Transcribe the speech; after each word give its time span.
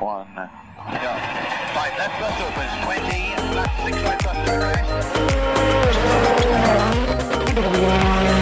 one. 0.00 0.26
Yeah. 0.36 0.48
Five 1.74 1.98
left 1.98 2.20
bus 2.20 2.40
opens, 2.40 2.72
20, 2.84 3.34
left 3.54 3.74
six 3.84 3.96
right 4.02 4.22
bus 4.24 4.36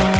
to. 0.08 0.13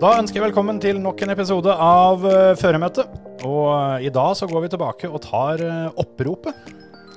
Da 0.00 0.14
ønsker 0.16 0.38
jeg 0.38 0.46
velkommen 0.46 0.78
til 0.80 0.96
nok 0.96 1.18
en 1.20 1.32
episode 1.34 1.72
av 1.76 2.22
uh, 2.24 2.54
Føremøtet. 2.56 3.10
Og 3.44 3.66
eh, 3.68 4.06
i 4.08 4.12
dag 4.12 4.30
så 4.36 4.46
går 4.48 4.62
vi 4.64 4.70
tilbake 4.72 5.08
og 5.08 5.20
tar 5.24 5.60
eh, 5.64 5.98
oppropet. 6.00 6.70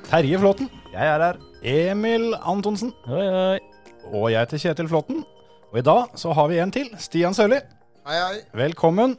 Terje 0.10 0.40
Flåten, 0.40 0.70
Jeg 0.92 1.08
er 1.08 1.24
her. 1.24 1.40
Emil 1.64 2.30
Antonsen 2.40 2.94
Oi, 3.08 3.24
oi. 3.24 3.88
og 4.12 4.30
jeg 4.32 4.38
heter 4.38 4.62
Kjetil 4.62 4.90
Flåten. 4.92 5.24
Og 5.72 5.80
i 5.80 5.84
dag 5.84 6.16
så 6.20 6.36
har 6.36 6.48
vi 6.52 6.60
en 6.64 6.72
til. 6.76 6.92
Stian 7.00 7.36
Sørli, 7.36 7.60
Hei, 8.08 8.20
hei. 8.20 8.42
velkommen. 8.66 9.18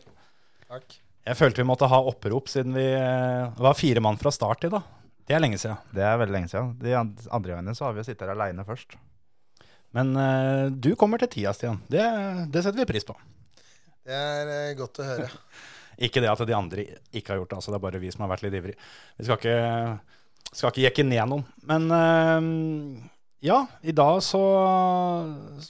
Takk. 0.69 0.97
Jeg 1.25 1.41
følte 1.41 1.61
vi 1.61 1.69
måtte 1.69 1.89
ha 1.89 2.01
opprop 2.05 2.49
siden 2.53 2.77
vi 2.77 2.85
eh, 2.85 3.53
var 3.61 3.77
fire 3.81 4.05
mann 4.05 4.21
fra 4.21 4.33
start 4.33 4.65
i 4.69 4.73
dag. 4.73 4.89
Det 5.25 5.37
er 5.37 5.45
lenge 5.45 5.61
siden. 5.61 5.81
Det 5.93 6.05
er 6.05 6.21
veldig 6.21 6.37
lenge 6.37 6.53
siden. 6.53 6.75
De 6.85 6.97
andre 7.01 7.55
gangene 7.57 7.77
så 7.77 7.89
har 7.89 7.97
vi 7.97 8.05
sittet 8.05 8.29
her 8.29 8.37
aleine 8.37 8.65
først. 8.69 8.97
Men 9.97 10.17
uh, 10.17 10.69
du 10.69 10.93
kommer 11.01 11.21
til 11.23 11.33
tida, 11.33 11.53
Stian. 11.57 11.81
Det, 11.89 12.05
det 12.53 12.65
setter 12.65 12.81
vi 12.83 12.93
pris 12.93 13.09
på. 13.09 13.17
Det 14.05 14.19
er 14.19 14.53
eh, 14.53 14.75
godt 14.79 15.01
å 15.01 15.09
høre. 15.09 15.31
Ikke 16.05 16.21
det 16.21 16.31
at 16.31 16.43
de 16.43 16.55
andre 16.57 16.85
ikke 17.15 17.31
har 17.31 17.39
gjort 17.39 17.53
det, 17.53 17.59
altså 17.61 17.71
det 17.71 17.77
er 17.79 17.83
bare 17.85 17.99
vi 18.03 18.09
som 18.11 18.25
har 18.25 18.31
vært 18.33 18.43
litt 18.43 18.57
ivrige. 18.59 18.87
Vi 19.15 19.27
skal 19.29 19.37
ikke, 19.39 19.59
skal 20.51 20.73
ikke 20.73 20.83
jekke 20.89 21.05
ned 21.07 21.31
noen. 21.31 21.45
Men 21.71 21.87
uh, 21.95 23.13
ja, 23.45 23.61
i 23.87 23.95
dag 23.95 24.19
så, 24.27 24.41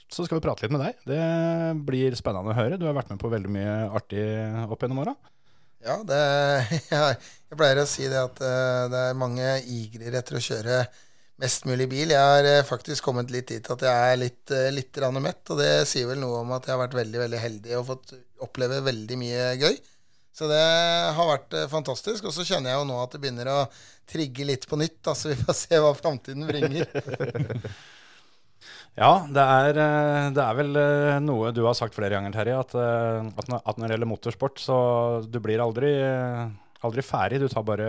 så 0.08 0.24
skal 0.24 0.38
vi 0.38 0.46
prate 0.46 0.64
litt 0.64 0.72
med 0.72 0.80
deg. 0.80 1.04
Det 1.04 1.20
blir 1.84 2.16
spennende 2.16 2.54
å 2.54 2.56
høre. 2.56 2.80
Du 2.80 2.88
har 2.88 2.96
vært 2.96 3.12
med 3.12 3.20
på 3.20 3.28
veldig 3.32 3.52
mye 3.52 3.76
artig 4.00 4.24
opp 4.64 4.80
gjennom 4.80 5.04
åra. 5.04 5.14
Ja, 5.84 5.98
det, 6.08 6.20
jeg, 6.94 7.16
jeg 7.50 7.60
pleier 7.60 7.82
å 7.82 7.88
si 7.88 8.08
det 8.08 8.22
at 8.22 8.40
eh, 8.40 8.84
det 8.92 9.08
er 9.10 9.18
mange 9.20 9.56
igrer 9.68 10.16
etter 10.22 10.38
å 10.38 10.44
kjøre 10.46 10.84
mest 11.42 11.66
mulig 11.68 11.88
bil. 11.90 12.14
Jeg 12.14 12.22
har 12.48 12.68
faktisk 12.68 13.04
kommet 13.04 13.32
litt 13.34 13.50
dit 13.50 13.70
at 13.74 13.84
jeg 13.84 14.12
er 14.12 14.20
litt, 14.20 14.54
litt 14.72 15.00
mett, 15.18 15.42
og 15.50 15.58
det 15.60 15.72
sier 15.90 16.08
vel 16.08 16.22
noe 16.22 16.44
om 16.44 16.54
at 16.54 16.64
jeg 16.64 16.76
har 16.76 16.84
vært 16.86 16.96
veldig 17.02 17.24
veldig 17.26 17.40
heldig 17.42 17.76
og 17.80 17.88
fått 17.90 18.14
oppleve 18.44 18.82
veldig 18.86 19.18
mye 19.20 19.48
gøy. 19.60 19.76
Så 20.34 20.48
det 20.50 20.62
har 21.14 21.28
vært 21.28 21.54
eh, 21.54 21.68
fantastisk. 21.70 22.26
Og 22.26 22.34
så 22.34 22.46
kjenner 22.46 22.72
jeg 22.72 22.80
jo 22.80 22.86
nå 22.88 22.96
at 23.02 23.12
det 23.14 23.20
begynner 23.22 23.50
å 23.52 23.58
trigge 24.10 24.46
litt 24.48 24.64
på 24.68 24.78
nytt, 24.80 24.98
da, 25.06 25.14
så 25.16 25.30
vi 25.30 25.36
får 25.38 25.56
se 25.60 25.78
hva 25.82 25.92
framtiden 25.98 26.46
bringer. 26.48 26.88
Ja, 28.94 29.24
det 29.26 29.42
er, 29.42 29.78
eh, 29.82 30.26
det 30.36 30.42
er 30.44 30.54
vel 30.54 30.76
eh, 30.78 31.16
noe 31.18 31.48
du 31.50 31.64
har 31.66 31.74
sagt 31.74 31.96
flere 31.96 32.14
ganger, 32.14 32.30
Terje, 32.30 32.58
at, 32.62 32.74
at, 32.78 33.48
når- 33.50 33.88
det 33.88 33.90
gjelder 33.96 34.06
motorsport, 34.06 34.60
så 34.62 34.76
du 35.26 35.40
blir 35.42 35.58
aldri, 35.64 35.90
aldri 36.86 37.02
ferdig. 37.02 37.40
Du 37.42 37.48
tar 37.50 37.66
bare, 37.66 37.88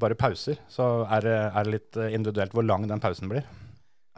bare 0.00 0.18
pauser. 0.18 0.58
Så 0.66 0.88
er 1.06 1.22
det, 1.28 1.36
er 1.54 1.68
det 1.68 1.74
litt 1.76 2.00
individuelt 2.18 2.56
hvor 2.56 2.66
lang 2.66 2.88
den 2.90 3.02
pausen 3.02 3.30
blir. 3.30 3.46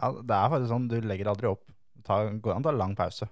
Ja, 0.00 0.08
det 0.17 0.39
er 0.39 0.48
faktisk 0.55 0.72
sånn, 0.72 0.89
du 0.89 0.96
legger 1.05 1.28
aldri 1.34 1.52
opp. 1.52 1.67
Det 2.00 2.20
går 2.42 2.56
an 2.56 2.64
å 2.64 2.70
ta 2.70 2.74
lang 2.80 2.96
pause. 2.98 3.28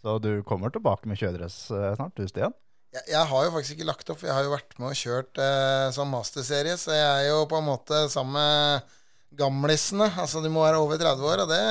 Så 0.00 0.16
du 0.24 0.32
kommer 0.48 0.72
tilbake 0.72 1.08
med 1.10 1.20
kjøredress 1.20 1.62
eh, 1.76 1.92
snart, 1.98 2.16
du 2.16 2.28
Stian? 2.28 2.54
Jeg, 2.90 3.04
jeg 3.12 3.26
har 3.30 3.44
jo 3.46 3.52
faktisk 3.54 3.76
ikke 3.76 3.88
lagt 3.90 4.08
opp, 4.10 4.24
jeg 4.26 4.34
har 4.34 4.46
jo 4.46 4.54
vært 4.54 4.74
med 4.80 4.90
og 4.90 4.98
kjørt 4.98 5.40
eh, 5.44 5.86
som 5.94 6.10
masterserie, 6.10 6.74
så 6.80 6.96
jeg 6.96 7.10
er 7.10 7.28
jo 7.28 7.44
på 7.50 7.60
en 7.60 7.68
måte 7.68 8.02
sammen 8.10 8.34
med 8.38 8.96
gamlisene. 9.38 10.08
Altså, 10.18 10.42
de 10.42 10.50
må 10.52 10.64
være 10.64 10.80
over 10.82 10.98
30 11.00 11.32
år, 11.32 11.44
og 11.46 11.52
det 11.52 11.64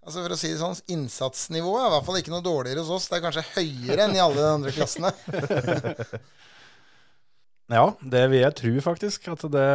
Altså 0.00 0.22
For 0.24 0.32
å 0.32 0.36
si 0.40 0.48
det 0.48 0.60
sånn, 0.62 0.78
innsatsnivået 0.94 1.82
er 1.82 1.90
i 1.90 1.92
hvert 1.92 2.06
fall 2.06 2.18
ikke 2.22 2.32
noe 2.32 2.44
dårligere 2.44 2.80
hos 2.80 2.92
oss. 2.94 3.08
Det 3.10 3.18
er 3.18 3.24
kanskje 3.26 3.42
høyere 3.50 4.06
enn 4.06 4.14
i 4.16 4.22
alle 4.24 4.38
de 4.40 4.52
andre 4.56 4.72
klassene. 4.72 5.10
Ja, 7.70 7.84
det 8.02 8.24
vil 8.32 8.40
jeg 8.42 8.56
tro 8.58 8.70
faktisk. 8.82 9.28
At 9.30 9.44
det, 9.46 9.66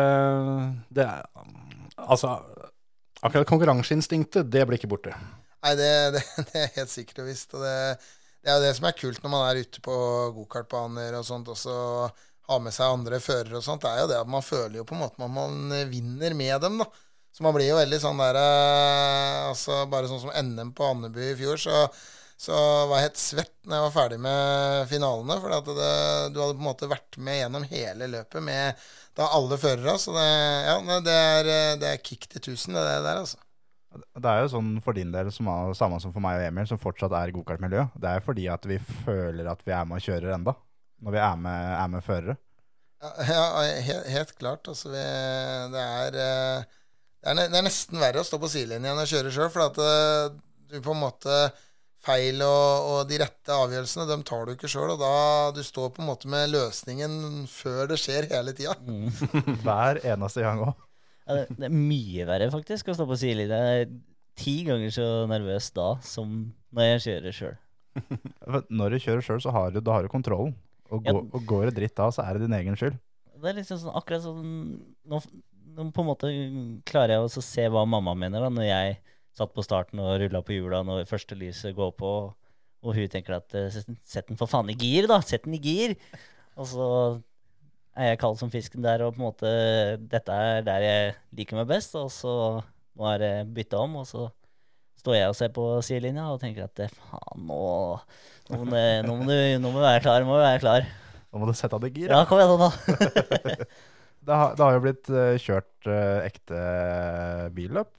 det 0.92 1.06
er 1.08 1.22
Altså, 1.96 2.34
akkurat 3.24 3.48
konkurranseinstinktet, 3.48 4.50
det 4.52 4.66
blir 4.68 4.76
ikke 4.76 4.90
borte. 4.92 5.14
Nei, 5.66 5.74
det, 5.80 5.90
det, 6.14 6.22
det 6.52 6.62
er 6.62 6.76
helt 6.78 6.94
sikkert 6.94 7.24
og 7.24 7.30
visst. 7.32 7.56
Og 7.58 7.66
det, 7.66 7.76
det 8.46 8.52
er 8.52 8.60
jo 8.60 8.66
det 8.68 8.74
som 8.78 8.86
er 8.90 8.98
kult 9.00 9.24
når 9.24 9.34
man 9.34 9.48
er 9.48 9.62
ute 9.66 9.82
på 9.86 9.96
gokartbaner 10.36 11.18
og 11.18 11.26
sånt, 11.26 11.50
og 11.50 11.58
så 11.58 11.78
har 12.46 12.62
med 12.62 12.76
seg 12.76 12.94
andre 12.94 13.20
førere 13.24 13.58
og 13.58 13.66
sånt. 13.66 13.82
Det 13.82 13.90
er 13.90 14.04
jo 14.04 14.12
det 14.12 14.20
at 14.22 14.30
man 14.30 14.46
føler 14.46 14.78
jo 14.80 14.86
på 14.86 14.94
en 14.94 15.02
måte 15.02 15.18
at 15.18 15.34
man 15.34 15.74
vinner 15.90 16.38
med 16.38 16.60
dem, 16.62 16.78
da. 16.84 16.90
Så 17.36 17.44
man 17.44 17.56
blir 17.56 17.68
jo 17.68 17.80
veldig 17.80 17.98
sånn 18.00 18.22
der 18.22 18.38
eh, 18.40 19.40
Altså 19.50 19.82
bare 19.92 20.08
sånn 20.08 20.22
som 20.22 20.32
NM 20.32 20.70
på 20.78 20.86
Andebu 20.88 21.20
i 21.20 21.34
fjor, 21.36 21.60
så, 21.60 21.82
så 22.40 22.56
var 22.88 23.02
jeg 23.02 23.10
helt 23.10 23.20
svett 23.20 23.56
når 23.66 23.76
jeg 23.76 23.86
var 23.88 23.96
ferdig 23.98 24.20
med 24.24 24.86
finalene. 24.94 25.40
For 25.42 25.52
du 25.52 25.74
hadde 25.74 26.38
på 26.38 26.46
en 26.54 26.70
måte 26.70 26.92
vært 26.94 27.18
med 27.18 27.42
gjennom 27.42 27.66
hele 27.74 28.12
løpet 28.14 28.46
med 28.46 28.86
da 29.18 29.32
alle 29.36 29.58
førere. 29.60 29.98
Så 30.00 30.14
det, 30.16 30.30
ja, 30.70 30.78
det, 31.10 31.18
er, 31.34 31.52
det 31.82 31.92
er 31.92 32.06
kick 32.06 32.30
til 32.30 32.54
1000, 32.54 32.78
det 32.78 32.86
der, 33.10 33.26
altså. 33.26 33.42
Det 33.96 34.32
er 34.32 34.44
jo 34.44 34.52
sånn 34.56 34.72
for 34.84 34.98
din 34.98 35.12
del, 35.14 35.30
som 35.34 35.50
er 35.52 35.76
samme 35.78 36.00
som 36.04 36.14
for 36.16 36.24
meg 36.24 36.40
og 36.40 36.48
Emil, 36.48 36.68
som 36.70 36.82
fortsatt 36.82 37.14
er 37.16 37.32
i 37.32 37.36
gokartmiljø. 37.36 37.86
Det 38.02 38.12
er 38.12 38.24
fordi 38.26 38.48
at 38.52 38.66
vi 38.70 38.80
føler 39.06 39.48
at 39.52 39.62
vi 39.66 39.76
er 39.76 39.86
med 39.88 40.00
og 40.00 40.08
kjører 40.08 40.36
enda. 40.36 40.56
Når 41.06 41.16
vi 41.16 41.22
er 41.22 41.38
med, 41.46 41.70
er 41.76 41.92
med 41.94 42.06
førere. 42.06 42.38
Ja, 43.28 43.44
helt, 43.86 44.08
helt 44.10 44.34
klart. 44.40 44.68
Altså, 44.72 44.90
vi, 44.90 45.04
det, 45.74 45.84
er, 45.84 46.18
eh, 46.24 46.82
det, 47.22 47.32
er, 47.32 47.42
det 47.52 47.60
er 47.60 47.68
nesten 47.68 48.02
verre 48.02 48.24
å 48.24 48.28
stå 48.28 48.40
på 48.42 48.50
sidelinjen 48.52 48.94
enn 48.94 49.04
å 49.04 49.08
kjøre 49.10 49.34
sjøl. 49.36 49.52
For 49.54 49.68
at 49.68 49.80
eh, 49.84 50.36
du 50.72 50.80
på 50.82 50.96
en 50.96 51.04
måte 51.04 51.40
Feil 52.06 52.38
og, 52.46 52.86
og 52.86 53.00
de 53.10 53.18
rette 53.18 53.50
avgjørelsene, 53.50 54.06
dem 54.06 54.22
tar 54.28 54.46
du 54.46 54.52
ikke 54.54 54.70
sjøl. 54.70 54.92
Og 54.94 55.00
da 55.02 55.14
du 55.56 55.64
står 55.66 55.90
på 55.96 56.04
en 56.04 56.10
måte 56.12 56.30
med 56.30 56.52
løsningen 56.54 57.46
før 57.50 57.90
det 57.90 57.98
skjer 58.02 58.30
hele 58.30 58.54
tida. 58.58 58.76
Hver 59.66 60.04
eneste 60.06 60.46
gang 60.46 60.62
òg. 60.68 60.85
Ja, 61.26 61.40
det, 61.42 61.46
det 61.58 61.68
er 61.70 61.74
mye 61.76 62.26
verre 62.30 62.52
faktisk 62.54 62.92
å 62.92 62.96
stå 62.98 63.08
på 63.10 63.18
sidelinja. 63.18 63.58
Jeg 63.70 63.86
er 63.88 63.94
ti 64.38 64.56
ganger 64.68 64.92
så 64.94 65.06
nervøs 65.32 65.72
da 65.76 65.88
som 66.06 66.36
når 66.76 66.90
jeg 66.92 67.04
kjører 67.08 67.38
sjøl. 67.40 67.56
Når 68.76 68.92
du 68.92 68.98
kjører 69.00 69.24
sjøl, 69.24 69.40
så 69.40 69.54
har 69.56 69.70
du, 69.72 69.80
da 69.80 69.94
har 69.96 70.04
du 70.04 70.12
kontrollen. 70.12 70.52
Og, 70.92 71.00
Ja. 71.06 71.14
går, 71.16 71.22
og 71.34 71.46
går 71.48 71.70
det 71.70 71.76
dritt 71.78 71.96
da, 71.98 72.10
så 72.12 72.26
er 72.26 72.36
det 72.36 72.46
din 72.46 72.56
egen 72.58 72.76
skyld. 72.78 72.98
Det 73.42 73.50
er 73.52 73.56
liksom 73.58 73.80
sånn 73.82 73.96
akkurat 73.96 74.22
sånn 74.26 74.50
nå, 75.08 75.20
nå 75.76 75.86
på 75.96 76.04
en 76.04 76.10
måte 76.10 76.30
klarer 76.88 77.16
jeg 77.16 77.24
å 77.26 77.44
se 77.44 77.66
hva 77.72 77.86
mamma 77.88 78.14
mener 78.20 78.44
da 78.44 78.50
når 78.54 78.68
jeg 78.68 78.98
satt 79.36 79.52
på 79.56 79.64
starten 79.66 80.00
og 80.04 80.14
rulla 80.22 80.40
på 80.46 80.56
hjula 80.56 80.84
når 80.88 81.08
første 81.10 81.36
lyset 81.40 81.76
går 81.76 81.96
på, 82.00 82.12
og 82.86 82.96
hun 83.00 83.10
tenker 83.12 83.40
at 83.40 83.56
eh, 83.58 83.72
sett 84.06 84.28
den 84.30 84.38
for 84.40 84.48
faen 84.52 84.70
i 84.72 84.78
gir, 84.78 85.08
da. 85.10 85.18
Sett 85.26 85.48
den 85.48 85.58
i 85.58 85.64
gir. 85.64 85.96
Og 86.60 86.68
så 86.70 86.86
er 87.96 88.12
jeg 88.12 88.20
kald 88.22 88.38
som 88.40 88.52
fisken 88.52 88.84
der, 88.86 89.02
og 89.06 89.14
på 89.16 89.22
en 89.22 89.28
måte 89.30 89.52
dette 90.12 90.36
er 90.36 90.66
der 90.68 90.84
jeg 90.86 91.14
liker 91.40 91.60
meg 91.62 91.70
best. 91.72 91.96
Og 92.00 92.10
så 92.14 92.34
nå 92.96 93.08
er 93.14 93.22
det 93.24 93.34
bytta 93.56 93.80
om, 93.84 93.96
og 94.02 94.08
så 94.10 94.28
står 95.02 95.18
jeg 95.20 95.32
og 95.32 95.36
ser 95.38 95.52
på 95.56 95.66
sidelinja 95.86 96.28
og 96.34 96.40
tenker 96.42 96.66
at 96.66 96.80
eh, 96.86 96.94
faen, 97.10 97.44
nå, 97.48 97.58
nå, 98.50 98.62
må 98.64 98.86
nå, 99.06 99.18
må 99.20 99.28
du, 99.30 99.36
nå 99.62 99.72
må 99.72 99.82
du 99.82 99.86
være 99.86 100.04
klar. 100.06 100.24
Må 100.28 100.40
du 100.40 100.44
være 100.46 100.62
klar. 100.64 100.88
Nå 101.32 101.42
må 101.44 101.50
du 101.50 101.56
sette 101.58 101.76
av 101.76 101.84
deg 101.84 101.98
gir. 102.00 102.14
Ja, 102.16 102.24
kom 102.30 102.40
igjen, 102.40 102.56
nå. 102.60 102.72
Det 104.26 104.34
har, 104.34 104.56
det 104.58 104.64
har 104.66 104.74
jo 104.74 104.80
blitt 104.82 105.10
eh, 105.14 105.36
kjørt 105.38 105.86
eh, 105.86 106.24
ekte 106.26 106.62
billøp. 107.54 107.92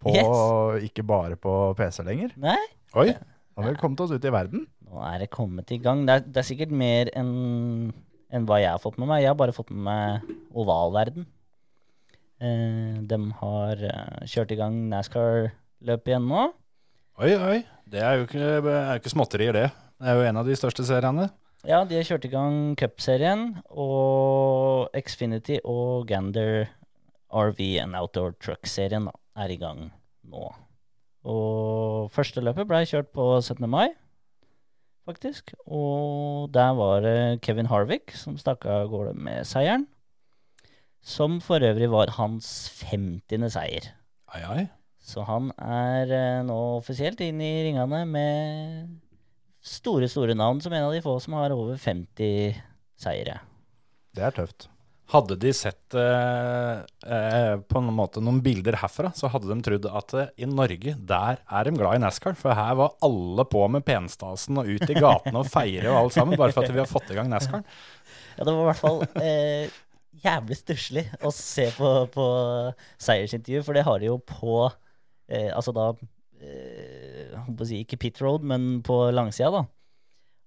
På, 0.00 0.12
Yes. 0.14 0.86
Ikke 0.88 1.02
bare 1.04 1.36
på 1.40 1.50
PC 1.76 2.00
lenger. 2.06 2.30
Nei, 2.40 2.56
Oi, 2.96 3.10
Nå 3.56 3.64
har 3.64 3.74
vi 3.74 3.80
kommet 3.82 4.00
oss 4.04 4.12
ut 4.14 4.24
i 4.24 4.32
verden. 4.32 4.62
nå 4.88 5.02
er 5.04 5.18
det 5.20 5.28
kommet 5.34 5.68
i 5.72 5.78
gang. 5.82 6.06
Det 6.08 6.14
er, 6.14 6.24
det 6.32 6.40
er 6.40 6.46
sikkert 6.48 6.72
mer 6.72 7.10
enn 7.16 7.90
enn 8.32 8.46
hva 8.48 8.58
jeg 8.62 8.72
har 8.72 8.82
fått 8.82 8.98
med 9.00 9.10
meg. 9.10 9.22
Jeg 9.22 9.32
har 9.32 9.38
bare 9.38 9.54
fått 9.56 9.72
med 9.72 9.86
meg 9.86 10.36
ovalverden. 10.56 11.26
Eh, 12.42 13.00
de 13.08 13.18
har 13.40 13.82
eh, 13.88 14.28
kjørt 14.28 14.52
i 14.52 14.58
gang 14.60 14.76
NASCAR-løpet 14.92 16.12
igjen 16.12 16.28
nå. 16.28 16.46
oi, 17.22 17.32
oi. 17.32 17.58
Det 17.86 18.02
er 18.02 18.18
jo 18.18 18.26
ikke, 18.26 18.46
er 18.66 18.98
ikke 18.98 19.12
småtterier, 19.12 19.54
det. 19.54 19.68
Det 19.96 20.10
er 20.10 20.18
jo 20.18 20.24
en 20.28 20.40
av 20.42 20.48
de 20.48 20.56
største 20.58 20.84
seriene. 20.84 21.30
Ja, 21.66 21.80
de 21.86 21.96
har 21.96 22.06
kjørt 22.06 22.26
i 22.26 22.30
gang 22.30 22.56
cupserien, 22.78 23.46
og 23.70 24.90
Xfinity 24.94 25.60
og 25.64 26.06
Gander 26.10 26.66
RV 27.32 27.62
and 27.82 27.96
Outdoor 27.98 28.34
Truck-serien 28.42 29.08
er 29.36 29.54
i 29.54 29.58
gang 29.58 29.88
nå. 30.26 30.50
Og 31.26 32.10
første 32.14 32.42
løpet 32.44 32.68
ble 32.70 32.82
kjørt 32.86 33.10
på 33.14 33.24
17. 33.40 33.66
mai, 33.70 33.88
faktisk. 35.06 35.54
Og 35.66 36.50
der 36.54 36.74
var 36.78 37.00
det 37.04 37.42
Kevin 37.46 37.70
Harvick 37.70 38.14
som 38.18 38.36
stakk 38.40 38.66
av 38.68 38.90
gårde 38.92 39.14
med 39.18 39.46
seieren. 39.48 39.86
Som 41.06 41.38
for 41.44 41.62
øvrig 41.62 41.88
var 41.92 42.16
hans 42.18 42.68
50. 42.82 43.46
seier. 43.54 43.92
Ai, 44.34 44.42
ai. 44.42 44.62
Så 45.06 45.22
han 45.22 45.52
er 45.62 46.10
eh, 46.10 46.44
nå 46.46 46.56
offisielt 46.80 47.20
inn 47.22 47.38
i 47.38 47.52
ringene 47.68 48.00
med 48.10 48.96
store, 49.62 50.08
store 50.10 50.34
navn 50.34 50.58
som 50.62 50.74
en 50.74 50.88
av 50.88 50.94
de 50.94 51.02
få 51.04 51.14
som 51.22 51.38
har 51.38 51.54
over 51.54 51.78
50 51.78 52.58
seire. 52.98 53.38
Det 54.16 54.26
er 54.26 54.34
tøft. 54.34 54.66
Hadde 55.06 55.36
de 55.38 55.52
sett 55.54 55.94
eh, 55.94 56.78
eh, 57.06 57.52
på 57.62 57.78
en 57.78 57.90
måte 57.94 58.18
noen 58.18 58.40
bilder 58.42 58.74
herfra, 58.80 59.12
så 59.14 59.30
hadde 59.30 59.46
de 59.52 59.56
trodd 59.62 59.84
at 59.86 60.14
eh, 60.18 60.32
i 60.42 60.48
Norge, 60.50 60.96
der 60.98 61.38
er 61.38 61.68
de 61.68 61.74
glad 61.76 61.94
i 61.94 62.00
NASCAR. 62.02 62.34
For 62.40 62.56
her 62.58 62.74
var 62.80 62.96
alle 63.06 63.44
på 63.46 63.60
med 63.70 63.84
penstasen 63.86 64.58
og 64.58 64.66
ut 64.66 64.90
i 64.90 64.96
gatene 64.98 65.42
og 65.44 65.50
feire 65.52 65.92
og 65.92 66.00
alt 66.00 66.16
sammen, 66.16 66.34
bare 66.40 66.56
for 66.56 66.66
at 66.66 66.74
vi 66.74 66.82
har 66.82 66.90
fått 66.90 67.12
i 67.14 67.18
gang 67.18 67.30
NASCAR. 67.30 67.62
Ja, 68.34 68.42
det 68.42 68.50
var 68.50 68.64
i 68.64 68.66
hvert 68.72 68.82
fall 68.82 68.98
eh, 69.22 69.76
jævlig 70.24 70.58
stusslig 70.58 71.06
å 71.22 71.30
se 71.34 71.68
på, 71.76 71.92
på 72.10 72.26
seiersintervju, 73.06 73.62
for 73.68 73.78
det 73.78 73.86
har 73.86 74.02
de 74.02 74.10
jo 74.10 74.18
på 74.26 74.58
eh, 74.66 75.52
Altså 75.54 75.70
da 75.76 75.86
eh, 76.42 77.46
si, 77.62 77.84
Ikke 77.84 78.00
pit 78.08 78.18
road, 78.24 78.42
men 78.42 78.82
på 78.86 78.98
langsida, 79.14 79.54
da. 79.54 79.62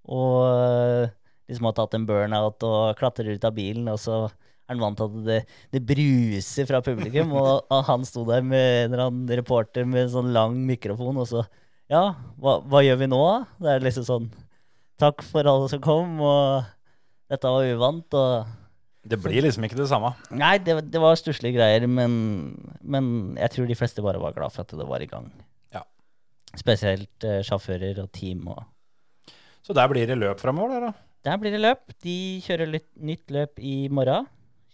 Og 0.09 1.07
liksom 1.47 1.71
har 1.71 1.79
tatt 1.79 1.95
en 1.95 2.05
burnout 2.11 2.67
og 2.67 2.99
klatrer 2.99 3.31
ut 3.31 3.47
av 3.47 3.55
bilen, 3.55 3.87
og 3.87 4.03
så 4.03 4.21
er 4.69 4.75
han 4.75 4.83
vant 4.83 4.99
til 4.99 5.07
at 5.09 5.25
det, 5.25 5.39
det 5.73 5.81
bruser 5.89 6.67
fra 6.69 6.79
publikum, 6.85 7.31
og, 7.39 7.65
og 7.73 7.87
han 7.87 8.03
sto 8.05 8.21
der 8.27 8.43
med 8.45 8.85
en 8.85 8.91
eller 8.93 9.07
annen 9.07 9.31
reporter 9.39 9.87
med 9.89 10.03
en 10.05 10.13
sånn 10.13 10.29
lang 10.35 10.59
mikrofon, 10.69 11.17
og 11.17 11.25
så 11.29 11.43
Ja, 11.89 12.11
hva, 12.37 12.59
hva 12.69 12.83
gjør 12.85 12.99
vi 13.01 13.07
nå, 13.09 13.17
da? 13.25 13.39
Det 13.65 13.71
er 13.73 13.85
liksom 13.87 14.05
sånn 14.05 14.29
Takk 14.99 15.23
for 15.25 15.47
alle 15.47 15.69
som 15.71 15.81
kom, 15.81 16.17
og 16.21 16.67
dette 17.31 17.49
var 17.49 17.65
uvant, 17.71 18.17
og 18.19 18.55
Det 19.09 19.17
blir 19.23 19.45
liksom 19.45 19.63
ikke 19.63 19.77
det 19.79 19.87
samme. 19.89 20.11
Nei, 20.35 20.57
det, 20.59 20.75
det 20.91 20.99
var 21.01 21.15
stusslige 21.17 21.55
greier, 21.55 21.85
men, 21.87 22.17
men 22.83 23.05
jeg 23.39 23.53
tror 23.55 23.69
de 23.69 23.77
fleste 23.79 24.03
bare 24.05 24.19
var 24.21 24.35
glad 24.35 24.51
for 24.53 24.67
at 24.67 24.75
det 24.75 24.87
var 24.89 25.01
i 25.01 25.07
gang. 25.09 25.29
Ja. 25.73 25.85
Spesielt 26.59 27.23
eh, 27.25 27.39
sjåfører 27.47 28.03
og 28.03 28.11
team. 28.11 28.43
og 28.51 29.31
Så 29.63 29.73
der 29.77 29.87
blir 29.89 30.09
det 30.09 30.19
løp 30.19 30.43
framover, 30.43 30.75
der, 30.75 30.91
da. 30.91 31.07
Der 31.29 31.39
blir 31.39 31.55
det 31.55 31.63
løp. 31.63 31.95
De 32.03 32.17
kjører 32.43 32.69
litt 32.75 32.89
nytt 32.99 33.31
løp 33.33 33.63
i 33.63 33.87
morgen. 33.87 34.27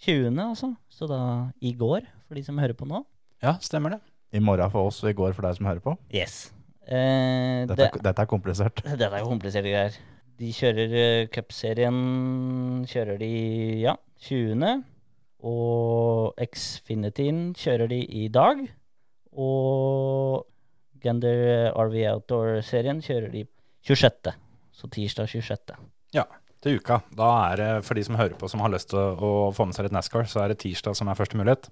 20., 0.03 0.39
altså. 0.43 0.73
Så 0.91 1.07
da 1.09 1.19
i 1.61 1.71
går, 1.77 2.01
for 2.27 2.35
de 2.35 2.43
som 2.43 2.57
hører 2.59 2.73
på 2.77 2.87
nå. 2.89 3.03
Ja, 3.43 3.55
stemmer 3.63 3.95
det. 3.95 4.01
I 4.35 4.39
morgen 4.43 4.71
for 4.73 4.89
oss 4.89 5.03
og 5.03 5.09
i 5.11 5.15
går 5.15 5.33
for 5.37 5.45
deg 5.47 5.55
som 5.57 5.67
hører 5.69 5.79
på. 5.83 5.93
Yes. 6.13 6.51
Eh, 6.85 7.63
Dette, 7.69 7.75
det, 7.79 7.87
er- 7.93 8.03
dette 8.09 8.21
er 8.25 8.29
komplisert. 8.29 8.81
dette 8.99 9.07
er 9.07 9.23
kompliserte 9.25 9.71
greier. 9.71 9.95
De 10.35 10.49
kjører 10.51 10.91
uh, 10.99 11.27
cupserien 11.31 11.99
Kjører 12.91 13.17
de, 13.21 13.29
ja, 13.85 13.93
20. 14.27 14.81
Og 15.47 16.33
Xfinityen 16.51 17.53
kjører 17.55 17.87
de 17.87 18.01
i 18.03 18.25
dag. 18.33 18.65
Og 19.31 20.43
Gender 21.03 21.71
RV 21.77 21.95
Outdoor-serien 22.15 22.99
kjører 23.05 23.31
de 23.31 23.45
26. 23.85 24.33
Så 24.75 24.89
tirsdag 24.91 25.29
26. 25.31 25.75
Ja, 26.17 26.25
til 26.65 26.79
uka. 26.79 26.99
Da 27.15 27.29
er 27.51 27.61
det 27.61 27.69
for 27.87 27.97
de 27.97 28.03
som 28.07 28.17
hører 28.19 28.35
på 28.39 28.49
som 28.51 28.63
har 28.63 28.73
lyst 28.73 28.91
til 28.91 28.99
å, 28.99 29.13
å 29.15 29.51
få 29.55 29.67
med 29.69 29.77
seg 29.77 29.87
litt 29.87 29.95
NASCAR, 29.95 30.27
så 30.29 30.43
er 30.43 30.51
det 30.51 30.61
tirsdag 30.63 30.97
som 30.97 31.09
er 31.11 31.19
første 31.19 31.39
mulighet. 31.39 31.69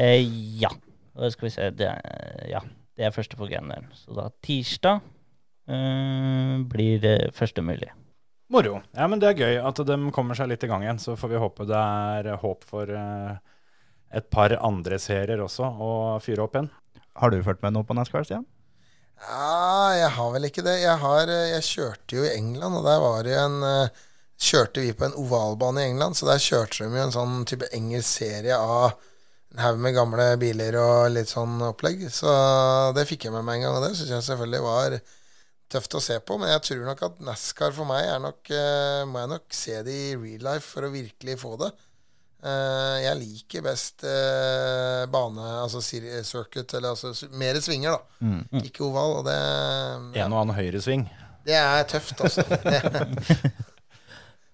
Eh, 0.00 0.22
ja. 0.62 0.70
Da 1.12 1.28
skal 1.32 1.48
vi 1.48 1.52
se. 1.52 1.68
Det 1.76 1.88
er, 1.90 2.44
ja, 2.48 2.62
det 2.96 3.08
er 3.08 3.14
første 3.14 3.36
på 3.36 3.48
Ganderen. 3.50 3.90
Så 3.98 4.14
da 4.16 4.30
tirsdag 4.44 5.02
eh, 5.68 6.54
blir 6.72 7.02
det 7.02 7.16
første 7.36 7.64
mulig. 7.64 7.90
Moro. 8.52 8.78
Ja, 8.92 9.08
men 9.08 9.20
det 9.20 9.30
er 9.30 9.42
gøy 9.44 9.58
at 9.64 9.80
de 9.88 9.96
kommer 10.12 10.36
seg 10.36 10.50
litt 10.50 10.64
i 10.64 10.70
gang 10.70 10.84
igjen. 10.84 11.00
Så 11.00 11.16
får 11.20 11.34
vi 11.34 11.42
håpe 11.42 11.68
det 11.68 11.82
er 11.82 12.32
håp 12.40 12.64
for 12.68 12.88
eh, 12.88 13.36
et 14.12 14.28
par 14.32 14.54
andre 14.60 14.98
serier 15.00 15.40
også 15.44 15.68
å 15.68 15.92
fyre 16.24 16.44
opp 16.44 16.56
igjen. 16.56 16.72
Har 17.20 17.32
du 17.32 17.42
fulgt 17.44 17.64
med 17.64 17.76
noe 17.76 17.84
på 17.88 17.96
NASCAR, 17.96 18.24
Stian? 18.28 18.46
Ja, 19.20 19.92
jeg 19.94 20.10
har 20.16 20.32
vel 20.34 20.48
ikke 20.48 20.64
det. 20.66 20.78
Jeg, 20.82 20.96
har, 21.02 21.28
eh, 21.30 21.52
jeg 21.52 21.68
kjørte 21.68 22.16
jo 22.16 22.24
i 22.24 22.32
England, 22.34 22.80
og 22.80 22.86
der 22.88 22.98
var 23.02 23.22
det 23.26 23.36
en 23.38 23.62
eh, 23.68 24.02
Kjørte 24.42 24.82
vi 24.82 24.90
på 24.98 25.04
en 25.06 25.14
ovalbane 25.14 25.84
i 25.84 25.90
England, 25.92 26.16
så 26.18 26.26
der 26.26 26.40
kjørte 26.42 26.82
de 26.82 26.98
jo 26.98 27.02
en 27.04 27.12
sånn 27.14 27.44
type 27.46 27.68
engelsk 27.76 28.24
serie 28.24 28.56
av 28.58 28.96
en 29.52 29.60
haug 29.62 29.78
med 29.84 29.94
gamle 29.94 30.24
biler 30.40 30.74
og 30.80 31.12
litt 31.14 31.30
sånn 31.30 31.60
opplegg. 31.62 32.08
Så 32.10 32.32
det 32.96 33.04
fikk 33.06 33.28
jeg 33.28 33.34
med 33.36 33.46
meg 33.46 33.60
en 33.60 33.68
gang, 33.68 33.76
og 33.78 33.86
det 33.86 33.92
syns 33.94 34.10
jeg 34.16 34.26
selvfølgelig 34.26 34.64
var 34.64 34.96
tøft 35.72 35.94
å 35.94 36.02
se 36.02 36.18
på. 36.26 36.40
Men 36.40 36.50
jeg 36.56 36.64
tror 36.66 36.82
nok 36.88 37.04
at 37.06 37.22
NASCAR 37.28 37.76
for 37.76 37.88
meg 37.88 38.08
er 38.08 38.18
nok 38.24 38.50
eh, 38.50 39.04
Må 39.08 39.22
jeg 39.22 39.32
nok 39.36 39.56
se 39.56 39.78
det 39.86 39.94
i 40.08 40.12
real 40.16 40.46
life 40.48 40.66
for 40.66 40.88
å 40.88 40.92
virkelig 40.96 41.38
få 41.44 41.54
det. 41.62 41.70
Eh, 42.42 42.96
jeg 43.04 43.18
liker 43.20 43.62
best 43.62 44.02
eh, 44.08 45.04
bane, 45.12 45.44
altså 45.62 45.78
circuit, 45.84 46.72
eller 46.74 46.96
altså 46.96 47.12
mer 47.38 47.58
svinger, 47.62 47.94
da. 47.94 48.62
Ikke 48.64 48.82
oval. 48.88 49.18
Og 49.20 49.26
det, 49.28 49.36
En 50.18 50.32
og 50.34 50.40
annen 50.42 50.56
høyresving. 50.56 51.04
det 51.46 51.54
er 51.58 51.84
tøft, 51.90 52.18
altså. 52.20 52.42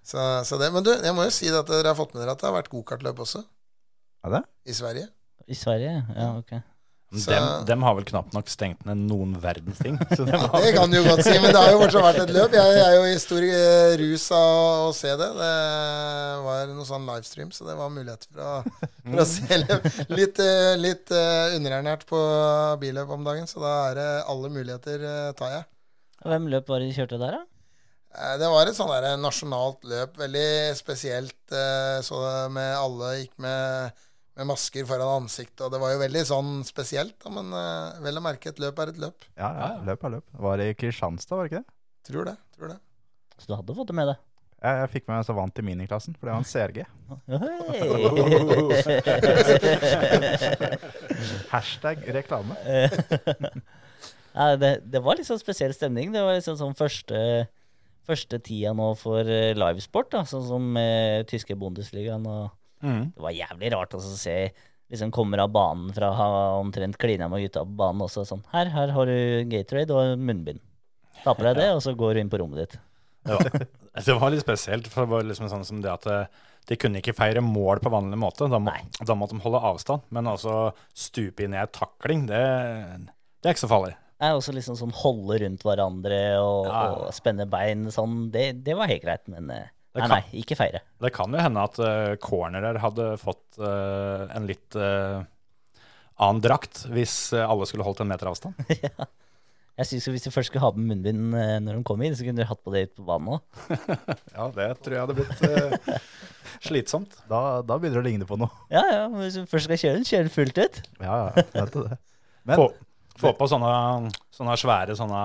Så, 0.08 0.16
så 0.48 0.56
det, 0.56 0.70
men 0.72 0.80
du, 0.86 0.88
jeg 1.04 1.12
må 1.12 1.26
jo 1.26 1.32
si 1.36 1.50
at 1.52 1.68
dere 1.68 1.90
har 1.90 1.96
fått 1.98 2.14
med 2.14 2.22
dere 2.22 2.32
at 2.32 2.40
det 2.40 2.46
har 2.48 2.54
vært 2.56 2.70
gokartløp 2.72 3.18
også, 3.26 3.42
Er 4.24 4.30
det? 4.38 4.40
i 4.64 4.72
Sverige. 4.72 5.10
I 5.44 5.56
Sverige? 5.58 5.90
Ja, 6.16 6.30
ok. 6.38 6.54
Så- 7.08 7.30
Dem, 7.32 7.64
dem 7.64 7.82
har 7.86 7.94
vel 7.96 8.04
knapt 8.04 8.34
nok 8.36 8.50
stengt 8.52 8.82
ned 8.84 8.98
noen 9.08 9.30
verdens 9.40 9.78
ting. 9.80 9.94
Har 9.96 10.60
Det 10.60 10.74
kan 10.76 10.90
du 10.92 10.98
jo 10.98 11.04
godt 11.06 11.22
si, 11.24 11.32
men 11.40 11.54
det 11.54 11.56
har 11.62 11.70
jo 11.72 11.78
fortsatt 11.80 12.04
vært 12.04 12.18
et 12.26 12.32
løp. 12.36 12.52
Jeg 12.52 12.80
er 12.84 12.96
jo 12.98 13.04
i 13.08 13.14
stor 13.22 13.46
eh, 13.46 13.92
rus 14.02 14.26
av 14.36 14.88
å 14.90 14.92
se 14.92 15.14
det. 15.16 15.28
Det 15.38 15.52
var 16.44 16.66
noe 16.74 16.84
sånn 16.84 17.06
livestream, 17.08 17.48
så 17.56 17.64
det 17.64 17.76
var 17.78 17.88
mulighet 17.94 18.26
for 18.28 18.44
å, 18.44 18.52
for 19.08 19.22
å 19.24 19.26
se 19.34 19.60
løp. 19.62 19.88
Litt, 20.12 20.40
eh, 20.44 20.74
litt 20.76 21.10
eh, 21.16 21.56
underernært 21.56 22.04
på 22.10 22.20
billøp 22.84 23.14
om 23.16 23.24
dagen, 23.24 23.48
så 23.48 23.62
da 23.64 23.72
er 23.88 23.94
det 24.02 24.08
alle 24.28 24.50
muligheter 24.52 25.06
tar 25.40 25.54
jeg. 25.56 25.64
Hvem 26.28 26.50
løp 26.52 26.68
var 26.68 26.82
det 26.84 26.90
de 26.90 26.98
kjørte 27.00 27.22
der, 27.24 27.38
da? 27.38 27.46
Eh, 28.18 28.36
Det 28.44 28.52
var 28.52 28.66
et 28.68 28.76
sånn 28.76 28.92
der 28.92 29.16
nasjonalt 29.22 29.80
løp, 29.88 30.20
veldig 30.20 30.76
spesielt. 30.76 31.38
Så 32.04 32.20
det 32.20 32.36
med 32.52 32.76
alle 32.76 33.14
gikk 33.22 33.32
med, 33.40 33.96
med 34.38 34.46
masker 34.52 34.86
foran 34.86 35.24
ansiktet, 35.24 35.64
og 35.66 35.72
det 35.74 35.80
var 35.82 35.90
jo 35.90 35.98
veldig 36.04 36.20
sånn 36.28 36.52
spesielt. 36.66 37.16
Da, 37.24 37.32
men 37.34 37.50
uh, 37.50 37.98
vel 38.04 38.20
å 38.20 38.22
merke, 38.22 38.52
et 38.52 38.60
løp 38.62 38.78
er 38.78 38.92
et 38.92 39.00
løp. 39.02 39.26
Ja, 39.34 39.50
ja, 39.50 39.70
løp 39.88 40.04
er 40.06 40.18
løp. 40.18 40.26
Var 40.46 40.60
det 40.60 40.66
i 40.70 40.76
Kristianstad, 40.78 41.34
var 41.34 41.42
det 41.46 41.50
ikke 41.50 41.62
det? 41.64 41.70
Tror 42.08 42.28
det. 42.28 42.36
tror 42.54 42.68
det. 42.70 42.78
Så 43.38 43.50
du 43.50 43.54
hadde 43.56 43.74
fått 43.74 43.90
det 43.90 43.96
med 43.98 44.06
deg? 44.12 44.18
Jeg, 44.58 44.74
jeg 44.82 44.90
fikk 44.92 45.04
med 45.06 45.12
meg 45.12 45.20
en 45.20 45.26
som 45.26 45.38
vant 45.38 45.58
i 45.58 45.64
miniklassen, 45.66 46.14
for 46.18 46.24
det 46.26 46.34
var 46.34 46.42
en 46.42 46.50
CRG. 46.50 46.78
Hashtag 51.52 51.96
reklame. 52.14 52.54
ja, 54.38 54.56
det, 54.58 54.72
det 54.86 55.02
var 55.02 55.18
litt 55.18 55.28
sånn 55.30 55.42
spesiell 55.42 55.74
stemning. 55.74 56.14
Det 56.14 56.22
var 56.22 56.38
liksom 56.38 56.58
sånn 56.58 56.78
første, 56.78 57.18
første 58.06 58.38
tida 58.42 58.70
nå 58.74 58.92
for 58.98 59.22
eh, 59.26 59.54
livesport, 59.58 60.10
da, 60.14 60.22
sånn 60.26 60.46
som 60.46 60.70
eh, 60.78 61.26
tyske 61.30 61.58
Bundesligaen. 61.58 62.26
Og 62.26 62.57
Mm. 62.82 63.04
det 63.14 63.22
var 63.24 63.34
jævlig 63.34 63.70
rart 63.74 63.94
også 63.98 64.12
å 64.14 64.18
se 64.20 64.36
liksom 64.88 65.10
kommer 65.12 65.42
av 65.42 65.50
banen 65.52 65.90
fra 65.92 66.10
å 66.12 66.16
ha 66.16 66.28
omtrent 66.58 66.96
klina 67.00 67.28
med 67.28 67.42
gutta 67.44 67.64
på 67.66 67.76
banen 67.80 68.04
også. 68.06 68.24
Sånn 68.28 68.44
her, 68.54 68.70
her 68.72 68.92
har 68.96 69.10
du 69.10 69.44
Gatorade 69.50 69.94
og 69.96 70.22
munnbind. 70.22 70.62
Ta 71.24 71.34
på 71.34 71.44
deg 71.44 71.58
det, 71.58 71.66
og 71.74 71.82
så 71.84 71.92
går 71.98 72.14
du 72.16 72.22
inn 72.22 72.30
på 72.32 72.40
rommet 72.40 72.62
ditt. 72.62 72.78
Det 73.28 73.36
var, 73.36 73.66
det 74.06 74.16
var 74.22 74.32
litt 74.32 74.44
spesielt. 74.46 74.88
For 74.88 75.04
det 75.04 75.12
var 75.12 75.26
liksom 75.28 75.50
sånn 75.52 75.66
som 75.68 75.82
det 75.84 75.92
at 75.92 76.08
eh, 76.08 76.42
de 76.70 76.78
kunne 76.80 77.02
ikke 77.02 77.16
feire 77.16 77.42
mål 77.44 77.82
på 77.84 77.92
vanlig 77.92 78.16
måte. 78.20 78.48
Da, 78.48 78.60
må, 78.62 78.72
da 79.02 79.16
måtte 79.18 79.36
de 79.36 79.44
holde 79.44 79.60
avstand. 79.72 80.08
Men 80.14 80.30
altså 80.30 80.70
stupe 80.96 81.44
inn 81.44 81.56
i 81.56 81.60
ei 81.60 81.68
takling, 81.74 82.26
det, 82.30 82.42
det 83.42 83.50
er 83.50 83.56
ikke 83.56 83.66
så 83.66 83.72
farlig. 83.74 83.96
Nei, 84.18 84.32
er 84.32 84.38
også 84.40 84.54
liksom 84.56 84.78
sånn 84.78 84.94
holde 84.98 85.36
rundt 85.44 85.62
hverandre 85.66 86.22
og, 86.42 86.64
Ja, 86.66 86.78
ja. 86.88 86.94
og 87.06 87.14
spenne 87.14 87.46
bein 87.50 87.86
sånn. 87.94 88.30
Det, 88.34 88.50
det 88.66 88.74
var 88.78 88.90
helt 88.90 89.04
greit, 89.04 89.28
men 89.30 89.52
eh, 89.54 89.68
Det 89.98 90.04
nei, 90.04 90.08
kan- 90.08 90.14
nei, 90.30 90.40
ikke 90.44 90.56
feire. 90.58 90.80
Det 91.02 91.10
kan 91.16 91.34
jo 91.34 91.42
hende 91.42 91.64
at 91.66 91.78
uh, 91.82 92.14
cornerer 92.22 92.78
hadde 92.82 93.10
fått 93.20 93.58
uh, 93.60 94.24
en 94.34 94.46
litt 94.48 94.78
uh, 94.78 95.20
annen 96.22 96.42
drakt 96.42 96.84
hvis 96.90 97.32
alle 97.38 97.66
skulle 97.70 97.86
holdt 97.86 98.02
en 98.06 98.10
meter 98.10 98.30
avstand. 98.30 98.54
Jeg 99.78 99.86
synes 99.86 100.06
jo 100.08 100.10
Hvis 100.10 100.24
de 100.26 100.30
først 100.34 100.50
skulle 100.50 100.64
ha 100.64 100.72
på 100.74 100.82
munnbind 100.82 101.28
når 101.62 101.76
de 101.76 101.82
kom 101.86 102.00
inn, 102.02 102.16
så 102.18 102.24
kunne 102.26 102.40
de 102.42 102.46
hatt 102.50 102.62
på 102.66 102.72
det 102.74 102.80
ut 102.88 102.96
på 102.96 103.04
banen 103.06 103.36
òg. 103.36 103.60
Ja, 104.34 104.48
det 104.56 104.64
tror 104.82 104.96
jeg 104.96 105.04
hadde 105.04 105.14
blitt 105.20 106.00
slitsomt. 106.66 107.14
Da, 107.30 107.60
da 107.62 107.76
begynner 107.78 108.00
det 108.00 108.02
å 108.02 108.08
ligne 108.08 108.26
på 108.26 108.38
noe. 108.40 108.50
Ja, 108.74 108.82
ja, 108.90 109.04
men 109.12 109.22
hvis 109.22 109.36
du 109.38 109.44
først 109.46 109.68
skal 109.68 109.78
kjøre 109.78 110.00
den, 110.00 110.08
kjør 110.08 110.26
den 110.26 110.34
fullt 110.34 110.58
ut. 110.58 110.80
Ja, 110.98 111.18
ja, 111.30 111.44
vet 111.54 111.76
du 111.76 111.84
det. 111.86 111.98
Men 112.50 112.58
Få, 112.58 112.66
få 113.22 113.32
på 113.38 113.48
sånne, 113.52 113.70
sånne 114.34 114.56
svære 114.58 114.98
sånne, 114.98 115.22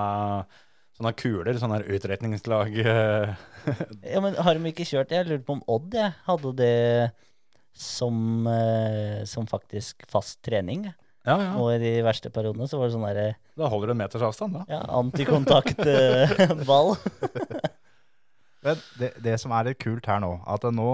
sånne 0.94 1.12
kuler, 1.18 1.58
sånne 1.60 1.80
utretningslag. 1.90 2.74
eh, 2.80 3.34
Ja, 4.14 4.20
men 4.24 4.34
Har 4.38 4.54
de 4.58 4.70
ikke 4.72 4.86
kjørt 4.88 5.08
det? 5.10 5.16
Jeg 5.22 5.28
lurte 5.32 5.46
på 5.48 5.56
om 5.58 5.64
Odd 5.74 5.94
jeg, 5.98 6.12
hadde 6.26 6.52
det 6.60 6.74
som, 7.74 8.46
eh, 8.46 9.24
som 9.26 9.46
faktisk 9.50 10.04
fast 10.10 10.38
trening. 10.46 10.84
ja, 11.26 11.34
ja. 11.40 11.52
Og 11.58 11.72
i 11.74 11.78
de 11.82 11.92
verste 12.06 12.30
periodene 12.30 12.68
så 12.70 12.78
var 12.78 12.86
det 12.90 12.94
sånn 12.94 13.06
derre 13.08 13.28
Da 13.58 13.68
holder 13.72 13.90
du 13.90 13.94
en 13.96 14.02
meters 14.04 14.22
avstand, 14.28 14.54
da. 14.60 14.64
ja, 14.70 14.82
antikontaktball. 15.00 16.94
Men 18.64 18.78
det, 18.98 19.10
det 19.20 19.34
som 19.42 19.52
er 19.52 19.66
litt 19.72 19.80
kult 19.82 20.06
her 20.08 20.20
nå, 20.24 20.38
at 20.48 20.62
nå 20.72 20.88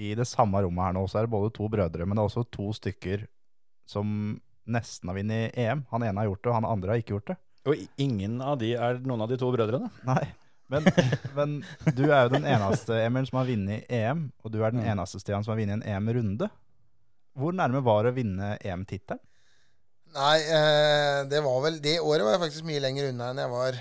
i 0.00 0.14
det 0.16 0.24
samme 0.26 0.62
rommet 0.64 0.86
her 0.86 0.94
nå, 0.96 1.02
så 1.10 1.18
er 1.20 1.26
det 1.26 1.34
både 1.34 1.50
to 1.54 1.66
brødre, 1.70 2.06
men 2.08 2.16
det 2.16 2.22
er 2.22 2.28
også 2.30 2.42
to 2.50 2.70
stykker 2.74 3.26
som 3.86 4.06
nesten 4.72 5.10
har 5.10 5.18
vunnet 5.18 5.58
EM. 5.60 5.82
Han 5.92 6.02
ene 6.06 6.22
har 6.22 6.30
gjort 6.30 6.40
det, 6.42 6.48
og 6.48 6.56
han 6.56 6.68
andre 6.70 6.94
har 6.94 7.02
ikke 7.02 7.12
gjort 7.18 7.28
det. 7.34 7.36
Og 7.68 7.78
ingen 8.02 8.40
av 8.42 8.56
de 8.58 8.72
er 8.74 8.98
noen 9.06 9.22
av 9.22 9.28
de 9.30 9.36
to 9.38 9.50
brødrene. 9.54 9.90
Nei. 10.08 10.24
Men, 10.72 10.86
men 11.36 11.52
du 11.94 12.06
er 12.08 12.24
jo 12.26 12.32
den 12.32 12.46
eneste, 12.48 12.96
Emil, 13.04 13.26
som 13.28 13.38
har 13.42 13.48
vunnet 13.50 13.84
EM. 13.92 14.24
Og 14.42 14.50
du 14.54 14.60
er 14.64 14.72
den 14.74 14.80
Mm. 14.82 14.88
eneste, 14.94 15.20
Stian, 15.20 15.44
som 15.44 15.52
har 15.54 15.60
vunnet 15.60 15.78
en 15.78 15.84
EM-runde. 15.86 16.48
Hvor 17.38 17.54
nærme 17.56 17.82
var 17.84 18.02
det 18.04 18.12
å 18.14 18.16
vinne 18.16 18.54
EM-tittelen? 18.60 19.20
Nei, 20.12 20.38
eh, 20.44 21.22
det 21.24 21.38
var 21.40 21.62
vel 21.64 21.78
Det 21.80 21.94
året 22.04 22.24
var 22.26 22.34
jeg 22.34 22.42
faktisk 22.42 22.66
mye 22.68 22.82
lenger 22.84 23.06
unna 23.08 23.30
enn 23.32 23.38
jeg 23.40 23.48
var 23.52 23.78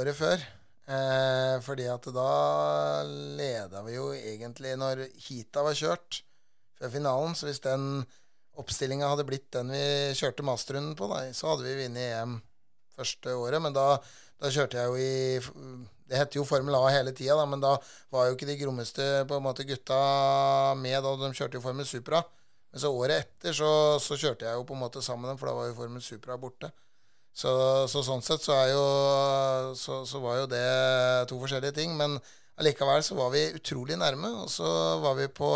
året 0.00 0.16
før. 0.18 0.42
Eh, 0.90 1.60
fordi 1.62 1.86
at 1.86 2.08
da 2.10 2.30
leda 3.38 3.82
vi 3.86 3.94
jo 3.94 4.08
egentlig 4.16 4.72
når 4.80 5.04
heata 5.28 5.62
var 5.62 5.76
kjørt 5.78 6.22
før 6.80 6.90
finalen. 6.90 7.36
Så 7.38 7.46
hvis 7.46 7.62
den 7.62 8.04
oppstillinga 8.58 9.12
hadde 9.12 9.26
blitt 9.28 9.50
den 9.54 9.70
vi 9.70 9.84
kjørte 10.18 10.42
masterrunden 10.46 10.96
på, 10.98 11.06
da, 11.12 11.20
så 11.36 11.52
hadde 11.52 11.68
vi 11.68 11.76
vunnet 11.84 12.16
EM 12.18 12.40
første 13.00 13.36
året. 13.36 13.62
Men 13.64 13.76
da, 13.76 13.86
da 14.40 14.52
kjørte 14.52 14.78
jeg 14.80 14.90
jo 14.90 15.00
i 15.00 15.80
Det 16.10 16.18
heter 16.18 16.40
jo 16.40 16.46
Formel 16.48 16.74
A 16.74 16.84
hele 16.90 17.14
tida, 17.14 17.36
da, 17.38 17.46
men 17.46 17.62
da 17.62 17.76
var 18.10 18.28
jo 18.28 18.36
ikke 18.36 18.48
de 18.48 18.58
grommeste 18.58 19.08
måte 19.42 19.66
gutta 19.68 19.98
med. 20.78 20.98
da 21.04 21.16
De 21.20 21.32
kjørte 21.34 21.58
jo 21.58 21.64
Formel 21.64 21.86
Supra. 21.86 22.22
Men 22.70 22.82
så 22.82 22.92
året 22.94 23.24
etter 23.24 23.54
så, 23.56 23.70
så 24.02 24.18
kjørte 24.18 24.46
jeg 24.46 24.58
jo 24.58 24.66
på 24.66 24.76
en 24.76 24.84
måte 24.84 25.02
sammen 25.02 25.26
med 25.26 25.32
dem, 25.32 25.40
for 25.40 25.50
da 25.50 25.56
var 25.58 25.70
jo 25.70 25.78
Formel 25.78 26.02
Supra 26.04 26.38
borte. 26.38 26.70
Så, 27.30 27.50
så 27.90 28.02
sånn 28.02 28.22
sett 28.26 28.42
så 28.42 28.56
jo 28.70 28.84
så 29.78 30.20
var 30.22 30.42
jo 30.42 30.50
det 30.50 30.66
to 31.30 31.38
forskjellige 31.40 31.76
ting. 31.78 31.94
Men 31.98 32.18
allikevel 32.60 33.02
så 33.06 33.16
var 33.18 33.32
vi 33.34 33.46
utrolig 33.56 33.98
nærme. 33.98 34.32
Og 34.44 34.50
så 34.52 34.66
var 35.02 35.16
vi 35.18 35.30
på 35.32 35.50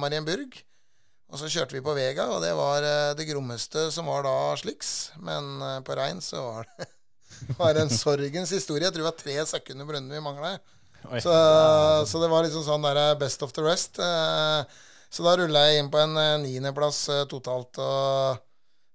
Marienburg. 0.00 0.58
Og 1.26 1.40
så 1.40 1.48
kjørte 1.50 1.74
vi 1.74 1.82
på 1.82 1.94
Vega, 1.96 2.28
og 2.30 2.42
det 2.44 2.52
var 2.54 2.84
eh, 2.86 3.14
det 3.18 3.26
grommeste 3.28 3.88
som 3.94 4.06
var 4.10 4.22
da 4.26 4.34
sliks. 4.60 4.92
Men 5.18 5.56
eh, 5.58 5.80
på 5.86 5.96
Rein 5.98 6.22
så 6.22 6.42
var 6.44 6.68
det 6.78 6.86
var 7.60 7.78
en 7.80 7.90
sorgens 7.92 8.52
historie. 8.54 8.86
Jeg 8.86 8.94
tror 8.94 9.04
det 9.04 9.10
var 9.10 9.20
tre 9.20 9.36
sekunder 9.50 9.88
på 9.88 10.00
vi 10.12 10.22
mangla. 10.22 10.56
Så, 11.22 11.32
så 12.08 12.20
det 12.22 12.28
var 12.32 12.46
liksom 12.46 12.64
sånn 12.66 12.86
der 12.86 13.18
best 13.20 13.42
of 13.42 13.52
the 13.54 13.62
rest. 13.66 13.98
Eh, 14.02 14.84
Så 15.10 15.22
da 15.22 15.36
rulla 15.38 15.62
jeg 15.68 15.80
inn 15.80 15.90
på 15.92 16.00
en 16.02 16.16
eh, 16.18 16.36
niendeplass 16.42 17.08
eh, 17.14 17.24
totalt. 17.30 17.78
Og 17.78 18.40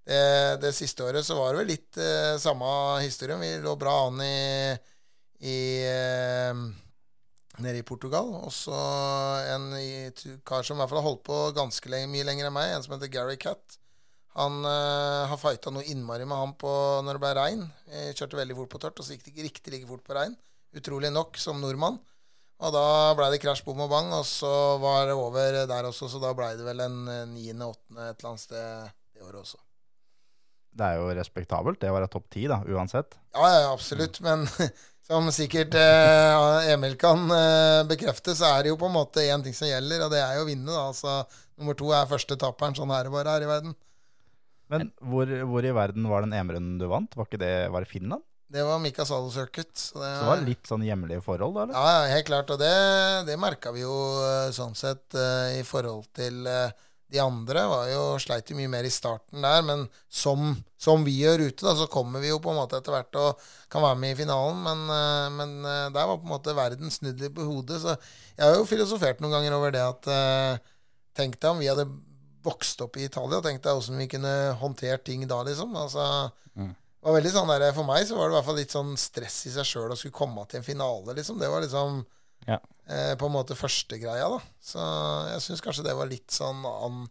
det, 0.07 0.57
det 0.63 0.73
siste 0.75 1.05
året 1.05 1.25
så 1.25 1.37
var 1.37 1.53
det 1.53 1.61
vel 1.61 1.71
litt 1.71 1.99
eh, 2.01 2.35
samme 2.41 2.71
historien. 3.03 3.39
Vi 3.41 3.53
lå 3.63 3.75
bra 3.79 3.95
an 4.07 4.19
i, 4.25 4.75
i 5.47 5.59
eh, 5.87 6.51
nede 7.63 7.81
i 7.81 7.85
Portugal. 7.87 8.29
Og 8.41 8.51
så 8.55 8.75
en 9.53 9.69
i- 9.79 10.37
kar 10.47 10.63
som 10.67 10.77
i 10.77 10.81
hvert 10.81 10.91
fall 10.91 11.01
har 11.01 11.09
holdt 11.09 11.23
på 11.27 11.39
ganske 11.57 11.91
lenge, 11.93 12.11
mye 12.11 12.27
lenger 12.27 12.49
enn 12.49 12.55
meg, 12.57 12.73
en 12.75 12.83
som 12.85 12.95
heter 12.97 13.11
Gary 13.13 13.37
Catt. 13.41 13.77
Han 14.37 14.61
uh, 14.63 15.27
har 15.27 15.39
fighta 15.41 15.73
noe 15.75 15.83
innmari 15.91 16.23
med 16.23 16.39
han 16.39 16.53
på 16.55 16.69
når 17.03 17.17
det 17.17 17.23
ble 17.23 17.31
regn. 17.35 17.65
Jeg 17.91 18.15
kjørte 18.15 18.39
veldig 18.39 18.55
fort 18.61 18.71
på 18.71 18.79
tørt, 18.79 19.01
og 19.01 19.03
så 19.07 19.15
gikk 19.17 19.25
det 19.25 19.33
ikke 19.33 19.47
riktig 19.49 19.73
like 19.75 19.89
fort 19.89 20.05
på 20.07 20.15
regn. 20.15 20.37
Utrolig 20.77 21.11
nok 21.11 21.35
som 21.41 21.59
nordmann. 21.59 21.97
Og 22.61 22.71
da 22.75 22.85
blei 23.17 23.31
det 23.33 23.41
krasj, 23.41 23.63
bom 23.65 23.81
og 23.83 23.89
bang, 23.91 24.11
og 24.13 24.23
så 24.29 24.77
var 24.79 25.09
det 25.09 25.17
over 25.17 25.63
der 25.67 25.87
også, 25.89 26.07
så 26.13 26.21
da 26.21 26.31
blei 26.37 26.53
det 26.59 26.63
vel 26.67 26.83
en 26.85 26.99
eh, 27.09 27.23
niende, 27.25 27.65
åttende 27.73 28.05
et 28.11 28.19
eller 28.21 28.29
annet 28.29 28.43
sted 28.43 28.91
det 29.17 29.25
året 29.25 29.39
også. 29.41 29.57
Det 30.71 30.85
er 30.87 30.99
jo 31.01 31.09
respektabelt. 31.17 31.81
Det 31.81 31.89
å 31.91 31.95
være 31.97 32.07
topp 32.13 32.29
ti, 32.31 32.45
da, 32.47 32.61
uansett. 32.63 33.17
Ja, 33.35 33.47
ja, 33.49 33.71
absolutt. 33.73 34.21
Men 34.23 34.45
som 35.07 35.29
sikkert 35.33 35.75
eh, 35.77 36.71
Emil 36.73 36.97
kan 36.99 37.25
eh, 37.35 37.81
bekrefte, 37.89 38.35
så 38.37 38.51
er 38.55 38.63
det 38.65 38.73
jo 38.73 38.79
på 38.79 38.89
en 38.89 38.95
måte 38.95 39.23
én 39.25 39.43
ting 39.45 39.55
som 39.57 39.69
gjelder, 39.69 40.05
og 40.05 40.13
det 40.13 40.21
er 40.23 40.37
jo 40.37 40.45
å 40.45 40.49
vinne. 40.49 40.69
da. 40.69 40.87
Altså, 40.91 41.15
nummer 41.59 41.77
to 41.77 41.93
er 41.95 42.09
første 42.09 42.37
taperen. 42.39 42.77
Sånn 42.77 42.93
er 42.95 43.07
det 43.07 43.13
bare 43.13 43.37
her 43.37 43.45
i 43.45 43.49
verden. 43.49 43.77
Men 44.71 44.91
hvor, 45.03 45.27
hvor 45.51 45.65
i 45.67 45.73
verden 45.75 46.05
var 46.07 46.23
den 46.23 46.35
EM-runden 46.37 46.77
du 46.79 46.87
vant? 46.87 47.17
Var 47.17 47.27
ikke 47.27 47.41
det 47.41 47.55
var 47.73 47.83
det 47.83 47.91
Finland? 47.91 48.23
Det 48.51 48.63
var 48.67 48.79
Mika 48.83 49.05
Salo 49.07 49.29
Circuit. 49.31 49.71
Så 49.77 49.99
det, 49.99 50.07
Så 50.15 50.23
det 50.23 50.29
var 50.29 50.41
litt 50.43 50.67
sånn 50.67 50.83
hjemlige 50.83 51.23
forhold, 51.23 51.55
da? 51.55 51.63
eller? 51.63 51.75
Ja, 51.75 52.15
helt 52.15 52.27
klart. 52.27 52.49
Og 52.51 52.59
det, 52.59 52.71
det 53.29 53.37
merka 53.39 53.71
vi 53.71 53.85
jo 53.85 53.93
eh, 54.27 54.49
sånn 54.55 54.75
sett 54.75 55.15
eh, 55.15 55.59
i 55.61 55.63
forhold 55.67 56.09
til 56.15 56.47
eh, 56.51 56.73
de 57.11 57.21
andre. 57.23 57.63
Var 57.71 57.93
jo, 57.93 58.01
sleit 58.19 58.51
jo 58.51 58.57
mye 58.59 58.71
mer 58.71 58.87
i 58.87 58.91
starten 58.91 59.43
der, 59.47 59.63
men 59.67 59.85
som, 60.07 60.51
som 60.81 61.03
vi 61.05 61.13
gjør 61.21 61.43
ute, 61.47 61.61
da, 61.61 61.75
så 61.77 61.85
kommer 61.93 62.23
vi 62.23 62.31
jo 62.31 62.39
på 62.41 62.49
en 62.49 62.57
måte 62.57 62.79
etter 62.81 62.95
hvert 62.95 63.17
og 63.21 63.41
kan 63.69 63.83
være 63.85 63.99
med 64.01 64.15
i 64.15 64.19
finalen. 64.23 64.61
Men, 64.65 64.79
eh, 64.97 65.27
men 65.37 65.51
eh, 65.69 65.89
der 65.93 66.07
var 66.09 66.17
på 66.17 66.25
en 66.25 66.33
måte 66.33 66.55
verden 66.57 66.89
snudd 66.93 67.21
litt 67.21 67.35
på 67.37 67.45
hodet. 67.45 67.77
Så 67.83 67.93
jeg 67.93 68.41
har 68.47 68.55
jo 68.57 68.65
filosofert 68.69 69.21
noen 69.21 69.35
ganger 69.37 69.57
over 69.59 69.75
det 69.75 69.83
at 69.85 70.09
eh, 70.09 70.61
Tenk 71.13 71.35
deg 71.43 71.49
om 71.51 71.59
vi 71.59 71.67
hadde 71.67 71.83
vokst 72.41 72.79
opp 72.81 72.95
i 72.97 73.03
Italia, 73.03 73.41
tenk 73.43 73.59
deg 73.61 73.77
åssen 73.77 73.97
vi 73.99 74.05
kunne 74.09 74.29
håndtert 74.61 75.03
ting 75.05 75.25
da, 75.29 75.41
liksom. 75.45 75.73
Altså, 75.77 76.05
Mm. 76.55 76.69
det 76.71 77.05
var 77.07 77.13
veldig 77.19 77.31
sånn 77.35 77.47
der, 77.51 77.65
For 77.75 77.83
meg 77.87 78.07
så 78.07 78.15
var 78.17 78.29
det 78.29 78.33
i 78.33 78.35
hvert 78.39 78.47
fall 78.47 78.57
litt 78.61 78.73
sånn 78.73 78.93
stress 78.97 79.37
i 79.47 79.51
seg 79.53 79.67
sjøl 79.67 79.91
å 79.93 79.97
skulle 79.99 80.15
komme 80.15 80.47
til 80.49 80.59
en 80.61 80.65
finale, 80.65 81.13
liksom. 81.19 81.37
Det 81.39 81.49
var 81.51 81.61
liksom 81.61 81.99
Ja. 82.47 82.57
eh, 82.87 83.13
på 83.19 83.27
en 83.27 83.35
måte 83.35 83.55
første 83.59 83.99
greia, 84.01 84.25
da. 84.31 84.39
Så 84.63 84.79
jeg 85.33 85.41
syns 85.45 85.61
kanskje 85.61 85.83
det 85.85 85.95
var 85.99 86.07
litt 86.09 86.31
sånn 86.31 86.63
an, 86.65 87.03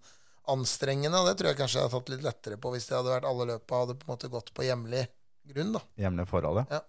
anstrengende, 0.52 1.20
og 1.20 1.28
det 1.28 1.36
tror 1.38 1.52
jeg 1.52 1.58
kanskje 1.60 1.78
jeg 1.80 1.86
hadde 1.86 1.98
tatt 1.98 2.12
litt 2.14 2.24
lettere 2.26 2.60
på 2.60 2.72
hvis 2.74 2.88
det 2.88 2.96
hadde 2.98 3.14
vært 3.14 3.28
alle 3.30 3.48
løpa 3.54 3.82
hadde 3.84 3.98
på 3.98 4.06
en 4.08 4.12
måte 4.14 4.30
gått 4.32 4.52
på 4.56 4.66
hjemlig 4.66 5.04
grunn, 5.50 5.74
da. 5.76 5.84
Hjemlig 6.00 6.26
forhold, 6.30 6.64
Ja. 6.70 6.82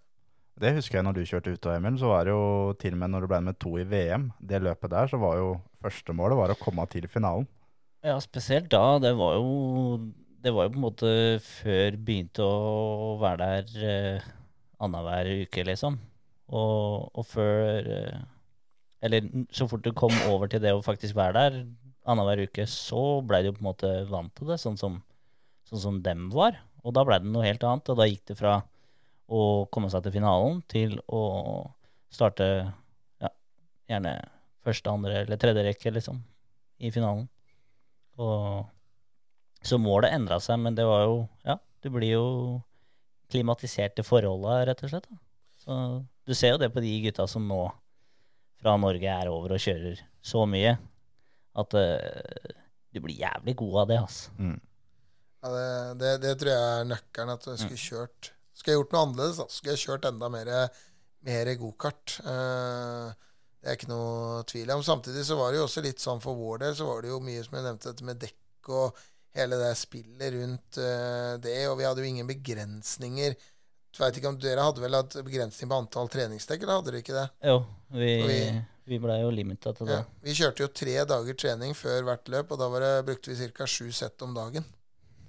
Det 0.62 0.74
husker 0.76 1.00
jeg 1.00 1.06
når 1.08 1.16
du 1.16 1.22
kjørte 1.26 1.54
ut, 1.56 1.66
av 1.66 1.78
Emil. 1.78 1.96
Så 1.98 2.10
var 2.12 2.28
det 2.28 2.34
jo 2.36 2.74
til 2.78 2.94
og 2.94 3.00
med 3.02 3.14
når 3.14 3.24
du 3.24 3.30
ble 3.32 3.40
med 3.48 3.58
to 3.64 3.72
i 3.80 3.86
VM, 3.88 4.28
det 4.44 4.60
løpet 4.62 4.92
der, 4.94 5.08
så 5.10 5.18
var 5.22 5.40
jo 5.40 5.54
første 5.82 6.14
målet 6.14 6.38
var 6.38 6.54
å 6.54 6.58
komme 6.60 6.86
til 6.92 7.08
finalen. 7.10 7.48
Ja, 8.06 8.18
spesielt 8.22 8.70
da. 8.74 9.00
Det 9.02 9.14
var 9.18 9.38
jo 9.40 10.12
Det 10.42 10.50
var 10.54 10.66
jo 10.66 10.74
på 10.74 10.80
en 10.80 10.86
måte 10.88 11.10
før 11.46 11.98
begynte 12.02 12.42
å 12.42 13.18
være 13.22 13.48
der 13.48 13.84
eh, 13.86 14.30
annenhver 14.82 15.30
uke, 15.46 15.66
liksom. 15.68 16.00
Og, 16.50 17.12
og 17.14 17.26
før 17.30 17.90
eh, 17.94 18.24
Eller 19.06 19.30
så 19.54 19.68
fort 19.70 19.86
du 19.86 19.94
kom 19.94 20.14
over 20.28 20.50
til 20.50 20.62
det 20.62 20.74
å 20.74 20.82
faktisk 20.86 21.16
være 21.16 21.38
der 21.38 21.62
annenhver 22.10 22.46
uke, 22.48 22.66
så 22.70 23.22
blei 23.26 23.44
du 23.46 23.52
på 23.54 23.62
en 23.62 23.70
måte 23.70 23.92
vant 24.10 24.34
til 24.38 24.50
det, 24.52 24.58
sånn 24.62 24.78
som, 24.80 25.00
sånn 25.70 25.84
som 25.84 26.00
dem 26.06 26.30
var. 26.34 26.58
Og 26.82 26.96
da 26.96 27.06
blei 27.06 27.20
det 27.22 27.30
noe 27.30 27.46
helt 27.46 27.64
annet. 27.68 27.92
Og 27.94 28.00
da 28.00 28.08
gikk 28.10 28.26
det 28.32 28.38
fra 28.40 28.60
å 29.32 29.42
komme 29.72 29.92
seg 29.92 30.04
til 30.06 30.16
finalen 30.18 30.60
til 30.72 30.98
å 31.08 31.22
starte 32.12 32.48
ja, 33.22 33.32
gjerne 33.92 34.16
første, 34.66 34.92
andre 34.92 35.24
eller 35.24 35.40
tredje 35.42 35.66
rekke, 35.66 35.94
liksom, 35.96 36.20
i 36.82 36.92
finalen. 36.94 37.28
Og 38.22 38.66
så 39.66 39.78
målet 39.82 40.14
endra 40.18 40.40
seg, 40.42 40.60
men 40.62 40.76
det 40.78 40.88
var 40.90 41.06
jo 41.06 41.18
Ja, 41.46 41.60
du 41.82 41.90
blir 41.94 42.18
jo 42.18 42.28
klimatisert 43.32 43.96
til 43.96 44.06
forholda, 44.06 44.66
rett 44.68 44.82
og 44.84 44.92
slett. 44.92 45.08
Da. 45.08 45.22
Så 45.62 45.76
du 46.28 46.34
ser 46.36 46.56
jo 46.56 46.62
det 46.62 46.72
på 46.74 46.84
de 46.84 46.92
gutta 47.06 47.28
som 47.30 47.46
nå 47.48 47.64
fra 48.62 48.76
Norge 48.78 49.10
er 49.10 49.30
over 49.32 49.56
og 49.56 49.62
kjører 49.64 50.02
så 50.22 50.44
mye, 50.50 50.76
at 51.60 51.76
uh, 51.76 52.54
du 52.92 53.02
blir 53.04 53.18
jævlig 53.20 53.56
god 53.60 53.80
av 53.84 53.90
det, 53.92 53.98
altså. 54.06 54.36
Mm. 54.40 54.60
Ja, 55.42 55.52
det, 55.56 55.66
det, 56.02 56.14
det 56.26 56.36
tror 56.40 56.52
jeg 56.54 56.70
er 56.70 56.88
nøkkelen. 56.92 57.34
At 57.34 57.50
jeg 57.50 57.62
skulle 57.64 57.82
kjørt 57.82 58.32
Skulle 58.54 58.74
jeg 58.74 58.82
gjort 58.82 58.96
noe 58.96 59.04
annerledes, 59.08 59.40
da. 59.42 59.48
Skulle 59.50 59.76
jeg 59.76 59.84
kjørt 59.86 60.08
enda 60.12 60.30
mer, 60.30 60.52
mer 61.28 61.54
gokart. 61.60 62.18
Uh, 62.26 63.14
det 63.62 63.70
er 63.70 63.78
ikke 63.78 63.92
noe 63.92 64.42
tvil 64.50 64.74
om. 64.74 64.84
Samtidig 64.86 65.24
så 65.26 65.38
var 65.40 65.52
det 65.52 65.62
jo 65.62 65.68
også 65.68 65.84
litt 65.86 66.02
sånn 66.02 66.22
for 66.22 66.38
vår 66.38 66.66
del, 66.66 66.76
så 66.78 66.90
var 66.90 67.02
det 67.04 67.12
jo 67.14 67.22
mye 67.24 67.46
som 67.46 67.58
jeg 67.58 67.68
nevnte, 67.68 67.94
dette 67.94 68.08
med 68.10 68.22
dekk 68.22 68.72
og 68.74 69.02
hele 69.38 69.58
det 69.62 69.72
spillet 69.80 70.36
rundt 70.36 70.82
uh, 70.82 71.34
det. 71.42 71.58
Og 71.72 71.80
vi 71.80 71.88
hadde 71.88 72.04
jo 72.04 72.12
ingen 72.12 72.30
begrensninger. 72.30 73.40
Jeg 73.92 74.00
vet 74.00 74.18
ikke 74.22 74.30
om 74.32 74.38
Dere 74.40 74.64
hadde 74.64 74.84
vel 74.84 74.96
hatt 74.96 75.18
begrensning 75.26 75.68
på 75.72 75.78
antall 75.82 76.12
treningsdekk, 76.12 76.62
eller 76.64 76.80
hadde 76.80 76.92
dere 76.92 77.02
ikke 77.04 77.18
det? 77.18 77.26
Jo, 77.50 77.58
vi, 77.92 78.12
vi, 78.24 78.38
vi- 78.86 79.00
blei 79.00 79.22
jo 79.22 79.32
limita 79.32 79.74
til 79.78 79.88
det. 79.88 80.02
Ja. 80.02 80.04
Vi 80.24 80.36
kjørte 80.38 80.66
jo 80.66 80.68
tre 80.68 81.06
dager 81.06 81.38
trening 81.38 81.74
før 81.78 82.04
hvert 82.08 82.32
løp, 82.34 82.52
og 82.52 82.60
da 82.60 82.70
var 82.70 82.86
det, 82.86 83.06
brukte 83.06 83.32
vi 83.32 83.50
ca. 83.52 83.68
sju 83.68 83.92
sett 83.92 84.22
om 84.22 84.34
dagen. 84.34 84.66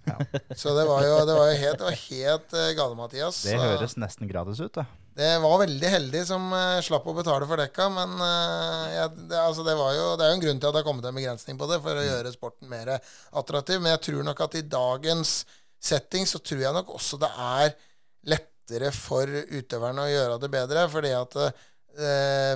Så 0.58 0.74
det 0.74 0.86
var 0.88 1.04
jo, 1.06 1.24
det 1.26 1.34
var 1.36 1.52
jo 1.52 1.58
helt, 1.60 1.78
det 1.78 1.86
var 1.86 2.00
helt 2.08 2.56
uh, 2.58 2.72
gale, 2.74 2.98
Mathias. 2.98 3.42
Det 3.46 3.58
høres 3.60 3.94
nesten 3.96 4.26
gratis 4.26 4.58
ut, 4.58 4.74
det. 4.74 4.84
det 5.14 5.30
var 5.44 5.60
veldig 5.62 5.90
heldig 5.94 6.24
som 6.26 6.48
uh, 6.50 6.80
slapp 6.82 7.06
å 7.06 7.14
betale 7.14 7.46
for 7.46 7.62
dekka, 7.62 7.86
men 7.94 8.16
uh, 8.18 8.90
jeg, 8.90 9.14
det, 9.30 9.38
altså 9.38 9.62
det, 9.62 9.76
var 9.78 9.94
jo, 9.94 10.08
det 10.18 10.26
er 10.26 10.32
jo 10.32 10.40
en 10.40 10.44
grunn 10.46 10.58
til 10.58 10.68
at 10.68 10.74
det 10.74 10.82
har 10.82 10.88
kommet 10.90 11.06
en 11.06 11.20
begrensning 11.20 11.60
på 11.60 11.70
det, 11.70 11.78
for 11.84 11.94
å 11.94 12.06
gjøre 12.08 12.34
sporten 12.34 12.72
mer 12.72 12.96
attraktiv. 12.98 13.78
Men 13.78 13.94
jeg 13.94 14.06
tror 14.08 14.26
nok 14.26 14.42
at 14.48 14.58
i 14.58 14.66
dagens 14.74 15.42
setting 15.82 16.26
så 16.26 16.38
tror 16.42 16.62
jeg 16.62 16.76
nok 16.76 16.94
også 16.94 17.18
det 17.22 17.30
er 17.42 17.74
lettere 18.32 18.92
for 18.94 19.26
utøverne 19.26 20.06
å 20.06 20.10
gjøre 20.10 20.40
det 20.42 20.50
bedre. 20.52 20.86
fordi 20.90 21.12
at 21.16 21.36
eh, 21.36 21.62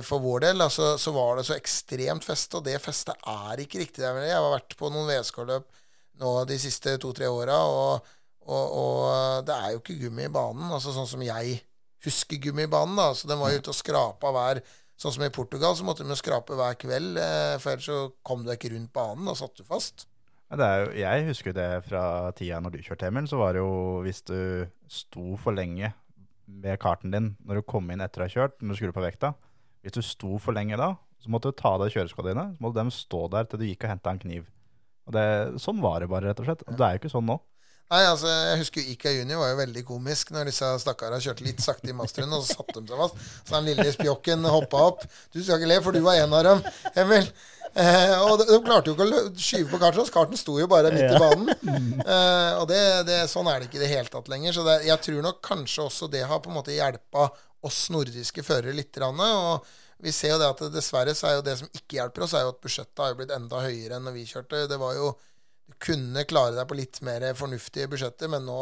for 0.07 0.23
vår 0.23 0.47
del 0.47 0.63
altså, 0.65 0.95
så 0.97 1.11
var 1.13 1.37
det 1.37 1.43
så 1.45 1.53
ekstremt 1.53 2.25
feste, 2.25 2.57
og 2.57 2.65
det 2.65 2.79
festet 2.81 3.27
er 3.29 3.61
ikke 3.61 3.83
riktig. 3.83 4.01
Jeg 4.01 4.33
har 4.33 4.47
vært 4.49 4.73
på 4.79 4.89
noen 4.89 5.05
VSK-løp 5.11 5.67
nå 6.21 6.33
de 6.49 6.57
siste 6.57 6.95
to-tre 7.01 7.29
åra, 7.29 7.59
og, 7.69 8.09
og, 8.47 8.65
og 8.81 9.45
det 9.45 9.53
er 9.53 9.75
jo 9.75 9.81
ikke 9.83 9.99
gummi 10.01 10.25
i 10.25 10.33
banen. 10.33 10.71
altså 10.73 10.95
Sånn 10.95 11.09
som 11.09 11.21
jeg 11.21 11.59
husker 12.05 12.41
gummibanen. 12.41 12.97
da, 12.97 13.11
så 13.13 13.29
Den 13.29 13.41
var 13.41 13.53
jo 13.53 13.61
ute 13.61 13.73
og 13.73 13.79
skrapa 13.79 14.33
hver 14.33 14.63
Sånn 14.97 15.13
som 15.13 15.27
i 15.27 15.29
Portugal, 15.29 15.75
så 15.77 15.85
måtte 15.85 16.01
de 16.01 16.15
skrape 16.17 16.55
hver 16.57 16.73
kveld, 16.81 17.19
eh, 17.21 17.59
for 17.61 17.75
ellers 17.75 17.85
så 17.85 17.97
kom 18.25 18.41
du 18.41 18.49
ikke 18.49 18.71
rundt 18.73 18.89
banen. 18.89 19.27
Da 19.29 19.35
satt 19.37 19.53
du 19.53 19.61
fast. 19.61 20.07
Jo, 20.49 20.87
jeg 20.97 21.27
husker 21.27 21.53
det 21.53 21.67
fra 21.85 22.31
tida 22.33 22.57
når 22.63 22.73
du 22.73 22.79
kjørte, 22.81 23.11
Emil. 23.11 23.27
Så 23.29 23.37
var 23.37 23.53
det 23.53 23.61
jo 23.61 24.01
hvis 24.01 24.23
du 24.25 24.65
sto 24.89 25.37
for 25.37 25.53
lenge 25.53 25.91
med 26.47 26.79
karten 26.81 27.13
din 27.13 27.33
når 27.45 27.59
du 27.59 27.67
kom 27.67 27.91
inn 27.91 28.03
etter 28.03 28.23
å 28.23 28.27
ha 28.27 28.33
kjørt, 28.33 28.57
når 28.61 28.73
du 28.73 28.79
skulle 28.79 28.95
på 28.95 29.03
vekta. 29.03 29.33
Hvis 29.83 29.97
du 29.97 30.01
sto 30.05 30.39
for 30.41 30.55
lenge 30.57 30.79
da, 30.79 30.93
så 31.21 31.31
måtte 31.33 31.51
du 31.51 31.59
ta 31.59 31.75
av 31.75 31.83
deg 31.83 31.93
kjøreskoene 31.95 32.33
dine. 32.33 32.47
Så 32.55 32.63
måtte 32.63 32.83
de 32.83 32.95
stå 32.95 33.25
der 33.33 33.49
til 33.49 33.61
du 33.61 33.67
gikk 33.67 33.85
og 33.85 33.93
henta 33.93 34.13
en 34.13 34.23
kniv. 34.23 34.47
Og 35.07 35.15
det, 35.15 35.27
sånn 35.63 35.79
var 35.83 36.01
det 36.03 36.09
bare, 36.11 36.29
rett 36.29 36.41
og 36.43 36.49
slett. 36.49 36.65
Og 36.67 36.75
det 36.79 36.87
er 36.87 36.95
jo 36.95 37.01
ikke 37.03 37.13
sånn 37.13 37.29
nå. 37.29 37.37
Nei, 37.87 38.01
altså, 38.03 38.27
jeg 38.27 38.59
husker 38.59 38.87
Ika 38.91 39.11
Junior 39.15 39.39
var 39.39 39.53
jo 39.53 39.59
veldig 39.61 39.81
komisk 39.87 40.33
når 40.35 40.49
disse 40.49 40.71
stakkara 40.83 41.21
kjørte 41.23 41.45
litt 41.45 41.61
sakte 41.63 41.87
i 41.87 41.95
masteren, 41.95 42.33
og 42.35 42.41
så 42.43 42.57
satte 42.57 42.81
de 42.81 42.91
seg 42.91 42.99
fast. 42.99 43.21
Så 43.47 43.53
den 43.53 43.69
lille 43.69 43.93
spjokken 43.95 44.43
hoppa 44.51 44.81
opp. 44.89 45.05
Du 45.31 45.39
skal 45.39 45.61
ikke 45.61 45.69
le, 45.71 45.77
for 45.85 45.95
du 45.95 46.01
var 46.03 46.19
en 46.19 46.35
av 46.35 46.43
dem, 46.49 46.65
Emil. 46.99 47.29
Eh, 47.77 48.13
og 48.25 48.39
de, 48.41 48.47
de 48.49 48.57
klarte 48.65 48.89
jo 48.89 48.95
ikke 48.95 49.05
å 49.05 49.23
skyve 49.37 49.69
på 49.69 49.79
karten, 49.81 50.05
så 50.07 50.13
karten 50.15 50.39
sto 50.39 50.55
jo 50.57 50.65
bare 50.71 50.89
midt 50.93 51.11
i 51.13 51.19
banen. 51.21 51.51
Eh, 52.07 52.53
og 52.57 52.67
det, 52.69 52.79
det, 53.07 53.17
sånn 53.29 53.49
er 53.51 53.59
det 53.59 53.67
ikke 53.67 53.77
i 53.79 53.83
det 53.83 53.91
hele 53.91 54.11
tatt 54.11 54.29
lenger. 54.31 54.55
Så 54.55 54.63
det, 54.65 54.77
jeg 54.87 55.03
tror 55.03 55.25
nok 55.25 55.41
kanskje 55.45 55.85
også 55.85 56.09
det 56.13 56.23
har 56.29 56.41
på 56.41 56.49
en 56.49 56.57
måte 56.57 56.75
hjelpa 56.75 57.27
oss 57.67 57.87
nordiske 57.93 58.45
førere 58.45 58.75
litt. 58.75 58.97
Og 59.03 59.67
vi 60.01 60.13
ser 60.15 60.35
jo 60.35 60.41
det 60.41 60.49
at 60.49 60.63
dessverre 60.73 61.15
så 61.17 61.29
er 61.29 61.37
jo 61.37 61.45
det 61.45 61.57
som 61.61 61.69
ikke 61.69 61.99
hjelper 61.99 62.25
oss, 62.25 62.35
er 62.37 62.45
jo 62.45 62.53
at 62.53 62.61
budsjettet 62.63 63.03
har 63.03 63.11
jo 63.11 63.19
blitt 63.21 63.33
enda 63.35 63.63
høyere 63.65 63.97
enn 63.97 64.07
når 64.07 64.15
vi 64.17 64.27
kjørte. 64.29 64.67
Det 64.71 64.79
var 64.81 64.97
jo 64.97 65.15
Du 65.67 65.73
kunne 65.83 66.23
klare 66.23 66.55
deg 66.55 66.63
på 66.69 66.77
litt 66.79 67.01
mer 67.03 67.25
fornuftige 67.35 67.89
budsjetter, 67.91 68.29
men 68.31 68.45
nå 68.47 68.59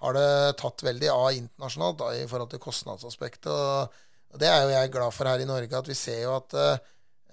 har 0.00 0.14
det 0.16 0.54
tatt 0.56 0.80
veldig 0.86 1.10
av 1.12 1.34
internasjonalt 1.36 1.98
da, 2.00 2.14
i 2.16 2.28
forhold 2.30 2.48
til 2.54 2.62
kostnadsaspektet. 2.64 3.50
Og, 3.52 3.98
og 4.32 4.40
det 4.40 4.48
er 4.48 4.62
jo 4.62 4.70
jeg 4.72 4.92
glad 4.94 5.12
for 5.12 5.28
her 5.28 5.42
i 5.42 5.48
Norge, 5.50 5.76
at 5.76 5.90
vi 5.90 5.98
ser 5.98 6.22
jo 6.22 6.38
at 6.38 6.56
eh, 6.56 6.80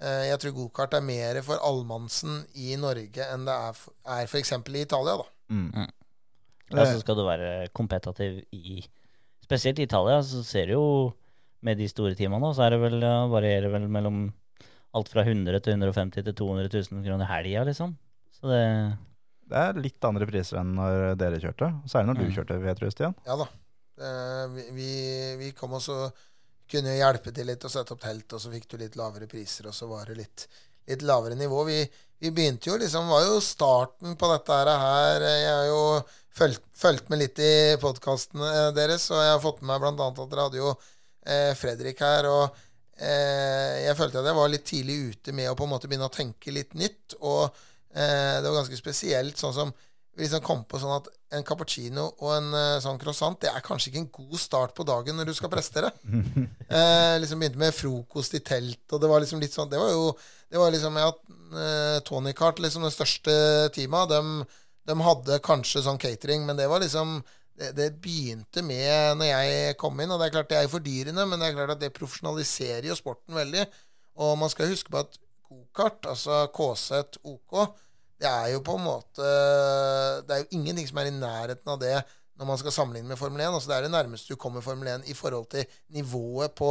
jeg 0.00 0.38
tror 0.40 0.52
gokart 0.56 0.94
er 0.94 1.00
mer 1.02 1.40
for 1.42 1.58
allmannsen 1.64 2.44
i 2.54 2.76
Norge 2.76 3.24
enn 3.32 3.44
det 3.48 3.54
er, 3.54 3.72
for- 3.74 3.94
er 4.06 4.26
f.eks. 4.26 4.52
i 4.52 4.82
Italia. 4.84 5.16
da. 5.16 5.24
Mm. 5.50 5.88
Ja, 6.70 6.84
så 6.84 7.00
skal 7.00 7.16
du 7.16 7.24
være 7.24 7.68
kompetativ 7.72 8.42
i 8.52 8.82
Spesielt 9.48 9.78
i 9.80 9.86
Italia, 9.88 10.18
så 10.20 10.42
ser 10.44 10.66
du 10.68 10.72
jo 10.74 11.12
med 11.64 11.78
de 11.80 11.86
store 11.88 12.12
teamene, 12.14 12.50
så 12.54 12.66
er 12.66 12.70
det 12.74 12.80
vel, 12.82 12.98
ja, 13.00 13.22
varierer 13.32 13.70
vel 13.72 13.86
mellom 13.88 14.18
alt 14.94 15.08
fra 15.08 15.22
100 15.24 15.60
til 15.64 15.72
150 15.72 16.22
til 16.26 16.34
200 16.36 16.68
000 16.92 17.00
kroner 17.06 17.24
helga, 17.30 17.64
liksom. 17.64 17.96
Så 18.30 18.46
det 18.52 18.98
Det 19.48 19.56
er 19.56 19.80
litt 19.80 20.04
andre 20.04 20.26
priser 20.28 20.58
enn 20.60 20.74
når 20.76 21.16
dere 21.16 21.40
kjørte. 21.40 21.70
Særlig 21.88 22.06
når 22.10 22.18
du 22.20 22.24
Mm. 22.26 22.34
kjørte, 22.36 22.58
vet 22.60 22.78
du, 22.78 22.90
Stian. 22.90 23.14
Ja 23.26 23.36
da. 23.40 23.46
Eh, 23.98 24.48
vi, 24.52 24.62
vi, 24.76 24.90
vi 25.40 25.50
kom 25.56 25.72
og 25.72 25.80
så 25.80 26.12
kunne 26.70 26.96
hjelpe 26.98 27.32
til 27.34 27.48
litt 27.48 27.64
og 27.64 27.72
sette 27.72 27.94
opp 27.94 28.02
telt, 28.02 28.32
og 28.32 28.42
så 28.42 28.52
fikk 28.52 28.68
du 28.70 28.76
litt 28.80 28.98
lavere 28.98 29.28
priser, 29.30 29.68
og 29.70 29.76
så 29.76 29.88
var 29.90 30.10
det 30.10 30.18
litt, 30.20 30.46
litt 30.90 31.04
lavere 31.06 31.38
nivå. 31.38 31.64
Vi, 31.68 31.80
vi 32.18 32.32
begynte 32.34 32.70
jo 32.70 32.78
liksom 32.80 33.10
var 33.10 33.24
jo 33.26 33.40
starten 33.44 34.16
på 34.18 34.30
dette 34.32 34.60
her. 34.84 35.24
Jeg 35.26 35.50
har 35.50 35.66
jo 35.70 35.82
fulgt, 36.38 36.64
fulgt 36.76 37.10
med 37.12 37.22
litt 37.22 37.42
i 37.42 37.52
podkastene 37.82 38.70
deres, 38.76 39.08
og 39.12 39.22
jeg 39.22 39.34
har 39.34 39.42
fått 39.42 39.60
med 39.62 39.74
meg 39.74 39.90
annet 39.92 40.22
at 40.22 40.32
dere 40.32 40.46
hadde 40.48 40.62
jo 40.62 40.72
eh, 40.72 41.52
Fredrik 41.58 42.02
her. 42.04 42.30
og 42.30 42.44
eh, 42.98 43.84
jeg 43.86 43.98
følte 43.98 44.22
at 44.22 44.30
jeg 44.30 44.38
var 44.38 44.52
litt 44.52 44.66
tidlig 44.68 44.98
ute 45.12 45.34
med 45.36 45.50
å 45.50 45.56
på 45.58 45.66
en 45.66 45.74
måte 45.74 45.90
begynne 45.90 46.10
å 46.10 46.14
tenke 46.14 46.54
litt 46.54 46.74
nytt. 46.78 47.18
Og 47.20 47.44
eh, 47.46 48.38
det 48.38 48.46
var 48.46 48.60
ganske 48.60 48.80
spesielt, 48.80 49.38
sånn 49.40 49.56
som 49.56 49.74
vi 50.18 50.24
liksom 50.24 50.42
kom 50.42 50.64
på 50.66 50.80
sånn 50.82 50.96
at 50.96 51.08
en 51.38 51.44
cappuccino 51.46 52.08
og 52.18 52.30
en 52.34 52.48
uh, 52.50 52.80
sånn 52.82 52.98
croissant 52.98 53.38
det 53.38 53.52
er 53.52 53.62
kanskje 53.62 53.92
ikke 53.92 54.00
en 54.00 54.10
god 54.16 54.40
start 54.42 54.74
på 54.74 54.86
dagen 54.88 55.14
når 55.18 55.30
du 55.30 55.34
skal 55.36 55.52
prestere. 55.52 55.92
eh, 56.08 57.14
liksom 57.22 57.38
begynte 57.38 57.60
med 57.60 57.76
frokost 57.76 58.34
i 58.34 58.42
telt, 58.42 58.82
og 58.90 59.02
det 59.02 59.10
var 59.10 59.22
liksom 59.22 59.42
litt 59.42 59.54
sånn 59.54 59.70
Det 59.70 59.78
var 59.78 59.92
jo 59.92 60.10
det 60.48 60.58
var 60.58 60.72
liksom 60.74 60.96
ja, 60.98 61.08
uh, 61.12 61.98
Tony 62.08 62.32
Cart, 62.34 62.58
liksom 62.64 62.86
det 62.86 62.94
største 62.94 63.32
teamet, 63.76 64.10
de, 64.10 64.62
de 64.88 64.96
hadde 65.04 65.42
kanskje 65.44 65.84
sånn 65.84 66.00
catering, 66.00 66.46
men 66.48 66.58
det 66.58 66.66
var 66.72 66.82
liksom 66.82 67.20
det, 67.58 67.72
det 67.76 67.88
begynte 68.02 68.62
med 68.64 69.18
når 69.20 69.30
jeg 69.30 69.76
kom 69.78 70.00
inn, 70.00 70.10
og 70.10 70.18
det 70.18 70.28
er 70.28 70.36
klart 70.38 70.50
det 70.50 70.62
er 70.62 70.72
fordyrende, 70.72 71.26
men 71.28 71.38
det 71.38 71.50
er 71.50 71.58
klart 71.58 71.76
at 71.76 71.82
det 71.82 71.94
profesjonaliserer 71.94 72.90
jo 72.90 72.98
sporten 72.98 73.36
veldig. 73.38 73.66
Og 74.24 74.34
man 74.40 74.50
skal 74.50 74.70
huske 74.70 74.90
på 74.90 75.02
at 75.02 75.18
gokart, 75.48 76.06
altså 76.10 76.46
KZ 76.54 77.20
OK, 77.22 77.60
det 78.18 78.28
er 78.28 78.52
jo 78.54 78.62
på 78.66 78.74
en 78.74 78.82
måte 78.82 79.26
Det 80.26 80.34
er 80.34 80.40
jo 80.42 80.56
ingenting 80.58 80.88
som 80.88 80.98
er 81.02 81.10
i 81.10 81.14
nærheten 81.14 81.74
av 81.74 81.78
det 81.82 81.98
når 82.38 82.46
man 82.46 82.58
skal 82.60 82.70
sammenligne 82.70 83.10
med 83.10 83.18
Formel 83.18 83.40
1. 83.42 83.50
Altså 83.50 83.70
det 83.70 83.76
er 83.76 83.84
det 83.88 83.90
nærmeste 83.90 84.30
du 84.30 84.38
kommer 84.38 84.62
Formel 84.62 84.86
1 84.92 85.08
i 85.10 85.14
forhold 85.18 85.48
til 85.50 85.64
nivået 85.94 86.52
på 86.54 86.68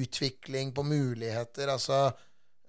utvikling, 0.00 0.70
på 0.72 0.80
muligheter. 0.82 1.68
Altså 1.68 1.98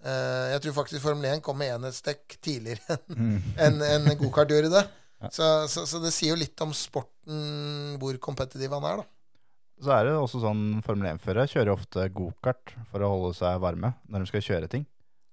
eh, 0.04 0.52
Jeg 0.52 0.62
tror 0.65 0.76
faktisk 0.82 1.04
Formel 1.06 1.30
1 1.30 1.44
kom 1.46 1.56
med 1.62 1.72
enhetsdekk 1.78 2.36
tidligere 2.44 2.98
enn 3.15 3.80
en, 3.80 4.10
en 4.12 4.20
gokart 4.20 4.52
gjorde 4.52 4.74
det. 4.74 4.84
Så, 5.32 5.48
så, 5.72 5.86
så 5.86 6.02
det 6.04 6.12
sier 6.12 6.34
jo 6.34 6.41
litt 6.41 6.60
om 6.65 6.74
sporten, 6.76 7.96
hvor 8.02 8.17
kompetitiv 8.20 8.74
han 8.74 8.88
er, 8.89 9.04
da. 9.04 9.08
Så 9.82 9.91
er 9.96 10.06
det 10.10 10.15
også 10.17 10.41
sånn 10.44 10.82
Formel 10.86 11.13
1-førere 11.13 11.50
kjører 11.50 11.72
ofte 11.74 12.08
gokart 12.13 12.76
for 12.91 13.02
å 13.06 13.13
holde 13.15 13.32
seg 13.38 13.62
varme 13.63 13.96
når 14.12 14.26
de 14.26 14.30
skal 14.34 14.44
kjøre 14.46 14.70
ting. 14.76 14.84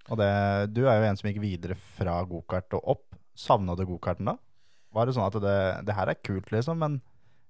Og 0.08 0.18
det, 0.20 0.30
du 0.72 0.82
er 0.86 0.98
jo 0.98 1.08
en 1.10 1.18
som 1.20 1.28
gikk 1.28 1.42
videre 1.42 1.76
fra 1.98 2.16
gokart 2.28 2.74
og 2.78 2.94
opp. 2.96 3.06
Savna 3.38 3.76
du 3.78 3.84
gokarten 3.86 4.30
da? 4.30 4.38
Var 4.96 5.06
det 5.06 5.14
sånn 5.14 5.28
at 5.28 5.36
det, 5.44 5.58
det 5.86 5.94
her 5.94 6.10
er 6.10 6.18
kult, 6.24 6.48
liksom, 6.54 6.80
men 6.80 6.98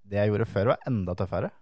det 0.09 0.19
jeg 0.19 0.33
gjorde 0.33 0.49
før, 0.51 0.73
var 0.75 0.89
enda 0.91 1.15
tøffere? 1.17 1.53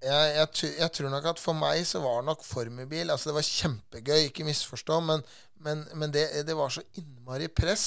jeg, 0.00 0.28
jeg, 0.32 0.70
jeg 0.80 0.92
tror 0.96 1.12
nok 1.12 1.26
at 1.34 1.40
for 1.42 1.56
meg 1.56 1.82
så 1.88 2.00
var 2.00 2.22
det 2.22 2.30
nok 2.30 2.44
formelbil 2.46 3.12
Altså, 3.12 3.30
det 3.30 3.36
var 3.36 3.44
kjempegøy, 3.46 4.22
ikke 4.28 4.46
misforstå, 4.48 5.00
men, 5.04 5.24
men, 5.64 5.84
men 6.00 6.14
det, 6.14 6.24
det 6.48 6.56
var 6.56 6.72
så 6.72 6.82
innmari 7.00 7.50
press. 7.52 7.84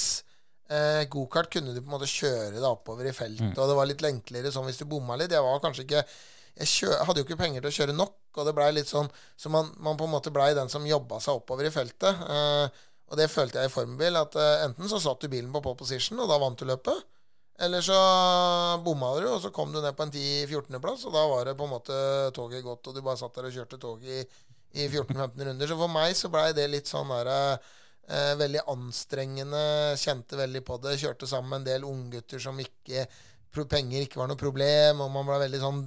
Eh, 0.69 1.04
Gokart 1.12 1.49
kunne 1.54 1.73
du 1.73 1.82
på 1.82 1.89
en 1.89 1.95
måte 1.95 2.10
kjøre 2.10 2.60
deg 2.60 2.69
oppover 2.69 3.10
i 3.10 3.15
feltet, 3.15 3.58
og 3.58 3.69
det 3.69 3.78
var 3.80 3.89
litt 3.89 4.06
enklere 4.08 4.54
sånn 4.54 4.69
hvis 4.69 4.80
du 4.84 4.86
bomma 4.89 5.17
litt. 5.19 5.34
Jeg 5.34 5.43
var 5.45 5.63
kanskje 5.63 5.88
ikke 5.88 6.04
Jeg 6.62 6.69
kjø, 6.69 6.91
hadde 7.02 7.21
jo 7.23 7.26
ikke 7.26 7.39
penger 7.39 7.63
til 7.63 7.71
å 7.71 7.78
kjøre 7.80 7.97
nok, 7.97 8.13
og 8.37 8.47
det 8.47 8.55
blei 8.57 8.69
litt 8.73 8.89
sånn 8.89 9.09
Så 9.37 9.51
man, 9.53 9.69
man 9.83 9.97
på 9.99 10.07
en 10.07 10.13
måte 10.13 10.33
blei 10.33 10.53
den 10.57 10.71
som 10.71 10.85
jobba 10.87 11.19
seg 11.23 11.41
oppover 11.41 11.67
i 11.67 11.73
feltet. 11.73 12.23
Eh, 12.29 12.83
og 13.11 13.19
det 13.19 13.29
følte 13.29 13.61
jeg 13.61 13.69
i 13.69 13.73
formbil, 13.73 14.17
at 14.17 14.37
eh, 14.39 14.63
enten 14.67 14.89
så 14.89 15.01
satt 15.01 15.21
du 15.21 15.29
bilen 15.29 15.51
på 15.53 15.61
pole 15.61 15.77
position, 15.77 16.21
og 16.23 16.31
da 16.31 16.39
vant 16.41 16.57
du 16.57 16.65
løpet. 16.65 17.03
Eller 17.61 17.83
så 17.85 17.97
bomma 18.81 19.11
du, 19.19 19.27
og 19.29 19.41
så 19.43 19.51
kom 19.53 19.69
du 19.73 19.77
ned 19.83 19.93
på 19.93 20.07
en 20.07 20.13
10-14.-plass, 20.13 21.05
og 21.05 21.13
da 21.13 21.21
var 21.29 21.45
det 21.45 21.57
på 21.59 21.67
en 21.67 21.73
måte 21.75 21.99
toget 22.33 22.65
gått, 22.65 22.89
og 22.89 22.95
du 22.95 23.03
bare 23.05 23.19
satt 23.19 23.37
der 23.37 23.49
og 23.49 23.53
kjørte 23.53 23.79
toget 23.81 24.09
i, 24.09 24.41
i 24.81 24.87
14-15 24.87 25.45
runder. 25.49 25.69
Så 25.69 25.77
for 25.77 25.93
meg 25.93 26.17
så 26.17 26.31
blei 26.33 26.47
det 26.57 26.65
litt 26.71 26.89
sånn 26.89 27.13
der 27.13 27.29
eh, 27.35 28.33
veldig 28.39 28.65
anstrengende. 28.73 29.65
Kjente 30.01 30.39
veldig 30.39 30.63
på 30.65 30.79
det. 30.81 30.97
Kjørte 31.03 31.29
sammen 31.29 31.53
med 31.53 31.61
en 31.61 31.69
del 31.69 31.87
unggutter 31.91 32.41
som 32.41 32.57
ikke 32.63 33.05
Penger 33.53 34.01
ikke 34.01 34.17
var 34.17 34.31
noe 34.31 34.39
problem, 34.39 35.03
og 35.05 35.11
man 35.13 35.27
blei 35.27 35.43
veldig 35.43 35.59
sånn 35.61 35.83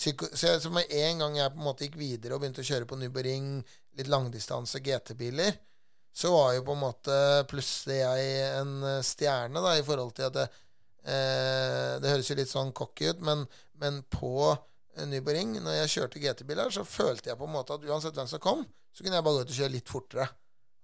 psyko... 0.00 0.30
Så, 0.32 0.46
jeg, 0.48 0.62
så 0.64 0.72
med 0.72 0.92
en 0.96 1.24
gang 1.24 1.36
jeg 1.36 1.52
på 1.52 1.60
en 1.60 1.66
måte 1.66 1.86
gikk 1.86 1.98
videre 2.00 2.36
og 2.36 2.42
begynte 2.42 2.64
å 2.64 2.70
kjøre 2.70 2.88
på 2.88 2.98
Nubering, 3.00 3.52
litt 3.98 4.10
langdistanse 4.10 4.80
GT-biler, 4.84 5.58
så 6.16 6.32
var 6.34 6.54
jo 6.56 6.64
på 6.66 6.74
en 6.74 6.82
måte 6.82 7.18
plutselig 7.50 8.00
jeg 8.00 8.32
en 8.56 8.74
eh, 8.86 9.04
stjerne, 9.06 9.62
da, 9.62 9.76
i 9.78 9.86
forhold 9.86 10.14
til 10.16 10.26
at 10.26 10.36
det, 10.38 10.48
eh, 11.04 11.94
det 12.02 12.14
høres 12.14 12.32
jo 12.32 12.38
litt 12.40 12.50
sånn 12.50 12.74
cocky 12.76 13.12
ut, 13.12 13.22
men, 13.26 13.44
men 13.82 14.02
på 14.10 14.50
Nubering, 15.06 15.54
når 15.62 15.82
jeg 15.82 15.92
kjørte 15.94 16.22
GT-biler, 16.22 16.72
så 16.74 16.84
følte 16.84 17.30
jeg 17.30 17.38
på 17.38 17.46
en 17.46 17.54
måte 17.54 17.76
at 17.76 17.86
uansett 17.86 18.16
hvem 18.16 18.28
som 18.30 18.42
kom, 18.42 18.64
så 18.90 19.04
kunne 19.04 19.20
jeg 19.20 19.26
bare 19.26 19.38
gå 19.38 19.46
ut 19.46 19.52
og 19.52 19.60
kjøre 19.60 19.74
litt 19.76 19.90
fortere. 19.90 20.26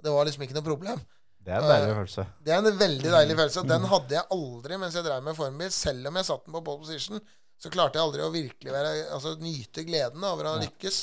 Det 0.03 0.13
var 0.13 0.29
liksom 0.29 0.45
ikke 0.47 0.57
noe 0.57 0.67
problem. 0.67 1.01
Det 1.47 1.55
er 1.55 1.63
en 1.63 1.71
deilig 1.71 1.95
følelse. 1.95 2.23
Det 2.43 2.53
er 2.55 2.61
en 2.61 2.79
veldig 2.81 3.11
deilig 3.13 3.35
følelse. 3.39 3.65
Den 3.71 3.85
hadde 3.91 4.17
jeg 4.17 4.29
aldri 4.35 4.79
mens 4.83 4.97
jeg 4.99 5.07
drev 5.07 5.27
med 5.27 5.37
formbil. 5.39 5.69
Selv 5.75 6.11
om 6.11 6.19
jeg 6.19 6.27
satt 6.27 6.47
den 6.47 6.57
på 6.57 6.63
pole 6.67 6.83
position, 6.83 7.21
så 7.61 7.73
klarte 7.73 7.99
jeg 7.99 8.05
aldri 8.07 8.25
å 8.25 8.33
virkelig 8.35 8.73
være, 8.75 8.93
altså, 9.17 9.35
nyte 9.41 9.85
gleden 9.89 10.25
over 10.29 10.51
å 10.53 10.57
lykkes. 10.61 11.01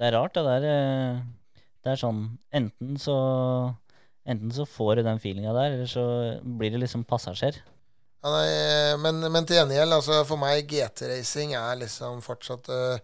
Det 0.00 0.08
er 0.08 0.14
rart, 0.16 0.34
det 0.38 0.44
der. 0.46 0.66
eh, 0.70 1.20
Det 1.84 1.92
er 1.92 2.00
sånn 2.00 2.22
Enten 2.56 2.96
så 3.00 3.16
Enten 4.30 4.52
så 4.52 4.66
får 4.68 4.96
du 5.00 5.02
den 5.06 5.18
feelinga 5.20 5.52
der, 5.56 5.74
eller 5.74 5.88
så 5.90 6.02
blir 6.44 6.70
det 6.70 6.82
liksom 6.82 7.02
passasjer. 7.08 7.56
Ja, 8.20 8.30
nei, 8.34 8.50
men, 9.00 9.22
men 9.32 9.46
til 9.48 9.56
gjengjeld, 9.56 9.94
altså 9.96 10.18
for 10.28 10.38
meg 10.38 10.68
GT-racing 10.68 11.54
er 11.56 11.78
liksom 11.80 12.20
fortsatt 12.22 12.68
uh, 12.68 13.00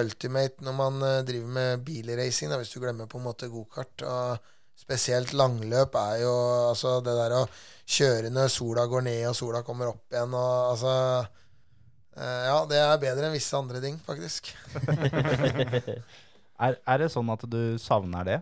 ultimate 0.00 0.64
når 0.64 0.76
man 0.78 0.96
uh, 1.04 1.20
driver 1.28 1.52
med 1.58 1.84
bilracing, 1.86 2.50
da, 2.50 2.56
hvis 2.58 2.72
du 2.72 2.80
glemmer 2.80 3.06
på 3.06 3.20
en 3.20 3.26
måte 3.28 3.50
gokart. 3.52 4.00
Og 4.08 4.80
spesielt 4.80 5.34
langløp 5.36 5.94
er 6.00 6.22
jo 6.24 6.32
altså 6.70 6.96
det 7.04 7.14
der 7.20 7.36
å 7.36 7.44
kjøre 7.86 8.32
når 8.32 8.48
sola 8.56 8.88
går 8.90 9.04
ned 9.06 9.22
og 9.28 9.36
sola 9.38 9.62
kommer 9.64 9.92
opp 9.92 10.12
igjen 10.12 10.34
og 10.36 10.72
altså 10.72 10.94
eh, 11.20 11.28
Ja, 12.16 12.62
det 12.68 12.78
er 12.80 13.00
bedre 13.02 13.28
enn 13.28 13.34
visse 13.36 13.58
andre 13.58 13.82
ting, 13.84 13.98
faktisk. 14.06 14.52
Er, 16.56 16.78
er 16.88 17.02
det 17.02 17.10
sånn 17.12 17.28
at 17.28 17.42
du 17.52 17.76
savner 17.80 18.24
det? 18.24 18.38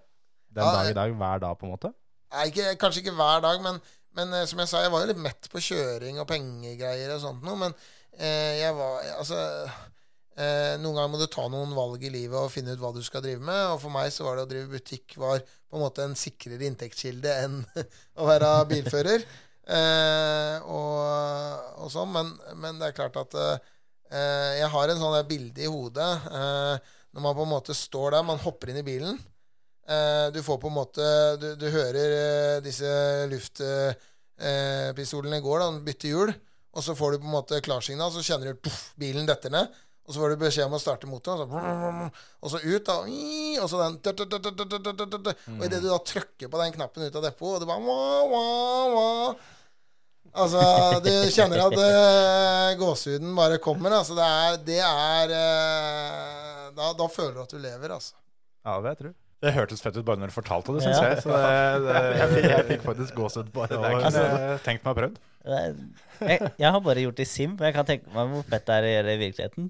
Den 0.54 0.62
Ja, 0.62 0.74
dag 0.76 0.90
i 0.92 0.94
dag, 0.94 1.14
hver 1.18 1.40
dag, 1.42 1.56
på 1.58 1.66
en 1.66 1.72
måte? 1.74 1.90
Nei, 2.34 2.44
ikke, 2.50 2.74
kanskje 2.78 3.02
ikke 3.02 3.16
hver 3.18 3.42
dag, 3.42 3.58
men, 3.64 3.80
men 4.14 4.36
eh, 4.38 4.46
som 4.50 4.60
jeg 4.62 4.70
sa, 4.70 4.84
jeg 4.84 4.92
var 4.94 5.02
jo 5.02 5.10
litt 5.10 5.22
mett 5.24 5.48
på 5.50 5.62
kjøring 5.62 6.20
og 6.22 6.28
pengegreier 6.30 7.14
og 7.16 7.24
sånt 7.24 7.42
noe. 7.46 7.58
Men 7.58 7.74
eh, 8.14 8.60
jeg 8.60 8.76
var 8.78 9.02
Altså 9.16 9.40
eh, 9.66 10.76
Noen 10.82 10.94
ganger 10.94 11.10
må 11.10 11.20
du 11.20 11.26
ta 11.30 11.48
noen 11.50 11.74
valg 11.74 12.06
i 12.06 12.12
livet 12.14 12.38
og 12.38 12.52
finne 12.54 12.74
ut 12.74 12.82
hva 12.82 12.92
du 12.94 13.02
skal 13.06 13.24
drive 13.24 13.42
med. 13.42 13.62
Og 13.74 13.80
for 13.82 13.94
meg 13.94 14.14
så 14.14 14.28
var 14.28 14.38
det 14.38 14.46
å 14.46 14.52
drive 14.52 14.70
butikk 14.76 15.18
var 15.18 15.42
på 15.42 15.78
en 15.78 15.82
måte 15.82 16.06
en 16.06 16.14
sikrere 16.18 16.70
inntektskilde 16.70 17.34
enn 17.44 17.60
å 18.20 18.30
være 18.30 18.54
bilfører. 18.70 19.26
Eh, 19.64 20.56
og, 20.68 21.70
og 21.84 21.92
sånn. 21.92 22.10
Men, 22.12 22.34
men 22.60 22.80
det 22.80 22.90
er 22.90 22.98
klart 22.98 23.16
at 23.22 23.36
eh, 23.38 23.70
Eh, 24.14 24.60
jeg 24.60 24.68
har 24.70 24.90
en 24.90 25.00
sånn 25.00 25.26
bilde 25.26 25.64
i 25.64 25.70
hodet 25.70 26.26
eh, 26.28 26.74
når 27.14 27.22
man 27.24 27.36
på 27.38 27.44
en 27.46 27.54
måte 27.54 27.74
står 27.76 28.08
der, 28.14 28.22
man 28.26 28.42
hopper 28.42 28.70
inn 28.70 28.82
i 28.82 28.86
bilen. 28.86 29.16
Eh, 29.84 30.26
du 30.34 30.40
får 30.44 30.58
på 30.62 30.68
en 30.70 30.78
måte 30.78 31.04
Du, 31.40 31.48
du 31.60 31.66
hører 31.68 32.08
eh, 32.16 32.62
disse 32.64 32.90
luftpistolene 33.32 35.38
går, 35.44 35.58
da, 35.62 35.66
bytte 35.86 36.08
hjul. 36.12 36.30
Og 36.74 36.82
så 36.82 36.92
får 36.98 37.08
du 37.14 37.18
på 37.22 37.28
en 37.28 37.36
måte 37.36 37.62
klarsignal, 37.62 38.10
så 38.10 38.24
kjenner 38.24 38.46
du 38.50 38.54
puff, 38.66 38.80
bilen 38.98 39.28
detter 39.28 39.50
ned. 39.54 39.66
Og 40.04 40.10
så 40.12 40.18
får 40.20 40.28
du 40.34 40.42
beskjed 40.42 40.66
om 40.68 40.76
å 40.76 40.82
starte 40.82 41.08
motoren, 41.08 41.48
og 41.48 41.50
så, 41.54 41.54
og 42.44 42.48
så 42.52 42.58
ut, 42.60 42.84
da. 42.84 42.96
Og 43.62 43.68
så 43.70 43.76
den 43.80 43.96
Og 45.54 45.62
idet 45.64 45.80
du 45.80 45.88
da 45.88 45.96
trykker 46.10 46.48
på 46.52 46.60
den 46.60 46.74
knappen 46.74 47.06
ut 47.06 47.18
av 47.22 47.24
depotet, 47.24 47.54
og 47.54 47.60
det 47.62 47.68
bare. 47.70 47.80
Altså, 50.34 50.60
du 51.04 51.10
kjenner 51.30 51.60
at 51.62 51.76
uh, 51.78 52.70
gåsehuden 52.80 53.34
bare 53.38 53.58
kommer. 53.62 53.94
Altså, 54.00 54.16
det 54.18 54.24
er, 54.26 54.56
det 54.66 54.78
er 54.82 55.34
uh, 55.34 56.72
da, 56.74 56.88
da 56.98 57.06
føler 57.12 57.36
du 57.36 57.42
at 57.44 57.54
du 57.54 57.60
lever, 57.62 57.94
altså. 57.94 58.16
Ja, 58.66 58.80
det 58.82 58.96
tror 58.98 59.10
jeg. 59.12 59.16
Det 59.44 59.52
hørtes 59.52 59.82
fett 59.84 59.96
ut 60.00 60.06
bare 60.08 60.16
når 60.22 60.30
du 60.32 60.34
fortalte 60.38 60.72
det, 60.74 60.82
syns 60.86 60.96
Ja. 60.98 61.08
jeg. 61.12 61.22
Så 61.22 61.28
det, 61.36 61.84
det, 61.84 62.02
Jeg 62.22 62.28
fikk, 62.32 62.46
jeg 62.50 62.66
fikk 62.72 62.84
faktisk 62.88 63.14
gåsehud 63.18 63.50
bare 63.54 63.70
det 63.74 63.78
av 63.78 63.84
å- 63.84 64.02
det 64.02 64.24
jeg 64.24 64.60
tenkt 64.64 64.86
meg 64.86 64.94
å 64.94 64.98
prøvd. 65.02 65.18
Jeg, 65.44 66.38
jeg 66.62 66.70
har 66.72 66.80
bare 66.86 67.02
gjort 67.04 67.18
det 67.20 67.26
i 67.26 67.28
sim, 67.28 67.50
men 67.58 67.66
jeg 67.68 67.74
kan 67.76 67.88
tenke 67.90 68.14
meg 68.14 68.30
hvor 68.32 68.46
fett 68.48 68.64
det 68.70 68.76
er 68.78 68.86
å 68.88 68.92
gjøre 68.94 69.08
det 69.10 69.16
i 69.18 69.22
virkeligheten. 69.26 69.66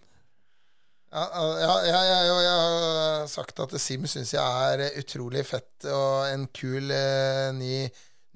Ja, 1.14 1.24
ja, 1.34 1.74
ja, 1.86 1.98
ja, 2.06 2.20
ja, 2.26 2.36
jeg 2.42 2.54
har 2.60 3.26
sagt 3.30 3.60
at 3.62 3.74
Sim 3.82 4.06
syns 4.10 4.32
jeg 4.34 4.42
er 4.42 4.96
utrolig 4.98 5.44
fett 5.46 5.86
og 5.90 6.24
en 6.26 6.46
kul 6.54 6.90
eh, 6.90 7.50
ny, 7.54 7.84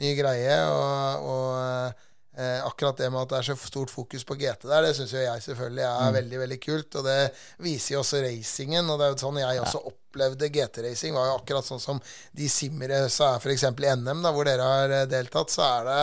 ny 0.02 0.12
greie. 0.18 0.58
Og, 0.70 1.26
og 1.32 2.04
eh, 2.38 2.60
akkurat 2.64 3.00
det 3.00 3.10
med 3.12 3.24
at 3.24 3.32
det 3.32 3.38
er 3.40 3.48
så 3.50 3.56
stort 3.68 3.90
fokus 3.92 4.24
på 4.28 4.36
GT 4.38 4.68
der, 4.70 4.86
det 4.86 4.94
syns 4.96 5.12
jo 5.16 5.22
jeg 5.24 5.44
selvfølgelig 5.44 5.84
er 5.88 6.16
veldig 6.18 6.40
veldig 6.44 6.60
kult. 6.64 6.98
Og 7.00 7.08
det 7.08 7.18
viser 7.66 7.96
jo 7.96 8.02
også 8.04 8.22
racingen. 8.24 8.88
Og 8.88 8.98
det 9.00 9.08
er 9.08 9.14
jo 9.14 9.20
sånn 9.24 9.40
jeg 9.42 9.62
også 9.64 9.84
opplevde 9.92 10.50
GT-racing. 10.54 11.16
var 11.18 11.32
jo 11.32 11.38
akkurat 11.40 11.66
sånn 11.68 11.82
som 11.82 12.02
de 12.38 12.48
simmere 12.52 13.04
så 13.12 13.34
er 13.34 13.42
f.eks. 13.42 13.68
i 13.68 13.94
NM, 13.98 14.22
da, 14.24 14.32
hvor 14.34 14.48
dere 14.48 14.70
har 14.72 14.96
eh, 15.02 15.08
deltatt, 15.10 15.52
så 15.54 15.66
er 15.66 15.88
det 15.90 16.02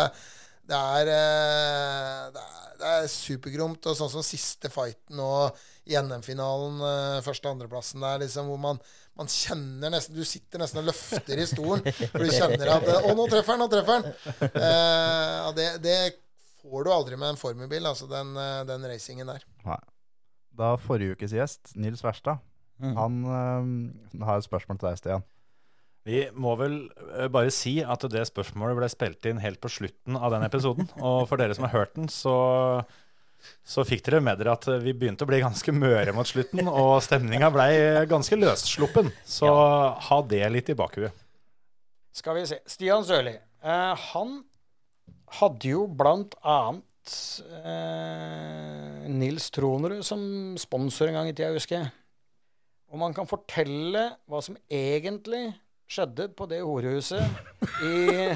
det 0.65 0.77
er, 0.81 1.09
eh, 1.13 2.21
det 2.33 2.41
er, 2.41 2.75
det 2.79 2.91
er 2.91 3.07
supergromt. 3.11 3.85
Og 3.85 3.97
sånn 3.97 4.11
som 4.11 4.25
siste 4.25 4.71
fighten 4.73 5.19
og 5.21 5.57
i 5.85 5.97
NM-finalen, 6.01 6.79
eh, 6.81 7.23
første- 7.25 7.45
og 7.49 7.55
andreplassen 7.55 8.01
der, 8.01 8.23
liksom, 8.23 8.49
hvor 8.49 8.57
man, 8.57 8.79
man 9.15 9.29
kjenner 9.29 9.93
nesten 9.93 10.17
Du 10.17 10.25
sitter 10.25 10.59
nesten 10.63 10.81
og 10.81 10.87
løfter 10.89 11.37
i 11.37 11.45
stolen, 11.45 11.85
for 11.85 12.25
du 12.25 12.31
kjenner 12.33 12.71
at 12.79 12.89
Å, 12.97 13.13
nå 13.13 13.27
treffer 13.29 13.53
han! 13.53 13.61
Nå 13.61 13.67
treffer 13.69 13.99
han! 13.99 14.09
Eh, 14.49 15.51
det, 15.59 15.67
det 15.85 15.97
får 16.65 16.83
du 16.87 16.91
aldri 16.93 17.17
med 17.21 17.33
en 17.33 17.39
formelbil, 17.39 17.85
altså 17.89 18.07
den, 18.09 18.33
eh, 18.37 18.63
den 18.69 18.85
racingen 18.89 19.29
der. 19.29 19.45
Nei. 19.65 19.79
Da 20.55 20.75
forrige 20.79 21.15
ukes 21.17 21.33
gjest, 21.35 21.75
Nils 21.75 22.03
Verstad, 22.05 22.39
Mm. 22.75 22.95
han 22.97 23.13
øh, 23.23 24.25
har 24.27 24.37
et 24.41 24.43
spørsmål 24.43 24.77
til 24.81 24.89
deg, 24.89 24.97
Stian. 24.99 25.21
Vi 26.05 26.17
må 26.35 26.57
vel 26.59 26.73
eh, 27.15 27.29
bare 27.31 27.49
si 27.55 27.77
at 27.79 28.03
det 28.11 28.25
spørsmålet 28.27 28.75
ble 28.75 28.89
spilt 28.91 29.25
inn 29.31 29.39
helt 29.39 29.61
på 29.63 29.71
slutten 29.71 30.17
av 30.19 30.33
den 30.35 30.43
episoden. 30.43 30.89
Og 30.99 31.21
for 31.29 31.39
dere 31.39 31.55
som 31.55 31.63
har 31.69 31.71
hørt 31.71 31.95
den, 31.95 32.09
så, 32.11 32.83
så 33.63 33.85
fikk 33.87 34.03
dere 34.09 34.19
med 34.27 34.41
dere 34.43 34.57
at 34.59 34.67
vi 34.83 34.91
begynte 34.91 35.23
å 35.23 35.29
bli 35.31 35.39
ganske 35.39 35.71
møre 35.71 36.11
mot 36.17 36.27
slutten, 36.27 36.67
og 36.83 36.97
stemninga 37.07 37.47
ble 37.55 37.69
ganske 38.11 38.35
løssluppen. 38.41 39.07
Så 39.23 39.47
ha 40.09 40.19
det 40.27 40.43
litt 40.51 40.73
i 40.73 40.77
bakhuet. 40.77 41.15
Skal 42.15 42.41
vi 42.41 42.45
se. 42.51 42.59
Stian 42.67 43.07
Sørli. 43.07 43.37
Eh, 43.63 43.95
han 44.11 44.41
hadde 45.39 45.69
jo 45.71 45.85
blant 45.89 46.35
annet 46.41 47.15
eh, 47.65 49.05
Nils 49.11 49.49
Tronerud 49.53 50.03
som 50.05 50.55
sponsor 50.61 51.09
en 51.09 51.19
gang 51.19 51.29
i 51.29 51.35
tida, 51.35 51.53
husker 51.53 51.79
jeg. 51.79 51.91
Og 52.93 53.01
man 53.01 53.13
kan 53.15 53.27
fortelle 53.27 54.03
hva 54.29 54.41
som 54.45 54.57
egentlig 54.71 55.49
skjedde 55.89 56.29
på 56.33 56.47
det 56.49 56.61
horehuset 56.65 57.21
i 57.85 57.95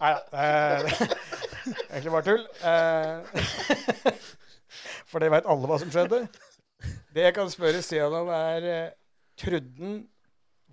Nei 0.00 0.14
da. 0.16 0.20
Eh, 0.32 0.80
egentlig 1.90 2.12
bare 2.14 2.24
tull. 2.24 2.44
Eh, 2.64 3.16
for 5.10 5.20
det 5.20 5.28
veit 5.34 5.48
alle 5.50 5.68
hva 5.68 5.76
som 5.82 5.90
skjedde. 5.92 6.22
Det 7.12 7.26
jeg 7.26 7.34
kan 7.36 7.50
spørre 7.52 7.82
Stian 7.84 8.14
om, 8.16 8.30
er 8.32 8.68
eh, 8.70 8.94
Trudden 9.40 9.98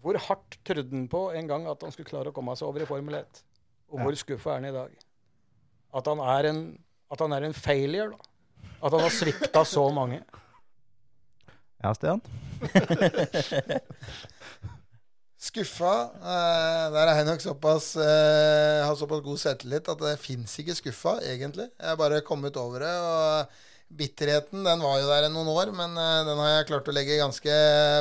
Hvor 0.02 0.20
hardt 0.28 0.58
trodde 0.68 0.94
han 0.94 1.08
på 1.12 1.22
en 1.36 1.50
gang 1.50 1.68
at 1.70 1.84
han 1.84 1.94
skulle 1.94 2.10
klare 2.10 2.32
å 2.32 2.36
komme 2.36 2.56
seg 2.58 2.70
over 2.70 2.84
i 2.84 2.90
Formel 2.90 3.20
1? 3.20 3.44
Og 3.94 4.04
hvor 4.04 4.18
skuffa 4.20 4.54
er 4.54 4.60
han 4.62 4.70
i 4.70 4.76
dag? 4.76 4.98
At 5.98 6.10
han 6.12 6.22
er 6.22 6.50
en, 6.52 6.60
at 7.12 7.24
han 7.24 7.36
er 7.38 7.48
en 7.48 7.56
failure, 7.56 8.12
da. 8.14 8.34
At 8.78 8.94
han 8.94 9.02
har 9.02 9.14
svikta 9.14 9.64
så 9.66 9.88
mange. 9.94 10.22
Ja, 11.82 11.94
Stian? 11.98 12.22
Skuffa. 15.38 15.94
Eh, 16.18 16.84
der 16.94 17.04
er 17.06 17.20
jeg 17.20 17.28
nok 17.28 17.44
såpass 17.44 17.92
eh, 18.02 18.82
har 18.82 18.96
såpass 18.98 19.22
god 19.26 19.38
selvtillit 19.42 19.90
at 19.94 20.02
det 20.02 20.16
fins 20.22 20.56
ikke 20.62 20.76
skuffa, 20.80 21.18
egentlig. 21.30 21.70
Jeg 21.78 21.92
har 21.92 22.00
bare 22.00 22.24
kommet 22.26 22.58
over 22.58 22.82
det. 22.82 22.94
og 22.98 23.98
Bitterheten 23.98 24.66
den 24.66 24.82
var 24.84 24.98
jo 25.00 25.08
der 25.08 25.30
i 25.30 25.32
noen 25.32 25.48
år, 25.54 25.72
men 25.78 25.94
eh, 25.94 26.26
den 26.28 26.42
har 26.42 26.50
jeg 26.52 26.70
klart 26.72 26.90
å 26.90 26.96
legge 26.96 27.22
ganske 27.22 27.60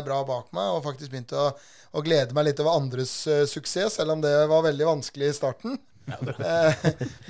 bra 0.09 0.23
bak 0.27 0.49
meg. 0.57 0.73
Og 0.75 0.85
faktisk 0.89 1.13
begynt 1.13 1.37
å, 1.37 1.51
å 1.97 2.05
glede 2.05 2.37
meg 2.37 2.49
litt 2.49 2.63
over 2.63 2.77
andres 2.77 3.13
uh, 3.31 3.45
suksess, 3.49 3.97
selv 3.99 4.17
om 4.17 4.25
det 4.25 4.35
var 4.51 4.67
veldig 4.69 4.91
vanskelig 4.95 5.33
i 5.33 5.37
starten. 5.43 5.79
Eh, 6.07 6.85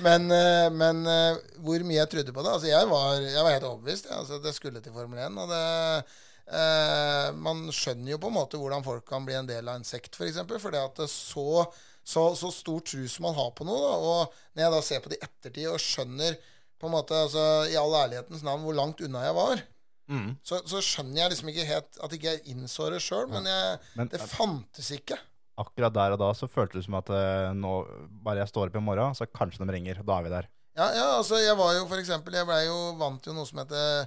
men 0.05 0.27
eh, 0.29 0.67
men 0.69 0.99
hvor 1.65 1.81
mye 1.81 1.95
jeg 1.97 2.09
trodde 2.11 2.33
på 2.35 2.43
det 2.45 2.51
Altså, 2.51 2.67
jeg 2.69 2.85
var, 2.91 3.15
jeg 3.23 3.41
var 3.41 3.55
helt 3.55 3.65
overbevist. 3.65 4.05
jeg. 4.05 4.13
altså, 4.13 4.37
det 4.43 4.53
skulle 4.53 4.83
til 4.85 4.93
Formel 4.93 5.17
1. 5.23 5.39
Og 5.41 5.49
det 5.49 5.61
Eh, 6.47 7.29
man 7.35 7.65
skjønner 7.75 8.13
jo 8.13 8.19
på 8.23 8.29
en 8.29 8.37
måte 8.37 8.59
hvordan 8.59 8.85
folk 8.85 9.03
kan 9.07 9.25
bli 9.27 9.35
en 9.35 9.49
del 9.49 9.67
av 9.67 9.79
en 9.79 9.87
sekt, 9.87 10.13
f.eks. 10.13 10.19
For 10.19 10.29
eksempel, 10.29 10.61
fordi 10.63 10.79
at 10.79 11.01
det 11.01 11.09
så, 11.11 11.65
så, 12.07 12.29
så 12.39 12.51
stor 12.55 12.85
tro 12.87 13.07
som 13.11 13.27
man 13.27 13.35
har 13.35 13.49
på 13.55 13.67
noe. 13.67 13.81
Da, 13.83 13.95
og 13.97 14.37
når 14.55 14.63
jeg 14.63 14.75
da 14.75 14.83
ser 14.89 15.01
på 15.03 15.11
det 15.11 15.19
i 15.19 15.25
ettertid 15.27 15.67
og 15.73 15.83
skjønner 15.83 16.37
på 16.77 16.87
en 16.87 16.93
måte, 16.93 17.19
altså, 17.25 17.43
i 17.67 17.75
all 17.79 17.95
ærlighetens 17.99 18.45
navn 18.47 18.63
hvor 18.63 18.77
langt 18.77 19.03
unna 19.03 19.25
jeg 19.25 19.35
var, 19.35 19.65
så, 20.43 20.61
så 20.69 20.79
skjønner 20.83 21.21
jeg 21.23 21.31
liksom 21.33 21.49
ikke 21.51 21.65
helt 21.67 21.97
at 22.05 22.13
ikke 22.15 22.31
jeg 22.35 22.43
innså 22.53 22.89
det 22.93 23.01
sjøl. 23.03 23.25
Men, 23.31 23.45
jeg, 23.49 23.79
Men- 23.99 24.11
det 24.13 24.21
fantes 24.31 24.91
ikke. 24.95 25.17
Akkurat 25.57 25.93
der 25.95 26.13
og 26.13 26.19
da 26.21 26.27
så 26.37 26.45
føltes 26.47 26.83
det 26.83 26.85
som 26.85 26.99
at 26.99 27.09
eh, 27.09 27.47
nå, 27.57 27.71
bare 28.23 28.43
jeg 28.43 28.51
står 28.51 28.69
opp 28.69 28.75
i 28.77 28.83
morgen, 28.85 29.15
så 29.17 29.25
kanskje 29.25 29.65
de 29.65 29.73
ringer. 29.73 30.03
Da 30.05 30.19
er 30.19 30.27
vi 30.27 30.29
der. 30.35 30.47
Ja, 30.77 30.91
ja, 30.93 31.05
altså 31.17 31.39
jeg 31.41 31.55
var 31.57 31.71
jo 31.73 31.87
for 31.89 31.97
eksempel 31.97 32.35
Jeg 32.37 32.45
ble 32.45 32.59
jo 32.67 32.75
vant 32.99 33.25
jo 33.25 33.33
noe 33.33 33.47
som 33.49 33.57
heter 33.63 34.03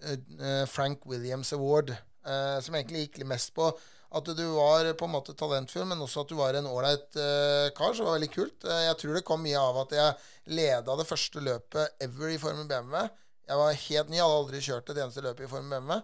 eh, 0.00 0.16
eh, 0.40 0.62
Frank 0.72 1.04
Williams 1.04 1.52
Award. 1.52 1.92
eh, 1.92 2.56
som 2.64 2.74
egentlig 2.78 3.02
gikk 3.10 3.20
mest 3.28 3.52
på 3.54 3.68
at 4.16 4.24
du 4.38 4.42
var 4.54 4.88
på 4.96 5.04
en 5.04 5.12
måte 5.12 5.34
talentfull, 5.36 5.84
men 5.90 6.00
også 6.00 6.22
at 6.24 6.30
du 6.32 6.36
var 6.38 6.56
en 6.56 6.64
ålreit 6.70 7.16
eh, 7.20 7.68
kar. 7.76 7.92
Så 7.92 8.00
det 8.00 8.06
var 8.08 8.16
veldig 8.16 8.30
kult. 8.32 8.64
Jeg 8.64 8.96
tror 9.02 9.14
det 9.18 9.24
kom 9.28 9.42
mye 9.44 9.60
av 9.60 9.82
at 9.82 9.92
jeg 9.98 10.56
leda 10.56 10.96
det 10.96 11.06
første 11.10 11.42
løpet 11.44 12.00
ever 12.06 12.32
i 12.32 12.38
Formel 12.40 12.64
BMW. 12.70 13.02
Jeg 13.46 13.58
var 13.60 13.80
helt 13.86 14.10
ny, 14.10 14.18
hadde 14.18 14.38
aldri 14.40 14.60
kjørt 14.64 14.90
et 14.90 15.00
eneste 15.02 15.22
løp 15.24 15.40
i 15.42 15.50
Formel 15.50 15.78
BMW. 15.78 16.00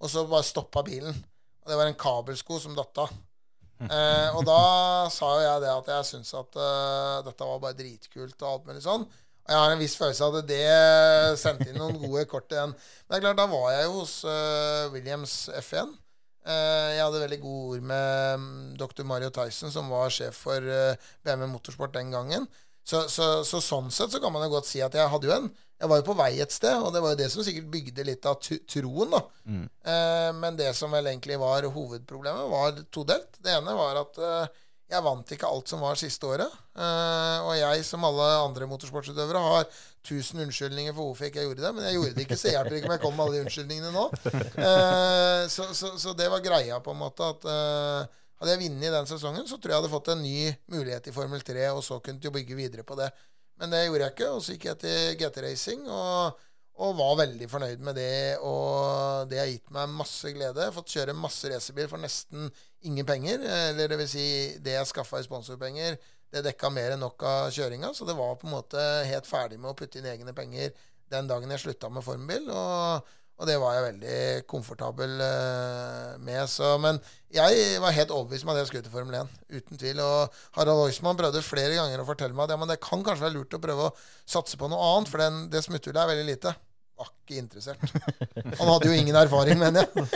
Og 0.00 0.12
så 0.12 0.24
bare 0.28 0.46
stoppa 0.46 0.82
bilen. 0.86 1.16
Og 1.64 1.70
det 1.72 1.78
var 1.78 1.90
en 1.90 1.98
kabelsko 1.98 2.60
som 2.62 2.76
datt 2.76 3.04
av. 3.04 3.12
Eh, 3.76 4.28
og 4.32 4.40
da 4.48 4.60
sa 5.12 5.34
jo 5.34 5.42
jeg 5.44 5.62
det 5.66 5.68
at 5.68 5.88
jeg 5.92 6.08
syntes 6.08 6.32
at 6.38 6.54
uh, 6.56 7.18
dette 7.26 7.44
var 7.44 7.58
bare 7.60 7.76
dritkult 7.76 8.40
og 8.40 8.48
alt 8.48 8.70
mulig 8.70 8.84
sånn. 8.86 9.04
Og 9.04 9.52
jeg 9.52 9.60
har 9.62 9.74
en 9.74 9.82
viss 9.82 9.96
følelse 10.00 10.26
av 10.26 10.38
at 10.40 10.48
det 10.48 11.36
sendte 11.38 11.68
inn 11.68 11.76
noen 11.78 12.00
gode 12.00 12.24
kort 12.30 12.50
igjen. 12.50 12.72
Men 12.72 13.12
det 13.12 13.18
er 13.18 13.24
klart, 13.26 13.42
da 13.42 13.46
var 13.52 13.68
jeg 13.74 13.84
jo 13.84 13.94
hos 14.00 14.16
uh, 14.24 14.88
Williams 14.94 15.36
F1. 15.60 15.92
Eh, 16.46 16.90
jeg 16.94 17.02
hadde 17.02 17.20
veldig 17.24 17.38
gode 17.42 17.76
ord 17.76 17.86
med 17.90 18.34
um, 18.38 18.50
dr. 18.78 19.02
Mario 19.06 19.32
Tyson, 19.34 19.72
som 19.74 19.90
var 19.90 20.12
sjef 20.14 20.44
for 20.46 20.62
BMW 21.26 21.48
Motorsport 21.50 21.94
den 21.94 22.14
gangen. 22.14 22.46
Så, 22.86 23.02
så, 23.10 23.28
så 23.42 23.58
sånn 23.64 23.88
sett 23.90 24.12
så 24.14 24.20
kan 24.22 24.30
man 24.30 24.44
jo 24.46 24.52
godt 24.52 24.68
si 24.70 24.78
at 24.84 24.94
jeg 24.94 25.10
hadde 25.10 25.26
jo 25.26 25.32
en 25.34 25.48
Jeg 25.76 25.90
var 25.90 25.98
jo 25.98 26.04
på 26.06 26.14
vei 26.16 26.28
et 26.40 26.54
sted, 26.54 26.76
og 26.78 26.92
det 26.94 27.02
var 27.04 27.12
jo 27.12 27.18
det 27.20 27.26
som 27.32 27.44
sikkert 27.44 27.66
bygde 27.72 28.04
litt 28.08 28.24
av 28.30 28.38
troen, 28.40 29.10
da. 29.12 29.18
Eh, 29.92 30.30
men 30.38 30.56
det 30.56 30.70
som 30.78 30.94
vel 30.94 31.10
egentlig 31.10 31.36
var 31.42 31.66
hovedproblemet, 31.68 32.46
var 32.48 32.78
todelt. 32.94 33.36
Det 33.44 33.52
ene 33.52 33.74
var 33.76 33.98
at 34.00 34.16
eh, 34.24 34.54
jeg 34.86 35.02
vant 35.02 35.34
ikke 35.34 35.50
alt 35.50 35.68
som 35.68 35.82
var 35.84 35.98
siste 36.00 36.28
året. 36.30 36.56
Eh, 36.78 37.38
og 37.44 37.52
jeg, 37.58 37.84
som 37.84 38.06
alle 38.06 38.26
andre 38.38 38.68
motorsportsutøvere, 38.70 39.42
har 39.42 39.68
tusen 40.06 40.40
unnskyldninger 40.46 40.94
for 40.94 41.10
hvorfor 41.10 41.28
ikke 41.28 41.42
jeg 41.42 41.50
gjorde 41.50 41.64
det. 41.66 41.72
Men 41.76 41.88
jeg 41.88 41.98
gjorde 41.98 42.14
det 42.14 42.24
ikke, 42.24 42.38
så 42.38 42.48
det 42.48 42.54
hjelper 42.54 42.78
ikke 42.78 42.88
om 42.88 42.94
jeg 42.94 43.02
kom 43.04 43.16
med 43.18 43.24
alle 43.26 43.36
de 43.36 43.44
unnskyldningene 43.44 43.92
nå. 43.92 44.06
Eh, 44.66 45.42
så, 45.52 45.68
så, 45.76 45.92
så 46.00 46.16
det 46.16 46.30
var 46.32 46.40
greia, 46.40 46.80
på 46.80 46.94
en 46.94 47.02
måte. 47.02 47.34
At 47.34 47.44
eh, 47.52 48.22
hadde 48.40 48.54
jeg 48.54 48.62
vunnet 48.66 48.96
den 48.96 49.08
sesongen, 49.10 49.46
så 49.48 49.56
tror 49.56 49.72
jeg 49.72 49.76
jeg 49.76 49.82
hadde 49.82 49.94
fått 49.94 50.10
en 50.12 50.24
ny 50.24 50.40
mulighet 50.72 51.08
i 51.08 51.14
Formel 51.16 51.44
3, 51.44 51.70
og 51.72 51.84
så 51.84 52.00
kunne 52.04 52.22
jeg 52.22 52.34
bygge 52.34 52.58
videre 52.58 52.84
på 52.86 52.98
det. 52.98 53.08
Men 53.56 53.72
det 53.72 53.86
gjorde 53.86 54.04
jeg 54.04 54.16
ikke, 54.16 54.32
og 54.34 54.42
så 54.44 54.56
gikk 54.56 54.68
jeg 54.70 54.82
til 54.82 55.16
GT 55.22 55.46
Racing. 55.46 55.88
og 55.88 56.44
og 56.76 56.96
var 56.98 57.14
veldig 57.22 57.46
fornøyd 57.48 57.84
med 57.84 57.96
det. 57.96 58.36
Og 58.44 59.28
det 59.30 59.40
har 59.40 59.48
gitt 59.48 59.70
meg 59.72 59.92
masse 59.96 60.32
glede. 60.34 60.68
Fått 60.74 60.92
kjøre 60.92 61.16
masse 61.16 61.48
racerbil 61.48 61.88
for 61.88 62.02
nesten 62.02 62.50
ingen 62.84 63.06
penger. 63.08 63.40
Eller 63.70 63.88
det 63.88 64.00
vil 64.02 64.10
si, 64.10 64.26
det 64.60 64.76
jeg 64.76 64.90
skaffa 64.90 65.22
i 65.22 65.26
sponsorpenger, 65.26 65.96
det 66.32 66.44
dekka 66.44 66.70
mer 66.74 66.94
enn 66.94 67.00
nok 67.04 67.24
av 67.24 67.48
kjøringa. 67.56 67.94
Så 67.96 68.08
det 68.08 68.18
var 68.18 68.36
på 68.40 68.48
en 68.48 68.56
måte 68.58 68.82
helt 69.08 69.28
ferdig 69.28 69.60
med 69.62 69.72
å 69.72 69.78
putte 69.78 70.02
inn 70.02 70.10
egne 70.10 70.36
penger 70.36 70.74
den 71.12 71.30
dagen 71.30 71.52
jeg 71.54 71.62
slutta 71.62 71.88
med 71.92 72.04
formbil. 72.04 72.50
Og, 72.52 73.14
og 73.36 73.44
det 73.48 73.56
var 73.60 73.74
jeg 73.76 73.84
veldig 73.84 74.18
komfortabel 74.48 75.18
eh, 75.20 76.12
med. 76.24 76.42
Så, 76.48 76.70
men 76.80 76.96
jeg 77.32 77.80
var 77.82 77.92
helt 77.92 78.14
overbevist 78.14 78.46
om 78.46 78.52
at 78.54 78.62
jeg 78.62 78.70
skulle 78.70 78.86
til 78.86 78.94
Formel 78.94 79.18
1. 79.18 79.34
Uten 79.58 79.80
tvil. 79.80 80.00
Og 80.00 80.38
Harald 80.56 80.86
Oisman 80.86 81.18
prøvde 81.18 81.44
flere 81.44 81.74
ganger 81.76 82.00
å 82.00 82.06
fortelle 82.08 82.32
meg 82.36 82.46
at 82.46 82.54
ja, 82.54 82.60
men 82.62 82.72
det 82.72 82.78
kan 82.80 83.04
kanskje 83.04 83.26
være 83.26 83.36
lurt 83.36 83.58
å 83.58 83.60
prøve 83.60 83.90
å 83.90 83.92
satse 84.24 84.56
på 84.56 84.70
noe 84.72 84.88
annet, 84.94 85.12
for 85.12 85.20
den, 85.20 85.44
det 85.52 85.60
smutthullet 85.66 86.00
er 86.00 86.10
veldig 86.14 86.24
lite. 86.30 86.54
Var 86.96 87.10
ikke 87.12 87.36
interessert. 87.42 87.82
Han 88.56 88.70
hadde 88.72 88.88
jo 88.88 88.96
ingen 88.96 89.18
erfaring, 89.20 89.60
mener 89.60 89.84
jeg. 89.84 90.06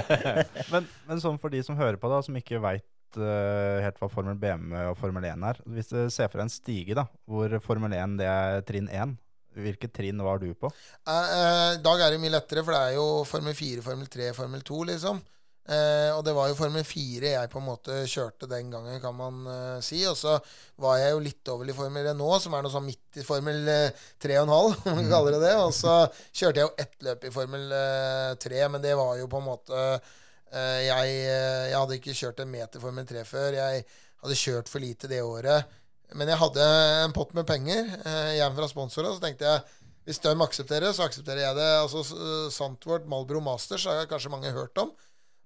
Men, 0.70 0.86
men 1.08 1.18
sånn 1.18 1.38
for 1.42 1.50
de 1.50 1.64
som 1.66 1.74
hører 1.74 1.98
på, 1.98 2.06
da, 2.12 2.20
som 2.22 2.36
ikke 2.38 2.60
veit 2.62 2.86
helt 3.18 3.96
hva 3.98 4.06
Formel 4.06 4.36
BMW 4.38 4.84
og 4.92 4.94
Formel 5.00 5.26
1 5.26 5.48
er. 5.48 5.58
Hvis 5.74 5.90
du 5.90 5.98
ser 6.14 6.30
for 6.30 6.38
deg 6.38 6.46
en 6.46 6.52
stige 6.54 6.94
da, 6.94 7.08
hvor 7.26 7.56
Formel 7.64 7.90
1 7.98 8.14
det 8.20 8.28
er 8.30 8.62
trinn 8.68 8.86
1, 8.86 9.16
hvilket 9.64 9.92
trinn 9.96 10.22
var 10.24 10.40
du 10.42 10.48
på? 10.54 10.70
I 11.06 11.18
eh, 11.18 11.74
dag 11.84 12.04
er 12.04 12.14
det 12.14 12.22
mye 12.22 12.34
lettere, 12.36 12.64
for 12.66 12.76
det 12.76 12.80
er 12.80 12.96
jo 12.98 13.06
Formel 13.28 13.56
4, 13.56 13.84
Formel 13.84 14.10
3, 14.10 14.32
Formel 14.36 14.64
2, 14.66 14.80
liksom. 14.94 15.22
Eh, 15.70 16.10
og 16.16 16.24
det 16.26 16.32
var 16.34 16.48
jo 16.50 16.56
Formel 16.58 16.82
4 16.86 17.30
jeg 17.34 17.50
på 17.52 17.60
en 17.60 17.66
måte 17.68 17.98
kjørte 18.10 18.48
den 18.50 18.72
gangen, 18.72 18.96
kan 19.02 19.14
man 19.14 19.44
eh, 19.46 19.82
si. 19.84 20.00
Og 20.08 20.16
så 20.18 20.38
var 20.82 20.98
jeg 20.98 21.12
jo 21.14 21.22
litt 21.22 21.52
over 21.52 21.68
i 21.70 21.76
Formel 21.76 22.08
1 22.10 22.18
nå, 22.18 22.30
som 22.42 22.56
er 22.56 22.64
noe 22.64 22.72
sånn 22.72 22.88
midt 22.88 23.20
i 23.20 23.26
Formel 23.26 23.68
eh, 23.70 24.06
3,5, 24.22 24.50
om 24.90 24.98
man 24.98 25.10
kaller 25.12 25.36
det 25.36 25.44
det. 25.46 25.54
Og 25.62 25.74
så 25.76 26.02
kjørte 26.32 26.62
jeg 26.62 26.66
jo 26.66 26.86
ett 26.86 27.06
løp 27.06 27.28
i 27.28 27.34
Formel 27.34 27.76
eh, 27.76 28.32
3, 28.42 28.62
men 28.74 28.84
det 28.86 28.96
var 28.98 29.14
jo 29.20 29.30
på 29.30 29.42
en 29.42 29.50
måte 29.50 29.82
eh, 29.84 30.80
jeg, 30.88 31.18
eh, 31.28 31.66
jeg 31.70 31.78
hadde 31.78 32.00
ikke 32.00 32.18
kjørt 32.24 32.42
en 32.42 32.54
meter 32.56 32.82
Formel 32.82 33.10
3 33.12 33.26
før. 33.28 33.60
Jeg 33.60 33.84
hadde 34.24 34.40
kjørt 34.42 34.72
for 34.72 34.82
lite 34.82 35.12
det 35.12 35.22
året. 35.22 35.78
Men 36.18 36.30
jeg 36.32 36.40
hadde 36.40 36.64
en 37.04 37.14
pott 37.14 37.34
med 37.36 37.46
penger 37.48 37.86
eh, 38.00 38.32
hjem 38.38 38.56
fra 38.56 38.68
sponsorer, 38.70 39.12
så 39.14 39.22
tenkte 39.22 39.46
jeg 39.46 39.66
hvis 40.08 40.22
de 40.24 40.32
aksepterer, 40.42 40.94
så 40.96 41.04
aksepterer 41.04 41.44
jeg 41.44 41.58
det. 41.58 41.68
Altså 41.82 42.02
Santwort 42.02 42.54
Sandvort 42.56 43.10
Malbro 43.10 43.42
Masters 43.44 43.84
har 43.86 44.08
kanskje 44.10 44.32
mange 44.32 44.50
hørt 44.54 44.78
om. 44.80 44.90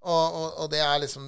Og, 0.04 0.24
og, 0.38 0.46
og 0.62 0.70
det 0.72 0.80
er 0.80 1.02
liksom 1.02 1.26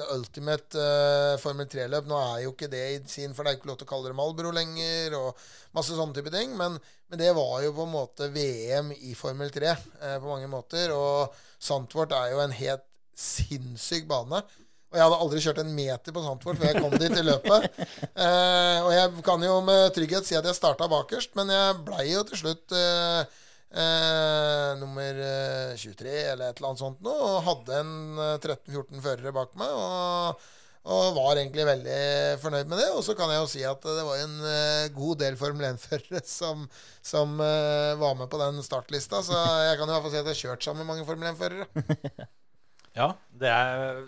the 0.00 0.06
ultimate 0.14 0.78
uh, 0.78 1.36
Formel 1.42 1.68
3-løp. 1.68 2.08
Nå 2.08 2.18
er 2.20 2.44
jo 2.44 2.54
ikke 2.54 2.70
det 2.72 2.84
i 2.94 3.00
sin, 3.10 3.34
for 3.36 3.44
det 3.44 3.52
er 3.52 3.58
ikke 3.58 3.70
lov 3.72 3.80
til 3.80 3.88
å 3.88 3.90
kalle 3.90 4.12
det 4.12 4.18
Malbro 4.18 4.52
lenger, 4.56 5.16
og 5.18 5.42
masse 5.76 5.96
sånne 5.96 6.16
type 6.16 6.32
ting. 6.34 6.54
Men, 6.58 6.78
men 7.10 7.20
det 7.20 7.32
var 7.36 7.58
jo 7.64 7.74
på 7.76 7.86
en 7.86 7.94
måte 7.94 8.30
VM 8.32 8.94
i 8.96 9.12
Formel 9.18 9.52
3 9.52 9.72
eh, 9.74 10.16
på 10.22 10.30
mange 10.30 10.48
måter. 10.52 10.94
Og 10.96 11.36
Sandvort 11.60 12.14
er 12.16 12.32
jo 12.34 12.42
en 12.44 12.56
helt 12.56 12.86
sinnssyk 13.20 14.08
bane. 14.08 14.40
Og 14.90 14.98
jeg 14.98 15.06
hadde 15.06 15.18
aldri 15.22 15.40
kjørt 15.44 15.60
en 15.62 15.74
meter 15.76 16.14
på 16.14 16.22
Sandford 16.24 16.58
før 16.58 16.66
jeg 16.72 16.82
kom 16.82 16.94
dit 16.98 17.12
i 17.14 17.22
løpet. 17.22 17.66
Eh, 18.10 18.78
og 18.82 18.90
jeg 18.90 19.22
kan 19.26 19.44
jo 19.46 19.60
med 19.62 19.92
trygghet 19.94 20.26
si 20.26 20.34
at 20.34 20.48
jeg 20.48 20.58
starta 20.58 20.88
bakerst, 20.90 21.36
men 21.38 21.52
jeg 21.54 21.76
blei 21.86 22.08
jo 22.10 22.24
til 22.26 22.40
slutt 22.40 22.74
eh, 22.74 23.20
eh, 23.70 24.70
nummer 24.80 25.20
eh, 25.26 25.76
23 25.78 26.16
eller 26.32 26.50
et 26.50 26.58
eller 26.58 26.72
annet 26.72 26.82
sånt 26.82 27.04
nå, 27.06 27.14
og 27.14 27.44
hadde 27.46 27.78
en 27.84 27.92
eh, 28.18 28.38
13-14 28.42 29.04
førere 29.04 29.34
bak 29.36 29.54
meg. 29.62 29.76
Og, 29.78 30.48
og 30.90 31.14
var 31.20 31.38
egentlig 31.38 31.68
veldig 31.68 32.02
fornøyd 32.42 32.70
med 32.72 32.82
det. 32.82 32.88
Og 32.96 33.04
så 33.06 33.14
kan 33.14 33.30
jeg 33.30 33.44
jo 33.44 33.50
si 33.52 33.62
at 33.68 33.86
det 33.86 34.04
var 34.08 34.24
en 34.24 34.36
eh, 34.50 34.90
god 34.96 35.22
del 35.22 35.38
Formel 35.38 35.70
1-førere 35.70 36.24
som, 36.26 36.66
som 36.98 37.38
eh, 37.46 37.94
var 38.00 38.18
med 38.18 38.26
på 38.32 38.42
den 38.42 38.58
startlista. 38.66 39.22
Så 39.22 39.38
jeg 39.38 39.78
kan 39.78 39.86
i 39.86 39.94
hvert 39.94 40.08
fall 40.08 40.14
si 40.16 40.18
at 40.18 40.24
jeg 40.26 40.34
har 40.34 40.42
kjørt 40.48 40.66
sammen 40.66 40.82
med 40.82 40.96
mange 40.96 41.06
Formel 41.06 41.30
1-førere. 41.30 41.70
Ja, 42.90 43.12
det 43.38 43.46
er 43.46 44.00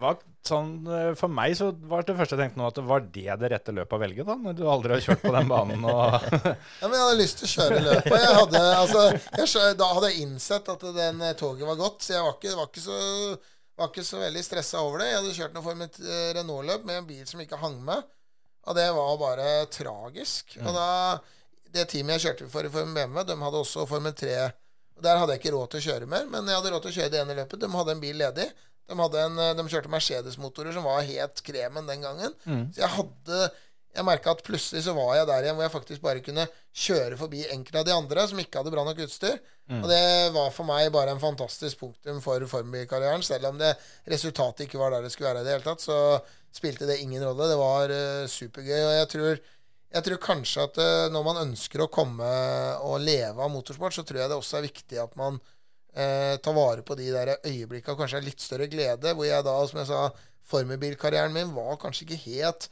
var 0.00 0.18
sånn, 0.46 0.72
eh, 0.92 1.10
For 1.18 1.32
meg 1.32 1.54
så 1.58 1.70
var 1.88 2.04
det 2.06 2.16
første 2.18 2.36
jeg 2.36 2.42
tenkte 2.44 2.60
nå, 2.60 2.68
at 2.68 2.78
var 2.84 3.04
det 3.04 3.36
det 3.40 3.50
rette 3.52 3.74
løpet 3.74 3.96
å 3.96 4.00
velge, 4.02 4.26
da? 4.28 4.36
Når 4.40 4.56
du 4.58 4.62
aldri 4.70 4.96
har 4.96 5.04
kjørt 5.04 5.22
på 5.24 5.32
den 5.34 5.50
banen 5.50 5.84
og 5.88 6.26
Ja, 6.80 6.86
men 6.86 6.96
jeg 6.96 7.04
hadde 7.04 7.20
lyst 7.20 7.40
til 7.40 7.48
å 7.48 7.52
kjøre 7.54 7.82
løpet. 7.86 8.16
Jeg 8.20 8.34
hadde, 8.40 8.62
altså, 8.82 9.04
jeg, 9.40 9.78
da 9.80 9.88
hadde 9.96 10.10
jeg 10.12 10.26
innsett 10.26 10.68
at 10.74 10.84
den 10.98 11.22
eh, 11.24 11.36
toget 11.40 11.70
var 11.70 11.80
godt, 11.80 12.04
så 12.04 12.16
jeg 12.16 12.26
var 12.26 12.36
ikke, 12.36 12.56
var 12.60 12.68
ikke, 12.70 12.84
så, 12.84 12.98
var 13.80 13.90
ikke 13.92 14.06
så 14.10 14.20
veldig 14.20 14.44
stressa 14.50 14.84
over 14.84 15.02
det. 15.02 15.08
Jeg 15.10 15.20
hadde 15.22 15.38
kjørt 15.40 15.56
noe 15.56 15.66
for 15.66 15.80
mitt 15.80 15.98
eh, 16.04 16.28
Renault-løp 16.36 16.86
med 16.88 17.00
en 17.00 17.08
bil 17.08 17.24
som 17.30 17.42
ikke 17.42 17.62
hang 17.64 17.80
med, 17.88 18.12
og 18.66 18.76
det 18.76 18.86
var 18.98 19.18
bare 19.22 19.50
tragisk. 19.72 20.58
Og 20.64 20.72
da, 20.74 20.86
Det 21.72 21.88
teamet 21.90 22.16
jeg 22.16 22.28
kjørte 22.28 22.52
for 22.52 22.66
i 22.66 22.70
Formel 22.72 22.96
BMW, 22.96 23.24
de 23.28 23.40
hadde 23.46 23.64
også 23.64 23.88
Formel 23.88 24.14
3. 24.16 24.36
Og 24.96 25.04
Der 25.04 25.20
hadde 25.20 25.34
jeg 25.36 25.44
ikke 25.44 25.52
råd 25.54 25.68
til 25.72 25.82
å 25.82 25.86
kjøre 25.90 26.08
mer, 26.10 26.24
men 26.32 26.48
jeg 26.48 26.58
hadde 26.58 26.72
råd 26.72 26.86
til 26.86 26.92
å 26.92 26.96
kjøre 27.00 27.12
det 27.12 27.20
ene 27.20 27.36
løpet. 27.38 27.60
De 27.62 27.68
hadde 27.72 27.94
en 27.94 28.02
bil 28.02 28.18
ledig. 28.20 28.46
De, 28.86 28.96
en, 29.20 29.38
eh, 29.42 29.54
de 29.58 29.66
kjørte 29.66 29.90
Mercedes-motorer 29.90 30.74
som 30.76 30.86
var 30.86 31.06
helt 31.06 31.42
kremen 31.46 31.88
den 31.90 32.04
gangen. 32.06 32.34
Så 32.44 32.84
jeg 32.84 32.92
hadde 32.98 33.46
Jeg 33.96 34.04
merka 34.04 34.34
at 34.36 34.42
plutselig 34.44 34.82
så 34.84 34.92
var 34.92 35.14
jeg 35.16 35.26
der 35.30 35.44
igjen 35.46 35.54
hvor 35.56 35.64
jeg 35.64 35.72
faktisk 35.72 36.02
bare 36.04 36.20
kunne 36.20 36.42
kjøre 36.76 37.16
forbi 37.16 37.46
enkelte 37.48 37.80
av 37.80 37.86
de 37.88 37.94
andre 37.96 38.26
som 38.28 38.42
ikke 38.42 38.60
hadde 38.60 38.72
bra 38.74 38.82
nok 38.84 38.98
utstyr. 39.06 39.38
Og 39.80 39.86
det 39.88 40.02
var 40.34 40.52
for 40.54 40.68
meg 40.68 40.90
bare 40.94 41.14
en 41.14 41.22
fantastisk 41.22 41.80
punktum 41.80 42.20
for 42.20 42.44
formbilkarrieren. 42.50 43.24
Selv 43.24 43.48
om 43.48 43.56
det 43.58 43.72
resultatet 44.12 44.66
ikke 44.66 44.78
var 44.78 44.92
der 44.92 45.06
det 45.06 45.14
skulle 45.14 45.32
være 45.32 45.42
i 45.42 45.48
det 45.48 45.56
hele 45.56 45.66
tatt, 45.66 45.82
så 45.82 45.96
spilte 46.54 46.86
det 46.88 47.00
ingen 47.02 47.24
rolle. 47.24 47.48
Det 47.50 47.58
var 47.58 47.94
uh, 47.96 48.28
supergøy. 48.30 48.78
Og 48.84 48.94
jeg 48.94 49.08
tror, 49.14 49.42
jeg 49.96 50.06
tror 50.06 50.22
kanskje 50.28 50.68
at 50.68 50.78
uh, 50.78 51.08
når 51.16 51.26
man 51.26 51.42
ønsker 51.48 51.82
å 51.82 51.90
komme 51.92 52.30
og 52.84 53.02
leve 53.02 53.42
av 53.42 53.52
motorsport, 53.52 53.96
så 53.96 54.04
tror 54.06 54.22
jeg 54.22 54.32
det 54.32 54.38
også 54.38 54.60
er 54.60 54.68
viktig 54.68 55.00
at 55.02 55.16
man 55.18 55.40
eh, 55.96 56.36
ta 56.44 56.52
vare 56.56 56.84
på 56.86 56.96
de 56.98 57.10
der 57.14 57.34
øyeblikka, 57.40 57.96
kanskje 57.98 58.24
litt 58.24 58.42
større 58.44 58.68
glede. 58.72 59.14
Hvor 59.16 59.26
jeg 59.28 59.46
da, 59.46 59.54
som 59.70 59.80
jeg 59.80 59.88
sa, 59.90 60.02
formelbilkarrieren 60.46 61.34
min 61.34 61.54
var 61.56 61.78
kanskje 61.82 62.06
ikke 62.06 62.22
helt 62.28 62.68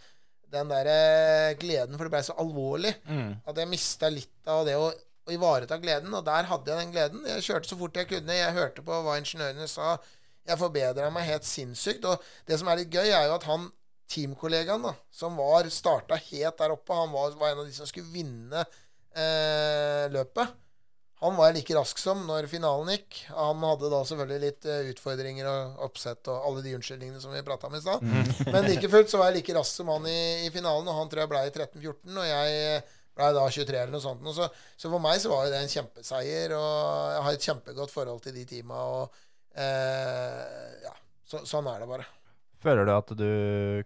den 0.55 0.69
der 0.71 0.87
eh, 0.87 1.57
gleden, 1.59 1.97
for 1.99 2.07
det 2.07 2.15
ble 2.15 2.23
så 2.23 2.37
alvorlig. 2.39 2.93
At 3.49 3.59
jeg 3.59 3.71
mista 3.73 4.11
litt 4.13 4.51
av 4.51 4.63
det 4.69 4.77
å, 4.79 4.91
å 5.27 5.35
ivareta 5.35 5.81
gleden. 5.83 6.13
Og 6.15 6.27
der 6.27 6.47
hadde 6.51 6.71
jeg 6.71 6.85
den 6.85 6.93
gleden. 6.95 7.25
Jeg 7.33 7.47
kjørte 7.49 7.73
så 7.73 7.79
fort 7.81 7.97
jeg 7.99 8.11
kunne. 8.13 8.37
Jeg 8.39 8.55
hørte 8.55 8.85
på 8.87 9.01
hva 9.07 9.17
ingeniørene 9.19 9.67
sa. 9.71 9.97
Jeg 10.45 10.61
forbedra 10.61 11.09
meg 11.11 11.27
helt 11.27 11.49
sinnssykt. 11.49 12.05
Og 12.07 12.23
det 12.47 12.61
som 12.61 12.69
er 12.71 12.83
litt 12.83 12.93
gøy, 12.95 13.09
er 13.09 13.27
jo 13.27 13.39
at 13.39 13.49
han 13.49 13.71
teamkollegaen 14.15 14.85
da, 14.85 14.93
som 15.11 15.39
var 15.41 15.67
starta 15.73 16.19
helt 16.29 16.59
der 16.61 16.75
oppe, 16.75 16.93
han 16.95 17.11
var, 17.11 17.33
var 17.41 17.55
en 17.55 17.63
av 17.63 17.69
de 17.69 17.73
som 17.73 17.89
skulle 17.89 18.13
vinne 18.13 18.61
eh, 19.17 20.05
løpet. 20.13 20.53
Han 21.23 21.37
var 21.39 21.55
like 21.55 21.77
rask 21.77 22.01
som 22.01 22.25
når 22.27 22.49
finalen 22.51 22.91
gikk. 22.91 23.21
Han 23.33 23.63
hadde 23.65 23.91
da 23.93 24.01
selvfølgelig 24.09 24.43
litt 24.43 24.67
eh, 24.69 24.91
utfordringer 24.91 25.47
og 25.49 25.87
oppsett 25.87 26.29
og 26.33 26.49
alle 26.49 26.65
de 26.65 26.75
unnskyldningene 26.77 27.23
som 27.23 27.33
vi 27.33 27.45
prata 27.47 27.71
om 27.71 27.77
i 27.79 27.81
stad. 27.85 28.03
Men 28.55 28.67
like 28.67 28.91
fullt 28.93 29.13
så 29.13 29.21
var 29.21 29.31
jeg 29.31 29.39
like 29.39 29.57
rask 29.57 29.79
som 29.79 29.93
han 29.95 30.09
i, 30.11 30.19
i 30.49 30.51
finalen, 30.55 30.91
og 30.91 30.99
han 30.99 31.13
tror 31.13 31.25
jeg 31.25 31.33
ble 31.33 31.45
i 31.47 31.55
13-14, 31.55 32.19
og 32.19 32.29
jeg 32.29 32.83
ble 33.15 33.31
da 33.37 33.45
23 33.47 33.79
eller 33.79 33.95
noe 33.95 34.03
sånt. 34.03 34.27
Så, 34.37 34.51
så 34.77 34.91
for 34.91 35.03
meg 35.03 35.23
så 35.23 35.31
var 35.33 35.47
jo 35.47 35.55
det 35.55 35.63
en 35.63 35.73
kjempeseier, 35.77 36.57
og 36.59 37.15
jeg 37.15 37.25
har 37.29 37.39
et 37.39 37.49
kjempegodt 37.49 37.95
forhold 37.95 38.21
til 38.27 38.37
de 38.37 38.45
teama, 38.51 38.83
og 38.99 39.25
eh, 39.55 40.77
ja, 40.85 40.95
så, 41.31 41.45
sånn 41.49 41.71
er 41.71 41.85
det 41.85 41.91
bare. 41.95 42.11
Føler 42.65 42.89
du 42.89 42.95
at 42.95 43.11
du 43.13 43.29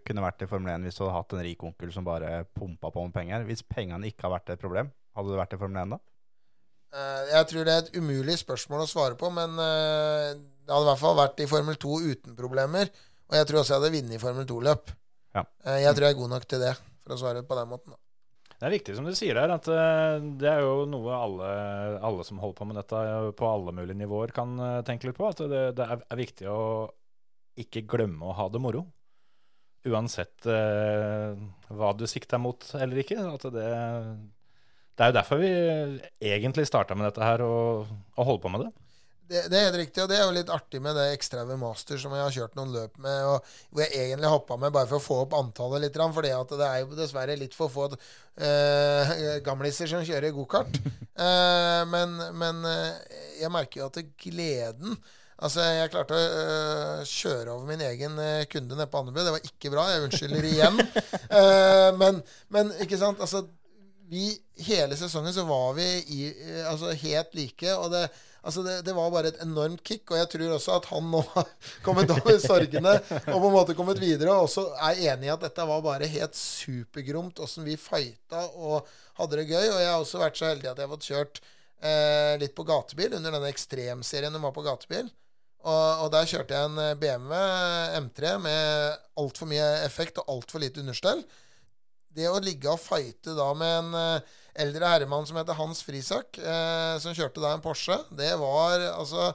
kunne 0.07 0.23
vært 0.23 0.43
i 0.45 0.47
Formel 0.47 0.71
1 0.77 0.85
hvis 0.87 0.97
du 0.97 1.03
hadde 1.03 1.17
hatt 1.17 1.33
en 1.35 1.43
rik 1.43 1.63
onkel 1.67 1.89
som 1.91 2.05
bare 2.07 2.45
pumpa 2.55 2.91
på 2.95 3.03
med 3.03 3.15
penger? 3.15 3.43
Hvis 3.47 3.63
pengene 3.67 4.07
ikke 4.07 4.27
har 4.27 4.37
vært 4.37 4.53
et 4.55 4.61
problem, 4.61 4.91
hadde 5.17 5.33
du 5.33 5.39
vært 5.39 5.55
i 5.57 5.59
Formel 5.59 5.81
1 5.83 5.97
da? 5.97 5.99
Eh, 6.89 7.23
jeg 7.35 7.49
tror 7.51 7.67
det 7.67 7.73
er 7.73 7.83
et 7.83 7.97
umulig 7.99 8.35
spørsmål 8.41 8.83
å 8.85 8.89
svare 8.89 9.17
på, 9.19 9.29
men 9.33 9.53
eh, 9.61 10.33
det 10.39 10.73
hadde 10.73 10.87
i 10.87 10.91
hvert 10.91 11.01
fall 11.03 11.17
vært 11.19 11.43
i 11.43 11.49
Formel 11.49 11.77
2 11.81 12.01
uten 12.09 12.37
problemer. 12.37 12.91
Og 13.29 13.37
jeg 13.37 13.49
tror 13.49 13.61
også 13.61 13.75
jeg 13.75 13.81
hadde 13.81 13.95
vunnet 13.97 14.17
i 14.17 14.21
Formel 14.21 14.47
2-løp. 14.49 14.93
Ja. 15.37 15.43
Eh, 15.65 15.81
jeg 15.85 15.95
tror 15.95 16.07
jeg 16.07 16.15
er 16.15 16.21
god 16.21 16.33
nok 16.35 16.47
til 16.49 16.63
det, 16.65 16.75
for 17.03 17.15
å 17.15 17.19
svare 17.21 17.45
på 17.45 17.57
den 17.59 17.73
måten. 17.73 17.93
Da. 17.93 18.01
Det 18.59 18.67
er 18.67 18.75
viktig 18.75 18.95
som 18.97 19.05
du 19.07 19.13
sier 19.15 19.37
der, 19.37 19.53
at 19.55 19.67
det 20.41 20.47
er 20.51 20.65
jo 20.65 20.81
noe 20.89 21.13
alle, 21.15 21.51
alle 22.03 22.25
som 22.27 22.41
holder 22.43 22.57
på 22.57 22.65
med 22.67 22.75
dette 22.75 23.03
på 23.39 23.47
alle 23.47 23.71
mulige 23.71 23.95
nivåer, 24.01 24.33
kan 24.35 24.57
tenke 24.83 25.07
litt 25.07 25.15
på. 25.15 25.29
At 25.31 25.39
det, 25.47 25.61
det 25.77 25.85
er, 25.85 26.01
er 26.03 26.19
viktig 26.19 26.49
å 26.51 26.59
ikke 27.63 27.85
glemme 27.87 28.27
å 28.27 28.35
ha 28.35 28.49
det 28.51 28.59
moro. 28.59 28.83
Uansett 29.87 30.43
eh, 30.49 31.39
hva 31.71 31.93
du 31.95 32.03
sikter 32.09 32.41
mot 32.41 32.65
eller 32.75 32.99
ikke. 33.03 33.19
At 33.31 33.47
det, 33.53 33.69
det 34.99 35.05
er 35.05 35.11
jo 35.13 35.15
derfor 35.15 35.39
vi 35.39 35.49
egentlig 36.27 36.65
starta 36.67 36.95
med 36.99 37.07
dette 37.07 37.23
her, 37.23 37.39
og, 37.45 37.87
og 38.19 38.25
holder 38.27 38.41
på 38.43 38.49
med 38.51 38.65
det. 38.65 38.71
Det, 39.29 39.43
det 39.47 39.55
er 39.55 39.67
helt 39.69 39.77
riktig, 39.77 40.01
og 40.03 40.09
det 40.11 40.17
er 40.17 40.25
jo 40.25 40.33
litt 40.35 40.49
artig 40.51 40.81
med 40.83 40.97
det 40.97 41.05
Extrave 41.13 41.55
Master 41.61 41.99
som 42.01 42.11
jeg 42.17 42.23
har 42.25 42.33
kjørt 42.35 42.57
noen 42.57 42.73
løp 42.73 42.97
med, 42.99 43.19
og 43.29 43.45
hvor 43.69 43.85
jeg 43.85 44.09
egentlig 44.09 44.31
hoppa 44.33 44.57
med 44.59 44.73
bare 44.75 44.89
for 44.89 44.97
å 44.97 45.05
få 45.05 45.19
opp 45.23 45.37
antallet 45.37 45.85
litt, 45.85 45.99
for 46.01 46.25
det 46.25 46.33
er 46.65 46.81
jo 46.81 46.97
dessverre 46.97 47.37
litt 47.39 47.55
for 47.55 47.71
få 47.71 47.85
uh, 47.93 49.13
gamliser 49.47 49.87
som 49.87 50.03
kjører 50.03 50.35
gokart. 50.35 50.81
uh, 51.15 51.85
men 51.93 52.19
men 52.41 52.59
uh, 52.67 52.91
jeg 53.39 53.53
merker 53.55 53.85
jo 53.85 53.87
at 53.93 54.03
gleden 54.19 54.99
Altså, 55.39 55.63
jeg 55.63 55.87
klarte 55.93 56.17
å 56.17 56.23
øh, 56.43 57.03
kjøre 57.07 57.53
over 57.53 57.69
min 57.69 57.79
egen 57.79 58.17
kunde 58.51 58.75
nede 58.75 58.89
på 58.91 58.99
Andebu. 58.99 59.21
Det 59.23 59.31
var 59.31 59.45
ikke 59.47 59.69
bra. 59.71 59.85
Jeg 59.87 60.01
unnskylder 60.03 60.47
igjen. 60.49 60.81
uh, 61.31 61.95
men, 62.01 62.19
men 62.51 62.73
ikke 62.83 62.99
sant, 62.99 63.23
altså 63.23 63.45
vi, 64.09 64.31
Hele 64.65 64.97
sesongen 64.99 65.33
så 65.33 65.45
var 65.47 65.77
vi 65.77 65.85
i, 66.15 66.23
eh, 66.33 66.65
altså 66.69 66.91
helt 66.91 67.37
like. 67.37 67.75
Og 67.77 67.91
det, 67.93 68.07
Altså 68.39 68.61
det, 68.63 68.77
det 68.87 68.93
var 68.95 69.11
bare 69.11 69.33
et 69.33 69.41
enormt 69.43 69.81
kick, 69.83 70.05
og 70.13 70.15
jeg 70.15 70.29
tror 70.31 70.53
også 70.55 70.77
at 70.77 70.85
han 70.93 71.09
nå 71.11 71.19
har 71.33 71.49
kommet 71.85 72.11
over 72.13 72.37
sorgene 72.39 72.93
og 73.19 73.35
på 73.35 73.49
en 73.49 73.55
måte 73.55 73.75
kommet 73.75 73.99
videre, 73.99 74.31
og 74.31 74.47
også 74.47 74.63
er 74.87 75.01
enig 75.11 75.27
i 75.27 75.33
at 75.33 75.43
dette 75.43 75.65
var 75.67 75.83
bare 75.83 76.07
helt 76.07 76.39
supergromt, 76.39 77.41
åssen 77.43 77.67
vi 77.67 77.75
fighta 77.79 78.45
og 78.55 78.87
hadde 79.19 79.41
det 79.41 79.49
gøy. 79.49 79.65
Og 79.65 79.81
jeg 79.81 79.89
har 79.91 79.99
også 79.99 80.21
vært 80.23 80.39
så 80.39 80.51
heldig 80.53 80.71
at 80.71 80.79
jeg 80.79 80.87
har 80.87 80.93
fått 80.93 81.09
kjørt 81.09 81.41
eh, 81.43 82.35
litt 82.39 82.55
på 82.55 82.67
gatebil 82.67 83.17
under 83.19 83.35
denne 83.35 83.51
ekstremserien 83.51 84.35
de 84.35 84.43
var 84.45 84.55
på 84.55 84.63
gatebil. 84.63 85.11
Og, 85.59 86.05
og 86.05 86.07
der 86.13 86.31
kjørte 86.31 86.55
jeg 86.55 86.71
en 86.71 86.79
eh, 86.79 86.95
BMW 86.99 87.35
M3 87.99 88.37
med 88.39 88.99
altfor 89.19 89.51
mye 89.51 89.67
effekt 89.83 90.23
og 90.23 90.31
altfor 90.37 90.63
lite 90.63 90.79
understell. 90.79 91.25
Det 92.15 92.25
å 92.29 92.41
ligge 92.43 92.71
og 92.71 92.81
fighte 92.81 93.35
da 93.37 93.51
med 93.57 93.75
en 93.83 93.97
eh, 93.99 94.33
eldre 94.65 94.89
herremann 94.91 95.27
som 95.29 95.37
heter 95.39 95.57
Hans 95.59 95.83
Frisak, 95.85 96.39
eh, 96.41 96.95
som 97.03 97.15
kjørte 97.15 97.43
da 97.43 97.53
en 97.53 97.63
Porsche, 97.63 97.99
det 98.17 98.33
var 98.41 98.81
altså 98.95 99.31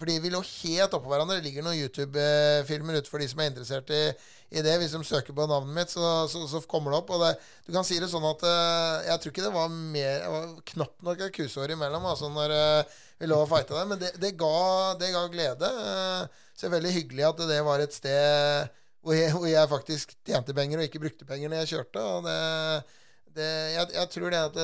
fordi 0.00 0.16
vi 0.24 0.30
lå 0.32 0.38
helt 0.40 0.94
oppå 0.96 1.10
hverandre. 1.10 1.36
Det 1.36 1.44
ligger 1.44 1.64
noen 1.66 1.76
YouTube-filmer 1.76 2.96
ute 2.96 3.10
for 3.12 3.20
de 3.20 3.26
som 3.28 3.42
er 3.42 3.50
interessert 3.50 3.90
i, 3.92 4.00
i, 4.48 4.62
det. 4.64 4.78
Hvis 4.80 4.94
de 4.96 5.00
søker 5.04 5.36
på 5.36 5.44
navnet 5.44 5.76
mitt, 5.76 5.92
så, 5.92 6.24
så, 6.32 6.46
så 6.48 6.62
kommer 6.70 6.94
det 6.94 7.02
opp. 7.02 7.12
Det, 7.20 7.34
du 7.66 7.74
kan 7.74 7.84
si 7.84 7.98
det 8.00 8.08
sånn 8.08 8.24
at 8.24 8.40
uh, 8.48 9.04
jeg 9.10 9.20
tror 9.20 9.34
ikke 9.34 9.44
det 9.44 9.52
var 9.52 9.68
mer 9.74 10.24
det 10.24 10.32
var 10.32 10.46
knapt 10.72 11.04
nok 11.04 11.26
et 11.26 11.36
kusår 11.36 11.74
imellom 11.76 12.08
altså 12.08 12.32
når 12.32 12.56
uh, 12.56 12.96
vi 13.20 13.28
lå 13.28 13.42
og 13.44 13.50
fighta 13.52 13.76
der. 13.76 13.90
Men 13.92 14.00
det, 14.00 14.32
ga, 14.40 14.56
det, 15.02 15.12
ga, 15.12 15.26
glede. 15.34 15.68
Uh, 15.68 16.48
så 16.54 16.64
det 16.64 16.70
er 16.70 16.76
veldig 16.78 16.96
hyggelig 16.96 17.28
at 17.28 17.44
det 17.52 17.60
var 17.68 17.84
et 17.84 18.00
sted 18.00 18.76
hvor 19.00 19.16
jeg, 19.16 19.32
hvor 19.32 19.48
jeg 19.48 19.70
faktisk 19.70 20.14
tjente 20.28 20.54
penger 20.56 20.80
og 20.80 20.88
ikke 20.88 21.02
brukte 21.02 21.28
penger 21.28 21.52
når 21.52 21.62
jeg 21.62 21.72
kjørte. 21.74 22.04
Og 22.04 22.26
det, 22.26 23.48
jeg, 23.74 23.86
jeg, 23.96 24.10
tror 24.14 24.34
det 24.34 24.42
at 24.48 24.58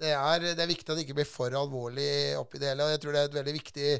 det 0.00 0.14
er, 0.16 0.46
det 0.56 0.62
er, 0.62 0.70
viktig 0.70 0.88
at 0.88 0.96
det 0.96 1.04
ikke 1.04 1.18
blir 1.18 1.28
for 1.28 1.54
alvorlig 1.56 2.36
oppi 2.40 2.60
det 2.60 2.72
hele. 2.72 2.86
Og 2.86 2.94
jeg 2.94 3.02
tror 3.02 3.14
det 3.14 3.22
er 3.22 3.30
et 3.30 3.38
veldig 3.38 3.54
viktig 3.56 3.90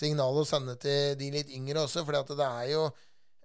signal 0.00 0.38
å 0.38 0.46
sende 0.46 0.76
til 0.80 1.16
de 1.18 1.30
litt 1.34 1.50
yngre 1.54 1.82
også. 1.82 2.04
For 2.06 2.14
det 2.14 2.46
er 2.46 2.70
jo 2.72 2.84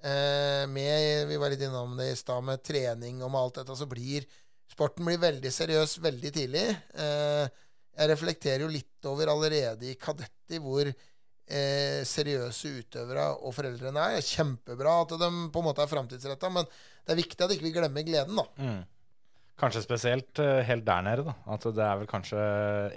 eh, 0.05 0.63
med 0.69 1.27
Vi 1.31 1.39
var 1.41 1.53
litt 1.53 1.65
innom 1.65 1.97
det 1.97 2.11
i 2.11 2.19
stad, 2.19 2.45
med 2.45 2.63
trening 2.65 3.23
og 3.23 3.33
med 3.33 3.41
alt 3.41 3.61
dette, 3.61 3.77
så 3.79 3.89
blir 3.89 4.27
sporten 4.73 5.05
blir 5.05 5.21
veldig 5.21 5.53
seriøs 5.53 5.97
veldig 6.03 6.33
tidlig. 6.33 6.67
Eh, 6.97 7.45
jeg 7.93 8.09
reflekterer 8.09 8.65
jo 8.65 8.73
litt 8.73 9.09
over 9.09 9.29
allerede 9.33 9.91
i 9.91 9.97
kadetti 10.01 10.61
hvor 10.61 10.89
eh, 11.47 12.01
seriøse 12.07 12.71
utøvere 12.79 13.27
og 13.41 13.53
foreldrene 13.55 14.07
er. 14.15 14.25
Kjempebra 14.25 14.95
at 15.03 15.13
de 15.19 15.29
på 15.53 15.61
en 15.61 15.67
måte 15.67 15.83
er 15.83 15.91
framtidsretta, 15.91 16.51
men 16.53 16.67
det 16.67 17.15
er 17.15 17.21
viktig 17.21 17.45
at 17.45 17.53
ikke 17.53 17.67
vi 17.67 17.71
ikke 17.73 17.83
glemmer 17.83 18.07
gleden, 18.07 18.39
da. 18.39 18.47
Mm. 18.63 18.81
Kanskje 19.59 19.83
spesielt 19.83 20.39
uh, 20.41 20.63
helt 20.65 20.85
der 20.85 21.05
nede. 21.05 21.27
da. 21.27 21.35
At 21.53 21.65
det 21.77 21.85
er 21.85 21.99
vel 21.99 22.09
kanskje 22.09 22.41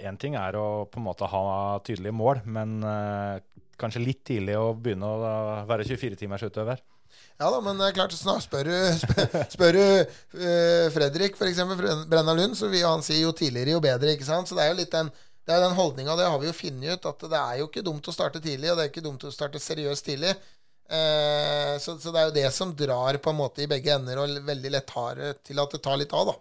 Én 0.09 0.17
ting 0.17 0.35
er 0.39 0.57
å 0.57 0.87
på 0.89 0.97
en 0.99 1.05
måte 1.05 1.29
ha 1.29 1.43
tydelige 1.85 2.17
mål, 2.17 2.41
men 2.49 2.79
uh, 2.81 3.37
kanskje 3.77 4.01
litt 4.03 4.23
tidlig 4.25 4.57
å 4.57 4.71
begynne 4.73 5.05
å 5.05 5.19
uh, 5.21 5.65
være 5.69 5.85
24-timers 5.85 6.47
utøver. 6.49 6.81
Ja 7.37 7.51
da, 7.53 7.59
men 7.61 7.77
det 7.77 7.91
er 7.91 7.95
klart, 7.95 8.15
snart 8.17 8.47
spør 8.47 8.71
du, 8.71 8.73
spør, 9.03 9.37
spør 9.53 9.77
du 9.77 9.83
uh, 9.85 10.87
Fredrik, 10.95 11.37
f.eks. 11.37 11.61
Brenna 12.09 12.33
Lund, 12.33 12.57
så 12.57 12.71
vil 12.73 12.87
han 12.87 13.05
si 13.05 13.21
jo 13.21 13.35
tidligere, 13.37 13.75
jo 13.77 13.83
bedre. 13.83 14.15
ikke 14.17 14.27
sant? 14.27 14.49
Så 14.49 14.57
det 14.57 14.65
er 14.65 14.73
jo 14.73 14.79
litt 14.81 14.93
den 14.93 15.13
det 15.47 15.55
er 15.55 15.63
den 15.63 15.77
holdninga, 15.77 16.17
det 16.19 16.27
har 16.27 16.39
vi 16.41 16.49
jo 16.49 16.55
funnet 16.55 16.97
ut, 16.97 17.05
at 17.07 17.25
det 17.31 17.39
er 17.39 17.59
jo 17.61 17.69
ikke 17.69 17.85
dumt 17.85 18.07
å 18.09 18.13
starte 18.15 18.41
tidlig, 18.43 18.71
og 18.71 18.77
det 18.77 18.85
er 18.85 18.91
ikke 18.91 19.05
dumt 19.05 19.23
å 19.23 19.31
starte 19.31 19.61
seriøst 19.63 20.05
tidlig. 20.09 20.33
Eh, 20.87 21.73
så, 21.83 21.95
så, 21.99 22.11
det 22.11 22.19
er 22.19 22.27
jo 22.27 22.35
det 22.35 22.49
som 22.55 22.73
drar 22.75 23.19
på 23.23 23.31
en 23.31 23.39
måte 23.39 23.63
i 23.63 23.69
begge 23.71 23.95
ender, 23.95 24.19
og 24.19 24.43
veldig 24.47 24.73
lett 24.75 24.91
har 24.95 25.21
til 25.47 25.63
at 25.63 25.75
det 25.75 25.81
tar 25.83 25.99
litt 25.99 26.15
av, 26.15 26.33
da. 26.33 26.35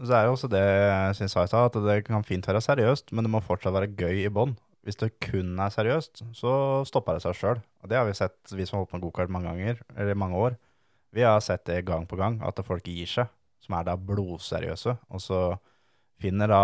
Så 0.00 0.16
er 0.16 0.26
jo 0.26 0.34
også 0.36 0.48
det 0.48 0.64
jeg 0.64 1.16
syns 1.18 1.36
jeg 1.36 1.52
sa, 1.52 1.66
at 1.68 1.78
det 1.84 1.96
kan 2.06 2.24
fint 2.24 2.46
være 2.48 2.62
seriøst, 2.64 3.12
men 3.12 3.26
det 3.26 3.32
må 3.32 3.42
fortsatt 3.44 3.76
være 3.76 3.92
gøy 3.96 4.24
i 4.24 4.32
bånn. 4.32 4.54
Hvis 4.84 4.96
det 4.96 5.10
kun 5.20 5.58
er 5.60 5.72
seriøst, 5.72 6.22
så 6.36 6.52
stopper 6.88 7.18
det 7.18 7.24
seg 7.26 7.36
sjøl. 7.36 7.60
Det 7.88 7.98
har 7.98 8.06
vi 8.08 8.16
sett, 8.16 8.38
vi 8.48 8.64
som 8.64 8.78
har 8.78 8.84
holdt 8.84 8.92
på 8.92 8.96
med 8.96 9.04
gokart 9.04 9.32
mange 9.32 9.50
ganger, 9.50 9.82
eller 9.96 10.16
mange 10.16 10.40
år. 10.40 10.56
Vi 11.12 11.24
har 11.26 11.40
sett 11.44 11.66
det 11.68 11.82
gang 11.88 12.06
på 12.08 12.16
gang, 12.16 12.38
at 12.46 12.60
folk 12.64 12.88
gir 12.88 13.08
seg, 13.08 13.28
som 13.60 13.76
er 13.76 13.88
da 13.90 13.98
blodseriøse. 14.00 14.96
Og 15.12 15.20
så 15.20 15.40
finner 16.20 16.52
da 16.52 16.62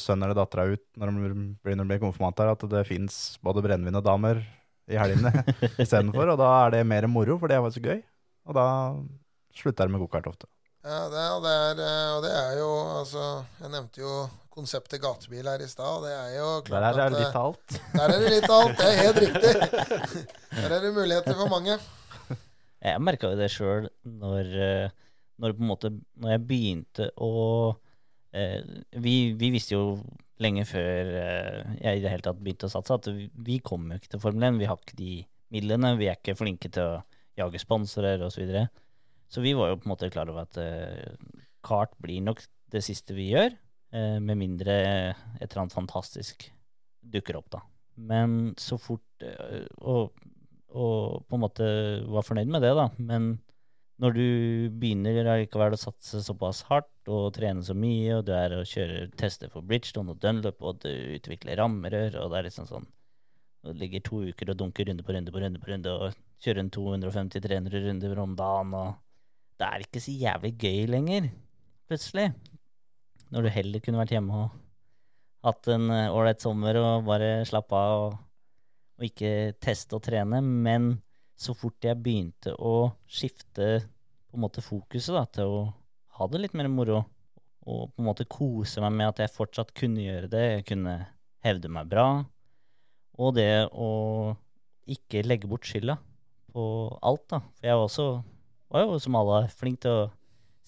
sønnen 0.00 0.26
eller 0.26 0.38
dattera 0.38 0.66
ut 0.72 0.84
når 0.98 1.12
de 1.12 1.24
blir, 1.64 1.82
bli 1.84 1.98
konfirmanter, 2.02 2.50
at 2.52 2.64
det 2.72 2.86
fins 2.88 3.38
både 3.44 3.64
brennevin 3.64 4.00
og 4.00 4.06
damer 4.06 4.42
i 4.88 4.98
helgene 4.98 5.32
istedenfor. 5.82 6.34
Og 6.34 6.38
da 6.40 6.52
er 6.64 6.78
det 6.78 6.86
mer 6.88 7.08
moro, 7.10 7.38
for 7.40 7.50
det 7.50 7.58
er 7.58 7.74
så 7.74 7.82
gøy. 7.84 8.00
Og 8.48 8.56
da 8.56 8.66
slutter 9.58 9.88
de 9.88 9.94
med 9.94 10.02
gokart 10.04 10.28
ofte. 10.30 10.48
Ja, 10.86 11.04
det, 11.12 11.22
og, 11.34 11.40
det 11.44 11.52
er, 11.52 11.80
eh, 11.84 12.10
og 12.16 12.20
det 12.24 12.30
er 12.32 12.52
jo 12.60 12.68
Altså, 13.00 13.22
jeg 13.58 13.72
nevnte 13.72 14.00
jo 14.00 14.12
konseptet 14.54 15.02
gatebil 15.02 15.48
her 15.50 15.62
i 15.62 15.68
stad. 15.68 16.06
Det 16.06 16.12
er 16.14 16.30
jo 16.38 16.46
klart 16.66 16.86
Der 16.86 17.02
er 17.02 17.12
det 17.12 17.18
litt 17.18 17.36
av 17.36 17.48
alt. 17.50 17.74
Der 17.92 18.04
er 18.04 18.22
det 18.22 18.30
litt 18.32 18.48
av 18.48 18.62
alt. 18.62 18.78
Det 18.78 18.86
er 18.86 19.02
helt 19.02 19.20
riktig. 19.26 20.22
Der 20.54 20.76
er 20.78 20.86
det 20.86 20.94
muligheter 20.96 21.36
for 21.38 21.52
mange. 21.52 21.76
Jeg 22.78 23.02
merka 23.02 23.32
jo 23.32 23.38
det 23.40 23.50
sjøl 23.50 23.90
når, 24.06 24.54
eh, 24.54 24.96
når, 25.42 25.54
på 25.58 25.64
en 25.64 25.70
måte, 25.72 25.92
når 26.22 26.34
jeg 26.36 26.44
begynte 26.46 27.10
å 27.18 27.34
eh, 27.74 27.84
vi, 28.32 29.14
vi, 29.38 29.48
visste 29.54 29.74
jo 29.74 29.84
lenge 30.42 30.64
før 30.68 31.12
eh, 31.18 31.76
jeg 31.82 31.98
i 31.98 32.02
det 32.02 32.12
hele 32.12 32.24
tatt 32.24 32.40
begynte 32.40 32.68
å 32.68 32.72
satse, 32.72 32.98
at 32.98 33.08
vi, 33.10 33.58
kommer 33.64 33.96
jo 33.96 34.02
ikke 34.02 34.12
til 34.14 34.22
Formel 34.22 34.48
1. 34.50 34.60
Vi 34.60 34.68
har 34.70 34.80
ikke 34.80 34.98
de 34.98 35.14
midlene. 35.54 35.94
Vi 35.98 36.10
er 36.10 36.18
ikke 36.18 36.36
flinke 36.38 36.70
til 36.72 36.84
å 36.84 37.00
jage 37.38 37.62
sponsorer 37.62 38.22
osv. 38.22 38.36
Så, 38.36 38.42
videre. 38.44 38.66
Så 39.32 39.44
vi 39.44 39.54
var 39.56 39.72
jo 39.72 39.80
på 39.80 39.88
en 39.88 39.94
måte 39.94 40.10
klar 40.12 40.30
over 40.30 40.46
at 40.46 40.58
uh, 40.60 41.34
kart 41.66 41.94
blir 42.02 42.22
nok 42.24 42.42
det 42.72 42.84
siste 42.84 43.16
vi 43.16 43.30
gjør, 43.32 43.54
med 43.88 44.36
mindre 44.36 44.74
et 44.76 45.46
eller 45.46 45.62
annet 45.62 45.72
fantastisk 45.72 46.44
dukker 47.00 47.38
opp, 47.38 47.46
da. 47.54 47.62
Men 47.96 48.50
så 48.60 48.76
fort 48.76 49.24
og, 49.80 50.10
og, 50.68 51.22
på 51.24 51.38
en 51.38 51.40
måte 51.40 51.68
var 52.12 52.26
fornøyd 52.26 52.52
med 52.52 52.66
det, 52.66 52.74
da. 52.76 52.84
Men 53.00 53.30
når 53.98 54.14
du 54.14 54.26
begynner 54.78 55.24
likevel 55.26 55.74
å 55.74 55.80
satse 55.80 56.20
såpass 56.22 56.62
hardt 56.68 57.10
og 57.10 57.32
trene 57.34 57.64
så 57.66 57.74
mye, 57.74 58.18
og 58.18 58.28
du 58.28 58.32
er 58.36 58.54
og 58.60 58.68
kjører 58.70 59.10
tester 59.18 59.50
for 59.50 59.66
Bridgestone 59.66 60.14
og 60.14 60.20
Dunlop, 60.22 60.62
og 60.62 60.80
du 60.84 60.92
utvikler 61.16 61.58
rammerør, 61.58 62.20
og 62.22 62.30
det 62.30 62.38
er 62.38 62.48
liksom 62.50 62.70
sånn 62.70 62.86
Du 63.66 63.72
ligger 63.74 64.00
to 64.06 64.22
uker 64.30 64.52
og 64.52 64.58
dunker 64.60 64.86
runde 64.86 65.02
på 65.02 65.12
runde 65.12 65.34
på 65.34 65.42
runde 65.42 65.60
på 65.60 65.72
runde 65.72 65.90
og 65.90 66.18
kjører 66.44 66.62
en 66.62 66.70
250-300 66.70 67.84
runder 67.88 68.20
om 68.22 68.36
dagen 68.38 68.74
og 68.78 68.94
det 69.58 69.66
er 69.66 69.82
ikke 69.82 70.00
så 70.02 70.14
jævlig 70.14 70.52
gøy 70.62 70.86
lenger, 70.86 71.28
plutselig. 71.90 72.28
Når 73.34 73.44
du 73.44 73.50
heller 73.50 73.82
kunne 73.82 73.98
vært 73.98 74.14
hjemme 74.14 74.44
og 74.44 74.52
hatt 75.48 75.68
en 75.74 75.90
eh, 75.90 76.14
ålreit 76.14 76.42
sommer 76.42 76.78
og 76.78 77.08
bare 77.08 77.42
slappe 77.48 77.74
av 77.74 78.04
og, 78.04 78.14
og, 78.98 79.06
ikke 79.08 79.56
teste 79.62 79.98
og 79.98 80.04
trene. 80.06 80.40
Men 80.42 80.92
så 81.38 81.54
fort 81.54 81.86
jeg 81.86 82.00
begynte 82.02 82.54
å 82.58 82.90
skifte 83.06 83.68
på 84.28 84.36
en 84.36 84.44
måte 84.44 84.64
fokuset 84.64 85.14
da, 85.14 85.24
til 85.30 85.52
å 85.52 85.60
ha 86.18 86.26
det 86.28 86.42
litt 86.42 86.56
mer 86.58 86.68
moro, 86.72 87.04
og 87.68 87.92
på 87.92 88.02
en 88.02 88.08
måte 88.08 88.26
kose 88.28 88.82
meg 88.82 88.96
med 88.96 89.12
at 89.12 89.22
jeg 89.22 89.34
fortsatt 89.36 89.70
kunne 89.76 90.02
gjøre 90.02 90.30
det, 90.32 90.44
jeg 90.56 90.66
kunne 90.72 90.96
hevde 91.46 91.70
meg 91.72 91.90
bra, 91.90 92.08
og 93.18 93.36
det 93.38 93.68
å 93.70 93.90
ikke 94.88 95.24
legge 95.26 95.50
bort 95.50 95.68
skylda 95.68 95.98
på 96.54 96.64
alt, 97.04 97.24
da. 97.30 97.42
For 97.58 97.68
jeg 97.68 97.78
var 97.78 97.86
også 97.86 98.08
var 98.68 98.84
jo 98.84 99.00
som 99.00 99.16
alle 99.18 99.42
flink 99.52 99.82
til 99.84 99.94
å 99.94 100.06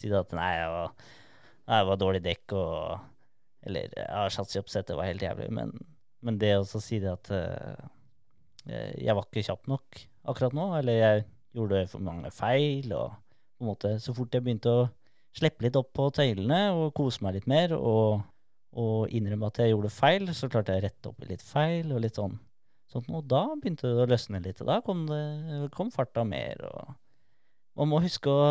si 0.01 0.11
at 0.17 0.35
nei, 0.37 0.51
jeg 0.57 0.69
var, 0.73 0.93
jeg 1.71 1.89
var 1.91 2.01
dårlig 2.01 2.23
dekk 2.25 2.59
og 2.59 3.09
Eller 3.61 3.91
ja, 3.93 4.23
oppsettet 4.41 4.97
var 4.97 5.05
helt 5.05 5.21
jævlig. 5.21 5.51
Men, 5.53 5.75
men 6.25 6.39
det 6.41 6.55
å 6.57 6.65
si 6.65 6.97
det 6.97 7.11
at 7.13 7.29
uh, 7.29 7.89
jeg 8.71 9.17
var 9.17 9.27
ikke 9.27 9.45
kjapp 9.47 9.69
nok 9.71 10.01
akkurat 10.31 10.57
nå, 10.57 10.67
eller 10.79 10.99
jeg 10.99 11.27
gjorde 11.57 11.85
for 11.91 12.05
mange 12.07 12.31
feil, 12.35 12.93
og 12.95 13.17
på 13.59 13.65
en 13.65 13.71
måte 13.71 13.95
Så 14.01 14.15
fort 14.17 14.33
jeg 14.35 14.45
begynte 14.45 14.73
å 14.73 14.89
slippe 15.37 15.67
litt 15.67 15.77
opp 15.79 15.91
på 15.95 16.09
tøylene 16.15 16.61
og 16.75 16.95
kose 16.97 17.23
meg 17.25 17.39
litt 17.39 17.49
mer, 17.51 17.75
og, 17.77 18.23
og 18.73 19.13
innrømme 19.15 19.51
at 19.51 19.61
jeg 19.63 19.75
gjorde 19.75 19.93
feil, 19.95 20.31
så 20.35 20.49
klarte 20.51 20.75
jeg 20.75 20.83
å 20.83 20.87
rette 20.87 21.11
opp 21.13 21.25
i 21.25 21.31
litt 21.33 21.45
feil, 21.45 21.93
og 21.93 22.03
litt 22.05 22.19
sånn. 22.19 22.39
Sånt, 22.91 23.11
og 23.15 23.29
da 23.31 23.45
begynte 23.55 23.87
det 23.87 24.03
å 24.03 24.09
løsne 24.11 24.41
litt, 24.43 24.63
og 24.65 24.71
da 24.73 24.81
kom, 24.83 25.05
det, 25.07 25.21
kom 25.77 25.93
farta 25.95 26.25
mer. 26.27 26.65
og 26.67 26.97
man 27.79 27.93
må 27.93 28.01
huske 28.03 28.33
å 28.33 28.49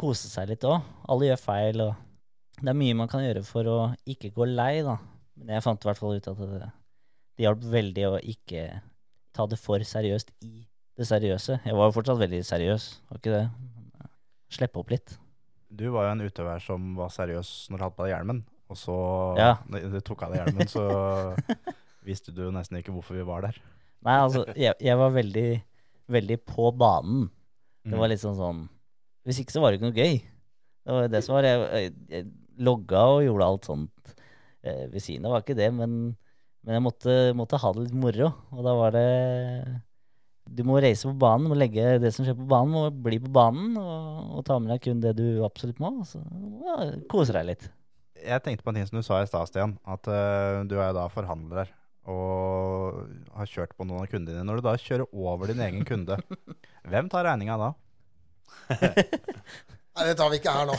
kose 0.00 0.28
seg 0.28 0.50
litt 0.52 0.66
òg. 0.68 0.84
Alle 1.08 1.30
gjør 1.30 1.40
feil, 1.40 1.80
og 1.86 2.60
det 2.60 2.68
er 2.72 2.76
mye 2.76 2.98
man 2.98 3.08
kan 3.10 3.24
gjøre 3.24 3.42
for 3.46 3.68
å 3.70 3.78
ikke 4.04 4.32
gå 4.36 4.48
lei, 4.50 4.82
da. 4.84 4.98
Men 5.40 5.56
jeg 5.56 5.64
fant 5.64 5.82
i 5.82 5.88
hvert 5.88 6.00
fall 6.00 6.18
ut 6.18 6.28
at 6.28 6.42
det, 6.52 6.68
det 7.38 7.46
hjalp 7.46 7.64
veldig 7.72 8.06
å 8.10 8.20
ikke 8.20 8.66
ta 9.36 9.46
det 9.50 9.58
for 9.60 9.82
seriøst 9.86 10.32
i 10.46 10.52
det 11.00 11.06
seriøse. 11.08 11.60
Jeg 11.64 11.76
var 11.76 11.88
jo 11.88 11.96
fortsatt 11.96 12.20
veldig 12.20 12.40
seriøs, 12.44 12.86
var 13.08 13.20
ikke 13.20 13.34
det? 13.34 13.44
Slippe 14.50 14.82
opp 14.82 14.90
litt. 14.92 15.14
Du 15.70 15.86
var 15.94 16.08
jo 16.08 16.14
en 16.16 16.24
utøver 16.26 16.62
som 16.64 16.94
var 16.98 17.12
seriøs 17.14 17.70
når 17.70 17.78
du 17.78 17.84
hadde 17.84 17.96
på 17.96 18.06
deg 18.06 18.14
hjelmen, 18.16 18.42
og 18.70 18.78
så 18.78 18.96
ja. 19.38 19.52
når 19.70 19.86
du 19.94 20.00
tok 20.04 20.24
av 20.26 20.34
deg 20.34 20.42
hjelmen, 20.42 20.70
så 20.70 20.84
visste 22.08 22.34
du 22.34 22.48
nesten 22.54 22.80
ikke 22.80 22.94
hvorfor 22.94 23.18
vi 23.18 23.26
var 23.26 23.46
der. 23.46 23.60
Nei, 24.06 24.16
altså, 24.16 24.44
jeg, 24.56 24.74
jeg 24.80 24.98
var 24.98 25.14
veldig, 25.14 25.48
veldig 26.10 26.38
på 26.48 26.70
banen. 26.74 27.28
Det 27.86 27.96
var 27.96 28.08
mm. 28.08 28.12
litt 28.12 28.20
sånn 28.20 28.36
sånn 28.36 28.58
Hvis 29.24 29.38
ikke 29.40 29.54
så 29.54 29.62
var 29.62 29.72
det 29.72 29.78
ikke 29.78 29.88
noe 29.88 29.96
gøy. 29.96 30.18
Det 30.20 30.96
var 30.96 31.06
det 31.08 31.20
som 31.24 31.32
var 31.32 31.46
Jeg, 31.48 31.60
jeg, 31.64 31.92
jeg 32.12 32.26
logga 32.60 33.04
og 33.14 33.22
gjorde 33.24 33.46
alt 33.46 33.68
sånt 33.68 34.12
eh, 34.62 34.84
ved 34.90 35.00
siden 35.00 35.26
av. 35.26 35.36
Var 35.36 35.44
ikke 35.44 35.58
det, 35.58 35.68
men, 35.76 35.94
Men 36.66 36.76
jeg 36.76 36.84
måtte, 36.84 37.14
måtte 37.36 37.60
ha 37.60 37.70
det 37.72 37.86
litt 37.86 37.96
moro, 37.96 38.32
og 38.52 38.66
da 38.66 38.74
var 38.76 38.92
det 38.92 39.04
Du 40.50 40.62
må 40.68 40.76
reise 40.82 41.08
på 41.08 41.16
banen, 41.22 41.46
du 41.46 41.54
må 41.54 41.58
legge 41.58 41.98
det 42.02 42.12
som 42.12 42.26
skjer 42.26 42.36
på 42.36 42.48
banen, 42.50 42.74
må 42.74 42.82
bli 42.92 43.20
på 43.22 43.32
banen, 43.32 43.76
og, 43.80 44.38
og 44.38 44.46
ta 44.48 44.58
med 44.60 44.74
deg 44.74 44.84
kun 44.84 45.02
det 45.02 45.14
du 45.18 45.44
absolutt 45.46 45.80
må. 45.80 45.92
Så 46.08 46.20
ja, 46.66 46.90
kose 47.10 47.36
deg 47.36 47.48
litt. 47.52 47.68
Jeg 48.20 48.44
tenkte 48.44 48.66
på 48.66 48.72
en 48.72 48.80
ting 48.80 48.88
som 48.88 48.98
du 49.00 49.04
sa 49.06 49.22
i 49.22 49.28
stad, 49.30 49.48
Stian. 49.48 49.78
At 49.88 50.04
uh, 50.10 50.60
du 50.68 50.74
er 50.76 50.90
jo 50.90 50.98
da 50.98 51.06
forhandler 51.12 51.70
og 52.10 53.06
har 53.36 53.48
kjørt 53.48 53.76
på 53.76 53.84
noen 53.86 54.02
av 54.02 54.10
kundene 54.10 54.34
dine. 54.34 54.46
Når 54.48 54.60
du 54.60 54.66
da 54.66 54.74
kjører 54.80 55.06
over 55.12 55.52
din 55.52 55.62
egen 55.64 55.84
kunde, 55.88 56.16
hvem 56.90 57.08
tar 57.12 57.26
regninga 57.28 57.56
da? 57.60 57.70
Nei, 58.70 60.04
det 60.06 60.16
tar 60.18 60.30
vi 60.32 60.36
ikke 60.40 60.54
her 60.54 60.66
nå. 60.70 60.74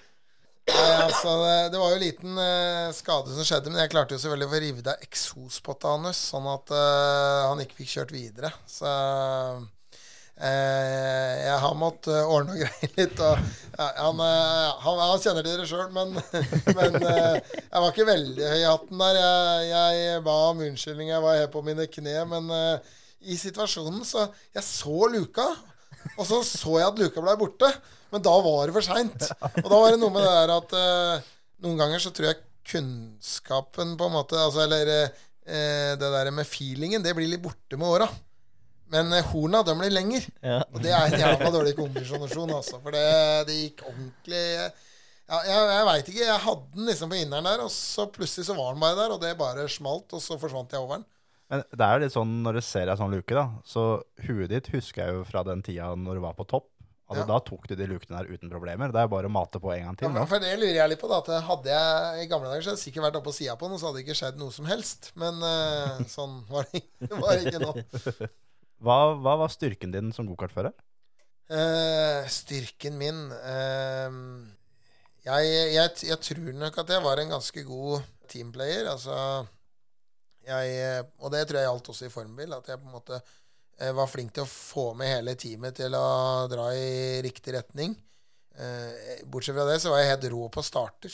Nei, 0.66 0.96
altså, 1.04 1.30
det, 1.44 1.54
det 1.72 1.78
var 1.78 1.92
jo 1.92 1.96
en 1.96 2.02
liten 2.02 2.38
eh, 2.42 2.88
skade 2.96 3.30
som 3.34 3.46
skjedde, 3.46 3.70
men 3.70 3.84
jeg 3.84 3.92
klarte 3.92 4.16
jo 4.16 4.22
selvfølgelig 4.22 4.48
å 4.48 4.52
få 4.52 4.60
revet 4.64 4.90
av 4.90 5.04
eksospotta 5.06 5.92
hans, 5.94 6.20
sånn 6.32 6.48
at 6.50 6.72
eh, 6.74 7.42
han 7.46 7.62
ikke 7.62 7.78
fikk 7.84 7.92
kjørt 7.92 8.14
videre. 8.16 8.50
Så 8.66 8.90
eh, 10.42 11.32
jeg 11.46 11.58
har 11.62 11.78
måttet 11.78 12.18
ordne 12.18 12.56
og 12.56 12.64
greie 12.64 12.90
litt. 12.98 13.22
Og, 13.22 13.46
ja, 13.78 13.88
han, 14.00 14.22
eh, 14.26 14.82
han, 14.88 15.02
han 15.04 15.22
kjenner 15.22 15.46
dere 15.46 15.68
sjøl, 15.70 15.86
men, 15.94 16.18
men 16.78 16.98
eh, 16.98 17.38
jeg 17.38 17.84
var 17.84 17.88
ikke 17.92 18.10
veldig 18.10 18.50
høy 18.50 18.58
i 18.58 18.68
hatten 18.68 19.04
der. 19.06 19.20
Jeg, 19.70 20.02
jeg 20.02 20.24
ba 20.26 20.36
om 20.50 20.64
unnskyldning, 20.66 21.14
jeg 21.14 21.26
var 21.28 21.40
helt 21.40 21.54
på 21.54 21.64
mine 21.66 21.86
kne, 21.92 22.18
men 22.34 22.50
eh, 22.58 22.94
i 23.26 23.38
situasjonen 23.38 24.04
så 24.06 24.26
Jeg 24.54 24.66
så 24.66 25.08
luka. 25.14 25.46
Og 26.16 26.26
så 26.28 26.42
så 26.46 26.76
jeg 26.78 26.90
at 26.90 27.00
luka 27.00 27.22
ble 27.22 27.32
borte, 27.38 27.70
men 28.12 28.22
da 28.24 28.34
var 28.44 28.68
det 28.68 28.76
for 28.76 28.86
seint. 28.86 29.30
Og 29.62 29.66
da 29.66 29.78
var 29.80 29.94
det 29.94 30.00
noe 30.02 30.14
med 30.14 30.26
det 30.26 30.34
der 30.36 30.52
at 30.56 30.76
uh, 30.76 31.32
noen 31.64 31.80
ganger 31.80 32.02
så 32.02 32.12
tror 32.14 32.30
jeg 32.30 32.42
kunnskapen 32.66 33.94
på 33.98 34.08
en 34.08 34.14
måte 34.16 34.38
altså, 34.42 34.64
Eller 34.64 34.90
uh, 35.06 35.92
det 35.98 36.12
der 36.16 36.30
med 36.34 36.48
feelingen, 36.48 37.04
det 37.04 37.14
blir 37.18 37.30
litt 37.30 37.44
borte 37.44 37.78
med 37.78 37.88
åra. 37.88 38.08
Men 38.92 39.12
eh, 39.12 39.30
horna, 39.32 39.62
de 39.66 39.74
blir 39.78 39.90
lenger. 39.90 40.26
Ja. 40.44 40.60
Og 40.70 40.82
det 40.82 40.92
er 40.94 41.08
en 41.08 41.18
jævla 41.18 41.50
dårlig 41.54 41.74
kombinasjon, 41.78 42.52
altså. 42.54 42.78
For 42.82 42.94
det, 42.94 43.06
det 43.48 43.56
gikk 43.58 43.82
ordentlig 43.88 44.44
ja, 44.46 45.40
Jeg, 45.42 45.64
jeg 45.72 45.88
veit 45.88 46.10
ikke. 46.12 46.22
Jeg 46.22 46.44
hadde 46.44 46.76
den 46.76 46.90
liksom 46.92 47.10
på 47.10 47.18
inneren 47.18 47.48
der, 47.50 47.64
og 47.64 47.72
så 47.74 48.06
plutselig 48.14 48.46
så 48.46 48.54
var 48.58 48.74
den 48.74 48.84
bare 48.84 48.98
der, 49.00 49.14
og 49.16 49.22
det 49.22 49.34
bare 49.40 49.66
smalt, 49.72 50.14
og 50.14 50.22
så 50.22 50.38
forsvant 50.38 50.74
jeg 50.74 50.84
over 50.84 51.00
den. 51.00 51.06
Men 51.50 51.62
det 51.70 51.86
er 51.86 51.94
jo 51.94 52.02
litt 52.02 52.14
sånn 52.14 52.38
når 52.42 52.58
du 52.58 52.62
ser 52.66 52.90
ei 52.90 52.98
sånn 52.98 53.12
luke, 53.14 53.34
da, 53.34 53.46
så 53.66 53.82
huet 54.26 54.50
ditt 54.50 54.70
husker 54.72 55.02
jeg 55.02 55.18
jo 55.18 55.26
fra 55.28 55.44
den 55.46 55.62
tida 55.66 55.92
når 55.98 56.18
du 56.18 56.24
var 56.24 56.38
på 56.38 56.46
topp. 56.50 56.70
Altså 57.06 57.22
Ja. 57.22 57.26
Da 57.28 57.38
tok 57.46 57.68
du 57.70 57.74
de 57.78 57.86
lukene 57.86 58.18
der 58.18 58.32
uten 58.34 58.50
problemer. 58.50 58.90
Det 58.90 58.98
er 58.98 59.10
bare 59.10 59.28
å 59.28 59.32
mate 59.32 59.60
på 59.62 59.70
en 59.70 59.84
gang 59.84 59.98
til. 59.98 60.10
Ja, 60.10 60.24
for 60.26 60.42
det 60.42 60.56
lurer 60.58 60.74
jeg 60.74 60.90
litt 60.90 61.02
på, 61.02 61.10
da. 61.10 61.20
At 61.22 61.46
hadde 61.46 61.70
jeg 61.70 62.24
i 62.24 62.26
gamle 62.32 62.50
dager 62.50 62.64
så 62.64 62.72
hadde 62.72 62.80
jeg 62.80 62.88
sikkert 62.88 63.06
vært 63.06 63.18
oppe 63.20 63.30
på 63.30 63.36
sida 63.36 63.54
på 63.54 63.68
den, 63.68 63.76
og 63.76 63.80
så 63.80 63.86
hadde 63.86 64.00
det 64.00 64.06
ikke 64.06 64.18
skjedd 64.18 64.40
noe 64.42 64.54
som 64.56 64.66
helst. 64.66 65.12
Men 65.14 65.38
uh, 65.38 66.02
sånn 66.16 66.40
var 66.50 66.66
det, 66.72 66.82
det 67.06 67.22
var 67.22 67.44
ikke 67.44 67.62
nå. 67.62 67.72
Hva, 68.82 68.98
hva 69.22 69.38
var 69.44 69.54
styrken 69.54 69.94
din 69.94 70.10
som 70.16 70.26
gokartfører? 70.26 70.74
Uh, 71.46 72.26
styrken 72.26 72.98
min 72.98 73.20
uh, 73.30 74.10
jeg, 75.26 75.50
jeg, 75.74 75.90
jeg 76.10 76.18
tror 76.22 76.58
nok 76.58 76.78
at 76.82 76.90
jeg 76.90 77.02
var 77.06 77.22
en 77.22 77.34
ganske 77.36 77.66
god 77.66 78.02
teamplayer. 78.30 78.90
Altså 78.90 79.14
jeg, 80.46 81.06
Og 81.18 81.32
det 81.34 81.46
tror 81.46 81.58
jeg 81.60 81.68
gjaldt 81.70 81.90
også 81.94 82.06
i 82.06 82.14
formbil. 82.14 82.54
At 82.58 82.70
jeg 82.70 82.82
på 82.82 82.90
en 82.90 82.98
måte 82.98 83.22
var 83.76 84.08
flink 84.08 84.32
til 84.32 84.46
å 84.46 84.48
få 84.48 84.90
med 84.96 85.10
hele 85.10 85.34
teamet 85.36 85.76
til 85.76 85.94
å 85.96 86.06
dra 86.48 86.70
i 86.72 87.20
riktig 87.24 87.52
retning. 87.58 87.92
Eh, 88.56 89.24
bortsett 89.28 89.56
fra 89.56 89.66
det 89.68 89.80
så 89.82 89.92
var 89.92 90.00
jeg 90.00 90.14
helt 90.14 90.28
rå 90.32 90.46
på 90.52 90.64
starter. 90.64 91.12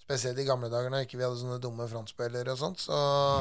Spesielt 0.00 0.40
i 0.42 0.46
gamle 0.48 0.70
dager 0.72 0.90
når 0.90 1.04
ikke 1.04 1.18
vi 1.20 1.26
hadde 1.26 1.38
sånne 1.38 1.60
dumme 1.62 1.86
frontspillere 1.90 2.54
og 2.54 2.58
sånt. 2.58 2.82
Så 2.82 2.96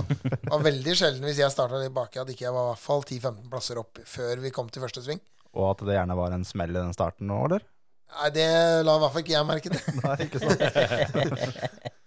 det 0.10 0.42
var 0.52 0.66
veldig 0.68 0.96
sjelden 1.00 1.26
hvis 1.26 1.40
jeg 1.42 1.54
starta 1.56 1.80
litt 1.82 1.96
baki, 1.96 2.20
at 2.22 2.30
ikke 2.34 2.46
jeg 2.50 2.56
var 2.56 2.68
i 2.68 2.72
hvert 2.74 2.84
fall 2.84 3.06
10-15 3.08 3.50
plasser 3.54 3.82
opp 3.82 4.02
før 4.06 4.44
vi 4.44 4.54
kom 4.54 4.70
til 4.70 4.84
første 4.84 5.06
sving. 5.06 5.24
Og 5.56 5.72
at 5.72 5.86
det 5.88 5.96
gjerne 5.96 6.20
var 6.20 6.36
en 6.36 6.46
smell 6.46 6.76
i 6.76 6.82
den 6.82 6.94
starten 6.94 7.32
nå, 7.32 7.40
eller? 7.48 7.64
Nei, 8.20 8.30
det 8.34 8.50
la 8.86 8.98
i 8.98 9.02
hvert 9.02 9.16
fall 9.16 9.24
ikke 9.24 9.38
jeg 9.38 9.50
merke 9.50 9.72
til. 9.74 9.98
Nei, 10.04 10.20
ikke 10.28 10.44
sant? 10.44 11.96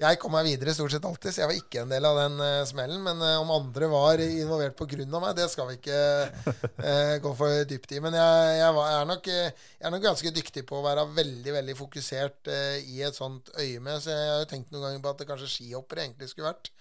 Jeg 0.00 0.16
kom 0.16 0.32
meg 0.32 0.46
videre 0.48 0.72
stort 0.72 0.94
sett 0.94 1.04
alltid, 1.04 1.28
så 1.28 1.42
jeg 1.42 1.48
var 1.50 1.56
ikke 1.58 1.80
en 1.82 1.90
del 1.92 2.06
av 2.08 2.16
den 2.16 2.38
uh, 2.40 2.64
smellen. 2.64 3.02
Men 3.04 3.18
uh, 3.20 3.34
om 3.42 3.50
andre 3.52 3.88
var 3.92 4.22
involvert 4.24 4.80
av 4.80 5.20
meg, 5.20 5.34
det 5.36 5.48
skal 5.52 5.68
vi 5.68 5.76
ikke 5.76 5.98
uh, 6.46 7.16
gå 7.24 7.32
for 7.36 7.66
dypt 7.68 7.92
i. 7.92 8.00
Men 8.00 8.16
jeg, 8.16 8.54
jeg, 8.62 8.76
var, 8.78 8.88
jeg, 8.88 9.00
er 9.02 9.10
nok, 9.10 9.28
jeg 9.28 9.84
er 9.84 9.92
nok 9.92 10.06
ganske 10.06 10.32
dyktig 10.38 10.64
på 10.70 10.78
å 10.78 10.86
være 10.86 11.04
veldig 11.18 11.56
veldig 11.58 11.76
fokusert 11.76 12.52
i 12.88 13.02
et 13.04 13.18
sånt 13.18 13.52
øyemed. 13.58 14.00
Så 14.00 14.16
jeg 14.16 14.32
har 14.32 14.40
jo 14.40 14.50
tenkt 14.54 14.72
noen 14.72 14.86
ganger 14.86 15.04
på 15.04 15.12
at 15.12 15.20
det 15.20 15.28
kanskje 15.28 15.52
skihoppere 15.58 16.06
egentlig 16.06 16.32
skulle 16.32 16.48
vært. 16.48 16.72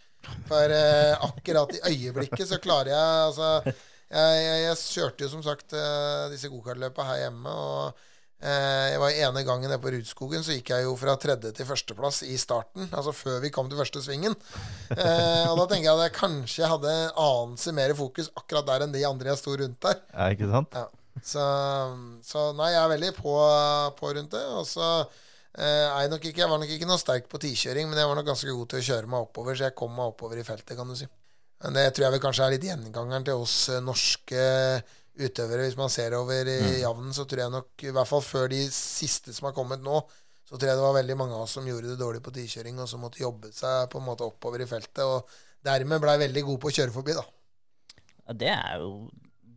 For 0.48 0.76
akkurat 1.28 1.76
i 1.76 1.84
øyeblikket 1.92 2.48
så 2.48 2.60
klarer 2.60 2.92
jeg 2.92 3.20
altså 3.24 3.52
Jeg, 4.10 4.76
kjørte 4.80 5.24
jo 5.24 5.30
som 5.32 5.44
sagt 5.44 5.76
disse 6.32 6.52
gokartløpa 6.52 7.04
her 7.12 7.26
hjemme. 7.26 7.52
og 7.52 8.06
jeg 8.40 9.00
var 9.02 9.12
ene 9.12 9.42
gangen 9.44 9.68
nede 9.68 9.82
på 9.84 9.92
Rudskogen, 9.92 10.44
så 10.46 10.56
gikk 10.56 10.72
jeg 10.72 10.86
jo 10.86 10.94
fra 11.00 11.18
tredje 11.20 11.52
til 11.56 11.68
førsteplass 11.68 12.22
i 12.24 12.38
starten. 12.40 12.88
Altså 12.88 13.12
før 13.12 13.42
vi 13.44 13.52
kom 13.52 13.68
til 13.68 13.80
første 13.80 14.00
svingen. 14.06 14.38
Eh, 14.96 15.48
og 15.50 15.60
da 15.60 15.66
tenker 15.68 15.90
jeg 15.90 15.96
at 15.98 16.06
jeg 16.06 16.16
kanskje 16.16 16.70
hadde 16.72 16.94
anelse 17.20 17.74
mer 17.76 17.92
fokus 18.00 18.32
akkurat 18.40 18.68
der 18.70 18.86
enn 18.86 18.96
de 18.96 19.04
andre 19.08 19.34
jeg 19.34 19.42
sto 19.42 19.58
rundt 19.60 19.82
der. 19.84 20.00
Ja, 20.14 20.30
ikke 20.32 20.52
sant? 20.54 20.80
Ja. 20.80 20.88
Så, 21.20 21.46
så 22.24 22.46
nei, 22.56 22.70
jeg 22.72 22.80
er 22.80 22.94
veldig 22.94 23.12
på, 23.18 23.34
på 24.00 24.14
rundt 24.16 24.36
det. 24.36 24.46
Og 24.56 24.64
så 24.70 24.88
eh, 24.88 25.88
jeg 25.88 26.12
nok 26.14 26.30
ikke 26.30 26.46
Jeg 26.46 26.52
var 26.52 26.62
nok 26.62 26.76
ikke 26.76 26.88
noe 26.90 27.02
sterk 27.02 27.28
på 27.32 27.42
tikjøring, 27.44 27.92
men 27.92 28.00
jeg 28.00 28.08
var 28.08 28.20
nok 28.20 28.32
ganske 28.32 28.56
god 28.56 28.72
til 28.72 28.80
å 28.80 28.88
kjøre 28.92 29.12
meg 29.12 29.28
oppover, 29.28 29.58
så 29.58 29.68
jeg 29.68 29.78
kom 29.80 29.92
meg 29.96 30.14
oppover 30.14 30.40
i 30.40 30.48
feltet, 30.48 30.78
kan 30.80 30.88
du 30.88 30.96
si. 30.96 31.10
Men 31.60 31.76
det 31.76 31.90
tror 31.92 32.08
jeg 32.08 32.16
vel 32.16 32.24
kanskje 32.24 32.46
er 32.46 32.56
litt 32.56 32.68
gjengangeren 32.70 33.28
til 33.28 33.44
oss 33.44 33.56
eh, 33.74 33.84
norske 33.84 34.44
utøvere. 35.20 35.68
Hvis 35.68 35.78
man 35.80 35.92
ser 35.94 36.16
over 36.18 36.50
i 36.50 36.82
javnen, 36.82 37.14
så 37.16 37.26
tror 37.30 37.44
jeg 37.46 37.54
nok, 37.54 37.70
i 37.84 37.94
hvert 37.96 38.10
fall 38.10 38.24
før 38.26 38.50
de 38.52 38.64
siste 38.74 39.36
som 39.36 39.50
har 39.50 39.56
kommet 39.58 39.84
nå, 39.86 40.02
så 40.50 40.58
tror 40.58 40.72
jeg 40.72 40.80
det 40.80 40.86
var 40.86 40.96
veldig 40.98 41.18
mange 41.20 41.36
av 41.38 41.46
oss 41.46 41.56
som 41.60 41.68
gjorde 41.68 41.92
det 41.92 42.00
dårlig 42.00 42.24
på 42.26 42.34
tikjøring, 42.34 42.80
og 42.82 42.90
som 42.90 43.04
måtte 43.06 43.22
jobbe 43.22 43.52
seg 43.54 43.90
på 43.92 44.00
en 44.02 44.08
måte 44.08 44.26
oppover 44.26 44.64
i 44.64 44.70
feltet. 44.70 45.04
Og 45.06 45.30
dermed 45.66 46.02
blei 46.02 46.16
veldig 46.24 46.46
god 46.48 46.62
på 46.64 46.72
å 46.72 46.76
kjøre 46.80 46.96
forbi, 46.96 47.18
da. 47.18 47.26
Ja, 48.24 48.38
det 48.44 48.54
er 48.56 48.80
jo 48.82 48.94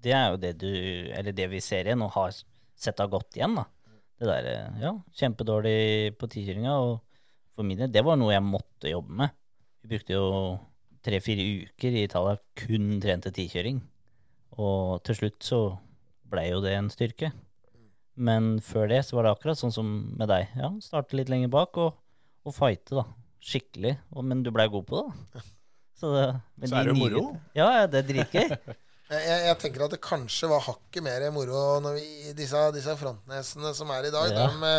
det, 0.03 0.13
er 0.17 0.27
jo 0.33 0.39
det 0.43 0.53
du 0.59 0.73
Eller 1.15 1.35
det 1.37 1.47
vi 1.53 1.61
ser 1.63 1.87
igjen 1.87 2.03
og 2.03 2.15
har 2.17 2.35
sett 2.35 3.01
av 3.01 3.13
godt 3.13 3.39
igjen, 3.39 3.57
da. 3.57 3.69
Det 4.21 4.29
der, 4.29 4.51
ja, 4.83 4.93
kjempedårlig 5.19 6.15
på 6.19 6.29
tikjøringa. 6.31 6.75
Og 6.85 7.01
for 7.57 7.67
min 7.67 7.81
del, 7.81 7.91
det 7.93 8.05
var 8.07 8.19
noe 8.21 8.35
jeg 8.35 8.45
måtte 8.45 8.93
jobbe 8.93 9.17
med. 9.23 9.33
Vi 9.83 9.95
brukte 9.95 10.15
jo 10.15 10.27
tre-fire 11.03 11.47
uker 11.65 11.97
i 11.97 12.05
Italia 12.07 12.37
kun 12.59 12.99
trente 13.03 13.33
tikjøring. 13.35 13.81
Og 14.61 15.01
til 15.07 15.19
slutt 15.19 15.47
så 15.47 15.63
blei 16.33 16.51
jo 16.51 16.61
det 16.65 16.75
en 16.77 16.91
styrke. 16.93 17.33
Men 18.15 18.59
før 18.65 18.91
det 18.93 19.01
så 19.07 19.17
var 19.17 19.27
det 19.27 19.35
akkurat 19.37 19.61
sånn 19.61 19.73
som 19.73 19.89
med 20.19 20.29
deg. 20.29 20.53
Ja, 20.59 20.69
Starte 20.85 21.17
litt 21.17 21.33
lenger 21.33 21.53
bak 21.53 21.79
og, 21.81 21.97
og 22.45 22.57
fighte, 22.57 23.01
da. 23.01 23.07
Skikkelig. 23.43 23.97
Og, 24.13 24.25
men 24.29 24.45
du 24.45 24.53
blei 24.55 24.69
god 24.71 24.87
på 24.89 25.01
det, 25.01 25.09
da. 25.33 25.45
Så, 26.03 26.13
det, 26.17 26.25
men 26.59 26.71
Så 26.71 26.79
er 26.79 26.89
det 26.89 26.93
jo 26.93 26.99
moro. 26.99 27.27
Ja, 27.55 27.69
ja, 27.81 27.85
det 27.91 28.03
er 28.03 28.09
dritgøy. 28.09 28.57
Jeg, 29.13 29.27
jeg, 29.29 29.41
jeg 29.45 29.57
tenker 29.61 29.83
at 29.85 29.93
det 29.93 29.99
kanskje 30.01 30.49
var 30.49 30.63
hakket 30.65 31.05
mer 31.05 31.25
moro 31.35 31.59
når 31.85 31.99
vi, 31.99 32.31
disse, 32.33 32.57
disse 32.73 32.95
frontnesene 32.97 33.73
som 33.77 33.91
er 33.93 34.07
i 34.09 34.13
dag. 34.15 34.31
Ja. 34.33 34.47
De, 34.49 34.71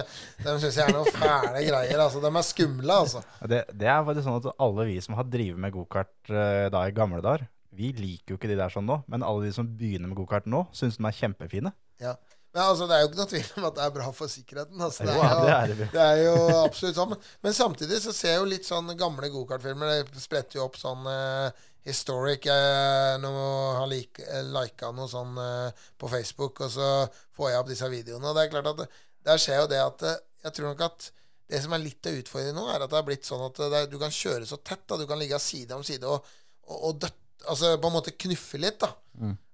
de 0.41 0.55
syns 0.63 0.79
jeg 0.79 0.89
er 0.89 0.95
noen 0.95 1.11
fæle 1.13 1.61
greier. 1.67 2.01
Altså. 2.01 2.21
De 2.23 2.31
er 2.31 2.47
skumle, 2.47 2.95
altså. 2.95 3.21
Det, 3.51 3.59
det 3.77 3.91
er 3.93 3.99
faktisk 4.07 4.25
sånn 4.25 4.39
at 4.39 4.63
alle 4.65 4.87
vi 4.89 4.95
som 5.05 5.19
har 5.19 5.27
drevet 5.29 5.61
med 5.61 5.75
gokart 5.75 6.33
uh, 6.33 6.65
da 6.73 6.81
i 6.89 6.95
gamle 6.97 7.21
dager, 7.21 7.45
vi 7.75 7.91
liker 7.97 8.33
jo 8.33 8.39
ikke 8.39 8.51
de 8.51 8.59
der 8.59 8.73
sånn 8.73 8.87
nå, 8.87 9.01
men 9.11 9.25
alle 9.25 9.47
de 9.47 9.55
som 9.55 9.67
begynner 9.67 10.11
med 10.11 10.19
gokart 10.19 10.47
nå, 10.49 10.65
syns 10.75 10.99
de 10.99 11.05
er 11.09 11.17
kjempefine. 11.17 11.73
Ja. 12.03 12.15
Men 12.53 12.67
altså, 12.67 12.85
det 12.85 12.95
er 12.95 13.01
jo 13.01 13.07
ikke 13.09 13.17
noe 13.17 13.29
tvil 13.31 13.47
om 13.57 13.65
at 13.65 13.77
det 13.77 13.83
er 13.83 13.93
bra 13.95 14.07
for 14.13 14.29
sikkerheten. 14.29 14.81
Altså. 14.85 15.05
Det, 15.07 15.13
er 15.17 15.23
jo, 15.23 15.45
det 15.45 15.53
er 15.53 15.71
det. 15.71 15.87
det 15.95 16.03
er 16.03 16.19
jo 16.21 16.33
absolutt 16.59 16.97
sånn. 16.99 17.15
Men 17.41 17.55
samtidig 17.57 18.01
så 18.03 18.13
ser 18.13 18.35
jeg 18.35 18.43
jo 18.43 18.49
litt 18.51 18.67
sånn 18.67 18.93
gamle 18.99 19.29
gokartfilmer. 19.33 20.03
Det 20.11 20.21
spretter 20.21 20.59
jo 20.59 20.67
opp 20.67 20.77
sånn 20.77 21.07
uh, 21.09 21.63
historic 21.87 22.45
uh, 22.45 23.15
noe, 23.23 23.47
har 23.79 23.89
lik, 23.89 24.21
eh, 24.21 24.45
lika 24.53 24.91
noe 24.93 25.09
sånn 25.09 25.33
uh, 25.41 25.87
på 25.97 26.11
Facebook, 26.13 26.61
og 26.61 26.69
så 26.75 26.91
får 27.33 27.49
jeg 27.49 27.63
opp 27.63 27.73
disse 27.73 27.89
videoene. 27.89 28.29
Og 28.29 28.37
det 28.37 28.45
er 28.45 28.53
klart 28.53 28.69
at 28.75 28.83
det, 28.83 28.87
der 29.25 29.41
skjer 29.41 29.63
jo 29.63 29.67
det 29.71 29.81
at 29.81 30.07
Jeg 30.43 30.53
tror 30.53 30.73
nok 30.73 30.85
at 30.85 31.09
det 31.49 31.59
som 31.63 31.73
er 31.75 31.81
litt 31.83 32.07
av 32.09 32.15
utfordringen 32.19 32.57
nå, 32.59 32.67
er 32.69 32.83
at 32.83 32.91
det 32.91 32.97
har 32.99 33.05
blitt 33.07 33.27
sånn 33.27 33.43
at 33.45 33.59
er, 33.65 33.89
du 33.89 33.97
kan 34.01 34.13
kjøre 34.13 34.45
så 34.45 34.61
tett. 34.61 34.85
da 34.89 34.99
Du 34.99 35.07
kan 35.09 35.19
ligge 35.19 35.41
side 35.41 35.73
om 35.73 35.83
side 35.85 36.05
og, 36.05 36.29
og, 36.67 36.77
og 36.77 37.01
døtt, 37.01 37.19
altså 37.49 37.75
på 37.77 37.89
en 37.89 37.97
måte 37.97 38.15
knuffe 38.25 38.59
litt. 38.61 38.79
da 38.83 38.93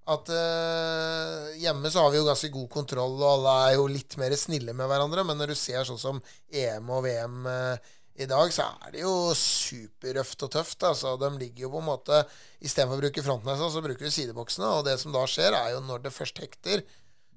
At 0.09 0.29
uh, 0.33 1.49
hjemme 1.61 1.91
så 1.93 2.01
har 2.01 2.13
vi 2.13 2.17
jo 2.17 2.25
ganske 2.25 2.49
god 2.53 2.69
kontroll, 2.73 3.13
og 3.19 3.29
alle 3.29 3.55
er 3.67 3.75
jo 3.77 3.85
litt 3.91 4.15
mer 4.17 4.33
snille 4.39 4.73
med 4.73 4.89
hverandre. 4.89 5.25
Men 5.27 5.37
når 5.37 5.53
du 5.53 5.59
ser 5.59 5.85
sånn 5.85 6.01
som 6.01 6.21
EM 6.49 6.89
og 6.89 7.03
VM 7.05 7.43
uh, 7.45 7.91
i 8.19 8.27
dag, 8.27 8.49
så 8.51 8.65
er 8.87 8.95
det 8.95 9.03
jo 9.03 9.13
superrøft 9.37 10.47
og 10.47 10.51
tøft. 10.57 10.81
Altså. 10.83 11.13
De 11.21 11.29
ligger 11.37 11.67
jo 11.67 11.73
på 11.75 11.83
en 11.83 11.91
måte 11.91 12.23
Istedenfor 12.59 12.97
å 12.97 13.03
bruke 13.05 13.23
frontnesa, 13.23 13.69
så 13.71 13.83
bruker 13.85 14.03
du 14.03 14.11
sideboksene. 14.11 14.71
Og 14.79 14.87
det 14.89 14.97
som 14.99 15.13
da 15.15 15.21
skjer, 15.29 15.55
er 15.55 15.75
jo 15.75 15.83
når 15.85 16.01
det 16.03 16.15
først 16.15 16.41
hekter, 16.43 16.83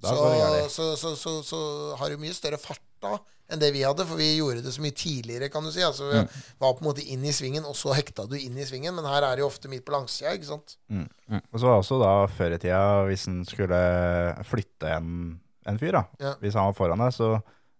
så, 0.08 0.88
så, 0.98 1.12
så, 1.16 1.36
så, 1.46 1.60
har 2.00 2.10
du 2.10 2.22
mye 2.22 2.34
større 2.36 2.58
fart 2.60 2.82
da 3.02 3.16
enn 3.52 3.60
det 3.60 3.72
vi 3.74 3.82
hadde, 3.84 4.04
for 4.08 4.16
vi 4.16 4.30
gjorde 4.38 4.62
det 4.64 4.72
så 4.72 4.80
mye 4.80 4.94
tidligere, 4.96 5.50
kan 5.52 5.64
du 5.66 5.68
si. 5.74 5.82
Altså, 5.84 6.08
vi 6.08 6.20
var 6.62 6.72
på 6.72 6.80
en 6.80 6.88
måte 6.88 7.04
inn 7.04 7.24
i 7.26 7.34
svingen, 7.36 7.66
og 7.68 7.76
så 7.76 7.92
hekta 7.92 8.24
du 8.30 8.36
inn 8.38 8.56
i 8.56 8.64
svingen, 8.64 8.94
men 8.96 9.04
her 9.04 9.26
er 9.26 9.36
det 9.36 9.44
jo 9.44 9.48
ofte 9.50 9.68
midt 9.68 9.84
på 9.84 9.92
langsida, 9.92 10.32
ikke 10.36 10.48
sant. 10.48 10.76
Og 11.50 11.58
så 11.58 11.66
var 11.66 11.74
det 11.74 11.82
også 11.82 11.98
da 12.00 12.12
før 12.32 12.56
i 12.56 12.60
tida, 12.62 12.84
hvis 13.10 13.26
en 13.28 13.42
skulle 13.48 13.80
flytte 14.48 14.94
en, 14.96 15.10
en 15.68 15.80
fyr, 15.82 15.98
da, 15.98 16.06
Ja. 16.22 16.32
hvis 16.40 16.56
han 16.56 16.70
var 16.70 16.78
foran 16.78 17.04
deg, 17.04 17.12
så, 17.12 17.34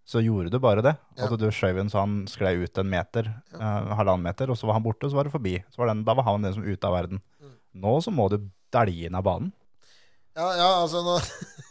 så 0.05 0.21
gjorde 0.21 0.53
du 0.53 0.59
bare 0.61 0.85
det. 0.85 0.93
Ja. 1.17 1.31
At 1.31 1.41
du 1.41 1.49
skjøv 1.49 1.81
en 1.81 1.93
så 1.93 2.03
han 2.05 2.21
sklei 2.29 2.57
ut 2.61 2.83
en 2.83 2.93
meter, 2.93 3.33
eh, 3.57 3.97
halvannen 3.97 4.29
meter, 4.29 4.53
og 4.53 4.61
så 4.61 4.69
var 4.69 4.77
han 4.77 4.85
borte, 4.85 5.07
og 5.09 5.15
så 5.15 5.23
var 5.23 5.31
det 5.31 5.37
forbi. 5.39 5.57
Så 5.73 5.81
var 5.81 5.95
den, 5.95 6.05
da 6.05 6.19
var 6.19 6.29
han 6.29 6.45
den 6.45 6.59
som 6.59 6.69
ute 6.69 6.91
av 6.91 6.99
verden. 7.01 7.23
Mm. 7.41 7.57
Nå 7.81 7.97
så 8.05 8.13
må 8.13 8.29
du 8.29 8.43
dælje 8.75 9.09
inn 9.09 9.17
av 9.17 9.25
banen. 9.25 9.53
Ja, 10.33 10.47
ja, 10.57 10.69
altså 10.81 11.03
nå 11.05 11.19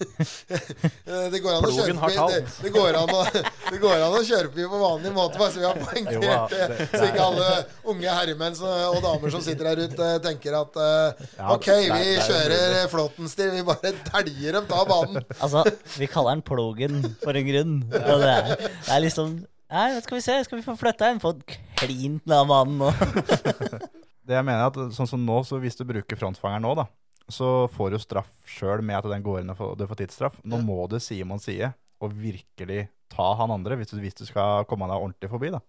Det 1.34 1.40
går 1.42 1.56
an 1.56 1.66
å 1.66 1.72
kjøre 1.74 1.94
Plogen. 1.94 2.30
Det, 2.32 2.40
det, 2.64 2.72
går 2.74 2.96
an 2.98 3.12
å, 3.14 3.22
det 3.70 3.80
går 3.82 4.02
an 4.02 4.16
å 4.18 4.22
kjøre 4.26 4.50
på 4.54 4.66
på 4.72 4.80
vanlig 4.82 5.12
måte, 5.14 5.38
bare 5.38 5.54
så 5.54 5.62
vi 5.62 5.68
har 5.68 5.78
poengtert 5.78 6.54
det. 6.56 6.88
Så 6.90 7.02
ikke 7.06 7.26
alle 7.26 7.50
unge 7.94 8.16
herremenn 8.18 8.58
og 8.66 8.98
damer 9.06 9.34
som 9.34 9.44
sitter 9.46 9.70
her 9.72 9.82
ute, 9.84 10.08
tenker 10.26 10.58
at 10.58 10.80
eh, 10.82 11.22
OK, 11.54 11.70
vi 11.86 12.02
er 12.16 12.26
kjører 12.26 12.90
Flåtten-stil, 12.92 13.54
vi 13.60 13.66
bare 13.68 13.94
dæljer 14.10 14.58
dem 14.58 14.74
av 14.78 14.90
banen. 14.90 15.22
Altså, 15.42 15.64
vi 15.98 16.10
kaller 16.10 16.38
den 16.38 16.44
plogen 16.46 17.00
for 17.22 17.38
en 17.38 17.48
grunn. 17.48 17.76
Og 17.94 18.26
det 18.26 18.32
er, 18.32 18.52
det 18.58 18.94
er 18.98 19.04
liksom 19.06 19.40
Nei, 19.72 19.86
skal 20.04 20.18
vi 20.18 20.24
se, 20.26 20.34
skal 20.44 20.60
vi 20.60 20.66
få 20.66 20.74
flytta 20.76 21.14
den? 21.14 21.22
Få 21.24 21.32
klint 21.80 22.26
den 22.26 22.34
av 22.36 22.50
mannen 22.50 22.82
nå. 22.82 22.90
Det 24.28 24.36
jeg 24.38 24.46
mener 24.46 24.66
er 24.66 24.68
at 24.70 24.96
sånn 24.96 25.10
som 25.10 25.24
nå, 25.26 25.40
så 25.48 25.58
hvis 25.64 25.80
du 25.80 25.86
bruker 25.88 26.20
frontfangeren 26.20 26.62
nå, 26.64 26.74
da, 26.78 26.86
så 27.28 27.68
får 27.72 27.94
du 27.94 28.00
straff 28.02 28.32
sjøl 28.50 28.84
med 28.86 28.98
at 29.00 29.10
den 29.12 29.24
går 29.26 29.42
inn 29.42 29.54
og 29.54 29.78
du 29.80 29.86
får 29.88 30.02
tidsstraff. 30.02 30.40
Nå 30.44 30.62
må 30.66 30.86
du 30.92 30.98
side 31.00 31.28
mot 31.28 31.44
side 31.44 31.72
og 32.02 32.16
virkelig 32.18 32.88
ta 33.12 33.28
han 33.38 33.54
andre 33.54 33.78
hvis 33.78 33.92
du, 33.92 34.00
hvis 34.02 34.18
du 34.18 34.26
skal 34.26 34.66
komme 34.70 34.90
deg 34.90 34.98
ordentlig 34.98 35.30
forbi. 35.32 35.52
da. 35.54 35.62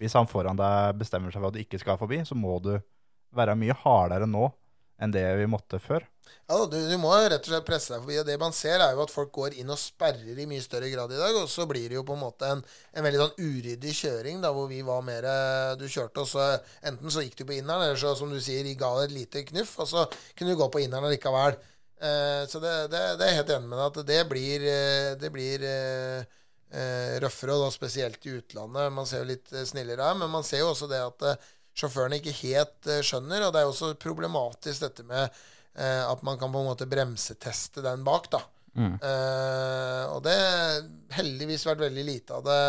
Hvis 0.00 0.16
han 0.16 0.28
foran 0.30 0.58
deg 0.58 0.96
bestemmer 1.00 1.32
seg 1.32 1.42
for 1.42 1.50
at 1.50 1.58
du 1.58 1.62
ikke 1.64 1.80
skal 1.82 1.98
forbi, 2.00 2.22
så 2.24 2.36
må 2.38 2.56
du 2.62 2.74
være 3.36 3.58
mye 3.58 3.76
hardere 3.82 4.28
nå 4.28 4.48
enn 5.00 5.14
det 5.14 5.26
vi 5.40 5.48
måtte 5.50 5.80
før. 5.82 6.06
Ja, 6.50 6.56
du, 6.66 6.76
du 6.90 6.96
må 6.98 7.12
rett 7.14 7.44
og 7.44 7.52
slett 7.52 7.66
presse 7.66 7.92
deg 7.92 8.02
forbi. 8.02 8.16
Og 8.18 8.26
det 8.26 8.36
man 8.42 8.54
ser, 8.54 8.82
er 8.82 8.96
jo 8.96 9.04
at 9.04 9.12
folk 9.14 9.30
går 9.36 9.54
inn 9.62 9.70
og 9.70 9.78
sperrer 9.78 10.38
i 10.38 10.48
mye 10.50 10.62
større 10.64 10.88
grad 10.90 11.12
i 11.14 11.20
dag. 11.20 11.36
Og 11.38 11.46
så 11.50 11.66
blir 11.70 11.86
det 11.86 11.98
jo 11.98 12.04
på 12.06 12.16
en 12.16 12.24
måte 12.24 12.48
en, 12.50 12.62
en 12.90 13.06
veldig 13.06 13.20
sånn 13.20 13.36
uryddig 13.38 13.94
kjøring, 14.00 14.40
da 14.42 14.50
hvor 14.56 14.66
vi 14.70 14.80
var 14.86 15.04
mer 15.06 15.28
eh, 15.30 15.74
Du 15.78 15.86
kjørte, 15.86 16.24
og 16.24 16.30
så 16.30 16.48
enten 16.90 17.14
så 17.14 17.22
gikk 17.22 17.38
du 17.38 17.44
på 17.46 17.54
inneren, 17.60 17.86
eller 17.86 18.00
så, 18.00 18.16
som 18.18 18.34
du 18.34 18.40
sier, 18.42 18.66
ga 18.78 18.90
det 18.98 19.10
et 19.10 19.16
lite 19.20 19.44
knuff, 19.52 19.76
og 19.78 19.90
så 19.92 20.06
kunne 20.34 20.56
du 20.56 20.58
gå 20.58 20.70
på 20.74 20.82
inneren 20.82 21.14
likevel. 21.14 21.58
Eh, 22.02 22.42
så 22.50 22.62
det, 22.64 22.74
det, 22.90 23.04
det 23.20 23.28
er 23.28 23.32
jeg 23.34 23.40
helt 23.44 23.54
enig 23.54 23.70
med 23.70 23.78
deg 23.78 23.86
at 23.86 24.10
det 24.10 24.20
blir, 24.34 24.68
eh, 24.74 25.08
det 25.22 25.30
blir 25.34 25.68
eh, 25.70 26.36
eh, 26.74 27.14
røffere, 27.22 27.54
og 27.54 27.68
da 27.68 27.72
spesielt 27.78 28.26
i 28.26 28.34
utlandet. 28.40 28.90
Man 28.98 29.06
ser 29.06 29.22
jo 29.22 29.30
litt 29.30 29.54
snillere 29.70 30.10
her, 30.10 30.18
men 30.18 30.34
man 30.34 30.46
ser 30.46 30.64
jo 30.64 30.74
også 30.74 30.90
det 30.90 31.04
at 31.06 31.50
sjåførene 31.78 32.20
ikke 32.20 32.36
helt 32.42 32.88
eh, 32.90 33.02
skjønner, 33.06 33.46
og 33.46 33.52
det 33.54 33.60
er 33.60 33.66
jo 33.68 33.74
også 33.74 33.92
problematisk 34.00 34.86
dette 34.86 35.06
med 35.08 35.26
eh, 35.26 36.02
at 36.04 36.24
man 36.26 36.40
kan 36.40 36.52
på 36.52 36.62
en 36.62 36.70
måte 36.70 36.88
bremseteste 36.90 37.84
den 37.84 38.04
bak, 38.06 38.30
da. 38.32 38.42
Eh, 38.80 40.04
og 40.12 40.22
det 40.24 40.36
har 40.36 40.84
heldigvis 41.18 41.66
vært 41.66 41.82
veldig 41.86 42.06
lite 42.06 42.36
av 42.38 42.46
det, 42.46 42.60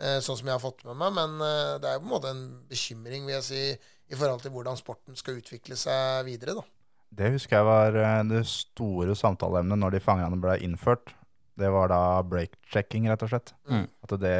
eh, 0.00 0.18
sånn 0.24 0.40
som 0.40 0.50
jeg 0.50 0.56
har 0.56 0.62
fått 0.62 0.84
med 0.88 0.98
meg, 1.02 1.14
men 1.18 1.46
eh, 1.46 1.78
det 1.82 1.90
er 1.90 1.96
jo 1.96 2.04
på 2.04 2.10
en 2.10 2.16
måte 2.16 2.34
en 2.34 2.44
bekymring, 2.70 3.26
vil 3.28 3.38
jeg 3.38 3.46
si, 3.46 3.64
i 4.10 4.18
forhold 4.18 4.42
til 4.42 4.54
hvordan 4.54 4.78
sporten 4.78 5.18
skal 5.18 5.38
utvikle 5.38 5.78
seg 5.78 6.26
videre, 6.26 6.58
da. 6.58 6.66
Det 7.10 7.32
husker 7.34 7.58
jeg 7.58 7.66
var 7.66 7.96
eh, 7.98 8.20
det 8.30 8.44
store 8.46 9.16
samtaleemnet 9.18 9.78
når 9.78 9.96
de 9.96 10.04
fangene 10.04 10.38
ble 10.42 10.58
innført. 10.66 11.14
Det 11.60 11.68
var 11.68 11.90
da 11.92 12.22
break-checking, 12.24 13.08
rett 13.10 13.22
og 13.26 13.32
slett. 13.32 13.50
Mm. 13.68 13.86
At 14.06 14.12
det, 14.22 14.36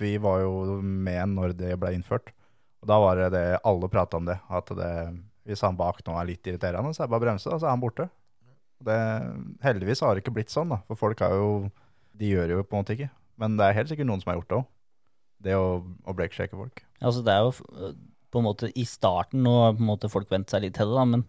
vi 0.00 0.16
var 0.18 0.40
jo 0.42 0.80
med 0.82 1.36
når 1.36 1.52
det 1.54 1.76
ble 1.78 1.92
innført. 1.94 2.32
Og 2.82 2.90
da 2.90 2.98
var 2.98 3.20
det 3.20 3.30
det 3.36 3.44
alle 3.68 3.90
prata 3.90 4.18
om 4.18 4.26
det. 4.26 4.36
At 4.50 4.72
det, 4.76 4.90
hvis 5.46 5.62
han 5.62 5.78
bak 5.78 6.02
nå 6.06 6.16
er 6.18 6.28
litt 6.32 6.50
irriterende, 6.50 6.92
så 6.94 7.04
er 7.04 7.08
det 7.08 7.14
bare 7.14 7.22
å 7.22 7.26
bremse, 7.28 7.50
og 7.50 7.62
så 7.62 7.68
er 7.68 7.74
han 7.76 7.82
borte. 7.82 8.08
Det, 8.82 8.98
heldigvis 9.62 10.02
har 10.02 10.14
det 10.14 10.24
ikke 10.24 10.34
blitt 10.34 10.50
sånn, 10.50 10.74
da. 10.74 10.80
For 10.88 10.98
folk 10.98 11.22
har 11.22 11.36
jo 11.38 11.70
De 12.18 12.28
gjør 12.28 12.50
jo 12.58 12.64
på 12.66 12.76
en 12.76 12.82
måte 12.82 12.96
ikke. 12.96 13.08
Men 13.40 13.54
det 13.56 13.64
er 13.64 13.76
helt 13.78 13.88
sikkert 13.88 14.10
noen 14.10 14.20
som 14.20 14.32
har 14.32 14.40
gjort 14.40 14.50
det 14.50 14.58
òg. 14.58 14.66
Det 15.42 15.54
å, 15.58 15.68
å 16.06 16.14
break-sjekke 16.14 16.58
folk. 16.58 16.82
Altså, 17.00 17.22
det 17.26 17.32
er 17.32 17.46
jo 17.46 17.94
på 18.32 18.40
en 18.40 18.46
måte 18.46 18.68
i 18.78 18.84
starten, 18.88 19.42
nå 19.44 19.54
på 19.76 19.82
en 19.82 19.88
måte 19.88 20.10
folk 20.12 20.30
vent 20.30 20.52
seg 20.52 20.64
litt 20.64 20.76
til 20.78 20.92
det, 20.92 20.98
da, 20.98 21.06
men 21.08 21.24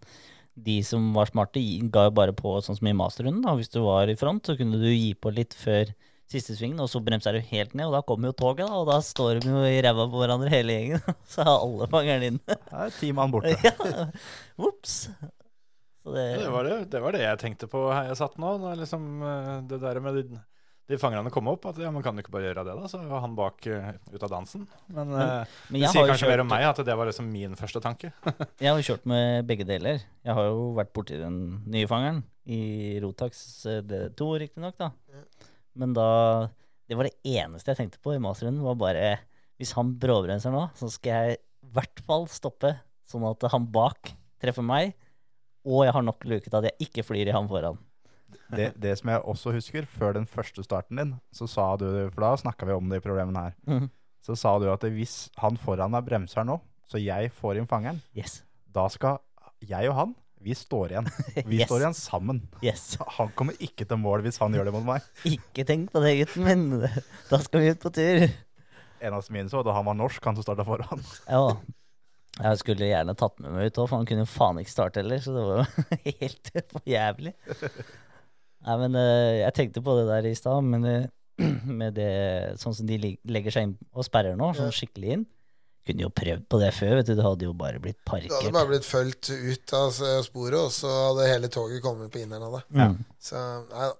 de 0.54 0.76
som 0.86 1.08
var 1.16 1.28
smarte, 1.28 1.62
ga 1.92 2.06
jo 2.06 2.14
bare 2.14 2.34
på 2.36 2.52
sånn 2.62 2.78
som 2.78 2.88
i 2.88 2.94
masterrunden. 2.96 3.42
da. 3.42 3.56
Hvis 3.58 3.72
du 3.74 3.80
var 3.82 4.10
i 4.10 4.16
front, 4.18 4.46
så 4.46 4.54
kunne 4.58 4.78
du 4.78 4.86
gi 4.86 5.12
på 5.18 5.32
litt 5.34 5.56
før 5.58 5.90
siste 6.30 6.56
svingen, 6.56 6.80
og 6.82 6.88
så 6.90 7.02
bremser 7.04 7.36
du 7.36 7.42
helt 7.50 7.74
ned, 7.76 7.86
og 7.88 7.94
da 7.98 8.02
kommer 8.06 8.30
jo 8.32 8.36
toget, 8.38 8.64
da, 8.66 8.80
og 8.80 8.88
da 8.88 8.98
står 9.04 9.42
de 9.44 9.52
jo 9.52 9.62
i 9.68 9.80
ræva 9.84 10.06
på 10.10 10.22
hverandre 10.22 10.50
hele 10.52 10.78
gjengen. 10.78 11.04
Så 11.30 11.44
er 11.44 11.52
alle 11.52 11.88
fangerne 11.92 12.30
inne. 12.32 12.58
Da 12.70 12.86
er 12.86 12.94
ti 12.96 13.12
mann 13.16 13.34
borte. 13.34 13.52
ja, 13.66 14.08
Ops. 14.56 14.96
Det, 16.04 16.24
Det 16.36 16.48
var 16.52 16.66
det, 16.68 16.80
det 16.92 17.00
var 17.00 17.16
det 17.16 17.22
jeg 17.22 17.40
tenkte 17.40 17.68
på 17.72 17.86
her 17.88 18.10
jeg 18.10 18.18
satt 18.20 18.34
nå. 18.40 18.56
Da, 18.60 18.74
liksom, 18.76 19.06
eh, 19.24 19.54
det 19.70 19.78
der 19.80 20.00
med 20.04 20.18
de, 20.18 20.40
de 20.92 20.98
fangerne 21.00 21.32
kom 21.32 21.48
opp. 21.52 21.64
At 21.70 21.78
ja, 21.80 21.92
man 21.94 22.04
kan 22.04 22.16
jo 22.16 22.24
ikke 22.24 22.34
bare 22.34 22.50
gjøre 22.50 22.64
det, 22.68 22.74
da. 22.80 22.90
Så 22.92 23.00
var 23.08 23.22
han 23.24 23.36
bak 23.38 23.64
eh, 23.72 23.94
ut 24.12 24.20
av 24.26 24.34
dansen. 24.34 24.66
Men, 24.92 25.14
eh, 25.16 25.56
men 25.70 25.80
det 25.86 25.94
sier 25.94 26.10
kanskje 26.10 26.26
kjørt, 26.26 26.34
mer 26.34 26.44
om 26.44 26.52
meg 26.52 26.66
at 26.68 26.82
det 26.84 26.98
var 27.00 27.08
liksom 27.08 27.30
min 27.32 27.56
første 27.60 27.80
tanke. 27.84 28.12
Jeg 28.60 28.68
har 28.68 28.80
jo 28.80 28.88
kjørt 28.90 29.08
med 29.08 29.48
begge 29.48 29.68
deler. 29.68 30.04
Jeg 30.24 30.36
har 30.40 30.50
jo 30.50 30.70
vært 30.76 30.92
borti 30.96 31.20
den 31.20 31.40
nye 31.72 31.88
fangeren 31.88 32.20
i 32.44 33.00
Rotax 33.00 33.40
eh, 33.72 33.80
D2, 33.88 34.28
riktignok, 34.44 34.76
da. 34.76 34.92
Men 35.76 35.92
da 35.96 36.48
Det 36.88 36.96
var 36.98 37.04
det 37.08 37.16
eneste 37.24 37.72
jeg 37.72 37.78
tenkte 37.78 37.98
på 38.04 38.12
i 38.14 38.20
masterrunden, 38.20 38.62
var 38.62 38.74
bare 38.76 39.18
Hvis 39.58 39.72
han 39.72 39.94
bråbremser 39.98 40.52
nå, 40.52 40.66
så 40.76 40.90
skal 40.92 41.10
jeg 41.30 41.38
i 41.38 41.70
hvert 41.74 42.00
fall 42.04 42.26
stoppe, 42.28 42.74
sånn 43.08 43.24
at 43.30 43.46
han 43.50 43.64
bak 43.72 44.12
treffer 44.42 44.62
meg, 44.66 44.92
og 45.64 45.84
jeg 45.86 45.94
har 45.96 46.02
nok 46.04 46.24
luke 46.28 46.44
til 46.50 46.58
at 46.58 46.66
jeg 46.68 46.88
ikke 46.90 47.04
flyr 47.06 47.30
i 47.30 47.32
han 47.32 47.48
foran. 47.48 47.78
det, 48.50 48.74
det 48.78 48.98
som 48.98 49.08
jeg 49.10 49.22
også 49.24 49.52
husker, 49.54 49.86
før 49.86 50.12
den 50.18 50.26
første 50.26 50.62
starten 50.66 50.96
din, 51.00 51.12
så 51.32 51.48
sa 51.48 51.76
du, 51.80 51.86
for 52.12 52.20
da 52.20 52.34
snakka 52.36 52.66
vi 52.68 52.72
om 52.76 52.88
de 52.90 53.00
problemene 53.00 53.46
her, 53.46 53.54
Mhm. 53.66 53.88
så 54.26 54.36
sa 54.36 54.58
du 54.58 54.68
at 54.70 54.80
hvis 54.82 55.30
han 55.38 55.56
foran 55.56 55.90
meg 55.94 56.04
bremser 56.04 56.44
nå, 56.44 56.60
så 56.86 57.00
jeg 57.00 57.30
får 57.32 57.56
inn 57.62 57.66
fangeren, 57.66 58.02
Yes. 58.14 58.42
da 58.70 58.86
skal 58.88 59.20
jeg 59.62 59.88
og 59.88 59.94
han, 59.94 60.14
vi 60.44 60.54
står 60.58 60.92
igjen. 60.94 61.08
Vi 61.50 61.58
Yes. 61.60 61.68
står 61.68 61.82
igjen 61.84 61.96
sammen. 61.98 62.40
Yes. 62.64 62.82
Han 63.18 63.30
kommer 63.38 63.56
ikke 63.64 63.86
til 63.88 63.98
mål 64.02 64.22
hvis 64.26 64.38
han 64.42 64.52
gjør 64.56 64.68
det 64.68 64.74
mot 64.76 64.84
meg. 64.86 65.06
Ikke 65.28 65.64
tenk 65.68 65.90
på 65.94 66.02
det, 66.04 66.12
gutten 66.22 66.44
min. 66.46 66.66
Da 67.30 67.40
skal 67.44 67.64
vi 67.64 67.72
ut 67.74 67.80
på 67.82 67.92
tur. 67.96 68.26
Eneste 69.04 69.34
min 69.36 69.48
så, 69.52 69.62
da 69.66 69.74
han 69.76 69.84
var 69.88 69.96
norsk, 69.98 70.22
han 70.24 70.36
som 70.38 70.46
starta 70.46 70.64
foran. 70.68 71.02
Ja. 71.28 71.42
Jeg 72.34 72.58
skulle 72.62 72.88
gjerne 72.88 73.14
tatt 73.14 73.36
med 73.42 73.52
meg 73.54 73.68
ut 73.70 73.76
òg, 73.78 73.88
for 73.90 74.00
han 74.00 74.06
kunne 74.10 74.24
jo 74.24 74.30
faen 74.32 74.58
ikke 74.62 74.72
starte 74.72 75.02
heller. 75.02 75.20
Så 75.22 75.34
det 75.36 75.44
var 75.46 75.60
jo 75.60 75.98
helt 76.22 76.50
for 76.72 76.88
jævlig. 76.90 77.34
Nei, 78.64 78.76
men 78.80 78.96
eh, 78.96 79.42
jeg 79.42 79.54
tenkte 79.58 79.82
på 79.84 79.94
det 79.98 80.06
der 80.08 80.26
i 80.30 80.34
stad, 80.38 80.64
men 80.66 80.86
eh, 80.88 81.06
med 81.82 81.94
det 81.98 82.10
sånn 82.62 82.74
som 82.78 82.88
de 82.88 82.98
legger 83.28 83.54
seg 83.54 83.68
inn 83.68 83.76
og 83.92 84.06
sperrer 84.06 84.36
nå, 84.38 84.52
sånn 84.56 84.72
skikkelig 84.74 85.16
inn 85.18 85.24
Kunne 85.84 86.06
jo 86.06 86.08
prøvd 86.16 86.46
på 86.48 86.58
det 86.62 86.70
før, 86.72 86.94
vet 86.96 87.08
du. 87.10 87.14
Det 87.18 87.24
hadde 87.26 87.44
jo 87.44 87.52
bare 87.60 87.80
blitt 87.82 87.98
parkert. 88.08 88.30
Du 88.32 88.38
hadde 88.38 88.54
bare 88.56 88.70
blitt 88.70 88.86
fulgt 88.88 89.28
ut 89.28 89.74
av 89.76 89.90
sporet, 90.24 90.56
og 90.62 90.72
så 90.72 90.88
hadde 91.10 91.28
hele 91.28 91.50
toget 91.52 91.82
kommet 91.84 92.12
på 92.14 92.22
inneren 92.22 92.46
av 92.46 92.56
det. 92.56 92.62
Ja. 92.80 92.86
Så 93.20 93.42
nei, 93.68 93.90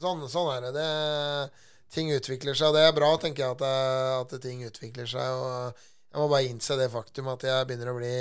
sånn, 0.00 0.24
sånn 0.32 0.52
er 0.54 0.64
det. 0.64 0.72
det. 0.78 1.68
Ting 1.94 2.08
utvikler 2.16 2.56
seg, 2.56 2.70
og 2.72 2.78
det 2.78 2.86
er 2.88 2.96
bra, 2.96 3.10
tenker 3.20 3.44
jeg, 3.44 3.58
at, 3.58 3.60
det, 3.60 4.36
at 4.38 4.42
ting 4.42 4.64
utvikler 4.66 5.06
seg. 5.10 5.36
Og 5.44 5.84
jeg 6.14 6.22
må 6.22 6.30
bare 6.32 6.48
innse 6.48 6.78
det 6.80 6.88
faktum 6.94 7.28
at 7.34 7.44
jeg 7.46 7.68
begynner 7.68 7.92
å 7.92 7.98
bli 8.00 8.14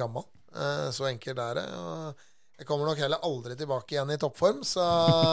gammel. 0.00 0.24
Eh, 0.56 0.88
Så 0.96 1.06
enkelt 1.10 1.38
er 1.44 1.60
det. 1.60 1.66
Og 1.76 2.24
jeg 2.62 2.68
kommer 2.68 2.86
nok 2.88 3.00
heller 3.02 3.24
aldri 3.26 3.56
tilbake 3.58 3.96
igjen 3.96 4.12
i 4.14 4.18
toppform, 4.22 4.60
så 4.66 4.84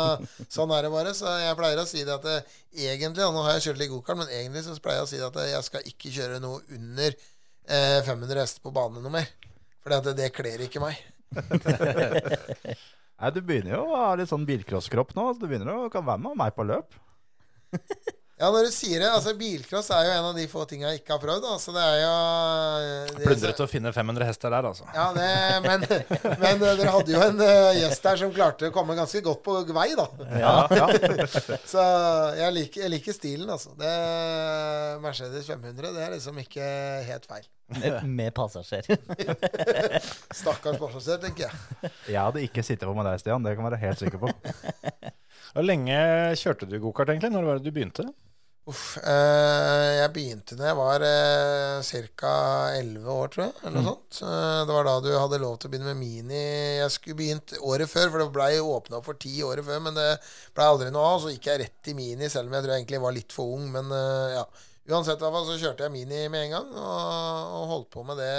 sånn 0.56 0.74
er 0.74 0.86
det 0.86 0.94
bare. 0.94 1.14
Så 1.18 1.30
jeg 1.40 1.58
pleier 1.60 1.82
å 1.82 1.88
si 1.90 2.02
det 2.04 2.16
at 2.16 2.26
det, 2.26 2.38
egentlig, 2.74 3.26
og 3.28 3.36
nå 3.36 3.46
har 3.46 3.58
jeg 3.58 3.70
kjørt 3.70 3.82
litt 3.84 3.94
gokart, 3.94 4.22
men 4.24 4.34
egentlig 4.34 4.66
så 4.66 4.78
pleier 4.82 5.04
jeg 5.04 5.08
å 5.08 5.12
si 5.12 5.22
det 5.22 5.30
at 5.30 5.54
jeg 5.54 5.68
skal 5.70 5.92
ikke 5.94 6.14
kjøre 6.18 6.42
noe 6.44 6.64
under 6.76 7.14
eh, 7.14 8.00
500 8.08 8.42
hester 8.42 8.66
på 8.66 8.74
bane 8.76 9.04
noe 9.04 9.14
mer. 9.14 9.30
For 9.80 9.94
det, 9.94 10.16
det 10.18 10.32
kler 10.36 10.66
ikke 10.66 10.82
meg. 10.84 10.98
Nei, 13.20 13.30
du 13.36 13.42
begynner 13.44 13.76
jo 13.76 13.84
å 13.86 14.00
ha 14.00 14.14
litt 14.18 14.32
sånn 14.32 14.48
bilcrosskropp 14.48 15.14
nå. 15.18 15.34
så 15.34 15.42
Du 15.42 15.48
begynner 15.50 15.76
å 15.76 15.92
kan 15.94 16.08
være 16.08 16.24
med 16.24 16.40
meg 16.40 16.56
på 16.56 16.66
løp. 16.68 16.98
Ja, 18.40 18.48
når 18.56 18.70
du 18.70 18.72
sier 18.72 19.02
det, 19.04 19.08
altså 19.12 19.34
Bilcross 19.36 19.90
er 19.92 20.06
jo 20.08 20.12
en 20.16 20.26
av 20.30 20.38
de 20.38 20.46
få 20.48 20.62
tinga 20.68 20.94
jeg 20.94 21.02
ikke 21.02 21.12
har 21.12 21.20
prøvd. 21.20 21.44
Altså, 21.52 21.74
det 21.76 21.82
er 21.84 21.98
jo 22.00 22.12
det- 23.18 23.26
Plundret 23.26 23.58
å 23.60 23.68
finne 23.68 23.92
500 23.92 24.28
hester 24.30 24.54
der, 24.54 24.68
altså. 24.70 24.86
Ja, 24.96 25.08
det, 25.12 25.26
men, 25.66 25.84
men 26.40 26.64
eh, 26.64 26.78
dere 26.80 26.94
hadde 26.94 27.12
jo 27.18 27.20
en 27.26 27.44
eh, 27.44 27.82
gjest 27.82 28.08
der 28.08 28.22
som 28.22 28.32
klarte 28.32 28.70
å 28.70 28.76
komme 28.76 28.96
ganske 28.96 29.20
godt 29.26 29.42
på 29.44 29.58
vei, 29.76 29.90
da. 30.00 30.06
Ja. 30.40 30.54
ja. 30.72 30.88
Så 31.74 31.84
jeg 32.40 32.56
liker, 32.56 32.86
jeg 32.86 32.94
liker 32.96 33.18
stilen, 33.18 33.52
altså. 33.52 33.74
Det, 33.76 33.92
Mercedes 35.04 35.52
500 35.52 35.92
det 35.98 36.08
er 36.08 36.16
liksom 36.16 36.40
ikke 36.40 36.72
helt 37.10 37.28
feil. 37.28 37.44
Med, 37.76 38.00
med 38.08 38.32
passasjer. 38.40 38.88
Stakkars 40.40 40.80
passasjer, 40.80 41.20
tenker 41.28 41.50
jeg. 41.50 41.92
Jeg 42.08 42.22
hadde 42.24 42.48
ikke 42.48 42.64
sittet 42.64 42.88
på 42.88 42.96
med 42.96 43.04
deg, 43.12 43.20
Stian. 43.20 43.44
Det 43.44 43.58
kan 43.60 43.68
jeg 43.68 43.74
være 43.74 43.84
helt 43.84 44.02
sikker 44.06 44.24
på. 44.24 44.32
Hvor 45.54 45.66
lenge 45.68 46.00
kjørte 46.40 46.72
du 46.72 46.80
gokart, 46.80 47.12
egentlig? 47.12 47.36
Når 47.36 47.52
var 47.52 47.60
det 47.60 47.68
du 47.68 47.76
begynte? 47.76 48.08
Uff, 48.70 48.98
eh, 49.02 49.96
jeg 49.98 50.12
begynte 50.14 50.58
da 50.60 50.68
jeg 50.68 50.78
var 50.78 51.04
eh, 51.06 52.10
ca. 52.20 52.34
11 52.78 53.08
år, 53.10 53.32
tror 53.34 53.46
jeg. 53.48 53.56
Eller 53.64 53.80
noe 53.80 53.94
sånt. 53.96 54.20
Eh, 54.28 54.60
det 54.68 54.76
var 54.76 54.86
da 54.86 54.96
du 55.02 55.10
hadde 55.16 55.40
lov 55.42 55.56
til 55.58 55.70
å 55.70 55.74
begynne 55.74 55.94
med 55.94 56.02
mini. 56.04 56.42
Jeg 56.82 56.94
skulle 56.94 57.18
begynt 57.18 57.56
året 57.62 57.90
før, 57.90 58.12
for 58.12 58.22
det 58.22 58.30
blei 58.36 58.52
åpna 58.62 59.02
for 59.06 59.18
ti 59.22 59.40
året 59.48 59.66
før. 59.66 59.82
Men 59.88 59.98
det 59.98 60.10
blei 60.54 60.68
aldri 60.70 60.92
noe 60.94 61.16
av. 61.16 61.22
Så 61.24 61.34
gikk 61.34 61.50
jeg 61.50 61.64
rett 61.64 61.92
i 61.92 61.96
mini, 61.98 62.30
selv 62.30 62.52
om 62.52 62.58
jeg 62.58 62.66
tror 62.66 62.76
jeg 62.76 62.84
egentlig 62.84 63.04
var 63.08 63.16
litt 63.16 63.36
for 63.36 63.56
ung. 63.58 63.70
Men 63.74 63.94
eh, 63.96 64.36
ja. 64.38 64.46
Uansett 64.90 65.22
hvert 65.22 65.36
fall 65.36 65.46
så 65.46 65.58
kjørte 65.62 65.86
jeg 65.86 65.94
mini 65.94 66.24
med 66.34 66.48
en 66.48 66.54
gang, 66.56 66.70
og, 66.74 67.58
og 67.60 67.66
holdt 67.74 67.90
på 67.94 68.02
med 68.08 68.18
det 68.18 68.32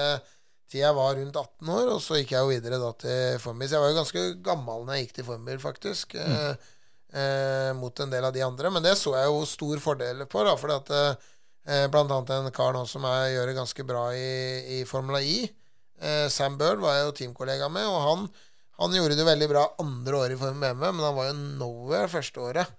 til 0.70 0.80
jeg 0.84 0.94
var 0.96 1.14
rundt 1.18 1.36
18 1.36 1.70
år. 1.74 1.90
Og 1.94 2.02
så 2.02 2.18
gikk 2.18 2.34
jeg 2.34 2.44
jo 2.44 2.50
videre 2.52 2.78
da 2.82 2.90
til 2.98 3.38
Formel. 3.42 3.68
Så 3.68 3.76
jeg 3.76 3.84
var 3.84 3.92
jo 3.92 3.98
ganske 4.00 4.24
gammel 4.46 4.84
når 4.86 4.96
jeg 4.96 5.06
gikk 5.06 5.16
til 5.18 5.28
Formel, 5.30 5.62
faktisk. 5.62 6.14
Eh, 6.18 6.70
eh, 7.12 7.70
mot 7.76 8.00
en 8.00 8.10
del 8.12 8.24
av 8.26 8.34
de 8.34 8.42
andre. 8.46 8.72
Men 8.74 8.84
det 8.84 8.96
så 8.98 9.14
jeg 9.16 9.30
jo 9.30 9.44
stor 9.48 9.82
fordel 9.82 10.24
på, 10.30 10.44
da, 10.46 10.56
fordi 10.60 10.76
at 10.78 10.92
eh, 10.96 11.86
blant 11.92 12.10
annet 12.10 12.34
en 12.36 12.50
kar 12.54 12.74
nå 12.76 12.84
som 12.88 13.06
jeg 13.08 13.34
gjør 13.36 13.50
det 13.50 13.58
ganske 13.58 13.86
bra 13.88 14.04
i, 14.16 14.30
i 14.80 14.82
Formula 14.88 15.22
I, 15.22 15.42
eh, 16.00 16.26
Sam 16.32 16.58
Bird, 16.60 16.82
var 16.82 16.98
jeg 16.98 17.08
jo 17.08 17.16
teamkollega 17.22 17.70
med, 17.72 17.88
og 17.88 18.00
han, 18.06 18.28
han 18.80 18.94
gjorde 18.96 19.18
det 19.18 19.28
veldig 19.28 19.50
bra 19.52 19.64
andre 19.82 20.20
året 20.24 20.36
i 20.36 20.40
Formel 20.40 20.60
BMW, 20.62 20.92
men 20.96 21.08
han 21.08 21.18
var 21.18 21.30
jo 21.32 21.38
nowhere 21.62 22.12
første 22.12 22.40
året. 22.44 22.76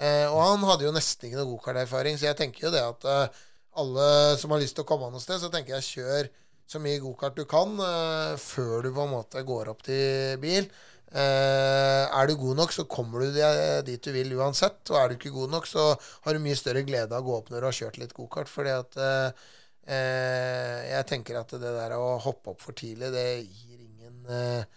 Eh, 0.00 0.26
og 0.30 0.40
han 0.40 0.64
hadde 0.66 0.86
jo 0.88 0.92
nesten 0.94 1.28
ikke 1.28 1.40
noe 1.40 1.50
gokarterfaring, 1.52 2.16
så 2.18 2.30
jeg 2.30 2.38
tenker 2.40 2.68
jo 2.68 2.74
det 2.74 2.82
at 2.82 3.04
eh, 3.06 3.40
alle 3.80 4.06
som 4.40 4.50
har 4.54 4.62
lyst 4.62 4.74
til 4.78 4.82
å 4.86 4.88
komme 4.88 5.10
noe 5.12 5.22
sted, 5.22 5.38
så 5.42 5.50
tenker 5.52 5.76
jeg 5.76 5.90
kjør 5.90 6.30
så 6.70 6.78
mye 6.82 7.00
gokart 7.02 7.38
du 7.38 7.44
kan 7.50 7.74
eh, 7.82 8.36
før 8.40 8.86
du 8.86 8.92
på 8.94 9.04
en 9.04 9.12
måte 9.14 9.42
går 9.46 9.72
opp 9.72 9.84
til 9.86 10.38
bil. 10.42 10.66
Eh, 11.10 12.04
er 12.06 12.28
du 12.28 12.36
god 12.38 12.60
nok, 12.60 12.72
så 12.72 12.84
kommer 12.86 13.24
du 13.24 13.38
dit 13.86 14.02
du 14.02 14.12
vil 14.14 14.34
uansett. 14.38 14.82
Og 14.90 14.98
er 14.98 15.08
du 15.08 15.16
ikke 15.16 15.34
god 15.34 15.56
nok, 15.56 15.66
så 15.66 15.92
har 16.26 16.36
du 16.36 16.42
mye 16.42 16.58
større 16.58 16.84
glede 16.86 17.16
av 17.16 17.24
å 17.24 17.26
gå 17.26 17.38
opp 17.38 17.50
når 17.50 17.60
du 17.60 17.68
har 17.68 17.78
kjørt 17.80 17.98
litt 18.02 18.14
gokart. 18.16 18.50
Fordi 18.50 18.74
at 18.76 19.00
eh, 19.06 19.48
eh, 19.96 20.76
jeg 20.92 21.08
tenker 21.10 21.40
at 21.40 21.56
det 21.56 21.74
der 21.78 21.96
å 21.98 22.12
hoppe 22.22 22.54
opp 22.54 22.62
for 22.62 22.78
tidlig, 22.78 23.10
det 23.14 23.26
gir 23.42 23.80
ingen, 23.80 24.68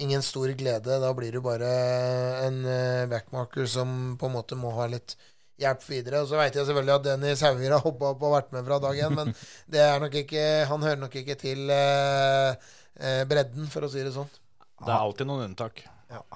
ingen 0.00 0.24
stor 0.24 0.54
glede. 0.56 1.00
Da 1.02 1.12
blir 1.16 1.36
du 1.36 1.42
bare 1.44 1.68
en 2.46 2.64
backmarker 3.12 3.68
som 3.68 4.16
på 4.20 4.30
en 4.30 4.36
måte 4.38 4.56
må 4.58 4.72
ha 4.78 4.88
litt 4.90 5.18
hjelp 5.60 5.84
videre. 5.84 6.22
Og 6.24 6.30
så 6.30 6.40
veit 6.40 6.56
jeg 6.56 6.64
selvfølgelig 6.66 6.96
at 6.96 7.08
Dennis 7.10 7.44
Hauger 7.44 7.76
har 7.76 7.84
hoppa 7.84 8.14
opp 8.14 8.24
og 8.24 8.38
vært 8.38 8.54
med 8.56 8.64
fra 8.66 8.80
dag 8.82 9.02
én, 9.04 9.18
men 9.18 9.34
det 9.74 9.84
er 9.84 10.00
nok 10.00 10.16
ikke, 10.24 10.46
han 10.72 10.88
hører 10.88 11.04
nok 11.04 11.20
ikke 11.20 11.36
til 11.38 11.68
bredden, 13.28 13.68
for 13.68 13.84
å 13.84 13.92
si 13.92 14.00
det 14.00 14.16
sånn. 14.16 14.30
Det 14.82 14.92
er 14.92 15.00
alltid 15.00 15.28
noen 15.30 15.50
unntak. 15.50 15.84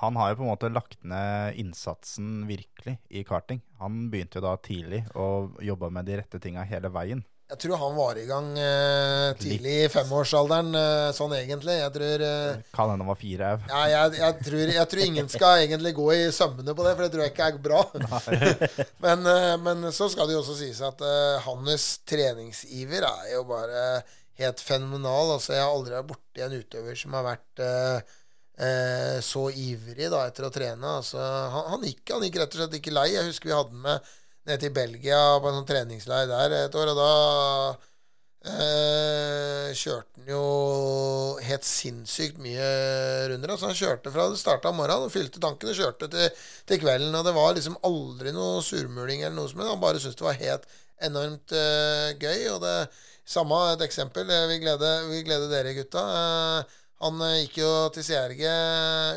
Han 0.01 0.16
har 0.16 0.32
jo 0.32 0.38
på 0.38 0.44
en 0.47 0.53
måte 0.55 0.72
lagt 0.72 1.03
ned 1.05 1.59
innsatsen 1.61 2.47
virkelig 2.49 2.97
i 3.12 3.24
karting. 3.28 3.61
Han 3.82 4.07
begynte 4.12 4.40
jo 4.40 4.47
da 4.47 4.57
tidlig 4.62 5.03
og 5.14 5.59
jobba 5.64 5.90
med 5.92 6.09
de 6.09 6.20
rette 6.22 6.40
tinga 6.40 6.64
hele 6.64 6.88
veien. 6.92 7.24
Jeg 7.47 7.61
tror 7.62 7.78
han 7.78 7.92
var 7.94 8.18
i 8.18 8.24
gang 8.26 8.47
eh, 8.59 9.28
tidlig 9.38 9.74
i 9.84 9.90
femårsalderen, 9.92 10.72
eh, 10.74 11.11
sånn 11.14 11.30
egentlig. 11.36 11.76
Jeg 11.78 11.92
tror 11.94 12.24
eh, 12.26 12.64
Kan 12.74 12.90
hende 12.90 13.07
han 13.07 13.12
var 13.12 13.20
fire 13.20 13.51
òg. 13.55 13.68
ja, 13.70 13.82
jeg, 13.92 14.16
jeg, 14.18 14.38
tror, 14.49 14.72
jeg 14.74 14.90
tror 14.90 15.03
ingen 15.05 15.30
skal 15.30 15.62
egentlig 15.62 15.92
gå 15.94 16.09
i 16.16 16.24
sømmene 16.34 16.74
på 16.74 16.86
det, 16.88 16.97
for 16.97 17.07
det 17.07 17.12
tror 17.14 17.22
jeg 17.22 17.34
ikke 17.36 17.47
er 17.53 17.62
bra. 17.68 17.84
men, 19.07 19.30
eh, 19.30 19.53
men 19.62 19.86
så 19.94 20.11
skal 20.11 20.26
det 20.26 20.34
jo 20.34 20.42
også 20.42 20.59
sies 20.59 20.82
at 20.88 21.07
eh, 21.07 21.47
hans 21.47 21.86
treningsiver 22.11 23.07
er 23.12 23.32
jo 23.36 23.47
bare 23.47 23.86
helt 24.42 24.66
fenomenal. 24.66 25.36
Altså, 25.36 25.55
jeg 25.55 25.62
har 25.62 25.70
aldri 25.70 25.94
vært 26.01 26.11
borti 26.11 26.47
en 26.49 26.59
utøver 26.64 26.99
som 26.99 27.14
har 27.14 27.30
vært 27.30 27.66
eh, 28.59 29.18
så 29.24 29.46
ivrig 29.50 30.11
da, 30.12 30.26
etter 30.28 30.48
å 30.48 30.52
trene. 30.54 30.94
Altså, 31.00 31.18
han, 31.20 31.68
han, 31.74 31.84
gikk, 31.88 32.04
han 32.14 32.24
gikk 32.26 32.40
rett 32.42 32.57
og 32.57 32.62
slett 32.62 32.78
ikke 32.80 32.94
lei. 32.94 33.09
Jeg 33.14 33.28
husker 33.30 33.50
vi 33.52 33.59
hadde 33.59 33.82
med 33.86 34.14
ned 34.46 34.62
til 34.62 34.70
Belgia 34.74 35.18
på 35.42 35.50
en 35.50 35.61
sånn 35.61 35.68
treningsleir 35.68 36.28
der 36.30 36.52
et 36.61 36.76
år, 36.78 36.92
og 36.92 37.00
da 37.00 37.12
eh, 38.46 39.72
kjørte 39.76 40.20
han 40.20 40.30
jo 40.30 40.42
helt 41.46 41.66
sinnssykt 41.66 42.38
mye 42.42 42.68
runder. 43.30 43.52
Altså 43.54 43.70
han 43.70 43.78
kjørte 43.78 44.12
fra 44.14 44.28
det 44.30 44.40
starta 44.40 44.70
om 44.70 44.78
morgenen 44.80 45.09
og 45.09 45.14
fylte 45.14 45.42
tanken 45.42 45.70
og 45.72 45.78
kjørte 45.78 46.09
til, 46.12 46.30
til 46.68 46.80
kvelden. 46.82 47.14
Og 47.18 47.26
det 47.26 47.34
var 47.36 47.54
liksom 47.57 47.78
aldri 47.86 48.32
noe 48.36 48.62
surmuling 48.66 49.22
eller 49.24 49.36
noe 49.38 49.50
som 49.50 49.62
helst. 49.62 49.74
Han 49.74 49.82
bare 49.84 50.02
syntes 50.02 50.18
det 50.20 50.28
var 50.28 50.40
helt 50.40 50.66
enormt 51.11 51.54
eh, 51.59 52.09
gøy. 52.22 52.46
Og 52.54 52.62
det 52.64 52.76
samme 53.26 53.61
et 53.74 53.86
eksempel. 53.86 54.30
eh, 54.30 54.48
Vi 54.52 54.61
gleder, 54.64 55.07
vi 55.11 55.22
gleder 55.26 55.50
dere, 55.52 55.74
gutta. 55.78 56.07
Eh, 56.22 56.82
han 57.05 57.24
eh, 57.26 57.40
gikk 57.44 57.59
jo 57.62 57.72
til 57.94 58.07
CRG 58.07 58.44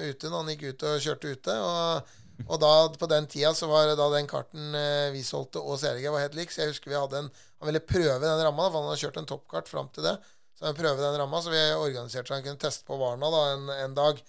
ute 0.10 0.32
når 0.32 0.38
han 0.38 0.52
gikk 0.54 0.66
ut 0.70 0.88
og 0.90 1.04
kjørte 1.06 1.36
ute. 1.36 1.60
og 1.60 2.16
og 2.48 2.60
da, 2.62 2.72
på 2.96 3.08
den 3.12 3.26
tida 3.28 3.52
så 3.52 3.68
var 3.68 3.90
da 4.00 4.06
den 4.14 4.28
karten 4.30 4.76
eh, 4.78 5.12
vi 5.12 5.24
solgte 5.28 5.60
og 5.60 5.80
CRG 5.82 6.06
var 6.08 6.24
helt 6.24 6.38
lik. 6.38 6.54
Så 6.54 6.64
jeg 6.64 6.74
husker 6.74 6.94
vi 6.94 7.00
hadde 7.00 7.26
en 7.26 7.32
Han 7.60 7.68
ville 7.68 7.84
prøve 7.84 8.24
den 8.24 8.44
ramma, 8.46 8.70
for 8.70 8.80
han 8.80 8.88
hadde 8.88 9.02
kjørt 9.02 9.18
en 9.20 9.28
toppkart 9.28 9.68
fram 9.68 9.90
til 9.92 10.06
det. 10.08 10.14
Så 10.56 10.68
han 10.68 10.78
prøve 10.78 11.02
den 11.02 11.18
ramma, 11.20 11.42
så 11.44 11.52
vi 11.52 11.60
organiserte 11.76 12.32
så 12.32 12.38
han 12.38 12.46
kunne 12.46 12.60
teste 12.60 12.86
på 12.88 12.96
Varna 13.00 13.28
da 13.32 13.42
en, 13.52 13.66
en 13.74 13.98
dag. 13.98 14.22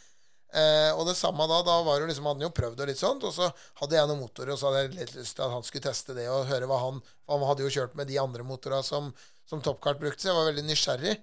Eh, 0.51 0.91
og 0.99 1.05
det 1.07 1.15
samme 1.15 1.47
da, 1.47 1.61
da 1.63 1.77
var 1.87 2.03
det 2.03 2.09
liksom, 2.11 2.27
hadde 2.27 2.43
han 2.43 2.49
jo 2.49 2.55
prøvd 2.57 2.83
og 2.83 2.91
litt 2.91 2.99
sånt, 2.99 3.27
og 3.27 3.35
så 3.35 3.47
hadde 3.79 3.95
jeg 3.95 4.11
noen 4.11 4.23
motorer, 4.25 4.51
og 4.55 4.59
så 4.59 4.67
hadde 4.67 4.81
jeg 4.83 4.97
litt 4.97 5.15
lyst 5.15 5.37
til 5.39 5.47
at 5.47 5.55
han 5.55 5.67
skulle 5.67 5.87
teste 5.87 6.17
det 6.17 6.27
og 6.31 6.49
høre 6.51 6.67
hva 6.71 6.81
han 6.83 6.99
han 7.31 7.47
hadde 7.47 7.63
jo 7.67 7.71
kjørt 7.71 7.95
med 7.99 8.11
de 8.11 8.19
andre 8.19 8.47
motorene 8.47 8.83
som, 8.83 9.13
som 9.47 9.63
Toppkart 9.63 10.03
brukte, 10.03 10.25
så 10.25 10.33
jeg 10.33 10.39
var 10.41 10.51
veldig 10.51 10.67
nysgjerrig. 10.67 11.15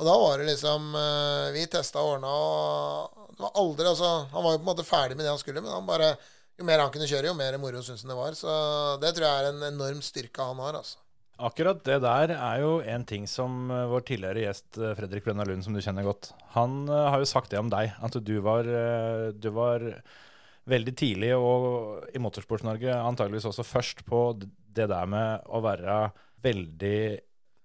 Og 0.00 0.06
da 0.08 0.16
var 0.16 0.40
det 0.40 0.48
liksom 0.48 0.94
eh, 0.96 1.52
Vi 1.56 1.66
testa 1.68 2.00
og 2.00 2.16
ordna, 2.16 2.32
og 2.32 3.34
det 3.36 3.44
var 3.44 3.58
aldri 3.60 3.88
altså 3.90 4.12
Han 4.32 4.46
var 4.46 4.54
jo 4.54 4.60
på 4.60 4.64
en 4.64 4.70
måte 4.72 4.88
ferdig 4.88 5.18
med 5.18 5.26
det 5.26 5.34
han 5.34 5.42
skulle, 5.42 5.62
men 5.64 5.74
han 5.76 5.88
bare 5.88 6.14
jo 6.60 6.66
mer 6.68 6.82
han 6.82 6.90
kunne 6.92 7.08
kjøre, 7.08 7.30
jo 7.30 7.36
mer 7.36 7.56
moro 7.56 7.80
syntes 7.80 8.02
han 8.04 8.10
det 8.12 8.18
var. 8.18 8.34
Så 8.36 8.54
det 9.00 9.14
tror 9.16 9.24
jeg 9.24 9.44
er 9.44 9.46
en 9.48 9.62
enorm 9.70 10.02
styrke 10.04 10.44
han 10.44 10.58
har. 10.60 10.76
altså. 10.76 10.98
Akkurat 11.40 11.78
det 11.88 11.96
der 12.04 12.34
er 12.36 12.58
jo 12.60 12.72
en 12.84 13.06
ting 13.08 13.24
som 13.30 13.70
eh, 13.72 13.86
vår 13.88 14.04
tidligere 14.08 14.44
gjest 14.44 14.80
eh, 14.80 14.92
Fredrik 14.98 15.24
Brenna 15.24 15.46
Lund, 15.48 15.64
som 15.64 15.76
du 15.76 15.80
kjenner 15.84 16.04
godt, 16.04 16.34
han 16.56 16.82
har 16.90 17.16
jo 17.20 17.28
sagt 17.28 17.52
det 17.52 17.60
om 17.60 17.72
deg. 17.72 17.94
At 17.96 18.18
du 18.24 18.34
var, 18.44 18.68
du 19.32 19.48
var 19.56 19.88
veldig 20.68 20.96
tidlig, 21.00 21.32
og 21.36 22.12
i 22.12 22.20
Motorsports-Norge 22.20 22.92
antageligvis 22.98 23.48
også 23.48 23.64
først 23.64 24.04
på 24.08 24.26
det 24.40 24.88
der 24.92 25.08
med 25.08 25.48
å 25.48 25.64
være 25.64 26.02
veldig 26.44 27.00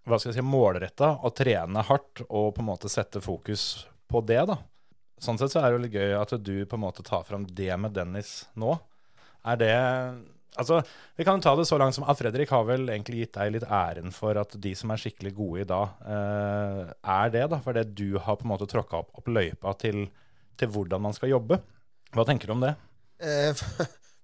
hva 0.06 0.20
skal 0.20 0.32
jeg 0.32 0.38
si, 0.40 0.46
målretta 0.46 1.14
og 1.26 1.34
trene 1.38 1.82
hardt 1.88 2.22
og 2.30 2.52
på 2.56 2.62
en 2.64 2.70
måte 2.70 2.90
sette 2.92 3.22
fokus 3.26 3.86
på 4.12 4.22
det. 4.26 4.44
da. 4.48 4.60
Sånn 5.22 5.40
sett 5.40 5.54
så 5.56 5.64
er 5.64 5.74
det 5.74 5.86
litt 5.88 5.96
gøy 5.98 6.14
at 6.20 6.36
du 6.44 6.56
på 6.70 6.78
en 6.78 6.84
måte 6.86 7.04
tar 7.08 7.24
fram 7.26 7.46
det 7.48 7.72
med 7.82 7.96
Dennis 7.98 8.46
nå. 8.56 8.78
Er 9.46 9.58
det 9.62 9.76
Altså, 10.56 10.78
Vi 11.18 11.26
kan 11.28 11.42
ta 11.44 11.52
det 11.60 11.66
så 11.68 11.76
langt 11.78 11.96
som 11.98 12.06
at 12.08 12.16
Fredrik 12.16 12.48
har 12.50 12.64
vel 12.64 12.86
egentlig 12.88 13.26
gitt 13.26 13.34
deg 13.36 13.50
litt 13.58 13.66
æren 13.68 14.14
for 14.16 14.38
at 14.40 14.54
de 14.64 14.72
som 14.80 14.94
er 14.94 15.02
skikkelig 15.02 15.34
gode 15.36 15.66
i 15.66 15.68
dag, 15.68 15.98
eh, 16.08 16.94
er 17.04 17.30
det. 17.34 17.42
da, 17.52 17.60
For 17.60 17.74
det 17.76 17.90
du 17.94 18.18
har 18.18 18.38
på 18.40 18.46
en 18.48 18.54
måte 18.54 18.68
tråkka 18.72 19.02
opp, 19.02 19.10
opp 19.20 19.28
løypa 19.28 19.74
til, 19.78 20.06
til 20.56 20.72
hvordan 20.72 21.02
man 21.04 21.12
skal 21.18 21.34
jobbe. 21.34 21.60
Hva 22.16 22.24
tenker 22.30 22.48
du 22.48 22.54
om 22.56 22.64
det? 22.64 22.72
Eh, 23.20 23.52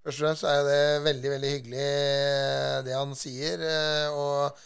Først 0.02 0.08
og 0.08 0.22
fremst 0.24 0.48
er 0.48 0.64
det 0.70 0.80
veldig, 1.04 1.30
veldig 1.36 1.52
hyggelig 1.58 1.84
eh, 1.84 2.78
det 2.88 2.96
han 2.96 3.12
sier. 3.20 3.60
eh, 3.68 4.16
Og 4.16 4.64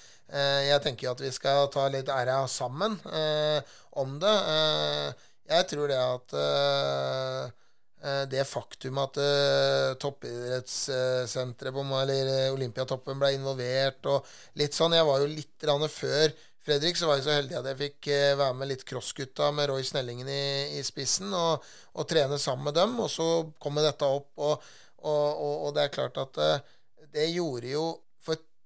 jeg 0.71 0.81
tenker 0.83 1.07
jo 1.07 1.13
at 1.13 1.21
vi 1.21 1.31
skal 1.33 1.67
ta 1.73 1.85
litt 1.93 2.09
æra 2.09 2.39
sammen 2.49 2.97
eh, 3.13 3.59
om 4.01 4.17
det. 4.19 4.35
Eh, 4.55 5.27
Jeg 5.45 5.67
tror 5.69 5.87
det 5.91 5.97
at 6.01 6.33
eh, 6.41 7.43
eh, 8.01 8.23
det 8.31 8.45
faktum 8.49 8.97
at 9.03 9.17
eh, 9.21 9.93
toppidrettssenteret 10.01 11.73
på 11.75 11.83
eller 12.01 12.31
eh, 12.33 12.53
Olympiatoppen 12.53 13.19
ble 13.21 13.35
involvert 13.37 14.09
og 14.09 14.25
litt 14.57 14.73
sånn 14.73 14.97
Jeg 14.97 15.05
var 15.05 15.21
jo 15.21 15.29
litt 15.29 15.53
grann 15.61 15.85
før 15.89 16.33
Fredrik 16.65 16.97
så 16.97 17.05
var 17.05 17.19
jeg 17.19 17.27
så 17.27 17.35
heldig 17.35 17.57
at 17.59 17.67
jeg 17.69 17.77
fikk 17.83 18.07
eh, 18.09 18.31
være 18.39 18.55
med 18.57 18.71
litt 18.71 18.85
crossgutta 18.89 19.51
med 19.53 19.69
Roy 19.69 19.83
Snellingen 19.85 20.29
i, 20.33 20.79
i 20.79 20.81
spissen 20.85 21.29
og, 21.37 21.61
og 21.93 22.07
trene 22.09 22.39
sammen 22.41 22.65
med 22.71 22.73
dem. 22.79 22.95
Og 23.03 23.11
så 23.13 23.27
kom 23.61 23.77
dette 23.77 24.07
opp, 24.09 24.31
og, 24.41 24.63
og, 25.05 25.27
og, 25.67 25.67
det 25.77 25.83
er 25.85 25.93
klart 25.93 26.17
at 26.23 26.39
eh, 26.41 26.63
det 27.13 27.27
gjorde 27.35 27.69
jo 27.69 27.83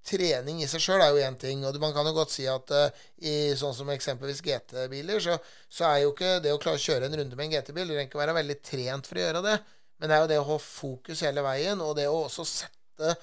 trening 0.10 0.64
i 0.64 0.68
seg 0.70 0.84
sjøl 0.84 1.04
er 1.06 1.14
jo 1.14 1.24
én 1.24 1.38
ting, 1.40 1.64
og 1.66 1.78
man 1.82 1.94
kan 1.96 2.08
jo 2.10 2.16
godt 2.18 2.34
si 2.34 2.48
at 2.50 2.74
uh, 2.76 3.02
i 3.22 3.56
sånn 3.58 3.76
som 3.78 3.90
eksempelvis 3.94 4.42
GT-biler, 4.46 5.22
så, 5.24 5.38
så 5.70 5.90
er 5.92 6.04
jo 6.04 6.14
ikke 6.16 6.38
det 6.44 6.54
å 6.56 6.62
klare 6.62 6.82
å 6.82 6.86
kjøre 6.86 7.10
en 7.10 7.20
runde 7.22 7.38
med 7.38 7.48
en 7.48 7.58
GT-bil 7.58 7.88
Du 7.88 7.94
trenger 7.94 8.10
ikke 8.10 8.24
være 8.24 8.38
veldig 8.40 8.58
trent 8.66 9.10
for 9.10 9.20
å 9.20 9.26
gjøre 9.28 9.44
det, 9.46 9.58
men 10.00 10.10
det 10.10 10.16
er 10.16 10.24
jo 10.24 10.32
det 10.32 10.40
å 10.42 10.48
ha 10.50 10.62
fokus 10.64 11.26
hele 11.28 11.44
veien, 11.46 11.84
og 11.84 11.98
det 12.00 12.08
å 12.10 12.24
også 12.26 12.48
sette 12.48 13.16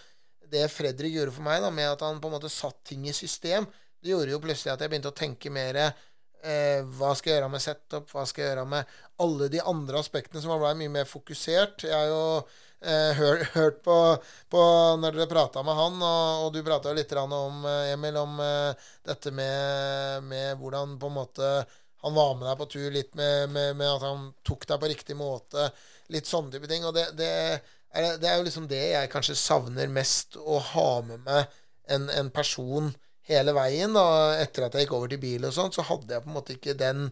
det 0.51 0.67
Fredrik 0.71 1.15
gjorde 1.17 1.35
for 1.35 1.47
meg, 1.47 1.63
da, 1.65 1.73
med 1.75 1.91
at 1.91 2.05
han 2.07 2.21
på 2.23 2.31
en 2.31 2.37
måte 2.37 2.53
satt 2.53 2.79
ting 2.87 3.07
i 3.09 3.15
system, 3.17 3.67
det 4.03 4.13
gjorde 4.13 4.35
jo 4.35 4.43
plutselig 4.43 4.75
at 4.75 4.85
jeg 4.85 4.93
begynte 4.93 5.11
å 5.11 5.17
tenke 5.17 5.51
mer 5.51 5.79
eh, 5.83 6.85
Hva 6.99 7.15
skal 7.17 7.33
jeg 7.33 7.41
gjøre 7.41 7.51
med 7.51 7.65
setup? 7.65 8.13
Hva 8.13 8.23
skal 8.29 8.45
jeg 8.45 8.53
gjøre 8.53 8.67
med 8.71 8.93
alle 9.25 9.49
de 9.51 9.63
andre 9.67 9.99
aspektene 9.99 10.43
som 10.45 10.55
ble 10.61 10.75
mye 10.79 10.93
mer 10.99 11.09
fokusert? 11.11 11.87
Jeg 11.89 11.97
er 11.97 12.13
jo 12.13 12.21
eh, 12.85 13.17
hør, 13.17 13.45
hørt 13.55 13.83
på, 13.87 13.97
på 14.53 14.63
når 15.01 15.17
dere 15.17 15.31
prata 15.31 15.63
med 15.67 15.79
han, 15.79 15.99
og, 16.03 16.45
og 16.47 16.53
du 16.55 16.63
prata 16.67 16.93
litt 16.97 17.13
om, 17.17 17.65
eh, 17.65 17.93
Emil, 17.95 18.21
om 18.21 18.39
eh, 18.43 18.87
dette 19.07 19.33
med, 19.35 20.25
med 20.29 20.57
hvordan 20.61 20.99
på 21.01 21.11
en 21.11 21.19
måte 21.21 21.51
han 22.07 22.15
var 22.15 22.35
med 22.37 22.47
deg 22.47 22.59
på 22.61 22.67
tur 22.71 22.91
litt 22.95 23.15
med, 23.19 23.51
med, 23.51 23.73
med 23.77 23.89
at 23.91 24.05
han 24.07 24.29
tok 24.47 24.67
deg 24.69 24.79
på 24.79 24.91
riktig 24.93 25.17
måte. 25.19 25.71
Litt 26.15 26.29
sånne 26.29 26.53
type 26.53 26.69
ting. 26.71 26.85
Og 26.87 26.95
det, 26.95 27.09
det, 27.19 27.31
er, 27.91 28.13
det 28.21 28.29
er 28.31 28.37
jo 28.39 28.45
liksom 28.47 28.69
det 28.71 28.83
jeg 28.93 29.11
kanskje 29.11 29.35
savner 29.41 29.91
mest 29.91 30.37
å 30.39 30.61
ha 30.73 30.91
med 31.09 31.25
meg 31.27 31.57
en, 31.91 32.07
en 32.13 32.31
person 32.31 32.93
hele 33.27 33.57
veien. 33.57 33.97
Og 33.99 34.43
Etter 34.43 34.69
at 34.69 34.77
jeg 34.77 34.87
gikk 34.87 34.95
over 35.01 35.11
til 35.11 35.23
bil 35.25 35.49
og 35.49 35.57
sånt, 35.57 35.75
så 35.75 35.87
hadde 35.89 36.15
jeg 36.15 36.23
på 36.23 36.31
en 36.31 36.37
måte 36.37 36.55
ikke 36.55 36.77
den, 36.79 37.09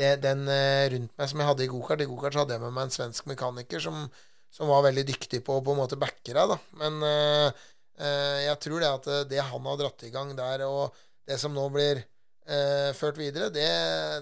det, 0.00 0.16
den 0.24 0.46
eh, 0.50 0.88
rundt 0.96 1.14
meg 1.20 1.30
som 1.30 1.42
jeg 1.42 1.50
hadde 1.52 1.66
i 1.68 1.70
gokart. 1.76 2.02
I 2.02 2.10
gokart 2.10 2.40
hadde 2.42 2.56
jeg 2.56 2.64
med 2.64 2.74
meg 2.74 2.88
en 2.88 2.96
svensk 2.96 3.30
mekaniker 3.30 3.84
som, 3.84 4.08
som 4.52 4.68
var 4.68 4.84
veldig 4.86 5.04
dyktig 5.08 5.40
på 5.46 5.58
å 5.58 5.64
på 5.64 5.74
en 5.74 5.80
måte 5.80 5.98
backe 6.00 6.34
deg. 6.34 6.52
da. 6.52 6.58
Men 6.80 7.00
eh, 7.08 7.64
eh, 7.98 8.38
jeg 8.48 8.60
tror 8.66 8.82
det 8.82 8.90
at 8.90 9.10
eh, 9.10 9.26
det 9.30 9.42
han 9.48 9.68
har 9.70 9.80
dratt 9.80 10.06
i 10.06 10.12
gang 10.12 10.34
der, 10.38 10.66
og 10.68 10.96
det 11.28 11.38
som 11.40 11.54
nå 11.56 11.64
blir 11.72 12.02
eh, 12.02 12.90
ført 12.98 13.20
videre, 13.20 13.48
det, 13.54 13.68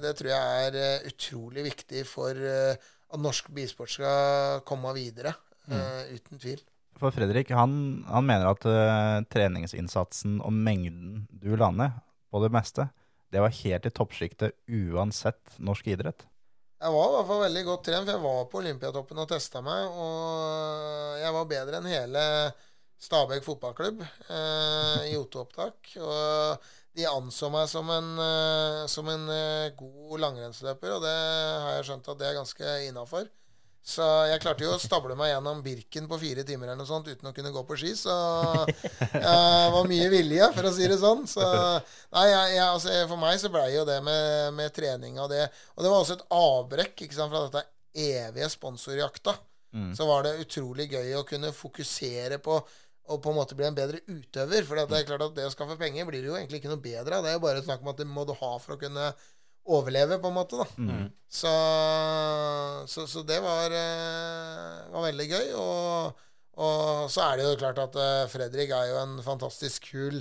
det 0.04 0.14
tror 0.18 0.32
jeg 0.32 0.66
er 0.68 0.80
eh, 0.80 1.08
utrolig 1.10 1.66
viktig 1.72 2.04
for 2.08 2.36
eh, 2.36 2.90
at 3.10 3.22
norsk 3.22 3.50
bisport 3.54 3.90
skal 3.90 4.62
komme 4.68 4.94
videre. 4.94 5.34
eh, 5.70 6.14
uten 6.16 6.42
tvil. 6.42 6.62
For 7.00 7.14
Fredrik, 7.14 7.50
han, 7.56 8.02
han 8.10 8.26
mener 8.28 8.50
at 8.50 8.64
uh, 8.68 9.22
treningsinnsatsen 9.32 10.40
og 10.44 10.52
mengden 10.52 11.22
du 11.32 11.54
la 11.56 11.70
ned 11.72 11.94
på 12.30 12.42
det 12.44 12.50
meste, 12.52 12.90
det 13.32 13.40
var 13.40 13.54
helt 13.54 13.86
i 13.86 13.92
toppsjiktet 13.94 14.58
uansett 14.68 15.56
norsk 15.62 15.88
idrett. 15.94 16.26
Jeg 16.80 16.92
var 16.94 17.10
i 17.10 17.12
hvert 17.12 17.28
fall 17.28 17.42
veldig 17.42 17.62
godt 17.66 17.82
trent, 17.84 18.06
for 18.08 18.14
jeg 18.14 18.24
var 18.24 18.44
på 18.48 18.60
Olympiatoppen 18.62 19.18
og 19.20 19.28
testa 19.28 19.60
meg. 19.60 19.96
Og 20.00 21.18
jeg 21.20 21.32
var 21.36 21.50
bedre 21.50 21.80
enn 21.80 21.88
hele 21.92 22.22
Stabæk 23.00 23.44
fotballklubb 23.44 24.00
eh, 24.04 25.10
i 25.10 25.18
O2-opptak. 25.18 25.92
Og 26.00 26.70
de 26.96 27.04
anså 27.08 27.50
meg 27.52 27.68
som 27.68 27.92
en, 27.92 28.08
eh, 28.24 28.80
som 28.92 29.08
en 29.12 29.28
eh, 29.32 29.74
god 29.76 30.24
langrennsløper, 30.24 30.96
og 30.96 31.04
det 31.04 31.12
har 31.66 31.76
jeg 31.76 31.86
skjønt 31.90 32.10
at 32.14 32.22
det 32.22 32.28
er 32.30 32.40
ganske 32.40 32.72
innafor. 32.88 33.28
Så 33.80 34.04
jeg 34.28 34.42
klarte 34.42 34.64
jo 34.66 34.74
å 34.74 34.80
stable 34.80 35.14
meg 35.16 35.30
gjennom 35.32 35.62
Birken 35.64 36.06
på 36.10 36.18
fire 36.20 36.44
timer 36.46 36.68
eller 36.68 36.82
noe 36.82 36.88
sånt 36.88 37.08
uten 37.08 37.30
å 37.30 37.32
kunne 37.34 37.52
gå 37.54 37.62
på 37.66 37.78
ski. 37.80 37.94
Så 37.96 38.12
jeg 38.12 39.70
var 39.74 39.88
mye 39.88 40.08
vilje, 40.12 40.50
for 40.56 40.68
å 40.68 40.72
si 40.76 40.88
det 40.90 40.98
sånn. 41.00 41.24
Så 41.30 41.44
nei, 41.44 42.26
jeg, 42.28 42.50
jeg, 42.58 42.66
altså, 42.66 42.98
for 43.10 43.22
meg 43.22 43.40
så 43.40 43.52
blei 43.52 43.70
jo 43.72 43.86
det 43.88 43.96
med, 44.06 44.52
med 44.58 44.74
trening 44.76 45.16
og 45.18 45.30
det 45.32 45.46
Og 45.76 45.84
det 45.84 45.92
var 45.92 46.02
også 46.02 46.18
et 46.18 46.26
avbrekk 46.36 47.06
ikke 47.06 47.16
sant, 47.16 47.32
fra 47.32 47.46
dette 47.48 47.64
evige 48.12 48.52
sponsorjakta. 48.52 49.34
Mm. 49.72 49.90
Så 49.96 50.06
var 50.06 50.26
det 50.26 50.38
utrolig 50.44 50.90
gøy 50.92 51.16
å 51.16 51.26
kunne 51.26 51.54
fokusere 51.54 52.40
på 52.42 52.60
å 53.10 53.18
på 53.18 53.32
en 53.32 53.38
måte 53.40 53.56
bli 53.58 53.66
en 53.66 53.74
bedre 53.74 54.02
utøver. 54.06 54.66
For 54.66 54.78
det 54.78 55.00
er 55.00 55.08
klart 55.08 55.24
at 55.24 55.36
det 55.38 55.48
å 55.48 55.52
skaffe 55.52 55.78
penger 55.80 56.06
blir 56.06 56.22
det 56.22 56.30
jo 56.30 56.36
egentlig 56.38 56.60
ikke 56.60 56.70
noe 56.70 56.84
bedre 56.84 57.18
av. 57.18 57.24
Det 57.24 57.32
er 57.32 57.38
jo 57.38 57.46
bare 57.48 57.64
snakk 57.64 57.82
om 57.82 57.92
at 57.94 58.02
det 58.02 58.06
må 58.06 58.26
du 58.28 58.36
ha 58.36 58.52
for 58.62 58.76
å 58.76 58.80
kunne 58.80 59.10
overleve, 59.76 60.18
på 60.22 60.30
en 60.30 60.36
måte. 60.36 60.60
da. 60.60 60.66
Mm. 60.78 61.06
Så, 61.30 61.52
så, 62.90 63.06
så 63.06 63.22
det 63.26 63.38
var, 63.44 63.70
eh, 63.70 64.90
var 64.92 65.06
veldig 65.06 65.26
gøy. 65.30 65.48
Og, 65.60 66.22
og 66.60 67.10
så 67.12 67.26
er 67.28 67.38
det 67.38 67.48
jo 67.48 67.58
klart 67.60 67.82
at 67.82 67.98
eh, 68.02 68.28
Fredrik 68.32 68.74
er 68.74 68.90
jo 68.90 69.00
en 69.02 69.18
fantastisk 69.24 69.90
kul 69.92 70.20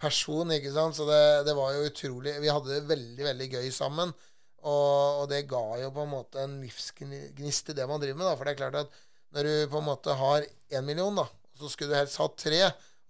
person, 0.00 0.52
ikke 0.56 0.72
sant. 0.74 0.98
Så 0.98 1.06
det, 1.08 1.22
det 1.48 1.56
var 1.56 1.76
jo 1.76 1.86
utrolig 1.88 2.36
Vi 2.42 2.52
hadde 2.52 2.74
det 2.74 2.90
veldig, 2.90 3.24
veldig 3.32 3.48
gøy 3.56 3.70
sammen. 3.74 4.12
Og, 4.60 5.22
og 5.22 5.26
det 5.30 5.46
ga 5.48 5.64
jo 5.80 5.92
på 5.96 6.04
en 6.04 6.12
måte 6.12 6.42
en 6.42 6.58
livsgnist 6.60 7.72
i 7.72 7.76
det 7.76 7.88
man 7.88 8.02
driver 8.02 8.20
med. 8.20 8.28
da, 8.28 8.36
For 8.36 8.44
det 8.44 8.54
er 8.54 8.60
klart 8.60 8.80
at 8.82 9.00
når 9.30 9.46
du 9.46 9.54
på 9.72 9.80
en 9.80 9.86
måte 9.86 10.14
har 10.18 10.44
én 10.74 10.84
million, 10.86 11.16
da, 11.16 11.24
og 11.24 11.62
så 11.62 11.70
skulle 11.70 11.94
du 11.94 12.00
helst 12.00 12.18
ha 12.20 12.26
tre, 12.34 12.60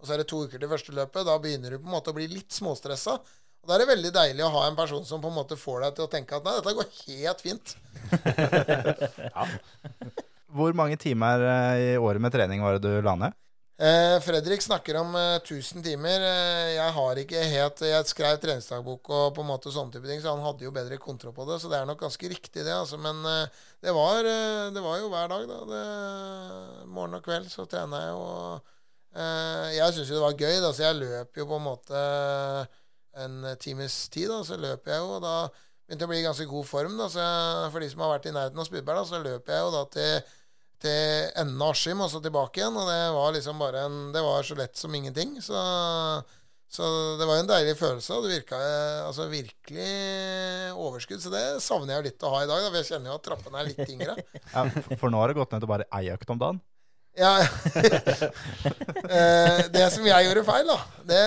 og 0.01 0.07
så 0.07 0.13
er 0.13 0.21
det 0.21 0.29
to 0.29 0.43
uker 0.45 0.61
til 0.61 0.69
første 0.69 0.93
løpet, 0.95 1.25
da 1.27 1.37
begynner 1.41 1.73
du 1.73 1.81
på 1.81 1.89
en 1.89 1.95
måte 1.95 2.13
å 2.13 2.17
bli 2.17 2.27
litt 2.29 2.53
småstressa. 2.53 3.17
Og 3.61 3.69
da 3.69 3.75
er 3.75 3.83
det 3.83 3.91
veldig 3.91 4.11
deilig 4.15 4.45
å 4.45 4.53
ha 4.55 4.63
en 4.67 4.77
person 4.77 5.05
som 5.05 5.21
på 5.21 5.29
en 5.29 5.37
måte 5.37 5.57
får 5.59 5.83
deg 5.85 5.97
til 5.97 6.07
å 6.07 6.11
tenke 6.11 6.37
at 6.37 6.47
nei, 6.47 6.55
dette 6.57 6.77
går 6.79 6.89
helt 7.05 7.43
fint. 7.45 7.75
Hvor 10.57 10.73
mange 10.75 10.97
timer 10.99 11.45
eh, 11.45 11.83
i 11.93 11.99
året 12.01 12.23
med 12.23 12.33
trening 12.33 12.63
var 12.65 12.75
det 12.75 12.89
du 12.89 13.05
la 13.05 13.13
ned? 13.19 13.37
Eh, 13.81 14.19
Fredrik 14.21 14.61
snakker 14.61 14.97
om 14.99 15.15
eh, 15.15 15.37
1000 15.39 15.81
timer. 15.85 16.21
Eh, 16.21 16.73
jeg 16.75 16.93
har 16.97 17.21
ikke 17.21 17.45
helt 17.49 17.79
Jeg 17.81 18.09
skrev 18.11 18.35
treningsdagbok 18.43 19.09
og 19.09 19.31
på 19.33 19.41
en 19.41 19.49
måte 19.49 19.73
sånne 19.73 19.95
type 19.95 20.05
ting, 20.05 20.19
så 20.21 20.35
han 20.35 20.43
hadde 20.45 20.67
jo 20.67 20.73
bedre 20.75 20.99
kontroll 21.01 21.33
på 21.33 21.47
det. 21.49 21.57
Så 21.63 21.71
det 21.71 21.79
er 21.79 21.87
nok 21.89 22.03
ganske 22.03 22.29
riktig, 22.29 22.65
det. 22.65 22.75
altså. 22.75 22.99
Men 23.01 23.23
eh, 23.25 23.63
det, 23.81 23.95
var, 23.97 24.21
det 24.75 24.83
var 24.85 24.99
jo 25.01 25.09
hver 25.09 25.31
dag, 25.33 25.47
da. 25.49 25.63
Det, 25.71 25.81
morgen 26.93 27.17
og 27.17 27.25
kveld 27.25 27.49
så 27.49 27.65
trener 27.69 28.05
jeg, 28.05 28.19
og 28.21 29.17
eh, 29.17 29.73
jeg 29.79 29.97
syns 29.97 30.13
jo 30.13 30.19
det 30.19 30.27
var 30.27 30.37
gøy, 30.37 30.61
da. 30.61 30.73
Så 30.77 30.85
jeg 30.85 31.01
løp 31.01 31.41
jo 31.41 31.49
på 31.49 31.57
en 31.57 31.67
måte 31.71 32.05
en 33.19 33.41
times 33.59 33.97
tid, 34.13 34.29
da. 34.31 34.41
Så 34.47 34.59
løper 34.59 34.95
jeg 34.95 35.03
jo, 35.03 35.17
og 35.17 35.25
da 35.25 35.35
begynte 35.51 36.05
jeg 36.05 36.09
å 36.09 36.11
bli 36.13 36.21
i 36.21 36.27
ganske 36.27 36.51
god 36.51 36.69
form. 36.69 36.99
da, 36.99 37.09
jeg, 37.11 37.71
For 37.73 37.83
de 37.83 37.89
som 37.91 38.05
har 38.05 38.13
vært 38.15 38.29
i 38.29 38.35
nærheten 38.35 38.61
av 38.63 38.69
Spydberg, 38.69 39.01
da, 39.01 39.09
så 39.09 39.23
løper 39.23 39.57
jeg 39.57 39.65
jo 39.65 39.73
da 39.75 39.83
til 39.97 40.37
til 40.81 41.31
enden 41.37 41.61
av 41.61 41.75
Askim 41.75 42.01
og 42.01 42.09
så 42.11 42.21
tilbake 42.23 42.61
igjen. 42.61 42.77
Og 42.77 42.87
det 42.89 43.01
var 43.15 43.33
liksom 43.35 43.61
bare 43.61 43.85
en 43.87 43.97
Det 44.13 44.23
var 44.25 44.45
så 44.47 44.57
lett 44.57 44.77
som 44.79 44.95
ingenting. 44.97 45.35
Så, 45.43 45.61
så 46.71 46.89
det 47.19 47.27
var 47.29 47.41
en 47.41 47.51
deilig 47.51 47.75
følelse. 47.79 48.17
Og 48.17 48.25
det 48.25 48.39
virka 48.39 48.57
eh, 48.57 49.05
altså 49.05 49.27
virkelig 49.31 49.91
overskudd. 50.73 51.21
Så 51.23 51.33
det 51.33 51.45
savner 51.63 51.95
jeg 51.95 52.01
jo 52.01 52.07
litt 52.09 52.27
å 52.27 52.33
ha 52.33 52.43
i 52.43 52.49
dag. 52.49 52.65
Da, 52.65 52.71
for 52.71 52.81
jeg 52.81 52.89
kjenner 52.89 53.13
jo 53.13 53.19
at 53.19 53.27
trappene 53.29 53.61
er 53.61 53.71
litt 53.71 53.85
yngre. 53.85 54.17
Ja, 54.55 54.65
for 54.99 55.13
nå 55.13 55.21
har 55.21 55.31
det 55.31 55.37
gått 55.37 55.53
ned 55.53 55.63
til 55.63 55.71
bare 55.71 55.87
ei 55.95 56.09
økt 56.15 56.33
om 56.33 56.41
dagen. 56.41 56.63
Ja, 57.19 57.31
Eh, 59.11 59.61
det 59.73 59.83
som 59.91 60.05
jeg 60.07 60.25
gjorde 60.27 60.43
feil, 60.47 60.69
da 60.69 60.77
det, 61.09 61.17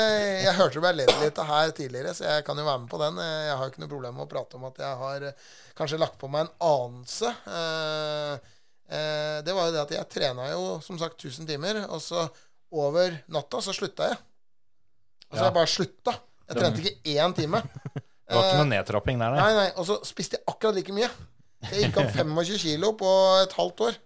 Jeg 0.46 0.54
hørte 0.56 0.78
det 0.78 0.82
ble 0.84 0.92
ledd 1.02 1.10
litt 1.20 1.38
av 1.42 1.48
her 1.50 1.72
tidligere, 1.76 2.14
så 2.16 2.24
jeg 2.24 2.44
kan 2.46 2.56
jo 2.56 2.64
være 2.64 2.80
med 2.80 2.88
på 2.88 3.00
den. 3.02 3.18
Eh, 3.20 3.42
Jeg 3.50 3.56
har 3.58 3.66
jo 3.66 3.72
ikke 3.74 3.82
noe 3.82 3.90
problem 3.92 4.14
med 4.16 4.24
å 4.24 4.30
prate 4.30 4.56
om 4.56 4.64
at 4.70 4.78
jeg 4.80 4.98
har 5.02 5.26
eh, 5.28 5.42
kanskje 5.76 5.98
lagt 6.00 6.16
på 6.22 6.30
meg 6.32 6.46
en 6.46 6.54
anelse. 6.70 7.32
Det 9.44 9.52
var 9.56 9.68
jo 9.68 9.74
det 9.74 9.82
at 9.82 9.92
jeg 9.96 10.08
trena 10.12 10.46
jo 10.52 10.64
som 10.84 10.96
sagt 11.00 11.20
1000 11.20 11.48
timer, 11.48 11.82
og 11.88 12.00
så 12.04 12.24
over 12.74 13.18
natta 13.32 13.60
så 13.64 13.74
slutta 13.76 14.08
jeg. 14.12 14.18
Altså 15.28 15.42
Ja. 15.42 15.48
jeg 15.50 15.56
bare 15.58 15.72
slutta. 15.74 16.16
Jeg 16.48 16.56
trente 16.60 16.82
ikke 16.84 17.14
én 17.18 17.34
time. 17.36 17.60
Det 18.24 18.32
var 18.38 18.46
ikke 18.48 18.60
noe 18.62 18.70
nedtrapping 18.72 19.18
der, 19.20 19.34
nei. 19.34 19.40
Nei, 19.44 19.54
nei, 19.58 19.70
og 19.76 19.84
så 19.84 19.98
spiste 20.08 20.38
jeg 20.38 20.46
akkurat 20.48 20.78
like 20.78 20.94
mye. 20.96 21.10
Jeg 21.68 21.82
gikk 21.90 21.98
opp 22.00 22.14
25 22.16 22.56
kilo 22.62 22.94
på 22.96 23.10
et 23.42 23.52
halvt 23.58 23.82
år. 23.90 23.98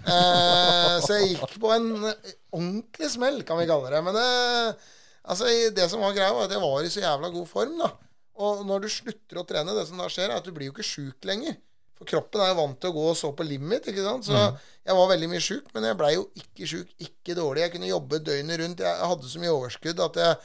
Eh, 0.00 0.94
så 1.04 1.16
jeg 1.18 1.34
gikk 1.34 1.56
på 1.62 1.72
en 1.74 1.88
ordentlig 2.04 3.10
smell, 3.12 3.40
kan 3.46 3.60
vi 3.60 3.68
kalle 3.70 3.90
det. 3.92 4.02
Men 4.06 4.16
det, 4.16 4.28
altså, 5.22 5.50
det 5.76 5.88
som 5.92 6.04
var 6.04 6.14
greia, 6.16 6.34
var 6.36 6.48
at 6.48 6.54
jeg 6.56 6.62
var 6.64 6.86
i 6.86 6.92
så 6.92 7.02
jævla 7.04 7.32
god 7.34 7.50
form. 7.50 7.74
da. 7.82 7.90
Og 8.40 8.62
når 8.68 8.86
du 8.86 8.92
slutter 8.92 9.40
å 9.40 9.46
trene, 9.48 9.74
det 9.76 9.88
som 9.88 10.00
da 10.00 10.08
skjer, 10.10 10.30
er 10.30 10.38
at 10.40 10.46
du 10.46 10.54
blir 10.56 10.70
jo 10.70 10.76
ikke 10.76 10.86
sjuk 10.86 11.28
lenger. 11.28 11.58
For 12.00 12.08
kroppen 12.08 12.40
er 12.40 12.54
jo 12.54 12.60
vant 12.62 12.78
til 12.80 12.88
å 12.88 12.96
gå 12.96 13.02
og 13.10 13.18
så 13.18 13.28
på 13.36 13.44
limit. 13.44 13.90
ikke 13.92 14.06
sant? 14.06 14.24
Så 14.24 14.38
jeg 14.40 14.96
var 14.96 15.10
veldig 15.10 15.28
mye 15.28 15.42
sjuk, 15.44 15.68
men 15.74 15.84
jeg 15.90 15.98
blei 16.00 16.14
jo 16.14 16.30
ikke 16.40 16.70
sjuk, 16.70 16.94
ikke 16.96 17.36
dårlig. 17.36 17.66
Jeg 17.66 17.74
kunne 17.74 17.90
jobbe 17.90 18.22
døgnet 18.24 18.62
rundt. 18.62 18.80
Jeg 18.86 19.10
hadde 19.12 19.28
så 19.28 19.42
mye 19.42 19.52
overskudd 19.52 20.00
at 20.06 20.22
jeg 20.22 20.40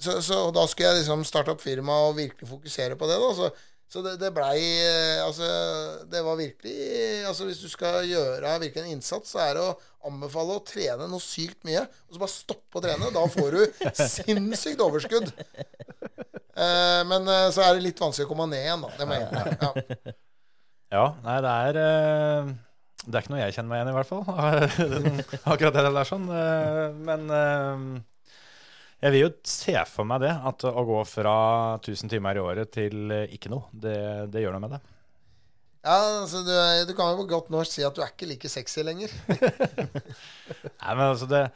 så, 0.00 0.16
så 0.24 0.36
da 0.54 0.64
skulle 0.68 0.90
jeg 0.90 1.02
liksom 1.02 1.26
starte 1.28 1.52
opp 1.52 1.60
firma 1.60 1.96
og 2.06 2.14
virkelig 2.16 2.48
fokusere 2.48 2.96
på 3.00 3.08
det. 3.08 3.18
da, 3.20 3.32
så, 3.36 3.50
så 3.90 4.02
det, 4.04 4.12
det 4.20 4.30
blei 4.34 4.56
eh, 4.60 5.20
Altså, 5.24 5.46
det 6.10 6.20
var 6.22 6.38
virkelig 6.38 6.74
Altså, 7.26 7.48
hvis 7.48 7.62
du 7.64 7.70
skal 7.72 8.04
gjøre 8.06 8.52
virkelig 8.62 8.84
en 8.84 8.92
innsats, 8.96 9.32
så 9.34 9.42
er 9.42 9.58
det 9.58 9.64
å 9.66 9.76
anbefale 10.08 10.56
å 10.56 10.62
trene 10.64 11.08
noe 11.10 11.20
sykt 11.20 11.64
mye, 11.68 11.82
og 12.08 12.14
så 12.14 12.22
bare 12.22 12.32
stoppe 12.32 12.80
å 12.80 12.84
trene. 12.84 13.10
Da 13.12 13.24
får 13.28 13.56
du 13.56 13.90
sinnssykt 13.98 14.80
overskudd. 14.80 15.28
Eh, 16.60 17.02
men 17.08 17.28
eh, 17.28 17.46
så 17.54 17.66
er 17.66 17.76
det 17.76 17.84
litt 17.84 18.00
vanskelig 18.00 18.26
å 18.26 18.30
komme 18.30 18.48
ned 18.50 18.64
igjen, 18.64 18.82
da. 18.84 18.90
Det 18.98 19.06
må 19.08 19.18
jeg. 19.18 19.28
Ja. 19.60 20.14
Ja, 20.90 21.04
nei, 21.22 21.36
det 21.44 21.50
er 21.54 21.76
eh, 21.78 22.48
Det 23.04 23.12
er 23.14 23.22
ikke 23.22 23.32
noe 23.32 23.42
jeg 23.44 23.54
kjenner 23.54 23.70
meg 23.70 23.78
igjen 23.78 23.92
i, 23.92 23.96
hvert 23.98 24.10
fall. 24.10 24.24
Akkurat 25.52 25.76
det 25.76 25.84
der 25.86 26.08
sånn. 26.08 26.26
Men 27.06 27.30
jeg 29.00 29.14
vil 29.14 29.22
jo 29.22 29.30
se 29.48 29.74
for 29.88 30.08
meg 30.08 30.20
det, 30.26 30.32
at 30.50 30.64
å 30.68 30.84
gå 30.84 31.00
fra 31.08 31.34
1000 31.78 32.12
timer 32.12 32.36
i 32.36 32.44
året 32.44 32.72
til 32.74 33.12
eh, 33.14 33.32
ikke 33.32 33.52
noe, 33.52 33.70
det, 33.72 33.96
det 34.32 34.44
gjør 34.44 34.56
noe 34.58 34.64
med 34.66 34.74
det. 34.76 34.80
ja, 35.80 35.96
altså, 36.20 36.42
du, 36.44 36.52
du 36.90 36.92
kan 36.96 37.14
jo 37.14 37.22
på 37.22 37.30
godt 37.32 37.48
norsk 37.54 37.78
si 37.78 37.86
at 37.86 37.96
du 37.96 38.04
er 38.04 38.12
ikke 38.12 38.28
like 38.28 38.52
sexy 38.52 38.84
lenger. 38.84 39.12
Nei, 40.84 40.92
men 40.92 41.06
altså 41.06 41.28
det 41.30 41.46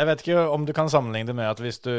Jeg 0.00 0.08
vet 0.08 0.22
ikke 0.24 0.46
om 0.48 0.64
du 0.64 0.72
kan 0.72 0.88
sammenligne 0.88 1.28
det 1.28 1.36
med 1.36 1.50
at 1.50 1.60
hvis 1.60 1.82
du, 1.84 1.92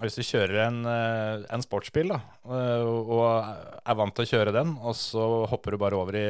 hvis 0.00 0.16
du 0.16 0.24
kjører 0.24 0.62
en, 0.70 0.78
eh, 0.88 1.44
en 1.52 1.64
sportsbil 1.64 2.14
da, 2.14 2.22
eh, 2.48 2.88
og 2.88 3.26
er 3.28 3.98
vant 4.00 4.16
til 4.16 4.24
å 4.24 4.30
kjøre 4.30 4.56
den, 4.56 4.72
og 4.80 4.96
så 4.96 5.26
hopper 5.52 5.76
du 5.76 5.82
bare 5.84 6.00
over 6.00 6.16
i 6.16 6.28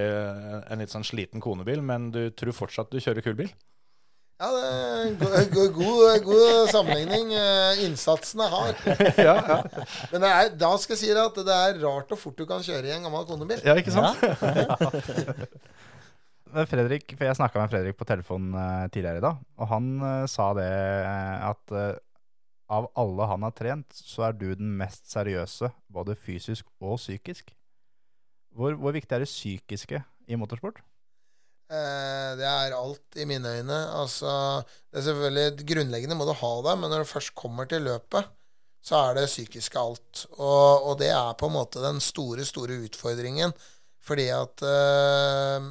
en 0.66 0.82
litt 0.82 0.90
sånn 0.90 1.06
sliten 1.06 1.38
konebil, 1.44 1.78
men 1.78 2.10
du 2.10 2.24
tror 2.34 2.58
fortsatt 2.64 2.90
du 2.90 2.98
kjører 2.98 3.22
kul 3.22 3.38
bil. 3.38 3.54
Ja, 4.42 4.48
det 4.50 4.62
er 4.66 5.02
en 5.06 5.16
go- 5.20 5.42
go- 5.54 5.74
god, 5.76 6.24
god 6.26 6.70
sammenligning. 6.72 7.28
Eh, 7.38 7.82
Innsatsen 7.86 8.40
er 8.42 8.50
hard. 8.50 8.80
ja, 9.28 9.34
ja. 9.38 9.58
Men 10.10 10.24
det 10.24 10.30
er, 10.34 10.48
da 10.58 10.70
skal 10.82 10.96
jeg 10.96 11.02
si 11.04 11.10
deg 11.12 11.20
at 11.22 11.38
det 11.46 11.54
er 11.58 11.78
rart 11.84 12.10
og 12.16 12.18
fort 12.18 12.40
du 12.40 12.42
kan 12.50 12.64
kjøre 12.66 12.90
i 12.90 12.94
en 12.96 13.06
gammel 13.06 13.22
konebil. 13.28 13.62
ja, 13.62 13.76
ikke 13.78 13.94
sant? 13.94 14.18
Men 16.52 16.66
Fredrik, 16.68 17.14
for 17.16 17.24
Jeg 17.24 17.38
snakka 17.38 17.62
med 17.62 17.70
Fredrik 17.72 17.96
på 17.96 18.04
telefon 18.08 18.50
eh, 18.58 18.86
tidligere 18.92 19.22
i 19.22 19.24
dag, 19.24 19.38
og 19.62 19.68
han 19.70 19.86
eh, 20.04 20.24
sa 20.28 20.50
det 20.58 20.66
at 21.48 21.72
av 22.72 22.86
alle 22.98 23.26
han 23.28 23.44
har 23.46 23.54
trent, 23.56 23.88
så 23.96 24.26
er 24.28 24.36
du 24.36 24.46
den 24.56 24.74
mest 24.78 25.08
seriøse, 25.12 25.68
både 25.92 26.14
fysisk 26.16 26.66
og 26.80 26.98
psykisk. 27.00 27.50
Hvor, 28.56 28.74
hvor 28.80 28.92
viktig 28.96 29.12
er 29.16 29.24
det 29.24 29.28
psykiske 29.30 30.00
i 30.28 30.38
motorsport? 30.40 30.80
Eh, 31.72 32.30
det 32.36 32.48
er 32.48 32.74
alt 32.76 33.16
i 33.16 33.26
mine 33.28 33.48
øyne. 33.58 33.78
Altså, 34.02 34.30
det 34.90 35.00
er 35.00 35.06
selvfølgelig 35.08 35.66
Grunnleggende 35.70 36.18
må 36.18 36.26
du 36.28 36.34
ha 36.36 36.54
det, 36.68 36.78
men 36.78 36.92
når 36.92 37.04
du 37.04 37.12
først 37.12 37.34
kommer 37.38 37.68
til 37.68 37.86
løpet, 37.88 38.28
så 38.82 38.98
er 38.98 39.14
det 39.16 39.30
psykiske 39.30 39.78
alt. 39.78 40.26
Og, 40.36 40.90
og 40.90 40.98
det 41.00 41.12
er 41.14 41.38
på 41.38 41.48
en 41.48 41.56
måte 41.56 41.84
den 41.84 42.00
store, 42.02 42.44
store 42.44 42.82
utfordringen. 42.88 43.54
Fordi 44.02 44.26
at 44.34 44.64
eh, 44.66 45.70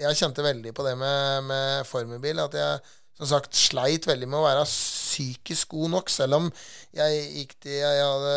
Jeg 0.00 0.18
kjente 0.18 0.42
veldig 0.42 0.72
på 0.74 0.82
det 0.86 0.96
med, 0.98 1.44
med 1.46 1.86
formelbil. 1.86 2.40
At 2.42 2.56
jeg 2.56 2.80
som 3.12 3.28
sagt 3.28 3.54
sleit 3.54 4.06
veldig 4.08 4.26
med 4.26 4.40
å 4.40 4.46
være 4.46 4.64
psykisk 4.66 5.76
god 5.76 5.92
nok. 5.92 6.10
Selv 6.10 6.38
om 6.40 6.48
jeg 6.96 7.20
gikk 7.36 7.52
til 7.62 7.76
Jeg 7.76 8.06
hadde 8.08 8.36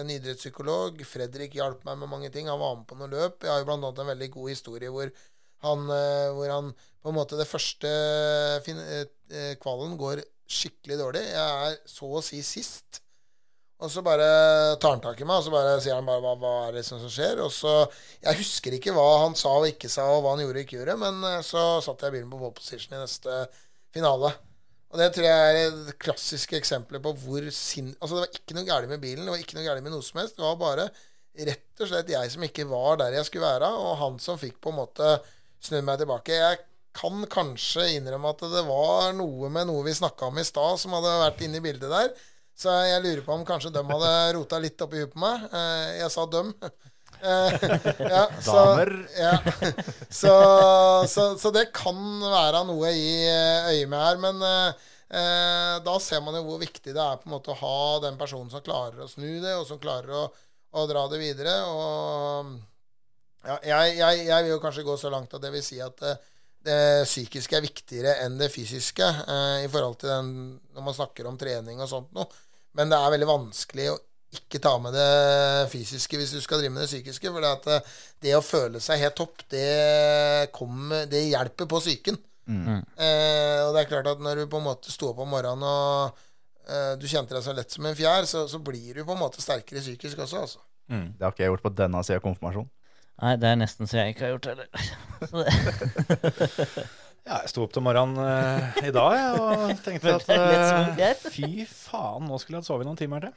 en 0.00 0.10
idrettspsykolog. 0.16 1.00
Fredrik 1.08 1.54
hjalp 1.56 1.86
meg 1.86 2.02
med 2.02 2.10
mange 2.10 2.32
ting. 2.34 2.50
Han 2.50 2.60
var 2.60 2.76
med 2.80 2.88
på 2.90 2.98
noe 2.98 3.08
løp. 3.12 3.46
Jeg 3.46 3.54
har 3.54 3.62
jo 3.62 3.68
blant 3.70 3.86
annet 3.86 4.02
en 4.02 4.10
veldig 4.12 4.30
god 4.34 4.50
historie 4.52 4.90
hvor 4.92 5.14
han, 5.64 5.84
eh, 5.94 6.30
hvor 6.36 6.52
han 6.52 6.72
på 7.00 7.08
en 7.08 7.16
måte 7.16 7.38
Det 7.38 7.48
første 7.48 7.90
fin- 8.64 8.80
eh, 8.80 9.54
kvalen 9.60 9.96
går 10.00 10.22
skikkelig 10.50 10.98
dårlig. 10.98 11.22
Jeg 11.30 11.70
er 11.70 11.78
så 11.88 12.10
å 12.10 12.22
si 12.24 12.42
sist. 12.42 13.00
Og 13.80 13.88
så 13.88 14.02
bare 14.04 14.76
tar 14.76 14.92
han 14.92 15.00
tak 15.00 15.20
i 15.22 15.24
meg, 15.24 15.38
og 15.40 15.46
så 15.46 15.52
bare 15.54 15.78
sier 15.80 15.96
han 15.96 16.04
bare 16.04 16.20
hva, 16.20 16.34
hva 16.36 16.52
er 16.68 16.76
det 16.76 16.84
som 16.84 17.00
skjer. 17.00 17.40
Og 17.40 17.48
så, 17.54 17.88
Jeg 18.20 18.36
husker 18.42 18.76
ikke 18.76 18.92
hva 18.92 19.22
han 19.22 19.34
sa 19.38 19.54
og 19.56 19.70
ikke 19.70 19.88
sa, 19.88 20.04
og 20.12 20.22
hva 20.24 20.34
han 20.34 20.44
gjorde 20.44 20.60
og 20.60 20.66
ikke 20.66 20.78
gjorde, 20.80 20.98
men 21.00 21.24
eh, 21.24 21.40
så 21.46 21.80
satt 21.84 22.04
jeg 22.04 22.18
bilen 22.18 22.30
på 22.32 22.40
pole 22.42 22.56
position 22.58 22.98
i 22.98 23.00
neste 23.00 23.40
finale. 23.94 24.34
Og 24.90 24.98
det 24.98 25.12
tror 25.14 25.24
jeg 25.24 25.48
er 25.48 25.58
et 25.62 25.98
klassisk 26.02 26.52
eksempel 26.58 27.00
på 27.00 27.14
hvor 27.22 27.44
sinn... 27.54 27.92
Altså, 28.02 28.18
det 28.18 28.24
var 28.26 28.40
ikke 28.40 28.56
noe 28.58 28.66
galt 28.68 28.90
med 28.90 29.00
bilen, 29.00 29.24
det 29.24 29.32
var 29.32 29.40
ikke 29.40 29.56
noe 29.56 29.68
galt 29.68 29.84
med 29.86 29.94
noe 29.94 30.02
som 30.04 30.18
helst. 30.20 30.36
Det 30.36 30.44
var 30.44 30.58
bare 30.60 30.88
rett 31.46 31.80
og 31.84 31.88
slett 31.88 32.10
jeg 32.10 32.32
som 32.34 32.42
ikke 32.44 32.66
var 32.68 32.98
der 33.00 33.14
jeg 33.14 33.28
skulle 33.28 33.46
være, 33.46 33.68
og 33.70 33.94
han 34.02 34.18
som 34.20 34.38
fikk 34.40 34.58
på 34.60 34.72
en 34.74 34.80
måte 34.82 35.12
snudd 35.64 35.86
meg 35.86 36.00
tilbake. 36.02 36.36
Jeg 36.40 36.60
kan 36.96 37.22
kanskje 37.30 37.86
innrømme 37.96 38.32
at 38.32 38.40
det 38.50 38.64
var 38.66 39.12
noe 39.14 39.50
med 39.52 39.68
noe 39.70 39.84
vi 39.86 39.94
snakka 39.94 40.30
om 40.30 40.40
i 40.40 40.44
stad, 40.46 40.80
som 40.82 40.96
hadde 40.96 41.12
vært 41.22 41.42
inne 41.46 41.60
i 41.60 41.64
bildet 41.64 41.92
der. 41.92 42.10
Så 42.60 42.72
jeg 42.84 43.00
lurer 43.04 43.22
på 43.24 43.32
om 43.38 43.44
kanskje 43.48 43.70
de 43.72 43.82
hadde 43.88 44.14
rota 44.36 44.58
litt 44.60 44.82
opp 44.84 44.94
i 44.96 45.04
huet 45.04 45.12
på 45.14 45.22
meg. 45.22 45.46
Eh, 45.52 45.98
Jeg 46.02 46.14
sa 46.16 46.26
dem. 46.30 46.54
Eh, 47.20 47.52
ja, 48.00 48.20
så, 48.40 48.52
Damer. 48.54 48.90
ja. 49.18 49.34
så, 50.20 50.30
så, 51.04 51.24
så 51.36 51.50
det 51.52 51.66
kan 51.76 51.98
være 52.22 52.62
noe 52.64 52.92
i 52.96 53.10
eh, 53.28 53.66
øyet 53.74 53.90
med 53.92 54.00
her. 54.00 54.16
Men 54.22 54.40
eh, 54.46 55.74
da 55.84 55.96
ser 56.00 56.22
man 56.24 56.38
jo 56.38 56.46
hvor 56.46 56.62
viktig 56.62 56.94
det 56.96 57.02
er 57.02 57.18
på 57.20 57.28
en 57.28 57.34
måte 57.34 57.52
å 57.52 57.58
ha 57.60 57.74
den 58.06 58.16
personen 58.16 58.48
som 58.48 58.64
klarer 58.64 59.02
å 59.04 59.10
snu 59.10 59.26
det, 59.42 59.52
og 59.58 59.66
som 59.68 59.82
klarer 59.82 60.14
å, 60.16 60.22
å 60.80 60.86
dra 60.88 61.02
det 61.12 61.20
videre. 61.20 61.58
Og 61.68 62.54
ja, 63.46 63.56
jeg, 63.64 63.96
jeg, 63.98 64.26
jeg 64.28 64.44
vil 64.44 64.54
jo 64.54 64.60
kanskje 64.62 64.84
gå 64.86 64.96
så 65.00 65.12
langt 65.12 65.32
at 65.34 65.42
det 65.42 65.52
vil 65.54 65.64
si 65.64 65.80
at 65.82 66.04
eh, 66.06 66.28
det 66.66 66.78
psykiske 67.08 67.56
er 67.56 67.64
viktigere 67.64 68.14
enn 68.26 68.36
det 68.40 68.50
fysiske 68.52 69.06
eh, 69.06 69.64
i 69.64 69.70
forhold 69.72 69.96
til 70.02 70.12
den 70.12 70.30
når 70.76 70.86
man 70.90 70.96
snakker 70.96 71.28
om 71.30 71.38
trening 71.40 71.80
og 71.80 71.88
sånt 71.88 72.12
noe. 72.16 72.28
Men 72.76 72.92
det 72.92 72.98
er 73.00 73.12
veldig 73.14 73.28
vanskelig 73.30 73.90
å 73.94 73.98
ikke 74.30 74.60
ta 74.62 74.76
med 74.78 74.94
det 74.94 75.68
fysiske 75.72 76.18
hvis 76.20 76.34
du 76.36 76.40
skal 76.42 76.60
drive 76.60 76.74
med 76.74 76.84
det 76.84 76.90
psykiske. 76.92 77.32
For 77.32 77.42
det, 77.42 77.52
at 77.58 77.70
eh, 77.74 77.94
det 78.26 78.34
å 78.38 78.44
føle 78.44 78.82
seg 78.82 79.02
helt 79.02 79.16
topp, 79.18 79.46
det, 79.50 80.50
kommer, 80.54 81.06
det 81.10 81.24
hjelper 81.30 81.70
på 81.70 81.80
psyken. 81.82 82.20
Eh, 82.98 83.60
og 83.66 83.74
det 83.74 83.84
er 83.84 83.90
klart 83.90 84.10
at 84.10 84.22
når 84.22 84.42
du 84.42 84.50
på 84.50 84.60
en 84.60 84.68
måte 84.68 84.92
sto 84.92 85.10
opp 85.12 85.22
om 85.24 85.32
morgenen 85.32 85.66
og 85.66 86.20
eh, 86.66 86.92
du 87.00 87.06
kjente 87.10 87.34
deg 87.36 87.44
så 87.46 87.54
lett 87.56 87.74
som 87.74 87.86
en 87.86 87.98
fjær, 87.98 88.28
så, 88.28 88.44
så 88.50 88.60
blir 88.62 89.00
du 89.00 89.04
på 89.04 89.16
en 89.16 89.22
måte 89.22 89.42
sterkere 89.42 89.82
psykisk 89.82 90.22
også. 90.26 90.44
Altså. 90.44 90.62
Det 91.16 91.24
har 91.24 91.34
ikke 91.34 91.44
jeg 91.46 91.54
gjort 91.54 91.66
på 91.66 91.74
denne 91.78 92.04
sida 92.06 92.20
av 92.20 92.26
konfirmasjon. 92.28 92.68
Nei, 93.20 93.36
det 93.36 93.50
er 93.50 93.58
nesten 93.60 93.88
så 93.88 94.00
jeg 94.00 94.14
ikke 94.14 94.26
har 94.26 94.32
gjort 94.34 94.46
det 94.48 94.52
heller. 94.56 94.68
Ja, 97.30 97.42
jeg 97.44 97.50
sto 97.52 97.62
opp 97.66 97.74
til 97.76 97.84
morgenen 97.84 98.16
uh, 98.16 98.78
i 98.80 98.90
dag 98.94 99.12
jeg, 99.14 99.32
og 99.38 99.82
tenkte 99.84 100.14
at 100.16 100.24
greit. 100.96 101.26
fy 101.34 101.66
faen, 101.68 102.24
nå 102.26 102.38
skulle 102.40 102.56
jeg 102.56 102.62
hatt 102.64 102.70
sovet 102.70 102.88
noen 102.88 102.96
timer 102.98 103.26
til. 103.26 103.34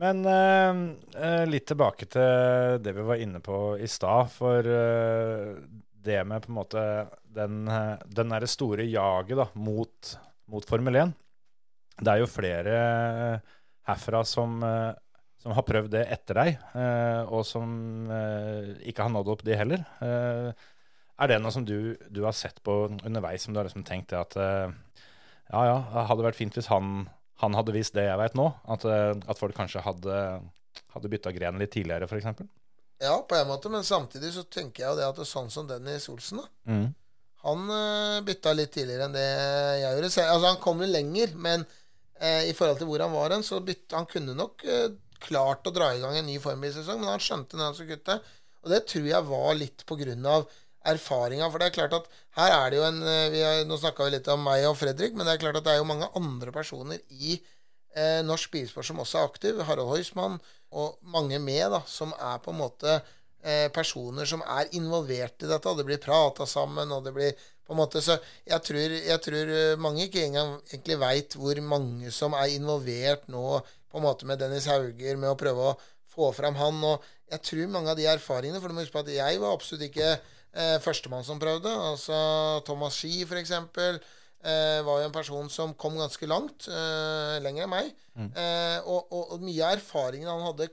Men 0.00 0.22
uh, 0.22 1.44
litt 1.50 1.66
tilbake 1.68 2.06
til 2.14 2.78
det 2.80 2.94
vi 2.96 3.04
var 3.10 3.20
inne 3.20 3.42
på 3.44 3.58
i 3.82 3.90
stad. 3.90 4.30
For 4.32 4.62
det 4.62 6.22
med 6.30 6.46
på 6.46 6.54
en 6.54 6.60
måte 6.62 6.86
den, 7.26 7.66
den 8.06 8.32
derre 8.32 8.48
store 8.48 8.86
jaget 8.88 9.36
da, 9.42 9.50
mot, 9.58 10.14
mot 10.48 10.64
Formel 10.66 11.02
1 11.02 11.12
Det 12.00 12.14
er 12.14 12.22
jo 12.22 12.30
flere 12.30 12.78
herfra 13.90 14.22
som, 14.24 14.62
som 15.40 15.54
har 15.56 15.64
prøvd 15.64 15.94
det 15.94 16.02
etter 16.12 16.36
deg, 16.36 16.58
eh, 16.76 17.30
og 17.32 17.46
som 17.48 17.70
eh, 18.12 18.74
ikke 18.90 19.06
har 19.06 19.12
nådd 19.14 19.32
opp, 19.32 19.44
de 19.46 19.56
heller. 19.56 19.86
Eh, 20.04 20.68
er 21.20 21.30
det 21.30 21.40
noe 21.40 21.52
som 21.54 21.64
du, 21.64 21.96
du 22.12 22.22
har 22.26 22.36
sett 22.36 22.60
på 22.64 22.82
underveis, 22.92 23.44
som 23.44 23.56
du 23.56 23.60
har 23.60 23.68
liksom 23.68 23.84
tenkt 23.88 24.12
at 24.16 24.36
ja, 24.40 25.60
ja, 25.66 26.04
hadde 26.08 26.24
vært 26.24 26.38
fint 26.38 26.54
hvis 26.56 26.70
han, 26.70 27.02
han 27.42 27.56
hadde 27.58 27.74
visst 27.76 27.92
det 27.96 28.06
jeg 28.06 28.20
vet 28.20 28.38
nå? 28.38 28.46
At, 28.72 28.86
at 28.88 29.36
folk 29.40 29.52
kanskje 29.56 29.82
hadde, 29.84 30.14
hadde 30.94 31.10
bytta 31.12 31.34
gren 31.36 31.60
litt 31.60 31.74
tidligere, 31.76 32.08
f.eks.? 32.08 32.40
Ja, 33.04 33.18
på 33.28 33.36
en 33.36 33.50
måte, 33.52 33.68
men 33.72 33.84
samtidig 33.84 34.32
så 34.32 34.46
tenker 34.48 34.84
jeg 34.84 34.94
jo 34.94 34.96
det 34.96 35.10
at 35.10 35.20
det 35.20 35.26
er 35.26 35.32
sånn 35.34 35.52
som 35.52 35.68
Dennis 35.68 36.08
Olsen, 36.12 36.40
da. 36.40 36.72
Mm. 36.72 36.88
Han 37.44 37.68
bytta 38.24 38.56
litt 38.56 38.72
tidligere 38.76 39.08
enn 39.08 39.16
det 39.16 39.28
jeg 39.28 39.84
gjorde. 39.84 40.10
Altså, 40.24 40.46
han 40.46 40.60
kom 40.64 40.80
jo 40.84 40.88
lenger, 40.88 41.36
men 41.36 41.68
eh, 42.20 42.48
i 42.48 42.56
forhold 42.56 42.80
til 42.80 42.88
hvor 42.88 43.04
han 43.04 43.12
var 43.12 43.36
hen, 43.36 43.44
så 43.44 43.60
bytta 43.64 44.00
han 44.00 44.08
kunne 44.08 44.36
nok 44.36 44.64
eh, 44.68 44.88
klart 45.22 45.68
å 45.68 45.74
dra 45.74 45.92
i 45.94 46.00
gang 46.02 46.16
en 46.18 46.28
ny 46.28 46.38
formbilsesong, 46.42 47.00
men 47.02 47.12
han 47.14 47.22
skjønte 47.22 47.58
når 47.58 47.70
han 47.70 47.78
skulle 47.78 47.98
kutte. 47.98 48.18
Og 48.64 48.72
det 48.72 48.82
tror 48.90 49.06
jeg 49.08 49.28
var 49.30 49.54
litt 49.56 49.86
på 49.88 49.96
grunn 50.00 50.26
av 50.28 50.48
erfaringa. 50.90 51.48
For 51.50 51.60
det 51.60 51.70
er 51.70 51.76
klart 51.76 51.96
at 51.96 52.10
her 52.38 52.56
er 52.56 52.72
det 52.72 52.80
jo 52.80 52.88
en 52.88 53.00
eh, 53.04 53.38
har, 53.40 53.62
Nå 53.68 53.78
snakka 53.80 54.06
vi 54.06 54.16
litt 54.16 54.28
om 54.32 54.42
meg 54.44 54.66
og 54.68 54.78
Fredrik, 54.80 55.16
men 55.16 55.28
det 55.28 55.36
er 55.36 55.44
klart 55.44 55.60
at 55.60 55.66
det 55.66 55.74
er 55.74 55.80
jo 55.82 55.88
mange 55.88 56.08
andre 56.18 56.54
personer 56.54 57.00
i 57.10 57.36
eh, 57.36 58.20
norsk 58.26 58.52
bilsport 58.54 58.88
som 58.88 59.00
også 59.02 59.20
er 59.20 59.30
aktiv. 59.30 59.62
Harald 59.68 59.92
Heusmann 59.92 60.38
og 60.70 61.00
mange 61.02 61.40
med, 61.42 61.66
da, 61.74 61.82
som 61.88 62.12
er 62.16 62.38
på 62.42 62.52
en 62.52 62.60
måte 62.60 63.00
eh, 63.42 63.68
personer 63.74 64.28
som 64.28 64.44
er 64.46 64.70
involvert 64.78 65.42
i 65.42 65.50
dette. 65.50 65.68
og 65.68 65.80
Det 65.80 65.88
blir 65.88 66.02
prata 66.02 66.46
sammen, 66.46 66.92
og 66.92 67.04
det 67.04 67.14
blir 67.16 67.34
på 67.66 67.74
en 67.74 67.78
måte 67.78 68.02
Så 68.02 68.16
jeg 68.46 68.62
tror, 68.66 68.96
jeg 68.98 69.20
tror 69.22 69.52
eh, 69.56 69.76
mange 69.78 70.08
ikke 70.08 70.24
engang 70.26 70.56
egentlig 70.70 71.00
veit 71.00 71.36
hvor 71.38 71.60
mange 71.62 72.10
som 72.14 72.34
er 72.34 72.54
involvert 72.56 73.28
nå 73.30 73.60
på 73.90 73.98
en 73.98 74.06
måte 74.06 74.28
med 74.28 74.40
Dennis 74.42 74.68
Hauger, 74.70 75.18
med 75.18 75.32
å 75.32 75.38
prøve 75.38 75.72
å 75.72 75.78
få 76.10 76.30
fram 76.36 76.58
han. 76.58 76.78
Og 76.86 77.10
jeg 77.30 77.44
tror 77.46 77.74
mange 77.74 77.92
av 77.92 77.98
de 77.98 78.06
erfaringene 78.10 78.60
For 78.62 78.70
du 78.70 78.76
må 78.76 78.84
huske 78.84 78.96
på 78.96 79.04
at 79.04 79.12
jeg 79.14 79.42
var 79.42 79.54
absolutt 79.54 79.86
ikke 79.88 80.08
eh, 80.14 80.78
førstemann 80.82 81.26
som 81.26 81.42
prøvde. 81.42 81.70
Altså 81.70 82.16
Thomas 82.66 82.98
Ski, 82.98 83.24
for 83.28 83.40
eksempel. 83.40 84.00
Eh, 84.40 84.80
var 84.86 85.02
jo 85.02 85.08
en 85.10 85.14
person 85.14 85.50
som 85.52 85.74
kom 85.78 85.98
ganske 86.00 86.30
langt. 86.30 86.70
Eh, 86.70 87.36
lenger 87.44 87.66
enn 87.66 87.74
meg. 87.74 87.92
Eh, 88.34 88.78
og, 88.86 89.10
og, 89.10 89.36
og 89.36 89.44
mye 89.44 89.66
av 89.66 89.76
erfaringene 89.78 90.32
han 90.32 90.48
hadde, 90.50 90.70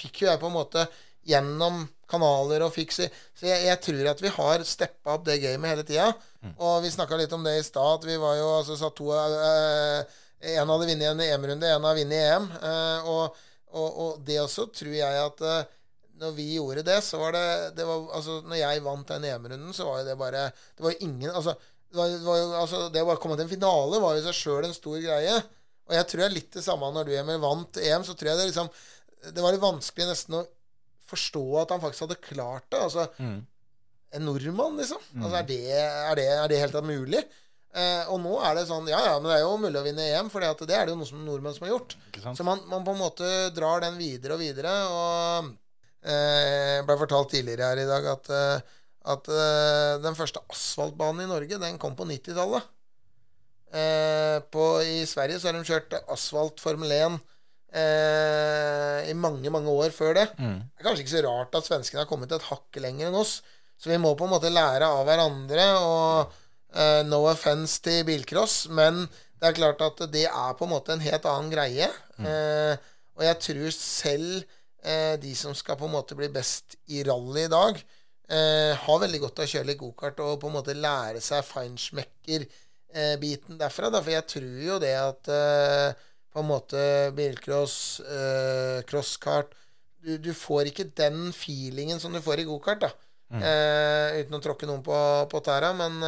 fikk 0.00 0.24
jo 0.24 0.30
jeg 0.30 0.40
på 0.40 0.48
en 0.48 0.56
måte 0.56 0.84
gjennom 1.28 1.82
kanaler 2.10 2.64
og 2.64 2.72
fikser, 2.74 3.10
Så 3.36 3.46
jeg, 3.46 3.66
jeg 3.68 3.78
tror 3.84 4.06
at 4.10 4.22
vi 4.24 4.30
har 4.34 4.62
steppa 4.66 5.14
opp 5.14 5.26
det 5.28 5.36
gamet 5.42 5.70
hele 5.70 5.84
tida. 5.86 6.08
Og 6.56 6.80
vi 6.82 6.90
snakka 6.90 7.18
litt 7.20 7.32
om 7.36 7.44
det 7.44 7.58
i 7.60 7.66
stad, 7.66 8.06
vi 8.08 8.16
var 8.18 8.38
jo 8.38 8.48
altså 8.56 8.76
satt 8.80 8.96
to 8.98 9.12
eh, 9.14 10.00
En 10.40 10.72
hadde 10.72 10.88
vunnet 10.88 11.10
en 11.10 11.20
EM-runde, 11.20 11.68
en 11.68 11.84
har 11.84 11.98
vunnet 11.98 12.24
EM. 12.30 12.48
Eh, 12.64 13.10
og, 13.12 13.42
og, 13.76 13.88
og 14.04 14.24
det 14.24 14.38
også 14.40 14.70
tror 14.72 14.94
jeg 14.96 15.20
at 15.24 15.42
eh, 15.44 15.76
når 16.20 16.34
vi 16.36 16.46
gjorde 16.56 16.84
det, 16.84 16.98
så 17.04 17.20
var 17.20 17.36
det, 17.36 17.46
det 17.78 17.86
var, 17.88 18.06
altså, 18.16 18.40
Når 18.44 18.60
jeg 18.60 18.84
vant 18.84 19.08
den 19.08 19.26
EM-runden, 19.30 19.72
så 19.76 19.86
var 19.88 20.00
jo 20.00 20.08
det 20.10 20.16
bare 20.20 20.46
Det 20.76 20.84
var 20.84 21.04
ingen 21.06 21.30
altså, 21.30 21.54
det, 21.90 21.96
var, 21.96 22.12
det, 22.12 22.24
var 22.26 22.56
altså, 22.60 22.80
det 22.92 23.02
å 23.02 23.08
bare 23.08 23.22
komme 23.22 23.38
til 23.38 23.46
en 23.46 23.52
finale 23.52 24.00
var 24.02 24.14
jo 24.14 24.22
i 24.22 24.26
seg 24.28 24.36
sjøl 24.36 24.68
en 24.68 24.76
stor 24.76 24.98
greie. 25.02 25.36
Og 25.90 25.96
jeg 25.96 26.06
tror 26.06 26.22
det 26.22 26.26
er 26.28 26.36
litt 26.36 26.52
det 26.54 26.62
samme 26.62 26.90
når 26.94 27.08
du 27.08 27.14
Emil 27.18 27.40
vant 27.42 27.80
EM. 27.82 28.04
Så 28.06 28.14
tror 28.14 28.30
jeg 28.30 28.40
det 28.40 28.50
liksom 28.52 28.68
Det 29.34 29.42
var 29.42 29.56
litt 29.56 29.64
vanskelig 29.64 30.10
nesten 30.12 30.38
å 30.38 30.44
forstå 31.10 31.44
at 31.64 31.72
han 31.74 31.82
faktisk 31.82 32.06
hadde 32.06 32.20
klart 32.22 32.68
det. 32.70 32.84
Altså 32.84 33.08
En 34.14 34.26
nordmann, 34.26 34.78
liksom. 34.78 35.02
Altså, 35.18 35.36
er, 35.40 35.48
det, 35.48 35.60
er, 35.80 36.14
det, 36.18 36.28
er 36.36 36.52
det 36.52 36.60
helt 36.62 36.78
mulig? 36.86 37.24
Eh, 37.70 38.08
og 38.10 38.18
nå 38.18 38.32
er 38.42 38.56
det 38.58 38.64
sånn 38.66 38.88
Ja, 38.90 38.98
ja, 39.06 39.12
men 39.22 39.28
det 39.30 39.36
er 39.36 39.44
jo 39.44 39.54
mulig 39.62 39.78
å 39.78 39.84
vinne 39.86 40.08
EM, 40.10 40.30
for 40.32 40.42
det 40.42 40.50
er 40.74 40.88
det 40.88 40.90
jo 40.90 40.98
noe 40.98 41.06
som 41.06 41.20
nordmenn 41.22 41.54
som 41.54 41.68
har 41.68 41.76
gjort. 41.76 41.94
Så 42.34 42.46
man, 42.46 42.62
man 42.70 42.82
på 42.86 42.96
en 42.96 43.02
måte 43.02 43.28
drar 43.54 43.84
den 43.84 43.98
videre 44.00 44.34
og 44.34 44.42
videre. 44.42 44.74
Og 44.90 45.52
eh, 46.02 46.80
ble 46.86 46.98
fortalt 47.04 47.30
tidligere 47.36 47.70
her 47.70 47.82
i 47.84 47.88
dag 47.88 48.10
at, 48.16 48.30
eh, 48.34 48.76
at 49.14 49.30
eh, 49.30 49.94
den 50.02 50.18
første 50.18 50.42
asfaltbanen 50.50 51.26
i 51.26 51.30
Norge, 51.30 51.60
den 51.62 51.78
kom 51.82 51.94
på 51.98 52.08
90-tallet. 52.10 52.66
Eh, 53.70 54.40
I 54.90 55.06
Sverige 55.06 55.38
så 55.38 55.50
har 55.50 55.58
de 55.58 55.66
kjørt 55.66 55.94
asfalt 56.10 56.58
Formel 56.58 56.90
1 56.90 57.20
eh, 57.70 59.10
i 59.12 59.14
mange, 59.14 59.52
mange 59.54 59.70
år 59.70 59.94
før 59.94 60.16
det. 60.18 60.26
Mm. 60.40 60.58
Det 60.66 60.82
er 60.82 60.88
kanskje 60.88 61.06
ikke 61.06 61.16
så 61.16 61.24
rart 61.28 61.58
at 61.58 61.68
svenskene 61.70 62.02
har 62.02 62.10
kommet 62.10 62.34
et 62.34 62.50
hakk 62.50 62.82
lenger 62.82 63.10
enn 63.10 63.20
oss. 63.20 63.38
Så 63.80 63.92
vi 63.92 64.00
må 64.00 64.12
på 64.18 64.26
en 64.26 64.34
måte 64.34 64.50
lære 64.52 64.88
av 64.90 65.06
hverandre. 65.08 65.66
Og 65.86 66.40
eh, 66.74 67.02
no 67.06 67.28
offence 67.30 67.80
til 67.84 68.04
bilcross, 68.08 68.68
men 68.70 69.06
det 69.40 69.48
er 69.48 69.56
klart 69.56 69.80
at 69.84 70.02
det 70.12 70.26
er 70.28 70.56
på 70.56 70.64
en 70.66 70.74
måte 70.74 70.92
en 70.94 71.04
helt 71.04 71.26
annen 71.28 71.52
greie. 71.52 71.88
Eh, 72.20 72.74
og 73.16 73.22
jeg 73.26 73.36
tror 73.44 73.70
selv 73.76 74.42
uh, 74.86 75.16
de 75.20 75.32
som 75.36 75.52
skal 75.56 75.76
på 75.76 75.84
en 75.84 75.92
måte 75.92 76.16
bli 76.16 76.28
best 76.32 76.76
i 76.88 77.02
rally 77.04 77.44
i 77.44 77.52
dag, 77.52 77.74
har 78.30 79.00
veldig 79.02 79.18
godt 79.24 79.40
av 79.42 79.48
å 79.48 79.50
kjøre 79.50 79.66
litt 79.66 79.80
gokart 79.80 80.20
og 80.22 80.36
på 80.38 80.46
en 80.46 80.54
måte 80.54 80.78
lære 80.78 81.18
seg 81.18 81.42
feinschmecker-biten 81.48 83.58
derfra. 83.58 83.90
Da. 83.90 83.98
For 83.98 84.14
jeg 84.14 84.22
tror 84.30 84.60
jo 84.62 84.76
det 84.78 84.92
at 84.94 85.30
på 86.30 86.38
en 86.38 86.46
måte 86.46 87.10
bilcross, 87.16 87.98
crosskart 88.86 89.50
du, 90.00 90.16
du 90.22 90.30
får 90.36 90.70
ikke 90.70 90.88
den 90.96 91.32
feelingen 91.34 92.00
som 92.00 92.14
du 92.14 92.20
får 92.24 92.44
i 92.44 92.48
gokart, 92.48 92.86
da. 92.86 92.92
Eh, 93.30 94.20
uten 94.20 94.38
å 94.38 94.42
tråkke 94.42 94.66
noen 94.66 94.82
på, 94.82 94.96
på 95.30 95.42
tæra. 95.46 95.72
Men, 95.76 96.00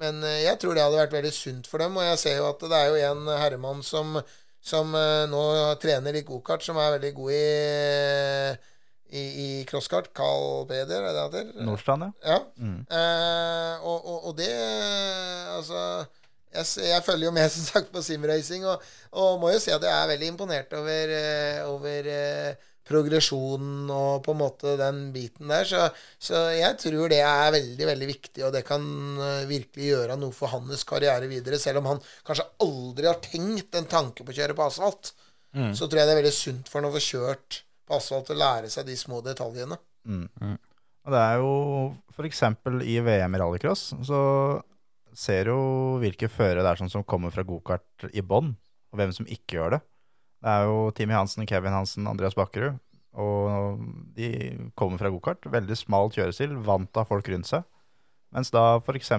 men 0.00 0.22
eh, 0.24 0.42
jeg 0.46 0.58
tror 0.60 0.76
det 0.76 0.84
hadde 0.84 1.00
vært 1.00 1.16
veldig 1.18 1.32
sunt 1.36 1.68
for 1.70 1.82
dem. 1.82 1.96
Og 1.98 2.06
jeg 2.06 2.20
ser 2.22 2.38
jo 2.40 2.48
at 2.50 2.64
det 2.64 2.78
er 2.78 2.90
jo 2.90 3.12
en 3.12 3.32
herremann 3.36 3.82
som, 3.86 4.16
som 4.62 4.94
eh, 4.98 5.24
nå 5.30 5.42
trener 5.82 6.16
litt 6.16 6.28
gokart, 6.28 6.64
som 6.64 6.80
er 6.80 6.96
veldig 6.96 7.12
god 7.18 7.36
i, 7.36 7.44
i, 9.12 9.22
i 9.44 9.48
crosskart. 9.68 10.12
Carl 10.16 10.64
Peder, 10.70 11.04
er 11.04 11.12
det 11.12 11.28
det 11.34 11.44
heter? 11.44 11.68
Nordstrand, 11.68 12.08
ja. 12.08 12.34
Ja. 12.34 12.40
Mm. 12.56 12.80
Eh, 12.88 13.86
og, 13.86 13.98
og, 14.00 14.26
og 14.30 14.36
det 14.40 14.50
Altså 15.52 15.78
jeg, 16.52 16.66
jeg 16.88 17.04
følger 17.04 17.26
jo 17.28 17.34
med 17.34 17.48
som 17.54 17.64
sagt 17.68 17.92
på 17.92 18.02
simracing, 18.04 18.66
og, 18.68 18.82
og 19.12 19.40
må 19.40 19.52
jo 19.54 19.62
si 19.62 19.72
at 19.74 19.84
jeg 19.84 19.92
er 19.92 20.10
veldig 20.12 20.30
imponert 20.34 20.76
over, 20.76 21.16
eh, 21.16 21.62
over 21.68 22.10
eh, 22.12 22.68
progresjonen 22.92 23.90
og 23.90 24.22
på 24.26 24.36
en 24.36 24.40
måte 24.44 24.76
den 24.80 25.02
biten 25.14 25.50
der. 25.50 25.66
Så, 25.68 25.88
så 26.20 26.44
jeg 26.54 26.78
tror 26.84 27.10
det 27.10 27.22
er 27.24 27.56
veldig, 27.56 27.88
veldig 27.90 28.10
viktig, 28.12 28.44
og 28.46 28.54
det 28.54 28.62
kan 28.68 28.86
eh, 29.18 29.48
virkelig 29.50 29.90
gjøre 29.90 30.20
noe 30.20 30.36
for 30.36 30.52
hans 30.52 30.86
karriere 30.88 31.26
videre. 31.32 31.58
Selv 31.60 31.82
om 31.82 31.90
han 31.94 32.02
kanskje 32.28 32.46
aldri 32.62 33.08
har 33.10 33.20
tenkt 33.24 33.80
en 33.80 33.90
tanke 33.90 34.22
på 34.22 34.34
å 34.34 34.38
kjøre 34.38 34.56
på 34.58 34.68
asfalt, 34.68 35.14
så 35.76 35.84
tror 35.84 36.00
jeg 36.00 36.08
det 36.08 36.12
er 36.14 36.22
veldig 36.22 36.32
sunt 36.32 36.68
for 36.70 36.80
han 36.80 36.88
å 36.88 36.94
få 36.94 37.00
kjørt 37.04 37.58
på 37.84 37.96
asfalt 37.98 38.30
og 38.32 38.38
lære 38.40 38.70
seg 38.72 38.86
de 38.88 38.94
små 38.96 39.18
detaljene. 39.24 39.76
Og 41.02 41.12
det 41.12 41.18
er 41.20 41.40
jo 41.42 41.50
f.eks. 42.14 42.42
i 42.88 42.94
VM 43.04 43.34
i 43.36 43.40
rallycross, 43.42 43.82
så 44.06 44.20
ser 45.12 45.50
jo 45.52 45.58
hvilke 46.00 46.30
førere 46.32 46.62
det 46.64 46.70
er 46.70 46.80
sånn 46.80 46.92
som 46.92 47.04
kommer 47.04 47.34
fra 47.34 47.44
gokart 47.44 48.06
i 48.12 48.24
bånn, 48.24 48.54
og 48.92 49.00
hvem 49.00 49.12
som 49.12 49.28
ikke 49.28 49.58
gjør 49.58 49.76
det. 49.76 49.82
Det 50.42 50.50
er 50.50 50.66
jo 50.66 50.78
Timmy 50.96 51.14
Hansen, 51.14 51.46
Kevin 51.46 51.74
Hansen, 51.74 52.08
Andreas 52.10 52.34
Bakkerud. 52.38 52.80
Og 53.22 53.82
de 54.16 54.28
kommer 54.78 54.98
fra 54.98 55.10
gokart. 55.12 55.46
Veldig 55.52 55.76
smal 55.78 56.10
kjørestil, 56.14 56.56
vant 56.66 56.96
av 56.98 57.10
folk 57.10 57.28
rundt 57.30 57.50
seg. 57.50 57.66
Mens 58.32 58.50
da 58.50 58.80
f.eks. 58.80 59.12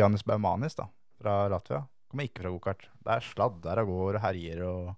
Janis 0.00 0.24
Baumanis 0.26 0.78
da, 0.78 0.88
fra 1.20 1.44
Latvia 1.52 1.84
kommer 2.10 2.26
ikke 2.26 2.42
fra 2.44 2.54
gokart. 2.54 2.86
Det 3.04 3.12
er 3.12 3.26
sladder 3.26 3.82
av 3.82 3.90
gårde 3.90 4.20
og 4.20 4.24
herjer 4.24 4.62
og 4.66 4.94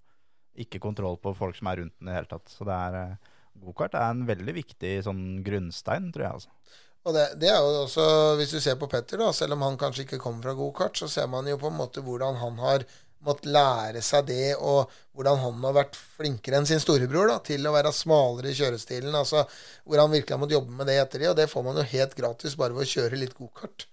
ikke 0.59 0.81
kontroll 0.83 1.19
på 1.23 1.35
folk 1.37 1.57
som 1.59 1.71
er 1.71 1.83
rundt 1.83 1.97
den 1.99 2.09
i 2.09 2.13
det 2.13 2.19
hele 2.21 2.31
tatt. 2.31 2.53
Så 2.53 2.67
det 2.69 2.77
er 2.77 3.03
eh, 3.03 3.35
Gokart 3.59 3.97
er 3.99 4.13
en 4.13 4.21
veldig 4.23 4.53
viktig 4.55 4.91
sånn 5.03 5.23
grunnstein, 5.43 6.13
tror 6.15 6.25
jeg. 6.25 6.37
altså. 6.39 6.77
Og 7.09 7.15
det, 7.17 7.25
det 7.43 7.49
er 7.51 7.57
jo 7.59 7.81
også, 7.81 8.05
Hvis 8.39 8.53
du 8.55 8.61
ser 8.63 8.77
på 8.79 8.87
Petter, 8.91 9.19
da, 9.19 9.33
selv 9.35 9.57
om 9.57 9.65
han 9.67 9.79
kanskje 9.81 10.05
ikke 10.05 10.21
kommer 10.23 10.47
fra 10.47 10.55
gokart, 10.55 11.01
så 11.01 11.09
ser 11.11 11.27
man 11.33 11.49
jo 11.51 11.57
på 11.59 11.67
en 11.67 11.79
måte 11.81 12.05
hvordan 12.05 12.39
han 12.39 12.61
har 12.63 12.85
måttet 13.27 13.51
lære 13.51 14.01
seg 14.05 14.29
det, 14.29 14.55
og 14.57 14.91
hvordan 15.19 15.41
han 15.43 15.65
har 15.67 15.75
vært 15.75 15.97
flinkere 15.99 16.61
enn 16.61 16.69
sin 16.69 16.79
storebror 16.83 17.27
da, 17.33 17.39
til 17.43 17.67
å 17.67 17.73
være 17.75 17.91
smalere 17.95 18.53
i 18.53 18.55
kjørestilen. 18.59 19.15
altså 19.19 19.43
Hvor 19.83 19.99
han 19.99 20.13
virkelig 20.13 20.37
har 20.37 20.41
måttet 20.43 20.59
jobbe 20.59 20.77
med 20.79 20.87
det 20.87 20.99
etter 21.03 21.25
det, 21.25 21.31
og 21.33 21.37
det 21.41 21.49
får 21.51 21.65
man 21.67 21.81
jo 21.81 21.87
helt 21.91 22.15
gratis 22.15 22.55
bare 22.61 22.77
ved 22.77 22.87
å 22.87 22.93
kjøre 22.93 23.19
litt 23.19 23.35
gokart. 23.35 23.89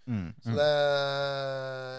Så 0.46 0.54
det 0.60 0.70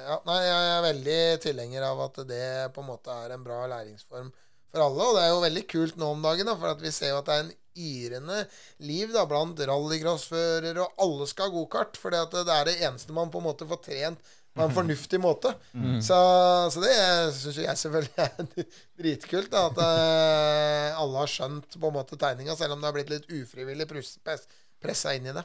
ja, 0.07 0.21
Nei, 0.29 0.41
jeg 0.47 0.71
er 0.77 0.87
veldig 0.87 1.21
tilhenger 1.43 1.89
av 1.91 2.05
at 2.07 2.23
det 2.29 2.47
på 2.77 2.85
en 2.85 2.91
måte 2.93 3.19
er 3.25 3.35
en 3.35 3.47
bra 3.47 3.65
læringsform 3.75 4.31
for 4.71 4.87
alle. 4.87 5.11
Og 5.11 5.19
det 5.19 5.25
er 5.25 5.31
jo 5.35 5.45
veldig 5.49 5.67
kult 5.75 5.99
nå 5.99 6.13
om 6.15 6.23
dagen, 6.23 6.47
da, 6.47 6.55
for 6.61 6.71
at 6.77 6.83
vi 6.85 6.95
ser 6.95 7.15
jo 7.15 7.21
at 7.21 7.31
det 7.31 7.37
er 7.37 7.47
en 7.49 7.55
yrende 7.77 8.41
liv 8.87 9.11
da, 9.13 9.27
blant 9.29 9.59
rallycrossførere, 9.59 10.87
og 10.87 11.03
alle 11.03 11.27
skal 11.29 11.51
ha 11.51 11.57
gokart. 11.59 11.99
For 12.01 12.15
det 12.15 12.47
er 12.47 12.71
det 12.71 12.79
eneste 12.87 13.17
man 13.17 13.35
på 13.35 13.43
en 13.43 13.51
måte 13.51 13.69
får 13.69 13.83
trent 13.91 14.35
på 14.57 14.65
en 14.65 14.75
fornuftig 14.75 15.21
måte. 15.21 15.53
Så, 16.05 16.17
så 16.73 16.83
det 16.83 16.95
syns 17.37 17.59
jeg 17.63 17.81
selvfølgelig 17.83 18.25
er 18.25 18.71
dritkult. 19.01 19.51
Da, 19.53 19.67
at 19.71 19.81
uh, 19.81 21.03
alle 21.03 21.21
har 21.21 21.33
skjønt 21.33 21.77
på 21.77 21.91
en 21.91 21.99
måte 21.99 22.19
tegninga, 22.21 22.57
selv 22.59 22.77
om 22.77 22.81
det 22.81 22.89
har 22.91 22.97
blitt 22.97 23.13
litt 23.13 23.29
ufrivillig 23.29 23.89
pressa 23.89 25.15
inn 25.17 25.29
i 25.29 25.37
det. 25.37 25.45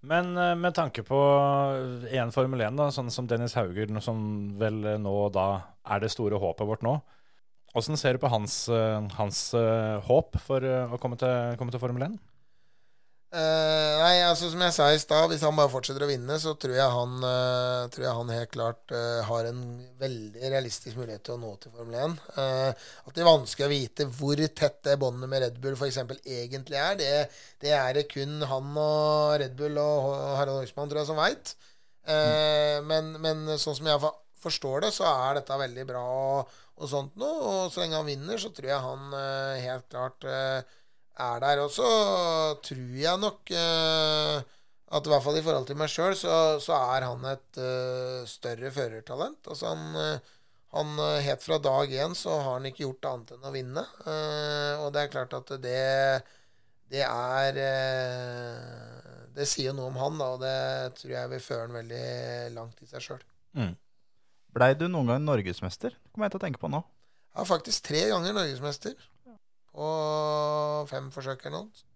Men 0.00 0.32
eh, 0.40 0.54
med 0.56 0.72
tanke 0.72 1.02
på 1.04 1.16
én 2.08 2.30
Formel 2.32 2.62
1, 2.64 2.78
da, 2.78 2.86
sånn 2.88 3.10
som 3.12 3.26
Dennis 3.28 3.52
Hauger, 3.58 3.90
som 4.00 4.22
vel 4.60 4.78
eh, 4.94 5.00
nå 5.00 5.12
da 5.34 5.48
er 5.92 6.00
det 6.00 6.08
store 6.14 6.40
håpet 6.40 6.68
vårt 6.68 6.86
nå. 6.86 6.94
Åssen 7.76 8.00
ser 8.00 8.16
du 8.16 8.22
på 8.22 8.30
hans, 8.32 8.64
hans 9.14 9.40
håp 10.08 10.38
for 10.42 10.64
å 10.64 10.96
komme 10.98 11.14
til, 11.20 11.52
komme 11.60 11.70
til 11.70 11.78
Formel 11.78 12.02
1? 12.08 12.16
Eh, 13.30 13.92
nei, 14.02 14.24
altså 14.26 14.48
som 14.50 14.62
jeg 14.64 14.74
sa 14.74 14.88
i 14.90 14.96
stad, 14.98 15.28
hvis 15.30 15.44
han 15.46 15.54
bare 15.54 15.70
fortsetter 15.70 16.02
å 16.02 16.08
vinne, 16.08 16.34
så 16.42 16.56
tror 16.58 16.72
jeg 16.74 16.94
han, 16.96 17.12
uh, 17.22 17.86
tror 17.94 18.02
jeg 18.02 18.14
han 18.18 18.32
helt 18.34 18.50
klart 18.56 18.90
uh, 18.90 19.20
har 19.28 19.46
en 19.46 19.60
veldig 20.00 20.48
realistisk 20.50 20.98
mulighet 20.98 21.22
til 21.28 21.36
å 21.36 21.38
nå 21.38 21.52
til 21.62 21.70
Formel 21.76 21.94
1. 22.08 22.16
Eh, 22.42 22.88
at 23.06 23.12
det 23.14 23.22
er 23.22 23.28
vanskelig 23.28 23.68
å 23.68 23.70
vite 23.70 24.08
hvor 24.16 24.42
tett 24.58 24.80
det 24.88 24.96
båndet 24.98 25.30
med 25.30 25.44
Red 25.44 25.60
Bull 25.62 25.76
for 25.78 25.86
eksempel, 25.86 26.18
egentlig 26.26 26.80
er, 26.80 26.96
det, 26.98 27.12
det 27.62 27.70
er 27.76 28.00
det 28.00 28.08
kun 28.10 28.42
han 28.50 28.72
og 28.82 29.36
Red 29.44 29.54
Bull 29.60 29.78
og 29.78 30.10
Harald 30.40 30.64
Høgsmann 30.64 30.90
tror 30.90 31.04
jeg 31.04 31.10
som 31.12 31.22
veit. 31.22 31.54
Mm. 32.10 32.86
men, 32.88 33.10
men 33.22 33.42
sånn 33.60 33.76
som 33.76 33.86
jeg 33.86 34.10
forstår 34.42 34.86
det, 34.86 34.88
så 34.96 35.04
er 35.06 35.36
dette 35.36 35.58
veldig 35.60 35.84
bra 35.86 36.00
og, 36.02 36.54
og 36.80 36.90
sånt 36.90 37.18
noe. 37.20 37.36
Og 37.44 37.70
så 37.70 37.84
lenge 37.84 38.00
han 38.00 38.08
vinner, 38.08 38.40
så 38.40 38.50
tror 38.56 38.72
jeg 38.72 38.86
han 38.88 39.14
helt 39.60 39.86
klart 39.92 40.26
er 41.20 41.44
der. 41.44 41.62
Og 41.64 41.70
så 41.74 41.86
tror 42.64 42.98
jeg 42.98 43.20
nok 43.22 43.52
uh, 43.54 44.40
at 44.90 45.06
i 45.06 45.12
hvert 45.12 45.24
fall 45.24 45.38
i 45.38 45.44
forhold 45.46 45.68
til 45.68 45.78
meg 45.78 45.92
sjøl, 45.92 46.16
så, 46.18 46.34
så 46.62 46.76
er 46.96 47.06
han 47.06 47.24
et 47.30 47.60
uh, 47.62 48.26
større 48.28 48.72
førertalent. 48.74 49.40
Altså 49.46 49.70
han, 49.70 49.84
eh, 50.00 50.36
han 50.74 51.02
Helt 51.26 51.44
fra 51.44 51.58
dag 51.62 51.94
én 51.94 52.16
så 52.18 52.34
har 52.40 52.56
han 52.56 52.66
ikke 52.66 52.84
gjort 52.84 53.08
annet 53.10 53.32
enn 53.36 53.46
å 53.46 53.54
vinne. 53.54 53.84
Og 54.84 54.90
det 54.94 55.02
er 55.02 55.14
klart 55.14 55.34
at 55.38 55.48
det 55.62 55.80
det 56.90 57.04
er 57.06 57.58
Det 59.34 59.46
sier 59.46 59.74
noe 59.74 59.90
om 59.92 59.98
han, 59.98 60.18
da, 60.18 60.28
og 60.34 60.40
det 60.42 60.94
tror 60.98 61.12
jeg 61.14 61.30
vil 61.32 61.42
føre 61.42 61.66
han 61.66 61.76
veldig 61.78 62.06
langt 62.54 62.82
i 62.82 62.90
seg 62.90 63.02
sjøl. 63.04 63.26
Blei 64.54 64.72
du 64.74 64.88
noen 64.90 65.10
gang 65.12 65.22
norgesmester? 65.22 65.94
Det 65.94 66.14
kommer 66.14 66.26
jeg 66.26 66.34
til 66.34 66.40
å 66.40 66.44
tenke 66.46 66.62
på 66.62 66.70
nå. 66.70 66.82
Jeg 67.30 67.44
er 67.44 67.50
faktisk 67.50 67.86
tre 67.86 68.00
ganger 68.10 68.34
norgesmester. 68.34 68.94
Og 69.78 70.90
fem 70.90 71.12
forsøk 71.14 71.46
eller 71.46 71.62
noe. 71.62 71.86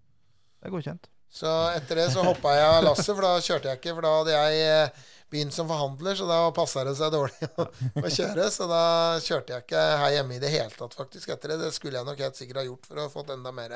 Det 0.61 0.71
er 0.71 0.75
godkjent. 0.75 1.11
Så 1.35 1.51
etter 1.75 1.99
det 1.99 2.11
så 2.15 2.23
hoppa 2.23 2.53
jeg 2.55 2.67
av 2.77 2.85
lasset, 2.87 3.11
for 3.11 3.25
da 3.27 3.33
kjørte 3.43 3.67
jeg 3.67 3.81
ikke. 3.81 3.95
For 3.97 4.07
da 4.07 4.11
hadde 4.21 4.35
jeg 4.37 4.59
eh, 4.69 5.07
begynt 5.35 5.57
som 5.57 5.67
forhandler, 5.67 6.15
så 6.15 6.29
da 6.29 6.37
passa 6.55 6.85
det 6.87 6.93
seg 6.95 7.11
dårlig 7.11 7.49
å, 7.59 7.67
å 7.99 8.13
kjøre. 8.17 8.47
Så 8.55 8.69
da 8.71 8.85
kjørte 9.25 9.57
jeg 9.57 9.65
ikke 9.67 9.83
her 9.99 10.15
hjemme 10.15 10.37
i 10.37 10.43
det 10.45 10.53
hele 10.55 10.71
tatt, 10.71 10.95
faktisk. 10.95 11.33
Etter 11.35 11.53
det. 11.53 11.59
Det 11.65 11.73
skulle 11.75 11.99
jeg 11.99 12.07
nok 12.07 12.23
helt 12.23 12.39
sikkert 12.39 12.63
ha 12.63 12.65
gjort 12.69 12.87
for 12.87 13.01
å 13.01 13.09
ha 13.09 13.13
fått 13.17 13.35
enda 13.35 13.51
mer 13.57 13.75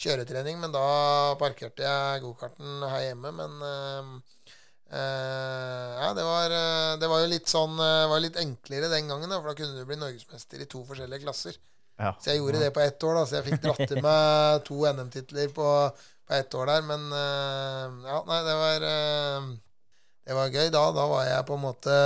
kjøretrening, 0.00 0.56
men 0.64 0.72
da 0.72 0.86
parkerte 1.42 1.84
jeg 1.84 2.24
gokarten 2.24 2.88
her 2.88 3.04
hjemme. 3.10 3.34
Men 3.36 3.60
øh, 3.68 4.40
øh, 4.96 5.92
ja, 6.00 6.10
det 6.16 6.26
var, 6.30 6.56
det 7.04 7.12
var 7.12 7.20
jo 7.20 7.30
litt 7.36 7.52
sånn 7.52 7.76
Det 7.84 8.08
var 8.14 8.24
litt 8.24 8.40
enklere 8.40 8.88
den 8.96 9.12
gangen, 9.12 9.28
da, 9.28 9.42
for 9.44 9.52
da 9.52 9.58
kunne 9.60 9.76
du 9.76 9.84
bli 9.92 10.00
norgesmester 10.00 10.64
i 10.64 10.72
to 10.72 10.86
forskjellige 10.88 11.28
klasser. 11.28 11.60
Ja. 11.96 12.14
Så 12.18 12.32
jeg 12.32 12.40
gjorde 12.40 12.62
det 12.62 12.72
på 12.74 12.82
ett 12.82 13.04
år, 13.06 13.14
da, 13.20 13.26
så 13.26 13.38
jeg 13.38 13.46
fikk 13.48 13.60
dratt 13.62 13.84
til 13.90 14.00
meg 14.02 14.64
to 14.66 14.80
NM-titler 14.90 15.52
på, 15.54 15.66
på 16.26 16.34
ett 16.34 16.56
år 16.58 16.72
der. 16.72 16.86
Men 16.88 17.04
eh, 17.14 18.08
ja, 18.10 18.22
nei, 18.30 18.40
det 18.48 18.56
var 18.62 18.86
eh, 18.88 19.52
Det 20.24 20.38
var 20.38 20.56
gøy 20.56 20.72
da. 20.74 20.84
Da 20.96 21.04
var 21.10 21.28
jeg 21.28 21.46
på 21.46 21.58
en 21.58 21.66
måte 21.66 21.98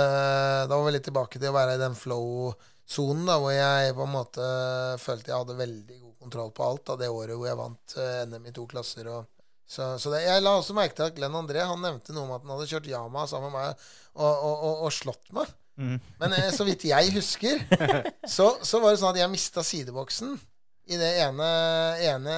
Da 0.69 0.75
var 0.75 0.85
vi 0.85 0.93
litt 0.97 1.07
tilbake 1.07 1.39
til 1.39 1.49
å 1.49 1.55
være 1.57 1.77
i 1.77 1.81
den 1.81 1.97
flow-sonen, 1.97 3.25
da, 3.31 3.39
hvor 3.41 3.55
jeg 3.55 3.97
på 3.97 4.05
en 4.05 4.13
måte 4.13 4.53
følte 5.01 5.33
jeg 5.33 5.41
hadde 5.41 5.59
veldig 5.63 5.99
god 6.03 6.15
kontroll 6.27 6.53
på 6.53 6.69
alt. 6.69 6.85
Da, 6.91 6.99
det 7.01 7.09
året 7.09 7.39
hvor 7.39 7.49
jeg 7.49 7.61
vant 7.63 7.97
eh, 7.97 8.23
NM 8.29 8.49
i 8.51 8.55
to 8.55 8.67
klasser. 8.69 9.09
og 9.09 9.25
så, 9.69 9.95
så 10.01 10.13
det, 10.13 10.23
Jeg 10.25 10.41
la 10.41 10.55
også 10.57 10.73
merke 10.77 10.97
til 10.97 11.09
at 11.09 11.17
Glenn 11.17 11.37
André 11.37 11.65
han 11.65 11.81
nevnte 11.81 12.13
noe 12.13 12.25
om 12.25 12.37
at 12.37 12.45
han 12.45 12.55
hadde 12.55 12.69
kjørt 12.71 12.89
Yama 12.89 13.25
sammen 13.29 13.53
med 13.53 13.59
meg 13.61 13.89
og, 14.17 14.31
og, 14.33 14.53
og, 14.53 14.85
og 14.87 14.93
slått 14.93 15.33
meg. 15.37 15.49
Men 16.19 16.35
eh, 16.35 16.49
så 16.55 16.67
vidt 16.67 16.85
jeg 16.89 17.13
husker, 17.15 17.61
så, 18.37 18.51
så 18.61 18.81
var 18.83 18.93
det 18.93 19.01
sånn 19.01 19.13
at 19.13 19.21
jeg 19.21 19.31
mista 19.31 19.63
sideboksen 19.65 20.35
i 20.89 20.97
det 20.99 21.09
ene, 21.23 21.49
ene 22.03 22.35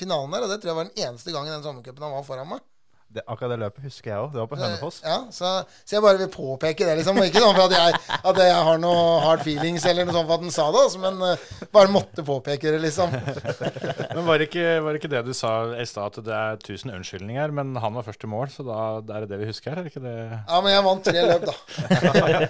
finalen 0.00 0.34
der. 0.36 0.46
Og 0.46 0.52
det 0.52 0.60
tror 0.60 0.72
jeg 0.72 0.78
var 0.78 0.90
den 0.90 1.06
eneste 1.08 1.34
gangen 1.34 1.50
i 1.50 1.56
den 1.56 1.64
sommercupen 1.66 2.04
han 2.06 2.14
var 2.14 2.26
foran 2.26 2.50
meg. 2.50 2.64
Det, 3.08 3.22
akkurat 3.24 3.54
det 3.54 3.56
løpet 3.62 3.84
husker 3.88 4.10
jeg 4.10 4.20
òg. 4.20 4.32
Det 4.34 4.40
var 4.42 4.48
på 4.50 4.56
Hønefoss. 4.60 4.98
Ja, 5.00 5.14
så, 5.32 5.50
så 5.80 5.94
jeg 5.96 6.02
bare 6.04 6.18
vil 6.20 6.28
påpeke 6.28 6.84
det, 6.84 6.98
liksom. 6.98 7.16
Ikke 7.24 7.40
sånn 7.40 7.54
for 7.56 7.64
at 7.70 7.72
jeg, 7.72 8.18
at 8.20 8.40
jeg 8.44 8.58
har 8.66 8.80
noe 8.82 9.06
hard 9.24 9.40
feelings 9.46 9.86
eller 9.88 10.04
noe 10.04 10.12
sånt 10.12 10.28
for 10.28 10.36
at 10.36 10.44
han 10.44 10.52
sa 10.52 10.66
det, 10.74 10.82
altså, 10.84 11.00
men 11.00 11.22
uh, 11.24 11.46
bare 11.72 11.88
måtte 11.94 12.24
påpeke 12.26 12.74
det, 12.74 12.82
liksom. 12.84 13.14
Men 14.18 14.26
var 14.26 14.40
det, 14.40 14.48
ikke, 14.50 14.66
var 14.84 14.92
det 14.92 15.00
ikke 15.00 15.10
det 15.12 15.22
du 15.28 15.32
sa 15.36 15.52
i 15.78 15.86
stad, 15.88 16.18
at 16.18 16.26
det 16.26 16.34
er 16.36 16.58
1000 16.58 16.92
unnskyldninger, 16.98 17.52
men 17.54 17.76
han 17.80 17.94
var 17.96 18.04
først 18.06 18.24
i 18.26 18.30
mål, 18.30 18.48
så 18.52 18.64
da 18.66 18.78
det 19.04 19.14
er 19.14 19.24
det 19.24 19.30
det 19.32 19.38
vi 19.42 19.48
husker? 19.50 19.72
Er 19.78 19.86
det 19.86 19.92
ikke 19.92 20.02
det? 20.04 20.14
Ja, 20.34 20.58
men 20.64 20.72
jeg 20.74 20.84
vant 20.88 21.06
tre 21.06 21.22
løp, 21.28 21.46
da. 21.48 21.54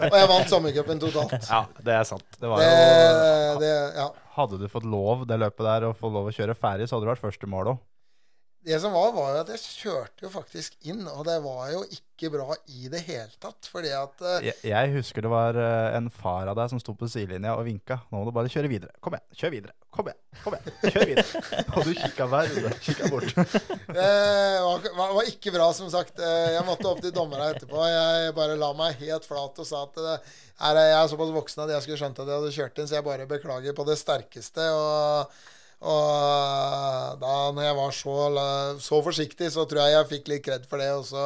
Og 0.09 0.16
jeg 0.18 0.30
vant 0.32 0.52
sommercupen 0.54 1.02
totalt. 1.02 1.36
Ja, 1.50 1.62
det 1.84 1.94
er 2.00 2.09
sant. 2.09 2.26
Det 2.38 2.50
var 2.50 2.62
Det, 2.64 2.72
jo 2.72 3.61
det, 3.62 3.72
ja. 4.00 4.09
Hadde 4.38 4.59
du 4.62 4.66
fått 4.70 4.86
lov 4.88 5.26
det 5.28 5.38
løpet 5.42 5.66
der 5.66 5.88
å 5.90 5.94
få 5.98 6.11
lov 6.14 6.30
å 6.30 6.34
kjøre 6.34 6.56
ferdig, 6.59 6.88
så 6.88 6.96
hadde 6.96 7.06
du 7.09 7.12
vært 7.12 7.22
først 7.26 7.44
i 7.46 7.50
mål 7.50 7.74
òg. 7.74 7.80
Det 8.69 8.77
som 8.83 8.93
var, 8.93 9.14
var 9.16 9.31
jo 9.33 9.41
at 9.41 9.51
jeg 9.55 9.62
kjørte 9.64 10.27
jo 10.27 10.29
faktisk 10.33 10.75
inn, 10.91 11.07
og 11.09 11.23
det 11.25 11.39
var 11.41 11.71
jo 11.73 11.79
ikke 11.89 12.29
bra 12.35 12.53
i 12.75 12.91
det 12.93 13.01
hele 13.07 13.31
tatt. 13.41 13.69
Fordi 13.73 13.93
at 13.97 14.21
uh, 14.21 14.35
Jeg, 14.45 14.59
jeg 14.69 14.93
husker 14.99 15.25
det 15.25 15.31
var 15.33 15.57
uh, 15.57 15.97
en 15.97 16.11
far 16.12 16.51
av 16.51 16.59
deg 16.59 16.75
som 16.75 16.83
sto 16.83 16.93
på 16.99 17.09
sidelinja 17.09 17.55
og 17.57 17.64
vinka. 17.64 18.03
Nå 18.11 18.21
må 18.21 18.29
du 18.29 18.35
bare 18.37 18.53
kjøre 18.53 18.69
videre. 18.69 18.93
Kom 19.01 19.16
igjen, 19.16 19.25
kjør 19.41 19.55
videre. 19.55 19.75
Kom 19.95 20.11
igjen, 20.11 20.21
kom 20.43 20.59
igjen, 20.59 20.77
kjør 20.85 21.09
videre. 21.14 21.43
og 21.79 21.89
du 21.89 21.93
kikka 21.97 22.29
hver 22.35 22.53
runde. 22.53 22.75
Kikka 22.85 23.11
bort. 23.14 23.37
Det 23.99 24.09
var, 24.66 24.89
var, 25.01 25.14
var 25.16 25.33
ikke 25.33 25.55
bra, 25.55 25.73
som 25.73 25.89
sagt. 25.93 26.21
Eh, 26.21 26.49
Jeg 26.59 26.64
måtte 26.69 26.91
opp 26.91 27.01
til 27.01 27.14
dommerne 27.16 27.49
etterpå. 27.55 27.81
Jeg 27.89 28.35
bare 28.37 28.59
la 28.61 28.75
meg 28.77 29.01
helt 29.01 29.25
flat 29.25 29.62
og 29.64 29.69
sa 29.69 29.87
at 29.89 30.03
uh, 30.05 30.35
jeg 30.59 30.91
er 30.93 31.09
såpass 31.09 31.33
voksen 31.33 31.64
at 31.64 31.73
jeg 31.73 31.87
skulle 31.87 32.03
skjønt 32.03 32.21
at 32.21 32.29
jeg 32.29 32.43
hadde 32.43 32.57
kjørt 32.59 32.83
inn, 32.83 32.91
så 32.91 32.99
jeg 32.99 33.07
bare 33.09 33.31
beklager 33.31 33.79
på 33.79 33.89
det 33.89 33.97
sterkeste. 33.97 34.69
Og, 34.77 35.39
og 35.79 37.20
da 37.22 37.35
når 37.55 37.62
jeg 37.68 37.76
var 37.79 37.93
så, 37.95 38.14
så 38.83 38.99
forsiktig, 39.07 39.51
så 39.55 39.62
tror 39.70 39.81
jeg 39.85 39.93
jeg 39.95 40.09
fikk 40.11 40.31
litt 40.33 40.43
kred 40.49 40.64
for 40.66 40.83
det. 40.83 40.89
Og 40.99 41.05
så 41.07 41.22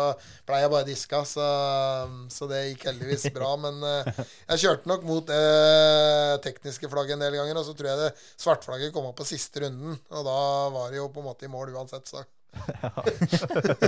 blei 0.48 0.58
jeg 0.60 0.72
bare 0.74 0.88
diska, 0.88 1.22
så, 1.28 1.46
så 2.32 2.48
det 2.50 2.60
gikk 2.68 2.84
heldigvis 2.90 3.24
bra. 3.32 3.54
Men 3.64 3.80
eh, 3.88 4.20
jeg 4.52 4.62
kjørte 4.66 4.90
nok 4.92 5.06
mot 5.08 5.24
det 5.30 5.40
tekniske 6.44 6.90
flagget 6.92 7.16
en 7.16 7.24
del 7.24 7.38
ganger, 7.40 7.56
og 7.62 7.64
så 7.70 7.72
tror 7.78 7.88
jeg 7.94 8.02
det 8.04 8.12
svartflagget 8.44 8.92
kom 8.92 9.08
opp 9.08 9.16
på 9.22 9.28
siste 9.32 9.64
runden. 9.64 9.96
Og 10.12 10.28
da 10.28 10.38
var 10.76 10.92
det 10.92 11.00
jo 11.00 11.08
på 11.14 11.24
en 11.24 11.30
måte 11.30 11.48
i 11.48 11.52
mål 11.52 11.72
uansett, 11.78 12.12
så. 12.12 12.20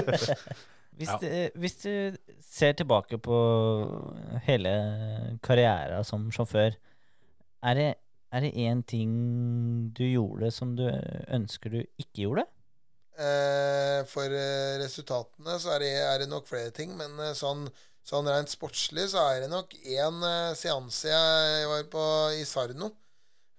Hvis, 0.94 1.08
Ja. 1.10 1.16
du, 1.18 1.26
hvis 1.58 1.74
du 1.82 2.16
ser 2.54 2.72
tilbake 2.78 3.18
på 3.18 3.36
hele 4.46 4.70
karrieren 5.42 6.04
som 6.06 6.28
sjåfør, 6.30 6.76
er 7.66 7.74
det, 7.74 7.86
er 8.34 8.42
det 8.42 8.54
én 8.58 8.82
ting 8.82 9.14
du 9.94 10.04
gjorde 10.08 10.50
som 10.54 10.74
du 10.78 10.84
ønsker 10.88 11.70
du 11.70 11.80
ikke 12.02 12.26
gjorde? 12.26 12.46
Eh, 13.14 14.00
for 14.10 14.26
eh, 14.26 14.74
resultatene 14.82 15.54
så 15.62 15.76
er 15.76 15.84
det, 15.84 15.92
er 16.02 16.22
det 16.24 16.30
nok 16.32 16.48
flere 16.50 16.72
ting, 16.74 16.96
men 16.98 17.14
eh, 17.22 17.36
sånn, 17.38 17.62
sånn 18.02 18.26
rent 18.26 18.50
sportslig 18.50 19.06
så 19.12 19.22
er 19.30 19.44
det 19.44 19.52
nok 19.52 19.76
én 19.78 20.18
eh, 20.26 20.56
seanse 20.58 21.12
jeg 21.12 21.68
var 21.70 21.86
på 21.92 22.04
i 22.40 22.42
Sarno. 22.48 22.90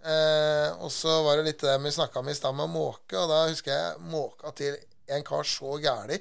Eh, 0.05 0.69
og 0.84 0.91
så 0.93 1.21
var 1.26 1.39
det 1.39 1.47
litt 1.47 1.63
det 1.63 1.78
vi 1.82 1.95
snakka 1.95 2.19
om 2.19 2.30
i 2.30 2.36
stad 2.38 2.57
med 2.57 2.73
måke, 2.73 3.15
og 3.15 3.32
da 3.32 3.45
husker 3.47 3.71
jeg 3.71 4.09
måka 4.11 4.51
til 4.59 4.76
en 5.15 5.23
kar 5.26 5.47
så 5.47 5.80
gæli 5.80 6.19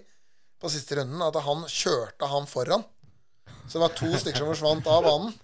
på 0.61 0.71
siste 0.71 1.01
runden 1.01 1.25
at 1.27 1.37
han 1.43 1.67
kjørte 1.67 2.31
han 2.31 2.47
foran. 2.49 2.87
Så 3.67 3.77
det 3.77 3.83
var 3.83 3.99
to 3.99 4.13
stykker 4.15 4.45
som 4.45 4.53
forsvant 4.53 4.89
av 4.95 5.05
banen. 5.09 5.35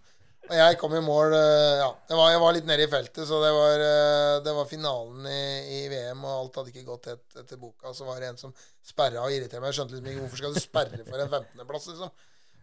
Og 0.50 0.56
jeg 0.58 0.78
kom 0.80 0.94
i 0.98 1.02
mål 1.04 1.34
eh, 1.36 1.78
Ja, 1.78 1.88
var, 2.10 2.30
jeg 2.32 2.40
var 2.42 2.54
litt 2.56 2.66
nede 2.66 2.82
i 2.82 2.90
feltet, 2.90 3.22
så 3.28 3.38
det 3.38 3.50
var, 3.54 3.84
eh, 3.86 4.36
det 4.42 4.54
var 4.56 4.66
finalen 4.66 5.28
i, 5.30 5.42
i 5.76 5.80
VM, 5.92 6.24
og 6.26 6.32
alt 6.32 6.58
hadde 6.58 6.72
ikke 6.72 6.88
gått 6.88 7.06
et, 7.12 7.22
etter 7.38 7.60
boka. 7.60 7.92
Så 7.94 8.08
var 8.08 8.18
det 8.18 8.32
en 8.32 8.40
som 8.40 8.54
sperra 8.82 9.22
og 9.22 9.30
irriterte 9.30 9.62
meg. 9.62 9.70
Jeg 9.70 9.78
skjønte 9.78 9.94
liksom 9.94 10.10
ikke 10.10 10.24
hvorfor 10.24 10.42
skal 10.42 10.56
du 10.56 10.62
sperre 10.62 11.04
for 11.06 11.22
en 11.22 11.30
15.-plass, 11.30 11.86
liksom. 11.92 12.10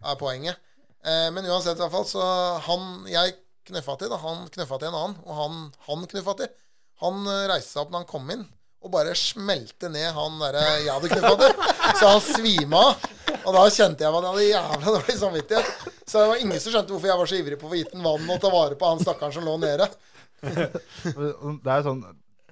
er 0.04 0.20
poenget. 0.20 0.60
Eh, 1.08 1.30
men 1.32 1.48
uansett, 1.48 1.80
i 1.80 1.86
hvert 1.86 1.96
fall, 1.96 2.08
så 2.12 2.28
han 2.68 3.08
jeg 3.12 3.38
knøffa 3.72 3.98
til, 4.02 4.12
da, 4.12 4.20
han 4.24 4.46
knøffa 4.52 4.82
til 4.82 4.92
en 4.92 5.00
annen, 5.00 5.18
og 5.24 5.40
han, 5.40 5.66
han 5.88 6.08
knøffa 6.12 6.36
til. 6.42 6.54
Han 7.06 7.24
eh, 7.24 7.46
reiste 7.54 7.72
seg 7.72 7.86
opp 7.86 7.96
når 7.96 8.04
han 8.04 8.12
kom 8.12 8.34
inn, 8.36 8.44
og 8.84 8.92
bare 8.94 9.16
smelte 9.18 9.90
ned 9.92 10.12
han 10.16 10.36
derre 10.44 10.66
jeg 10.84 10.92
hadde 10.92 11.16
knøffa 11.16 11.38
til. 11.40 11.72
Så 12.02 12.12
han 12.12 12.26
svima 12.34 12.84
av. 12.92 13.08
Og 13.48 13.56
da 13.56 13.64
kjente 13.72 14.04
jeg 14.04 14.12
at 14.12 14.26
jeg 14.26 14.34
hadde 14.34 14.46
jævla 14.50 14.94
dårlig 14.98 15.18
samvittighet. 15.22 15.90
Så 16.04 16.20
det 16.20 16.30
var 16.34 16.42
ingen 16.44 16.60
som 16.60 16.74
skjønte 16.74 16.94
hvorfor 16.94 17.12
jeg 17.14 17.22
var 17.22 17.30
så 17.32 17.40
ivrig 17.40 17.60
på 17.62 17.70
å 17.70 17.72
få 17.72 17.80
gitt 17.80 17.94
den 17.96 18.04
vann 18.04 18.32
og 18.34 18.42
ta 18.44 18.52
vare 18.52 18.78
på 18.80 18.90
han 18.92 19.04
stakkaren 19.04 19.36
som 19.36 19.48
lå 19.48 19.58
nede. 19.64 19.88
Det 20.44 21.72
er 21.74 21.86
sånn 21.86 22.04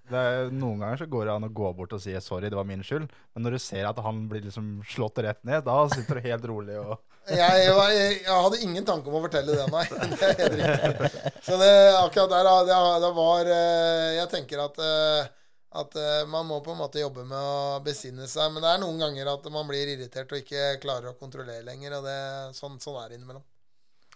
det 0.06 0.22
er, 0.22 0.52
Noen 0.54 0.82
ganger 0.84 1.00
så 1.02 1.08
går 1.10 1.26
det 1.26 1.34
an 1.34 1.48
å 1.48 1.52
gå 1.60 1.70
bort 1.78 1.94
og 1.98 2.02
si 2.02 2.14
'sorry, 2.22 2.50
det 2.50 2.58
var 2.58 2.68
min 2.70 2.84
skyld'. 2.86 3.10
Men 3.34 3.46
når 3.46 3.56
du 3.58 3.60
ser 3.62 3.88
at 3.90 4.00
han 4.06 4.28
blir 4.30 4.44
liksom 4.46 4.84
slått 4.86 5.22
rett 5.26 5.42
ned, 5.44 5.64
da 5.66 5.78
sitter 5.90 6.20
du 6.20 6.28
helt 6.28 6.46
rolig 6.46 6.78
og 6.78 7.00
Jeg, 7.26 7.40
jeg, 7.66 8.20
jeg 8.22 8.42
hadde 8.46 8.60
ingen 8.62 8.86
tanke 8.86 9.10
om 9.10 9.18
å 9.18 9.24
fortelle 9.24 9.56
det, 9.58 9.66
nei. 9.74 9.86
Det 10.14 10.28
er 10.28 10.36
helt 10.44 10.58
riktig. 10.60 11.32
Så 11.48 11.58
det, 11.58 11.72
akkurat 11.98 12.36
der, 12.36 12.52
det, 12.70 12.78
det 13.02 13.12
var 13.18 13.50
eh, 13.56 14.12
Jeg 14.20 14.30
tenker 14.36 14.62
at, 14.68 14.78
eh, 14.78 15.32
at 15.76 15.98
eh, 16.00 16.22
man 16.32 16.48
må 16.48 16.62
på 16.64 16.72
en 16.72 16.80
måte 16.80 17.02
jobbe 17.02 17.26
med 17.28 17.36
å 17.36 17.82
besinne 17.84 18.30
seg. 18.32 18.54
Men 18.54 18.64
det 18.64 18.72
er 18.72 18.82
noen 18.84 19.02
ganger 19.02 19.34
at 19.34 19.50
man 19.52 19.68
blir 19.68 19.92
irritert 19.96 20.32
og 20.32 20.40
ikke 20.40 20.78
klarer 20.84 21.12
å 21.12 21.20
kontrollere 21.20 21.66
lenger. 21.68 21.98
Og 22.00 22.08
det, 22.08 22.16
sånn, 22.58 22.80
sånn 22.84 23.02
er 23.02 23.12
det 23.12 23.20
innimellom. 23.20 23.44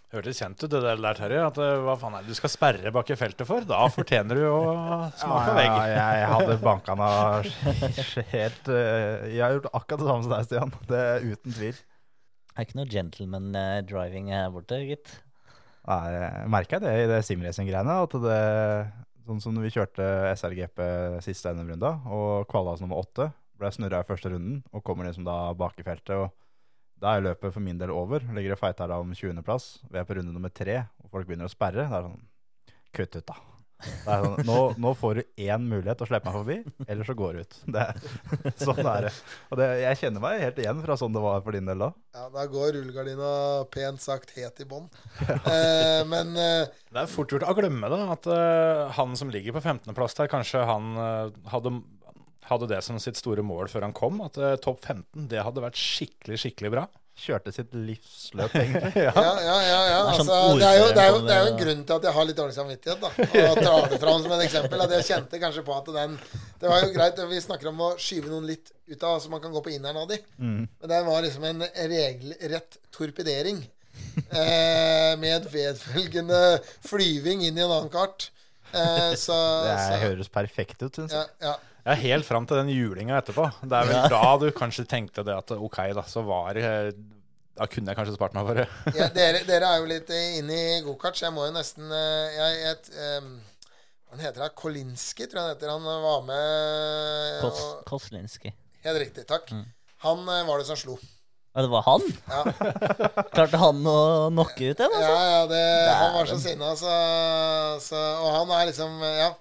Hørtes 0.10 0.40
kjent 0.42 0.64
ut 0.64 0.72
det 0.72 0.80
der, 0.82 0.98
der, 0.98 1.18
Terje. 1.20 1.42
At 1.52 1.60
eh, 1.62 1.76
hva 1.86 1.98
faen 2.00 2.16
er 2.18 2.26
det 2.26 2.34
du 2.34 2.40
skal 2.40 2.54
sperre 2.54 2.94
bak 2.96 3.12
i 3.12 3.20
feltet 3.20 3.50
for? 3.50 3.68
Da 3.68 3.84
fortjener 3.94 4.40
du 4.40 4.46
å 4.48 4.64
smake 5.20 5.56
vegg. 5.60 5.76
Ja, 5.92 6.08
jeg 6.18 6.32
hadde 6.34 6.60
banka 6.64 6.96
han 6.96 7.04
av 7.06 8.32
helt 8.34 8.72
eh, 8.74 9.28
Jeg 9.36 9.44
har 9.44 9.58
gjort 9.58 9.72
akkurat 9.74 10.02
det 10.02 10.10
samme 10.10 10.26
som 10.26 10.34
deg, 10.34 10.48
Stian. 10.48 10.76
Det 10.90 11.02
er 11.10 11.28
uten 11.28 11.58
tvil. 11.60 11.84
Det 12.50 12.64
er 12.64 12.68
ikke 12.68 12.80
noe 12.80 12.92
gentleman 12.92 13.52
driving 13.88 14.32
her 14.34 14.50
borte, 14.52 14.80
gitt. 14.88 15.14
Nei, 15.88 16.02
jeg 16.12 16.50
merka 16.52 16.80
det 16.84 16.96
i 17.04 17.06
det 17.10 17.22
simracing-greiene. 17.28 18.02
At 18.04 18.18
det 18.24 18.42
Sånn 19.30 19.44
som 19.44 19.54
når 19.54 19.68
vi 19.68 19.74
kjørte 19.76 20.06
SRGP 20.34 20.80
siste 21.22 21.52
NM-runda, 21.54 21.92
og 22.10 22.48
kvala 22.50 22.72
oss 22.74 22.82
nummer 22.82 22.98
åtte, 22.98 23.28
ble 23.62 23.70
snurra 23.70 24.00
i 24.02 24.08
første 24.08 24.32
runden, 24.34 24.64
og 24.74 24.82
kommer 24.88 25.06
liksom 25.06 25.28
da 25.28 25.52
bak 25.54 25.78
i 25.78 25.86
feltet. 25.86 26.16
og 26.18 26.34
Da 26.98 27.14
er 27.14 27.28
løpet 27.28 27.54
for 27.54 27.62
min 27.62 27.78
del 27.78 27.94
over. 27.94 28.26
Ligger 28.34 28.56
og 28.56 28.62
fighter 28.64 28.90
da 28.90 28.98
om 28.98 29.14
20.-plass. 29.14 29.68
Vi 29.86 30.02
er 30.02 30.08
på 30.10 30.18
runde 30.18 30.34
nummer 30.34 30.50
tre, 30.50 30.80
og 31.04 31.14
folk 31.14 31.30
begynner 31.30 31.46
å 31.46 31.54
sperre. 31.54 31.86
Det 31.86 32.00
er 32.00 32.10
sånn 32.10 32.26
Kutt 32.90 33.20
ut, 33.20 33.26
da. 33.30 33.38
Det 33.80 34.12
er 34.12 34.26
sånn, 34.26 34.42
nå, 34.44 34.56
nå 34.84 34.92
får 35.00 35.20
du 35.20 35.44
én 35.46 35.64
mulighet 35.64 36.00
til 36.02 36.06
å 36.06 36.10
slippe 36.10 36.28
meg 36.28 36.36
forbi, 36.36 36.88
eller 36.92 37.08
så 37.08 37.16
går 37.16 37.38
du 37.38 37.44
ut. 37.46 37.60
Det, 37.76 37.86
sånn 38.66 38.82
er 38.84 39.06
det. 39.08 39.12
Og 39.48 39.62
det, 39.62 39.68
jeg 39.86 40.00
kjenner 40.02 40.24
meg 40.26 40.42
helt 40.44 40.60
igjen 40.60 40.82
fra 40.84 40.98
sånn 41.00 41.16
det 41.16 41.24
var 41.24 41.40
for 41.46 41.56
din 41.56 41.70
del 41.70 41.86
da. 41.86 41.90
Ja, 42.18 42.26
Da 42.34 42.44
går 42.52 42.74
rullegardina 42.76 43.30
pent 43.72 44.04
sagt 44.04 44.36
het 44.38 44.60
i 44.64 44.68
bånn. 44.70 44.90
Eh, 45.50 46.02
men 46.10 46.36
eh, 46.38 46.68
Det 46.92 47.00
er 47.02 47.10
fort 47.10 47.32
gjort 47.32 47.48
å 47.48 47.56
glemme 47.58 47.88
det, 47.92 48.02
at 48.14 48.28
eh, 48.34 48.84
han 49.00 49.16
som 49.18 49.32
ligger 49.32 49.56
på 49.56 49.64
15.-plass 49.64 50.18
der, 50.20 50.30
kanskje 50.32 50.66
han 50.68 50.92
eh, 51.00 51.32
hadde, 51.54 51.72
hadde 52.52 52.70
det 52.70 52.82
som 52.86 53.00
sitt 53.02 53.18
store 53.20 53.46
mål 53.46 53.72
før 53.72 53.88
han 53.88 53.96
kom. 53.96 54.20
At 54.26 54.38
eh, 54.38 54.58
topp 54.62 54.84
15, 54.84 55.30
det 55.32 55.46
hadde 55.48 55.64
vært 55.64 55.80
skikkelig, 55.80 56.42
skikkelig 56.44 56.74
bra. 56.76 56.86
Kjørte 57.20 57.52
sitt 57.52 57.74
livsløp, 57.76 58.54
egentlig. 58.62 59.04
Ja, 59.04 59.14
ja, 59.44 59.56
ja. 59.66 59.80
ja. 59.90 60.00
Det 60.08 60.18
sånn 60.20 60.30
Altså, 60.34 60.60
det, 60.60 60.70
er 60.70 60.78
jo, 60.80 60.88
det, 60.96 61.04
er 61.04 61.10
jo, 61.12 61.22
det 61.26 61.34
er 61.36 61.42
jo 61.44 61.50
en 61.52 61.60
grunn 61.62 61.82
til 61.84 61.98
at 61.98 62.08
jeg 62.08 62.16
har 62.18 62.28
litt 62.30 62.40
dårlig 62.40 62.56
samvittighet. 62.56 63.04
da 63.04 63.10
Og 63.52 63.60
drar 63.64 63.90
det 63.92 64.00
fram 64.04 64.22
som 64.24 64.36
et 64.38 64.46
eksempel. 64.46 64.84
At 64.86 64.96
jeg 64.98 65.08
kjente 65.10 65.42
kanskje 65.42 65.66
på 65.68 65.76
at 65.76 65.92
den 65.98 66.16
Det 66.62 66.72
var 66.72 66.86
jo 66.86 66.94
greit, 66.96 67.24
vi 67.34 67.42
snakker 67.44 67.72
om 67.74 67.84
å 67.90 67.92
skyve 68.00 68.32
noen 68.32 68.48
litt 68.50 68.72
ut 68.90 69.04
av 69.06 69.20
så 69.22 69.30
man 69.32 69.44
kan 69.44 69.54
gå 69.54 69.62
på 69.66 69.74
inneren 69.76 70.00
av 70.02 70.08
de. 70.10 70.18
Mm. 70.40 70.64
Men 70.66 70.94
den 70.96 71.06
var 71.12 71.26
liksom 71.28 71.46
en 71.50 71.66
regelrett 71.92 72.80
torpedering. 72.96 73.62
Eh, 74.30 75.14
med 75.20 75.48
vedfølgende 75.52 76.60
flyving 76.88 77.44
inn 77.48 77.58
i 77.58 77.64
en 77.66 77.72
annen 77.72 77.92
kart. 77.94 78.30
Eh, 78.72 79.14
så, 79.18 79.36
Det 79.66 79.74
er, 79.74 79.84
så 79.88 80.00
høres 80.04 80.30
perfekt 80.32 80.82
ut, 80.84 80.94
syns 80.96 81.16
jeg. 81.16 81.26
ja, 81.42 81.52
ja. 81.52 81.58
Ja, 81.86 81.96
helt 81.96 82.28
fram 82.28 82.46
til 82.48 82.60
den 82.60 82.72
julinga 82.74 83.20
etterpå. 83.22 83.46
Det 83.64 83.76
er 83.78 83.88
vel 83.88 84.12
da 84.12 84.34
du 84.42 84.50
kanskje 84.56 84.86
tenkte 84.90 85.24
det 85.26 85.36
at 85.36 85.54
ok, 85.56 85.80
da, 85.96 86.04
så 86.08 86.24
var 86.28 86.58
Da 86.60 87.68
kunne 87.68 87.92
jeg 87.92 87.98
kanskje 87.98 88.16
spart 88.16 88.36
meg 88.36 88.48
for 88.48 88.60
det. 88.60 88.66
ja 89.00 89.10
dere, 89.16 89.44
dere 89.48 89.70
er 89.70 89.84
jo 89.84 89.88
litt 89.90 90.12
eh, 90.16 90.40
inne 90.40 90.58
i 90.58 90.82
gokart, 90.86 91.18
så 91.18 91.28
jeg 91.28 91.36
må 91.36 91.48
jo 91.48 91.56
nesten 91.56 91.92
eh, 91.92 92.36
jeg, 92.36 92.60
jeg, 92.64 93.20
um, 93.20 93.32
Han 94.14 94.24
heter 94.24 94.46
det? 94.46 94.52
Kolinski, 94.60 95.28
tror 95.28 95.42
jeg 95.42 95.48
han 95.48 95.56
heter. 95.56 95.74
Han 95.74 96.04
var 96.06 96.24
med 96.28 97.40
Kos 97.44 97.64
og, 97.64 97.82
Koslinski. 97.90 98.54
Helt 98.86 99.02
riktig. 99.04 99.28
Takk. 99.28 99.52
Han 100.06 100.24
eh, 100.24 100.46
var 100.48 100.62
det 100.62 100.70
som 100.70 100.80
slo. 100.80 101.00
Ja, 101.56 101.66
det 101.66 101.72
var 101.72 101.84
han? 101.88 102.04
Ja, 102.30 102.44
Klarte 103.34 103.60
han 103.60 103.82
å 103.90 104.00
knocke 104.30 104.70
ut 104.70 104.82
en, 104.86 104.94
ja, 104.94 105.00
altså? 105.00 105.30
ja 105.34 105.40
det, 105.50 105.62
han 105.90 106.12
var 106.14 106.30
så 106.30 106.38
sinna, 106.40 106.76
så, 106.78 106.92
så 107.82 108.02
Og 108.22 108.36
han 108.38 108.54
er 108.60 108.68
liksom 108.70 109.00
Ja. 109.02 109.32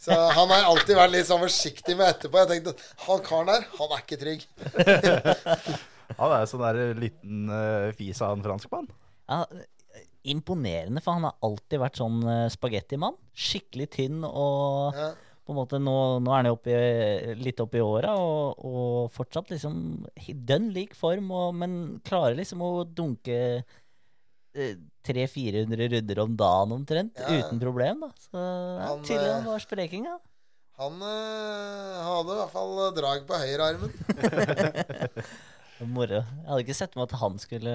Så 0.00 0.16
han 0.16 0.48
har 0.48 0.64
alltid 0.70 0.96
vært 0.96 1.12
litt 1.12 1.28
sånn 1.28 1.42
forsiktig 1.42 1.96
med 1.98 2.08
etterpå. 2.14 2.40
Jeg 2.40 2.48
tenkte 2.54 2.72
han 3.04 3.24
karen 3.26 3.50
der, 3.52 3.66
han 3.76 3.92
er 3.92 4.04
ikke 4.04 4.20
trygg. 4.22 4.46
Han 6.20 6.32
er 6.34 6.48
sånn 6.50 6.62
der 6.64 6.78
liten 6.98 7.44
uh, 7.52 7.92
fis 7.96 8.18
av 8.24 8.32
en 8.34 8.42
franskmann. 8.42 8.88
Ja, 9.30 9.44
imponerende, 10.26 11.00
for 11.04 11.16
han 11.16 11.24
har 11.28 11.36
alltid 11.46 11.80
vært 11.80 12.00
sånn 12.00 12.18
uh, 12.26 12.48
spagettimann. 12.50 13.14
Skikkelig 13.32 13.86
tynn 13.94 14.24
og 14.26 14.98
Ja. 14.98 15.12
på 15.46 15.54
en 15.54 15.58
måte 15.60 15.78
nå, 15.80 15.94
nå 16.20 16.32
er 16.34 16.40
han 16.42 16.48
jo 16.50 16.56
oppi, 16.58 16.74
litt 17.40 17.62
oppi 17.62 17.80
åra 17.84 18.16
og, 18.18 18.58
og 18.66 19.14
fortsatt 19.14 19.54
liksom 19.54 19.78
i 20.26 20.34
dønn 20.34 20.68
lik 20.74 20.98
form, 20.98 21.30
og, 21.30 21.54
men 21.62 21.78
klarer 22.06 22.36
liksom 22.38 22.60
å 22.66 22.72
dunke 22.84 23.62
300-400 24.54 25.88
runder 25.94 26.20
om 26.24 26.34
dagen 26.38 26.72
omtrent, 26.76 27.18
Ja, 27.20 27.38
uten 27.40 27.60
problem. 27.62 28.00
da. 28.04 28.10
Så 28.18 28.36
ja, 28.40 28.88
Han, 28.88 29.04
tydelig 29.06 29.28
eh, 29.28 29.34
han 29.36 29.46
var 29.46 29.62
spreking, 29.64 30.04
ja. 30.10 30.18
Han 30.80 30.96
øh, 31.04 31.96
hadde 32.06 32.32
i 32.34 32.38
hvert 32.40 32.54
fall 32.54 32.74
drag 32.96 33.26
på 33.28 33.38
høyrearmen. 33.42 33.92
Moro. 35.94 36.20
Jeg 36.20 36.48
hadde 36.48 36.64
ikke 36.64 36.76
sett 36.76 36.92
for 36.94 37.00
meg 37.02 37.08
at 37.12 37.20
han 37.20 37.38
skulle 37.40 37.74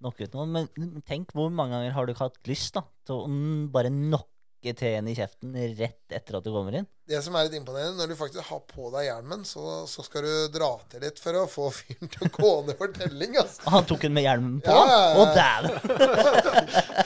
knocke 0.00 0.26
ut 0.28 0.34
noen, 0.36 0.52
men 0.52 1.02
tenk 1.08 1.30
hvor 1.36 1.48
mange 1.52 1.72
ganger 1.76 1.94
har 1.96 2.04
du 2.04 2.12
ikke 2.12 2.26
hatt 2.28 2.40
lyst 2.50 2.74
da, 2.76 2.82
til 3.08 3.22
å 3.22 3.28
bare 3.72 3.92
knocke 3.92 4.35
smekke 4.66 4.78
teen 4.78 5.08
i 5.08 5.14
kjeften 5.14 5.54
rett 5.78 6.12
etter 6.12 6.36
at 6.38 6.44
du 6.44 6.50
kommer 6.50 6.74
inn. 6.74 6.86
Det 7.06 7.20
som 7.22 7.36
er 7.38 7.44
litt 7.46 7.54
imponerende, 7.54 7.94
når 8.00 8.08
du 8.10 8.16
faktisk 8.18 8.42
har 8.48 8.60
på 8.66 8.88
deg 8.90 9.04
hjelmen, 9.06 9.44
så, 9.46 9.86
så 9.86 10.02
skal 10.02 10.22
du 10.26 10.48
dra 10.50 10.72
til 10.90 11.00
litt 11.04 11.20
for 11.22 11.30
å 11.38 11.46
få 11.46 11.68
fyren 11.70 12.08
til 12.10 12.26
å 12.26 12.30
gå 12.34 12.50
ned 12.66 12.74
for 12.80 12.88
telling. 12.96 13.36
Altså. 13.38 13.62
Han 13.70 13.84
tok 13.86 14.00
den 14.02 14.12
med 14.16 14.24
hjelmen 14.26 14.58
på. 14.64 14.70
Ja, 14.74 14.86
ja, 14.90 14.98
ja. 15.06 15.14
Å, 15.22 15.24
dæven! 15.36 15.70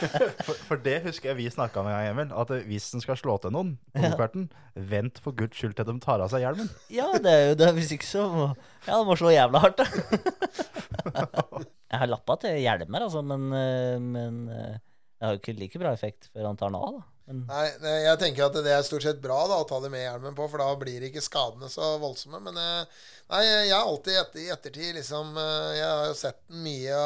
For, 0.47 0.55
for 0.71 0.77
det 0.81 1.03
husker 1.05 1.29
jeg 1.31 1.37
vi 1.41 1.51
snakka 1.53 1.81
en 1.83 1.89
gang, 1.91 2.07
Emil. 2.15 2.29
At 2.33 2.51
hvis 2.65 2.95
en 2.97 3.03
skal 3.05 3.17
slå 3.21 3.35
til 3.43 3.51
noen 3.53 3.79
på 3.93 4.01
gokarten, 4.07 4.43
vent 4.75 5.19
for 5.21 5.33
guds 5.37 5.57
skyld 5.59 5.75
til 5.77 5.85
de 5.91 5.95
tar 6.03 6.21
av 6.25 6.29
seg 6.33 6.41
hjelmen. 6.47 6.69
Ja, 6.93 7.09
det 7.21 7.33
er 7.35 7.45
jo 7.51 7.57
det. 7.61 7.69
Hvis 7.77 7.93
ikke 7.97 8.09
så 8.09 8.23
må 8.33 8.47
Ja, 8.87 8.95
det 8.97 9.07
må 9.09 9.15
slå 9.21 9.31
jævla 9.35 9.59
hardt, 9.67 9.79
da. 9.83 9.87
Jeg 11.91 11.99
har 12.05 12.09
lappa 12.09 12.35
til 12.41 12.55
hjelmer, 12.63 13.01
altså, 13.05 13.21
men, 13.27 13.43
eh, 13.57 13.99
men 14.01 14.35
eh, 14.55 14.77
det 15.21 15.27
har 15.27 15.33
jo 15.35 15.41
ikke 15.43 15.59
like 15.59 15.79
bra 15.83 15.91
effekt 15.93 16.31
før 16.33 16.47
han 16.49 16.57
tar 16.57 16.69
den 16.71 16.79
av, 16.79 16.93
da. 16.97 17.03
Men 17.31 17.45
Nei, 17.47 17.95
jeg 18.09 18.19
tenker 18.19 18.49
at 18.49 18.57
det 18.59 18.73
er 18.75 18.83
stort 18.83 19.05
sett 19.07 19.21
bra 19.23 19.39
da, 19.47 19.61
å 19.63 19.67
ta 19.69 19.79
det 19.83 19.93
med 19.93 20.03
hjelmen 20.03 20.35
på, 20.35 20.49
for 20.51 20.63
da 20.63 20.73
blir 20.79 21.05
ikke 21.07 21.23
skadene 21.23 21.71
så 21.71 21.93
voldsomme. 22.03 22.41
Men 22.43 22.59
eh, 22.59 23.05
nei, 23.31 23.43
jeg 23.47 23.71
har 23.71 23.87
alltid 23.87 24.19
etter, 24.19 24.43
i 24.43 24.51
ettertid 24.51 24.99
liksom 24.99 25.39
eh, 25.39 25.69
Jeg 25.79 25.87
har 25.87 26.09
jo 26.11 26.17
sett 26.19 26.41
den 26.51 26.65
mye 26.65 27.03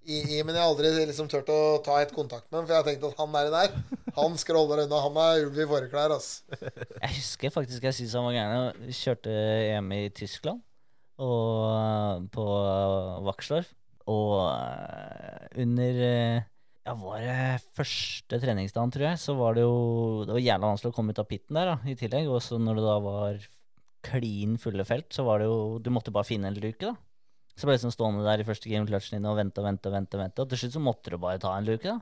i, 0.00 0.16
i, 0.16 0.38
men 0.40 0.56
jeg 0.56 0.62
har 0.62 0.70
aldri 0.70 0.92
liksom 1.10 1.28
turt 1.28 1.50
å 1.52 1.58
ta 1.84 1.98
et 2.00 2.14
kontakt 2.16 2.46
med 2.48 2.62
den, 2.62 2.68
for 2.70 2.72
jeg 2.72 2.80
har 2.80 2.88
tenkt 2.88 3.04
at 3.04 3.20
han 3.20 3.36
der, 3.36 3.50
der 3.52 4.14
han 4.16 4.38
scroller 4.40 4.86
unna. 4.86 5.02
Han 5.04 5.18
er 5.20 5.44
ulv 5.44 5.60
i 5.60 5.66
fåreklær, 5.68 6.14
altså. 6.16 6.56
jeg 7.04 7.12
husker 7.18 7.52
faktisk 7.52 7.84
jeg 7.84 7.98
syntes 7.98 8.16
han 8.16 8.26
var 8.30 8.38
gæren. 8.38 8.86
Jeg 8.88 8.96
Kjørte 9.02 9.34
EM 9.74 9.92
i 9.98 10.00
Tyskland 10.16 10.64
og, 11.20 11.52
eh, 11.74 12.24
på 12.32 12.46
Vaksdorf. 13.28 13.76
Og 14.10 14.40
under 15.60 16.00
ja, 16.90 16.96
var 16.98 17.22
det 17.22 17.62
første 17.78 18.38
treningsdagen, 18.42 18.90
tror 18.90 19.06
jeg, 19.06 19.18
så 19.22 19.34
var 19.38 19.54
det 19.54 19.62
jo 19.62 20.24
Det 20.26 20.34
var 20.34 20.42
jævla 20.42 20.70
vanskelig 20.72 20.90
å 20.90 20.96
komme 20.96 21.14
ut 21.14 21.22
av 21.22 21.28
pitten 21.30 21.58
der, 21.58 21.70
da, 21.70 21.76
i 21.86 21.96
tillegg. 21.98 22.28
Og 22.30 22.42
så 22.42 22.58
når 22.58 22.80
det 22.80 22.86
da 22.86 22.96
var 23.04 23.46
klin 24.06 24.56
fulle 24.58 24.86
felt, 24.88 25.10
så 25.14 25.24
var 25.26 25.40
det 25.40 25.50
jo 25.50 25.78
Du 25.78 25.90
måtte 25.94 26.12
bare 26.14 26.26
finne 26.26 26.50
en 26.50 26.58
luke, 26.58 26.82
da. 26.82 26.96
Så 27.54 27.68
ble 27.68 27.76
jeg 27.76 27.82
liksom 27.82 27.94
stående 27.94 28.24
der 28.24 28.40
i 28.40 28.46
første 28.46 28.70
game 28.70 28.88
clutchen 28.88 29.18
din 29.18 29.28
og 29.28 29.36
vente 29.36 29.60
og 29.60 29.66
vente 29.68 29.90
og 29.90 29.94
vente. 29.94 30.16
Og 30.16 30.22
vente, 30.24 30.42
og 30.42 30.50
til 30.50 30.62
slutt 30.62 30.78
så 30.78 30.82
måtte 30.82 31.12
du 31.12 31.18
bare 31.20 31.42
ta 31.42 31.52
en 31.54 31.68
luke, 31.68 31.84
da. 31.84 32.00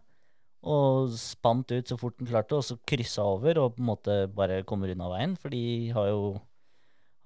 Og 0.69 1.12
spant 1.19 1.70
ut 1.70 1.90
så 1.90 1.98
fort 1.98 2.16
den 2.19 2.31
klarte, 2.31 2.59
og 2.59 2.65
så 2.66 2.78
kryssa 2.89 3.27
over 3.27 3.59
og 3.62 3.74
på 3.77 3.82
en 3.82 3.90
måte 3.90 4.20
bare 4.35 4.62
kommer 4.69 4.93
unna 4.94 5.10
veien. 5.12 5.35
For 5.39 5.52
de 5.52 5.90
har 5.94 6.12
jo, 6.12 6.39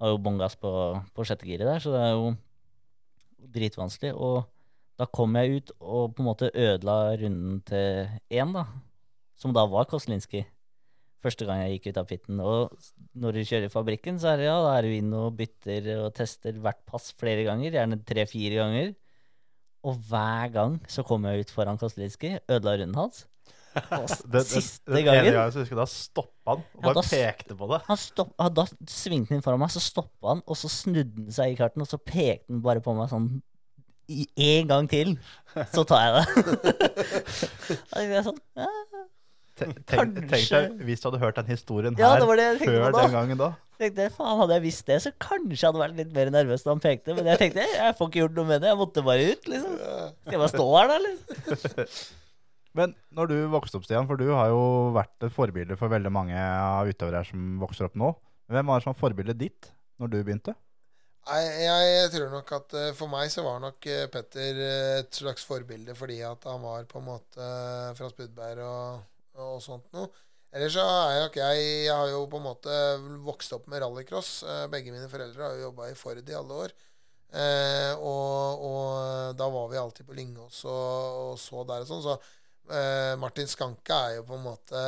har 0.01 0.13
jo 0.13 0.23
bånn 0.25 0.41
gass 0.41 0.57
på, 0.59 0.71
på 1.13 1.27
sjette 1.27 1.47
giret 1.47 1.69
der, 1.69 1.83
så 1.83 1.93
det 1.93 2.01
er 2.01 2.17
jo 2.17 2.33
dritvanskelig. 3.53 4.13
Og 4.17 4.43
da 5.03 5.09
kom 5.11 5.35
jeg 5.35 5.59
ut 5.59 5.71
og 5.83 6.15
på 6.15 6.23
en 6.23 6.29
måte 6.29 6.49
ødela 6.55 6.97
runden 7.19 7.59
til 7.67 8.07
én, 8.31 8.53
da. 8.55 8.65
Som 9.39 9.51
da 9.55 9.65
var 9.67 9.87
Koslinski. 9.91 10.45
Første 11.23 11.47
gang 11.47 11.61
jeg 11.63 11.77
gikk 11.77 11.91
ut 11.91 11.99
av 12.01 12.07
pitten. 12.07 12.39
Og 12.43 12.73
når 13.19 13.37
du 13.37 13.41
kjører 13.47 13.67
i 13.67 13.71
fabrikken, 13.73 14.17
så 14.19 14.33
er 14.33 14.41
det 14.41 14.47
ja, 14.49 14.57
da 14.63 14.73
er 14.77 14.87
du 14.87 14.95
inn 14.95 15.11
og 15.15 15.35
bytter 15.39 15.87
og 16.01 16.09
tester 16.15 16.57
hvert 16.63 16.81
pass 16.87 17.11
flere 17.19 17.45
ganger. 17.47 17.75
Gjerne 17.75 17.99
tre-fire 18.07 18.59
ganger. 18.59 18.91
Og 19.83 19.99
hver 20.07 20.51
gang 20.55 20.79
så 20.91 21.03
kom 21.07 21.27
jeg 21.27 21.43
ut 21.43 21.51
foran 21.51 21.79
Koslinski, 21.79 22.37
ødela 22.47 22.77
runden 22.79 22.99
hans. 22.99 23.25
Det, 24.29 24.43
siste 24.45 24.85
den 24.85 24.99
ene 24.99 25.07
gangen 25.07 25.33
gangen 25.33 25.53
så 25.55 25.63
husker 25.63 25.73
jeg 25.73 25.79
da 25.79 25.85
stoppa 25.89 26.53
han 26.53 26.59
og 26.77 26.83
Ja, 26.83 26.91
bare 26.91 27.03
pekte 27.09 27.55
på 27.57 27.69
det. 27.71 27.79
han 27.87 27.97
stopp, 27.97 28.35
ja, 28.37 28.49
Da 28.53 28.67
svingte 28.69 29.33
han 29.33 29.39
inn 29.39 29.45
foran 29.47 29.63
meg, 29.63 29.71
så 29.73 29.81
stoppa 29.81 30.29
han, 30.35 30.43
og 30.45 30.59
så 30.59 30.69
snudde 30.69 31.23
han 31.23 31.33
seg 31.33 31.55
i 31.55 31.57
karten, 31.57 31.81
og 31.81 31.89
så 31.89 31.97
pekte 31.97 32.53
han 32.53 32.61
bare 32.63 32.83
på 32.85 32.93
meg 32.93 33.09
sånn 33.09 33.31
en 34.07 34.67
gang 34.69 34.87
til, 34.91 35.15
så 35.73 35.83
tar 35.87 36.03
jeg 36.03 36.13
det. 36.15 36.93
Jeg 38.03 38.23
sånn, 38.25 38.39
ja, 38.57 38.69
Tenk, 39.53 39.83
tenk 39.85 40.47
deg 40.49 40.79
hvis 40.87 41.03
du 41.03 41.11
hadde 41.11 41.19
hørt 41.21 41.37
den 41.37 41.49
historien 41.51 41.93
Ja, 41.99 42.15
her 42.15 42.23
det 42.23 42.25
var 42.25 42.39
det 42.39 42.45
jeg 42.47 42.61
før 42.65 42.87
da. 42.95 43.03
den 43.03 43.11
gangen 43.13 43.37
da. 43.37 43.49
tenkte 43.77 44.07
faen, 44.15 44.39
Hadde 44.39 44.55
jeg 44.57 44.63
visst 44.63 44.87
det, 44.89 44.95
så 45.03 45.11
kanskje 45.21 45.59
jeg 45.59 45.67
hadde 45.67 45.81
vært 45.83 45.99
litt 45.99 46.15
mer 46.15 46.31
nervøs 46.33 46.65
da 46.65 46.71
han 46.73 46.81
pekte. 46.81 47.13
Men 47.13 47.29
jeg 47.29 47.37
tenkte 47.43 47.67
jeg 47.69 47.93
får 47.99 48.09
ikke 48.09 48.21
gjort 48.23 48.39
noe 48.39 48.49
med 48.49 48.63
det. 48.65 48.71
Jeg 48.71 48.79
måtte 48.81 49.03
bare 49.05 49.27
ut, 49.29 49.45
liksom. 49.53 49.75
Skal 49.77 50.33
jeg 50.33 50.41
bare 50.41 50.53
stå 50.55 50.65
her, 50.73 50.89
da, 50.89 50.97
eller? 50.97 51.93
Men 52.81 52.95
når 53.13 53.29
du 53.29 53.35
vokste 53.53 53.77
opp, 53.77 53.85
Stian, 53.85 54.09
for 54.09 54.17
du 54.17 54.25
har 54.33 54.49
jo 54.49 54.63
vært 54.97 55.27
et 55.29 55.35
forbilde 55.37 55.77
for 55.77 55.93
veldig 55.93 56.11
mange 56.17 56.33
av 56.33 56.89
utøvere 56.89 57.21
her 57.21 57.29
som 57.29 57.59
vokser 57.61 57.85
opp 57.91 57.97
nå. 58.01 58.09
Hvem 58.49 58.71
var 58.73 58.81
det 58.81 58.87
som 58.87 58.95
var 58.95 59.01
forbildet 59.03 59.37
ditt 59.37 59.69
når 60.01 60.09
du 60.15 60.17
begynte? 60.25 60.57
Nei, 61.23 61.43
jeg 61.63 62.09
tror 62.11 62.33
nok 62.33 62.49
at 62.57 62.73
eh, 62.75 62.89
for 62.97 63.07
meg 63.11 63.29
så 63.31 63.45
var 63.45 63.61
nok 63.63 63.85
eh, 63.87 64.09
Petter 64.11 64.57
eh, 64.59 64.97
et 64.99 65.19
slags 65.21 65.45
forbilde 65.47 65.95
fordi 65.95 66.19
at 66.27 66.43
han 66.49 66.59
var 66.65 66.83
på 66.89 66.99
en 66.99 67.07
måte 67.07 67.47
fra 67.95 68.09
Spudberg 68.11 68.59
og, 68.65 69.05
og 69.39 69.61
sånt 69.63 69.87
noe. 69.95 70.09
Ellers 70.53 70.75
så 70.75 70.83
er 70.83 71.13
jeg 71.15 71.21
nok 71.23 71.37
jeg 71.39 71.61
Jeg 71.87 71.93
har 71.95 72.09
jo 72.11 72.25
på 72.29 72.41
en 72.41 72.45
måte 72.45 72.73
vokst 73.25 73.55
opp 73.55 73.69
med 73.71 73.81
rallycross. 73.81 74.43
Begge 74.69 74.91
mine 74.93 75.07
foreldre 75.09 75.47
har 75.47 75.55
jo 75.55 75.69
jobba 75.69 75.87
i 75.89 75.95
Ford 75.97 76.19
i 76.19 76.35
alle 76.37 76.59
år. 76.67 76.75
Eh, 77.33 77.93
og, 77.97 78.61
og 78.61 79.37
da 79.39 79.47
var 79.49 79.71
vi 79.71 79.79
alltid 79.81 80.05
på 80.05 80.13
Lyngås 80.13 80.59
og, 80.69 81.21
og 81.23 81.39
så 81.41 81.63
der 81.65 81.85
og 81.85 81.89
sånn. 81.89 82.03
Så 82.05 82.13
eh, 82.69 83.13
Martin 83.17 83.49
Skanke 83.49 83.97
er 83.97 84.19
jo 84.19 84.27
på 84.27 84.37
en 84.37 84.45
måte 84.45 84.83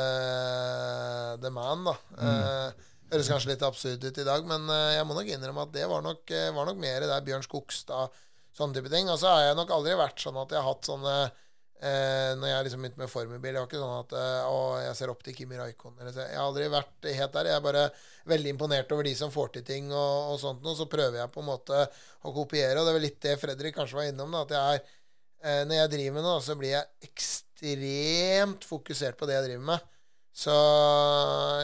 the 1.42 1.50
man, 1.50 1.88
da. 1.88 1.96
Eh, 2.22 2.92
Høres 3.06 3.28
kanskje 3.30 3.52
litt 3.52 3.62
absurd 3.62 4.02
ut 4.02 4.16
i 4.18 4.26
dag, 4.26 4.46
men 4.50 4.64
eh, 4.72 4.96
jeg 4.96 5.06
må 5.06 5.14
nok 5.14 5.28
innrømme 5.30 5.64
at 5.68 5.74
det 5.76 5.84
var 5.86 6.02
nok, 6.02 6.30
eh, 6.34 6.52
var 6.54 6.66
nok 6.66 6.78
mer 6.82 7.04
der 7.06 7.26
Bjørn 7.26 7.44
Skogstad, 7.46 8.14
sånne 8.56 8.74
type 8.74 8.90
ting. 8.90 9.06
Og 9.12 9.20
så 9.20 9.30
har 9.30 9.44
jeg 9.44 9.58
nok 9.60 9.70
aldri 9.76 9.94
vært 9.98 10.22
sånn 10.24 10.38
at 10.40 10.50
jeg 10.50 10.58
har 10.58 10.66
hatt 10.66 10.88
sånne 10.88 11.12
eh, 11.22 12.32
Når 12.40 12.50
jeg 12.50 12.66
liksom 12.66 12.82
begynte 12.82 13.02
med 13.04 13.12
formelbil, 13.12 13.54
det 13.54 13.62
var 13.62 13.70
ikke 13.70 13.82
sånn 13.84 14.00
at 14.00 14.16
eh, 14.18 14.50
å, 14.50 14.58
jeg 14.82 14.98
ser 14.98 15.12
opp 15.14 15.22
til 15.22 15.38
Kimi 15.38 15.60
Raikon. 15.60 15.94
Eller, 16.00 16.18
jeg 16.18 16.34
har 16.34 16.48
aldri 16.48 16.68
vært 16.72 17.10
helt 17.20 17.38
der. 17.38 17.50
Jeg 17.52 17.60
er 17.60 17.66
bare 17.68 17.86
veldig 18.34 18.54
imponert 18.56 18.94
over 18.96 19.06
de 19.06 19.16
som 19.22 19.34
får 19.34 19.54
til 19.54 19.66
ting 19.70 19.90
og, 19.92 20.32
og 20.32 20.42
sånt 20.42 20.66
noe. 20.66 20.74
Så 20.78 20.90
prøver 20.90 21.20
jeg 21.22 21.34
på 21.36 21.44
en 21.44 21.50
måte 21.52 21.82
å 22.26 22.34
kopiere, 22.34 22.80
og 22.80 22.88
det 22.88 22.94
er 22.94 22.98
vel 22.98 23.06
litt 23.06 23.22
det 23.22 23.36
Fredrik 23.38 23.78
kanskje 23.78 24.00
var 24.00 24.10
innom. 24.10 24.34
Da, 24.34 24.42
at 24.48 24.56
jeg 24.56 24.80
er 24.80 24.82
eh, 24.82 25.62
Når 25.68 25.78
jeg 25.78 25.94
driver 25.94 26.18
med 26.18 26.26
noe, 26.26 26.42
så 26.42 26.58
blir 26.58 26.74
jeg 26.74 27.12
ekstremt 27.12 28.66
fokusert 28.66 29.20
på 29.20 29.30
det 29.30 29.38
jeg 29.38 29.52
driver 29.52 29.70
med. 29.76 29.92
Så 30.36 30.52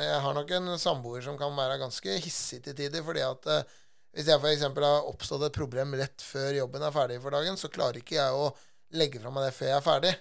jeg 0.00 0.20
har 0.24 0.34
nok 0.36 0.50
en 0.56 0.74
samboer 0.80 1.20
som 1.24 1.36
kan 1.40 1.52
være 1.56 1.80
ganske 1.82 2.18
hissig 2.24 2.62
til 2.64 2.76
tider. 2.76 3.04
fordi 3.04 3.24
at 3.26 3.48
eh, 3.52 3.72
hvis 4.16 4.28
jeg 4.28 4.40
f.eks. 4.40 4.62
har 4.64 5.08
oppstått 5.08 5.44
et 5.48 5.56
problem 5.56 5.92
rett 6.00 6.24
før 6.24 6.56
jobben 6.56 6.84
er 6.84 6.94
ferdig 6.94 7.18
for 7.20 7.36
dagen, 7.36 7.58
så 7.60 7.68
klarer 7.72 8.00
ikke 8.00 8.16
jeg 8.16 8.36
å 8.36 8.50
legge 8.96 9.20
fra 9.20 9.32
meg 9.32 9.48
det 9.48 9.56
før 9.56 9.68
jeg 9.68 9.76
er 9.76 9.84
ferdig. 9.84 10.12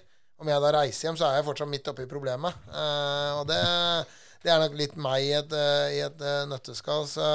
Om 0.42 0.50
jeg 0.50 0.64
da 0.64 0.72
reiser 0.74 1.06
hjem, 1.06 1.18
så 1.20 1.28
er 1.28 1.38
jeg 1.38 1.46
fortsatt 1.48 1.70
midt 1.70 1.88
oppi 1.92 2.06
problemet. 2.10 2.68
Eh, 2.72 3.30
og 3.38 3.48
det, 3.48 3.62
det 4.44 4.52
er 4.52 4.60
nok 4.64 4.76
litt 4.80 4.96
meg 5.00 5.24
i 5.24 5.32
et, 5.38 5.56
eh, 5.56 5.88
i 5.96 6.04
et 6.04 6.24
eh, 6.28 6.44
nøtteskall. 6.50 7.08
Så, 7.08 7.30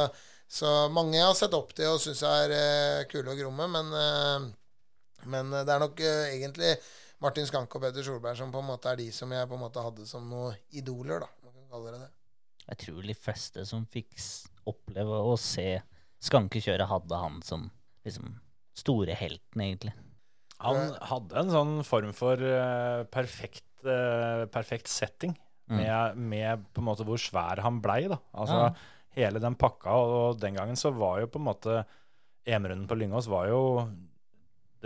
så 0.46 0.76
mange 0.94 1.18
jeg 1.18 1.26
har 1.26 1.38
sett 1.40 1.58
opp 1.58 1.74
til 1.78 1.96
og 1.96 2.02
syns 2.04 2.22
er 2.30 2.54
eh, 2.58 3.04
kule 3.10 3.34
og 3.34 3.42
gromme, 3.42 3.70
men, 3.74 4.54
men 5.34 5.54
det 5.58 5.66
er 5.66 5.82
nok 5.82 6.02
egentlig 6.06 6.76
Martin 7.24 7.48
Skanke 7.50 7.76
og 7.80 7.82
Petter 7.82 8.06
Solberg 8.06 8.38
som 8.38 8.52
på 8.54 8.60
en 8.62 8.68
måte 8.70 8.92
er 8.92 9.00
de 9.00 9.08
som 9.16 9.32
jeg 9.34 9.48
på 9.50 9.58
en 9.58 9.64
måte 9.64 9.82
hadde 9.82 10.06
som 10.06 10.26
noen 10.30 10.56
idoler, 10.78 11.24
da. 11.24 11.30
Man 11.44 11.54
kan 11.56 11.70
kalle 11.72 11.94
det 11.96 12.02
det. 12.04 12.10
Jeg 12.68 12.78
tror 12.84 13.08
de 13.08 13.16
fleste 13.18 13.64
som 13.66 13.86
fikk 13.90 14.18
oppleve 14.68 15.22
å 15.24 15.38
se 15.40 15.82
Skanke 16.20 16.60
kjøre, 16.62 16.88
hadde 16.90 17.18
han 17.22 17.42
som 17.46 17.68
liksom 18.06 18.40
store 18.78 19.14
helten, 19.18 19.62
egentlig. 19.62 19.94
Han 20.66 20.94
hadde 21.06 21.38
en 21.44 21.52
sånn 21.54 21.74
form 21.86 22.14
for 22.18 22.42
eh, 22.42 23.04
perfekt, 23.14 23.64
eh, 23.86 24.46
perfekt 24.54 24.88
setting, 24.92 25.36
Mm. 25.68 25.82
med, 25.84 26.18
med 26.32 26.62
på 26.72 26.80
en 26.80 26.86
måte 26.88 27.04
hvor 27.04 27.20
svær 27.20 27.60
han 27.60 27.82
blei. 27.84 28.08
da. 28.08 28.16
Altså 28.40 28.56
Ja. 28.56 28.74
hele 29.18 29.40
den 29.44 29.54
pakka, 29.60 29.92
og 29.92 30.40
den 30.40 30.56
gangen 30.56 30.78
så 30.80 30.94
var 30.96 31.20
jo 31.20 31.28
på 31.28 31.42
en 31.42 31.44
måte 31.44 31.86
EM-runden 32.48 32.88
på 32.88 32.96
Lyngås 32.96 33.28
var 33.28 33.50
jo 33.50 33.60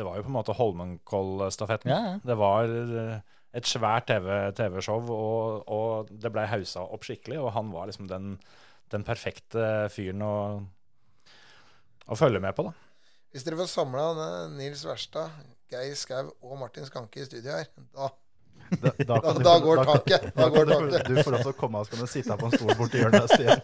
Det 0.01 0.07
var 0.07 0.17
jo 0.17 0.25
på 0.25 0.31
en 0.31 0.37
måte 0.39 0.57
Holmenkollstafetten. 0.57 1.91
Ja, 1.93 1.99
ja. 2.09 2.13
Det 2.25 2.37
var 2.41 2.71
eh, 2.73 3.17
et 3.53 3.67
svært 3.69 4.07
TV- 4.09 4.51
TV-show, 4.57 5.09
og, 5.13 5.67
og 5.69 6.09
det 6.09 6.31
blei 6.33 6.47
hausa 6.49 6.87
opp 6.87 7.05
skikkelig, 7.05 7.37
og 7.43 7.51
han 7.53 7.69
var 7.73 7.89
liksom 7.91 8.07
den, 8.09 8.31
den 8.93 9.05
perfekte 9.05 9.67
fyren 9.93 10.23
å, 10.25 10.35
å 12.09 12.17
følge 12.17 12.41
med 12.41 12.57
på, 12.57 12.65
da. 12.71 12.73
Hvis 13.31 13.45
dere 13.47 13.61
får 13.61 13.69
samla 13.71 14.07
Nils 14.57 14.81
Verstad, 14.83 15.37
Geir 15.71 15.93
Skau 15.95 16.33
og 16.41 16.57
Martin 16.59 16.83
Skanke 16.89 17.21
i 17.21 17.27
studio 17.29 17.53
her, 17.53 17.69
da, 17.95 18.09
Da, 18.71 18.91
da, 19.03 19.17
da, 19.19 19.31
da 19.43 19.53
går 19.59 19.81
taket. 19.83 20.27
Da 20.35 20.45
går 20.49 20.65
du, 20.65 20.71
taket. 20.71 21.07
du 21.09 21.17
får 21.23 21.33
lov 21.35 21.41
til 21.43 21.51
å 21.51 21.55
komme 21.59 21.81
og 21.81 21.87
så 21.87 21.91
kan 21.95 22.05
du 22.05 22.11
sitte 22.11 22.31
her 22.31 22.39
på 22.39 22.47
en 22.47 22.53
stol 22.55 22.75
borti 22.79 23.01
hjørnet. 23.01 23.33
Stian. 23.33 23.59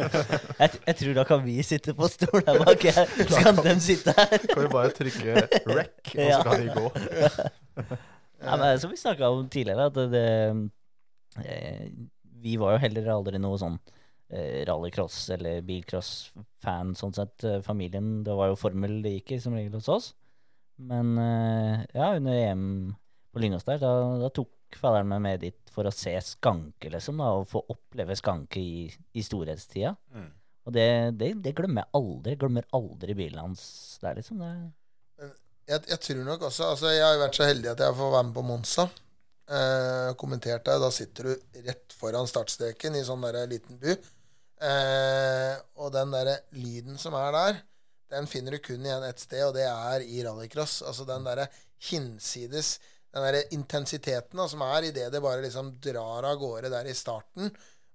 Jeg, 0.60 0.78
jeg 0.86 0.96
tror 1.00 1.18
da 1.18 1.24
kan 1.28 1.42
vi 1.44 1.56
sitte 1.66 1.94
på 1.96 2.08
stol 2.12 2.44
der 2.46 2.60
bak. 2.64 2.84
her. 2.84 3.10
Så 3.20 3.42
kan 3.44 3.60
den 3.64 3.82
sitte 3.84 4.14
her. 4.16 4.32
Kan 4.46 4.62
vi 4.64 4.70
bare 4.72 4.92
trykke 4.96 5.34
rec, 5.36 5.58
og 5.68 6.30
så 6.32 6.40
kan 6.46 6.64
vi 6.64 6.72
gå. 6.78 6.86
Ja, 8.40 8.54
men 8.56 8.80
Som 8.80 8.94
vi 8.94 8.96
snakka 8.96 9.28
om 9.28 9.48
tidligere, 9.52 9.90
at 9.90 9.98
det, 10.14 10.22
eh, 11.44 11.90
Vi 12.40 12.54
var 12.56 12.72
jo 12.72 12.80
heller 12.86 13.10
aldri 13.12 13.36
noe 13.42 13.58
sånn 13.60 13.76
eh, 14.32 14.62
rallycross 14.64 15.18
eller 15.36 15.60
bilcross-fan, 15.68 16.94
sånn 16.96 17.12
sett. 17.16 17.44
Eh, 17.44 17.60
Familien 17.66 18.22
Det 18.24 18.32
var 18.38 18.48
jo 18.48 18.56
formel 18.56 19.02
det 19.04 19.18
gikk 19.18 19.36
i, 19.36 19.40
som 19.44 19.58
regel 19.58 19.76
hos 19.76 19.90
oss. 19.92 20.08
Men 20.80 21.12
ja, 21.92 22.14
under 22.16 22.32
EM 22.32 22.64
på 23.32 23.42
Lyngås 23.42 23.66
der, 23.66 23.80
da, 23.82 23.92
da 24.20 24.30
tok 24.34 24.78
faderen 24.78 25.08
meg 25.10 25.22
med 25.24 25.42
dit 25.44 25.72
for 25.74 25.86
å 25.86 25.94
se 25.94 26.12
skanke, 26.24 26.90
liksom, 26.92 27.22
da, 27.22 27.32
og 27.38 27.48
få 27.50 27.62
oppleve 27.72 28.16
skanke 28.18 28.60
i, 28.62 28.86
i 28.90 29.24
storhetstida. 29.26 29.94
Mm. 30.14 30.30
Og 30.68 30.74
det, 30.76 30.88
det, 31.18 31.30
det 31.44 31.54
glemmer 31.56 31.86
jeg 31.86 31.96
aldri. 31.98 32.34
Jeg 32.34 32.40
glemmer 32.42 32.66
aldri 32.76 33.16
bilen 33.18 33.42
hans 33.42 33.62
der, 34.02 34.18
liksom. 34.18 34.42
Det, 34.42 35.30
Jeg, 35.70 35.84
jeg 35.88 36.00
tror 36.04 36.24
nok 36.26 36.42
også 36.48 36.66
altså 36.72 36.90
Jeg 36.90 37.04
har 37.06 37.20
vært 37.20 37.38
så 37.38 37.46
heldig 37.46 37.70
at 37.72 37.82
jeg 37.84 37.96
får 37.96 38.12
være 38.14 38.26
med 38.28 38.36
på 38.36 38.44
Monza. 38.46 38.86
Eh, 39.50 40.10
kommentert 40.20 40.66
deg. 40.68 40.82
Da 40.82 40.90
sitter 40.94 41.30
du 41.30 41.64
rett 41.66 41.96
foran 41.96 42.28
startstreken 42.30 42.98
i 42.98 43.04
sånn 43.06 43.24
der 43.26 43.40
liten 43.50 43.80
bu. 43.80 43.90
Eh, 44.60 45.54
og 45.80 45.90
den 45.94 46.12
der 46.14 46.34
lyden 46.52 47.00
som 47.00 47.16
er 47.18 47.34
der, 47.34 47.60
den 48.12 48.28
finner 48.28 48.54
du 48.54 48.60
kun 48.62 48.84
igjen 48.84 49.06
ett 49.06 49.22
sted, 49.22 49.42
og 49.46 49.54
det 49.56 49.64
er 49.64 50.04
i 50.04 50.22
rallycross. 50.26 50.80
Altså 50.86 51.06
den 51.08 51.26
derre 51.26 51.48
hinsides 51.90 52.76
Den 53.10 53.26
der 53.26 53.54
intensiteten 53.56 54.38
da, 54.38 54.46
som 54.50 54.62
er 54.62 54.88
idet 54.90 55.10
det 55.12 55.22
bare 55.22 55.42
liksom 55.42 55.72
drar 55.82 56.28
av 56.28 56.36
gårde 56.38 56.70
der 56.72 56.86
i 56.86 56.96
starten. 56.96 57.50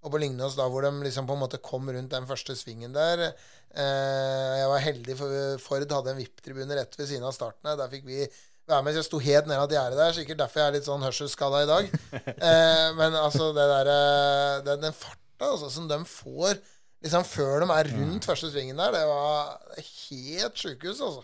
Og 0.06 0.12
på 0.14 0.20
Lingås, 0.22 0.58
da 0.58 0.68
hvor 0.70 0.86
de 0.86 0.92
liksom 1.06 1.26
på 1.26 1.34
en 1.38 1.42
måte 1.42 1.62
kom 1.64 1.88
rundt 1.90 2.12
den 2.14 2.28
første 2.30 2.54
svingen 2.58 2.94
der 2.94 3.24
eh, 3.26 4.52
Jeg 4.60 4.68
var 4.70 4.84
heldig, 4.84 5.16
for 5.18 5.64
Ford 5.64 5.96
hadde 5.98 6.12
en 6.14 6.20
VIP-tribune 6.20 6.78
rett 6.78 7.00
ved 7.00 7.10
siden 7.10 7.26
av 7.26 7.34
starten 7.34 7.72
her. 7.72 7.80
Der 7.80 7.90
fikk 7.90 8.06
vi 8.06 8.22
være 8.68 8.84
med. 8.86 8.94
Så 8.94 9.02
jeg 9.02 9.10
sto 9.10 9.22
helt 9.24 9.50
nede 9.50 9.64
av 9.64 9.74
gjerdet 9.74 10.02
der. 10.02 10.16
Sikkert 10.20 10.42
derfor 10.44 10.62
jeg 10.62 10.70
er 10.70 10.78
litt 10.78 10.90
sånn 10.90 11.06
hørselsskada 11.06 11.64
i 11.66 11.72
dag. 11.72 11.92
Eh, 12.36 12.90
men 12.98 13.16
altså, 13.18 13.50
det 13.56 13.64
der, 13.72 13.90
den, 14.66 14.82
den 14.84 14.96
farta 14.96 15.48
altså, 15.48 15.70
som 15.72 15.88
de 15.90 15.98
får 16.10 16.60
liksom 17.06 17.26
før 17.28 17.64
de 17.64 17.70
er 17.74 17.90
rundt 17.96 18.28
første 18.28 18.50
svingen 18.52 18.80
der, 18.80 18.94
det 18.96 19.06
var 19.10 19.56
helt 19.78 20.62
sjukehus, 20.62 21.02
altså. 21.02 21.24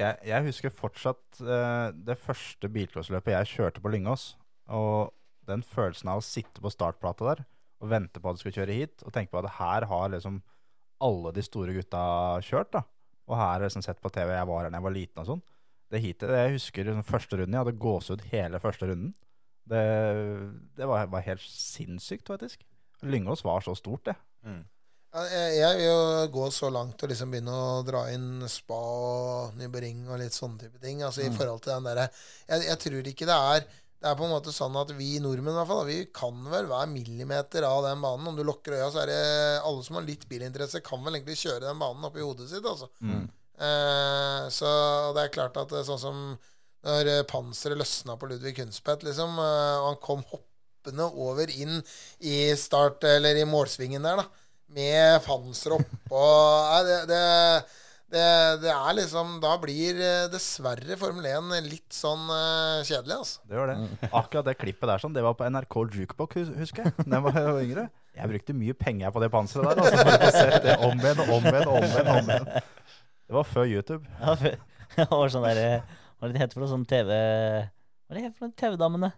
Jeg, 0.00 0.16
jeg 0.30 0.46
husker 0.46 0.72
fortsatt 0.72 1.40
uh, 1.44 1.90
det 1.92 2.16
første 2.18 2.70
bilcrossløpet 2.72 3.34
jeg 3.34 3.50
kjørte 3.54 3.82
på 3.84 3.92
Lyngås. 3.92 4.30
Og 4.72 5.12
den 5.48 5.64
følelsen 5.66 6.12
av 6.12 6.20
å 6.20 6.24
sitte 6.24 6.62
på 6.62 6.72
startplata 6.72 7.32
der 7.32 7.44
og 7.80 7.88
vente 7.88 8.20
på 8.20 8.28
at 8.28 8.36
du 8.36 8.42
skal 8.42 8.54
kjøre 8.58 8.76
hit, 8.76 9.04
og 9.06 9.12
tenke 9.14 9.32
på 9.32 9.40
at 9.40 9.54
her 9.56 9.86
har 9.88 10.10
liksom 10.12 10.42
alle 11.00 11.30
de 11.32 11.44
store 11.44 11.72
gutta 11.72 12.02
kjørt. 12.44 12.74
da. 12.76 12.82
Og 13.30 13.38
her 13.38 13.46
har 13.46 13.62
jeg 13.62 13.70
liksom 13.70 13.86
sett 13.86 14.02
på 14.04 14.12
TV, 14.12 14.34
jeg 14.36 14.48
var 14.50 14.60
her 14.60 14.68
da 14.68 14.80
jeg 14.80 14.86
var 14.86 14.96
liten 14.96 15.22
og 15.22 15.28
sånn. 15.30 15.42
Det 15.90 16.02
heatet, 16.04 16.34
jeg 16.36 16.56
husker 16.58 16.86
liksom 16.86 17.06
første 17.08 17.38
runden, 17.38 17.56
jeg 17.56 17.64
hadde 17.64 17.80
gåsehud 17.82 18.26
hele 18.34 18.60
første 18.62 18.90
runden. 18.90 19.14
Det, 19.70 19.80
det 20.76 20.90
var, 20.90 21.08
var 21.12 21.24
helt 21.24 21.46
sinnssykt, 21.46 22.28
faktisk. 22.28 22.66
Lyngås 23.00 23.42
var 23.46 23.64
så 23.64 23.74
stort, 23.78 24.04
det. 24.10 24.16
Ja, 24.44 24.58
Jeg, 25.10 25.74
vil 25.74 25.88
jo 25.88 26.26
gå 26.30 26.44
så 26.54 26.68
langt 26.70 27.02
og 27.02 27.10
liksom 27.10 27.32
begynne 27.32 27.50
å 27.50 27.80
dra 27.82 28.04
inn 28.14 28.44
spa 28.46 28.78
og 28.78 29.56
Nybering 29.58 30.04
og 30.06 30.20
litt 30.20 30.36
sånne 30.36 30.60
type 30.60 30.78
ting. 30.82 31.02
Altså 31.02 31.24
i 31.24 31.32
forhold 31.34 31.64
til 31.64 31.72
den 31.74 31.88
derre 31.88 32.04
jeg, 32.12 32.66
jeg 32.68 32.78
tror 32.84 33.08
ikke 33.10 33.26
det 33.26 33.38
er 33.54 33.64
Det 33.66 34.06
er 34.06 34.14
på 34.20 34.28
en 34.28 34.32
måte 34.36 34.54
sånn 34.54 34.78
at 34.78 34.92
vi 34.96 35.08
nordmenn 35.20 35.56
i 35.56 35.58
hvert 35.58 35.68
fall, 35.72 35.82
vi 35.88 35.98
kan 36.14 36.38
vel 36.52 36.70
hver 36.70 36.86
millimeter 36.88 37.66
av 37.68 37.82
den 37.88 38.00
banen. 38.00 38.30
Om 38.30 38.38
du 38.38 38.44
lukker 38.46 38.78
øya, 38.78 38.86
så 38.94 39.02
er 39.02 39.10
det 39.10 39.24
alle 39.66 39.82
som 39.84 39.98
har 39.98 40.06
litt 40.06 40.24
bilinteresse, 40.30 40.80
kan 40.86 41.02
vel 41.04 41.18
egentlig 41.18 41.36
kjøre 41.42 41.66
den 41.66 41.82
banen 41.82 42.06
oppi 42.08 42.22
hodet 42.24 42.46
sitt, 42.48 42.64
altså. 42.64 42.88
Eh, 43.60 44.46
så 44.56 44.70
det 45.12 45.26
er 45.26 45.34
klart 45.34 45.58
at 45.60 45.68
det 45.68 45.82
er 45.82 45.88
sånn 45.90 46.00
som 46.00 46.22
når 46.86 47.10
eh, 47.12 47.26
panseret 47.28 47.76
løsna 47.76 48.16
på 48.16 48.30
Ludvig 48.30 48.54
Kunstvedt, 48.56 49.04
liksom, 49.04 49.36
eh, 49.36 49.76
og 49.82 49.90
han 49.90 50.00
kom 50.00 50.24
hoppende 50.30 51.10
over 51.20 51.52
inn 51.52 51.82
i 52.24 52.38
start, 52.56 53.04
eller 53.04 53.36
i 53.36 53.44
målsvingen 53.44 54.06
der, 54.06 54.22
da, 54.22 54.39
med 54.74 55.20
panser 55.24 55.74
oppå 55.74 56.24
det, 56.86 56.98
det, 57.10 57.22
det, 58.10 58.26
det 58.62 58.72
er 58.72 58.96
liksom 58.98 59.36
Da 59.42 59.54
blir 59.62 59.98
eh, 60.02 60.26
dessverre 60.32 60.98
Formel 61.00 61.26
1 61.30 61.70
litt 61.70 61.94
sånn 61.94 62.26
uh, 62.30 62.82
kjedelig, 62.86 63.16
altså. 63.16 63.42
Det 63.46 63.58
gjør 63.58 63.72
det. 63.72 63.78
Akkurat 64.20 64.48
det 64.50 64.56
klippet 64.60 64.90
der 64.90 65.02
sånn, 65.02 65.14
det 65.16 65.24
var 65.26 65.36
på 65.38 65.48
NRK 65.50 65.78
Jukebox, 66.00 66.52
husker 66.58 66.88
jeg. 66.88 67.06
Da 67.06 67.20
jeg 67.20 67.26
var 67.26 67.62
yngre. 67.62 67.86
Jeg 68.20 68.32
brukte 68.32 68.56
mye 68.58 68.74
penger 68.74 69.14
på 69.14 69.22
det 69.22 69.30
panseret 69.32 69.70
der. 69.70 69.84
Altså, 69.84 70.02
for 70.02 70.26
å 70.26 70.30
se 70.34 70.62
det 70.66 70.76
om 70.82 71.02
igjen 71.04 71.22
og 71.22 71.34
om 71.36 71.46
igjen 71.46 71.68
og 71.70 71.76
om 71.76 71.86
igjen. 71.86 72.10
om 72.10 72.32
igjen. 72.34 72.48
Det 73.30 73.36
var 73.38 73.46
før 73.46 73.70
YouTube. 73.70 74.02
ja, 74.20 74.34
det 74.96 75.06
var 75.12 75.30
sånn 75.30 75.46
der, 75.46 75.60
Hva 76.18 76.26
er 76.26 76.32
det 76.32 76.34
det 76.34 76.42
heter 76.42 76.58
for 76.58 76.64
noe 76.64 76.72
sånn 76.72 76.86
TV 76.90 77.10
Hva 77.14 78.16
er 78.16 78.18
det 78.18 78.32
for 78.34 78.48
noe 78.48 78.56
TV-damene? 78.58 79.12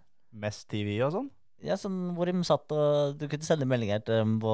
Mest 0.45 0.67
TV 0.69 0.99
og 1.01 1.15
sånn. 1.17 1.31
Ja, 1.63 1.77
sånn 1.79 2.13
hvor 2.17 2.27
de 2.27 2.35
satt 2.47 2.73
og 2.75 3.17
Du 3.21 3.29
kunne 3.31 3.47
sende 3.47 3.69
meldinger 3.71 4.03
til 4.03 4.19
dem 4.19 4.39
på, 4.43 4.53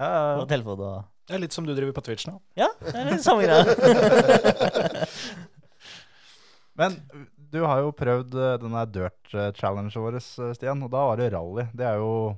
Ja, 0.00 0.08
ja, 0.08 0.22
på 0.34 0.44
ja. 0.44 0.48
telefon 0.50 0.80
og 0.82 1.04
Det 1.30 1.36
er 1.36 1.42
litt 1.44 1.54
som 1.54 1.66
du 1.68 1.74
driver 1.76 1.94
på 1.94 2.02
Twitch 2.08 2.26
nå. 2.26 2.40
Ja, 2.58 2.66
det 2.82 2.94
er 2.96 3.12
litt 3.12 3.22
samme 3.22 3.46
greia. 3.46 3.62
Men 6.80 6.96
du 7.50 7.60
har 7.66 7.82
jo 7.82 7.92
prøvd 7.94 8.34
denne 8.62 8.82
dirt 8.90 9.34
eh, 9.34 9.50
challengen 9.58 9.90
vår, 9.94 10.18
eh, 10.20 10.52
Stian, 10.56 10.82
og 10.86 10.90
da 10.92 11.02
var 11.10 11.20
det 11.20 11.30
rally. 11.34 11.66
Det 11.76 11.86
er 11.86 11.98
jo 12.00 12.36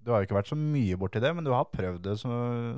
Du 0.00 0.10
har 0.12 0.22
jo 0.22 0.28
ikke 0.28 0.38
vært 0.38 0.50
så 0.50 0.56
mye 0.58 0.96
borti 0.96 1.20
det, 1.20 1.30
men 1.36 1.44
du 1.44 1.50
har 1.52 1.66
prøvd 1.68 2.00
det, 2.06 2.14
så, 2.22 2.30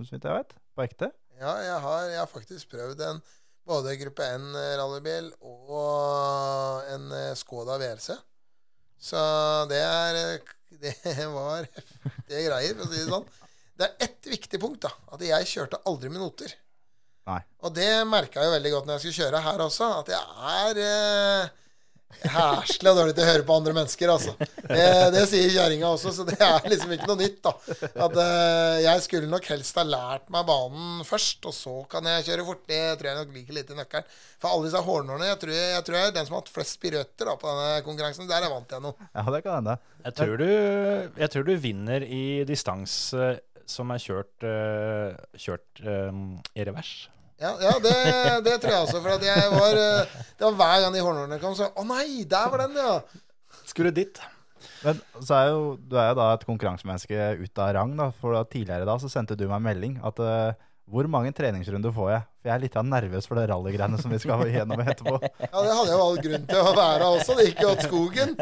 så 0.02 0.10
vidt 0.16 0.24
jeg 0.26 0.40
vet. 0.40 0.56
På 0.74 0.82
ekte. 0.82 1.08
Ja, 1.38 1.52
jeg 1.62 1.78
har, 1.84 2.02
jeg 2.10 2.18
har 2.18 2.30
faktisk 2.30 2.72
prøvd 2.74 3.02
en 3.06 3.20
både 3.68 3.94
gruppe 4.00 4.26
N 4.38 4.48
eh, 4.58 4.74
rallybil 4.80 5.30
og 5.46 6.88
en 6.92 7.08
eh, 7.14 7.32
Skoda 7.38 7.78
VRC. 7.78 8.16
Så 9.02 9.20
det 9.70 9.80
er 9.82 10.18
eh, 10.20 10.52
Det 10.82 11.26
var 11.30 11.66
heftige 11.68 12.44
greier, 12.48 12.74
for 12.74 12.86
å 12.86 12.90
si 12.90 13.00
det 13.00 13.08
sånn. 13.10 13.26
Det 13.78 13.86
er 13.86 14.06
ett 14.06 14.28
viktig 14.30 14.60
punkt, 14.62 14.82
da. 14.82 14.90
At 15.14 15.22
jeg 15.26 15.48
kjørte 15.50 15.82
aldri 15.90 16.10
med 16.10 16.22
noter. 16.22 16.54
Nei. 17.30 17.38
Og 17.62 17.74
det 17.76 17.90
merka 18.10 18.42
jeg 18.42 18.54
veldig 18.56 18.72
godt 18.74 18.88
når 18.88 18.96
jeg 18.96 19.04
skulle 19.04 19.26
kjøre 19.26 19.42
her 19.44 19.62
også, 19.62 19.90
at 20.00 20.10
jeg 20.10 20.24
er 20.56 20.80
og 22.22 22.98
dårlig 22.98 23.14
til 23.16 23.24
å 23.24 23.28
høre 23.28 23.46
på 23.46 23.56
andre 23.56 23.74
mennesker, 23.76 24.12
altså. 24.12 24.34
Det, 24.38 24.86
det 25.14 25.24
sier 25.30 25.50
kjerringa 25.54 25.90
også, 25.90 26.12
så 26.16 26.26
det 26.28 26.38
er 26.38 26.68
liksom 26.70 26.94
ikke 26.96 27.08
noe 27.10 27.20
nytt, 27.20 27.38
da. 27.44 27.52
At 28.06 28.16
uh, 28.18 28.76
jeg 28.84 29.04
skulle 29.06 29.30
nok 29.30 29.48
helst 29.52 29.78
ha 29.80 29.84
lært 29.86 30.28
meg 30.32 30.46
banen 30.48 31.04
først, 31.08 31.42
og 31.50 31.56
så 31.56 31.76
kan 31.92 32.08
jeg 32.10 32.28
kjøre 32.28 32.48
fort. 32.48 32.64
Det 32.68 32.82
tror 33.00 33.10
jeg 33.10 33.20
nok 33.20 33.36
ligger 33.36 33.58
litt 33.58 33.72
i 33.72 33.78
nøkkelen. 33.78 34.18
For 34.42 34.50
alle 34.50 34.68
disse 34.68 34.82
hårnålene 34.86 35.30
jeg, 35.30 35.40
tror 35.42 35.54
jeg, 35.54 35.70
jeg 35.76 35.86
tror 35.86 35.98
jeg 35.98 36.10
er 36.10 36.18
den 36.18 36.28
som 36.28 36.36
har 36.36 36.44
hatt 36.44 36.52
flest 36.56 36.80
piruetter 36.82 37.32
på 37.38 37.54
denne 37.54 37.86
konkurransen. 37.86 38.30
Der 38.30 38.46
er 38.46 38.52
vant 38.52 38.76
jeg 38.76 38.84
noe. 38.84 39.10
Ja, 39.12 39.26
det 39.34 39.42
kan 39.46 39.58
hende. 39.60 39.78
Jeg 40.02 40.18
tror 40.18 40.36
du, 40.40 40.50
jeg 41.22 41.32
tror 41.34 41.48
du 41.48 41.56
vinner 41.62 42.04
i 42.06 42.24
distanse 42.48 43.32
som 43.72 43.92
er 43.94 44.02
kjørt, 44.02 44.46
eh, 44.46 45.14
kjørt 45.38 45.82
um, 45.86 46.24
i 46.54 46.66
revers. 46.66 46.92
Ja, 47.42 47.56
ja 47.58 47.72
det, 47.82 47.96
det 48.46 48.58
tror 48.62 48.74
jeg 48.76 48.84
også. 48.86 49.00
For 49.02 49.16
at 49.16 49.24
jeg 49.26 49.48
var 49.50 49.80
eh, 49.80 50.12
Det 50.38 50.46
var 50.46 50.58
hver 50.60 50.84
gang 50.84 50.94
de 50.94 51.02
hornhornene 51.02 51.40
kom, 51.42 51.56
så 51.58 51.72
Å 51.74 51.86
nei, 51.88 52.22
der 52.28 52.52
var 52.52 52.64
den, 52.64 52.78
ja! 52.78 53.00
Skulle 53.66 53.92
dit. 53.94 54.20
Men 54.82 54.98
så 55.22 55.38
er 55.38 55.48
jo, 55.50 55.62
du 55.78 55.96
er 55.98 56.10
jo 56.12 56.18
da 56.18 56.28
et 56.34 56.44
konkurransemenneske 56.46 57.30
ut 57.40 57.62
av 57.62 57.72
rang, 57.76 57.94
da. 57.98 58.10
For 58.20 58.36
da, 58.36 58.42
tidligere 58.46 58.86
da 58.88 58.96
så 59.02 59.10
sendte 59.10 59.38
du 59.38 59.46
meg 59.50 59.62
melding 59.64 59.98
at 60.06 60.22
eh, 60.22 60.68
hvor 60.90 61.06
mange 61.08 61.30
treningsrunder 61.32 61.92
får 61.94 62.08
jeg? 62.10 62.24
For 62.42 62.50
jeg 62.50 62.54
er 62.54 62.62
litt 62.64 62.76
nervøs 62.88 63.28
for 63.28 63.38
det 63.38 63.44
rallygreiene 63.52 64.00
som 64.02 64.12
vi 64.12 64.18
skal 64.20 64.42
gjennom 64.50 64.82
etterpå. 64.82 65.14
Ja, 65.22 65.62
det 65.62 65.76
hadde 65.78 65.86
jeg 65.88 65.94
jo 65.94 66.02
all 66.08 66.18
grunn 66.26 66.44
til 66.50 66.58
å 66.58 66.74
være 66.76 67.08
også. 67.16 67.36
Det 67.38 67.46
gikk 67.46 67.62
jo 67.62 67.70
åt 67.70 67.84
skogen. 67.86 68.34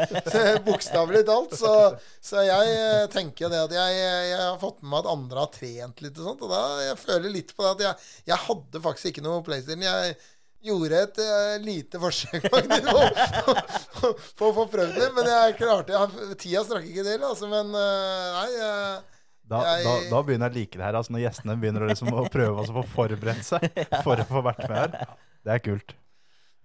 Bokstavelig 0.65 1.21
talt. 1.29 1.55
Så, 1.59 1.75
så 2.23 2.43
jeg 2.47 2.73
eh, 2.73 3.05
tenker 3.13 3.53
det 3.53 3.61
at 3.67 3.77
jeg, 3.77 4.01
jeg 4.01 4.41
har 4.41 4.59
fått 4.61 4.81
med 4.81 4.89
meg 4.95 5.03
at 5.03 5.11
andre 5.13 5.45
har 5.45 5.53
trent 5.53 6.03
litt 6.03 6.17
og 6.17 6.27
sånt. 6.31 6.43
Og 6.47 6.51
da 6.51 6.61
jeg 6.89 6.99
føler 7.03 7.35
litt 7.37 7.55
på 7.55 7.63
det 7.67 7.71
at 7.75 7.85
jeg, 7.85 8.11
jeg 8.33 8.45
hadde 8.49 8.83
faktisk 8.89 9.11
ikke 9.13 9.25
noe 9.29 9.45
PlayStation. 9.45 9.85
Jeg 9.85 10.17
gjorde 10.65 11.05
et 11.05 11.21
uh, 11.21 11.55
lite 11.61 12.01
forsøk 12.01 12.43
på, 12.51 14.11
å 14.45 14.51
få 14.53 14.67
prøvd 14.69 14.97
det, 14.97 15.07
men 15.15 15.29
jeg 15.29 15.55
klarte 15.57 15.95
jeg, 15.95 16.35
Tida 16.41 16.65
strakk 16.67 16.85
ikke 16.89 17.05
til, 17.07 17.23
altså. 17.25 17.49
Men 17.51 17.73
uh, 17.73 18.41
nei. 18.41 18.51
eh, 18.65 19.20
Da, 19.51 19.61
Jeg- 19.67 19.83
da, 19.87 19.93
da 20.13 20.21
begynner 20.23 20.47
jeg 20.47 20.55
å 20.55 20.59
like 20.61 20.77
det 20.79 20.85
her, 20.87 20.97
altså 21.01 21.11
når 21.15 21.23
gjestene 21.25 21.57
begynner 21.59 21.83
å, 21.85 21.89
liksom, 21.91 22.11
å 22.15 22.25
prøve 22.31 22.61
også 22.63 22.71
å 22.75 22.81
få 22.81 22.85
forberedt 22.95 23.43
seg 23.47 23.65
for 24.05 24.21
å 24.23 24.27
få 24.29 24.43
vært 24.45 24.63
med 24.69 24.77
her. 24.79 25.15
Det 25.43 25.55
er 25.57 25.63
kult. 25.65 25.95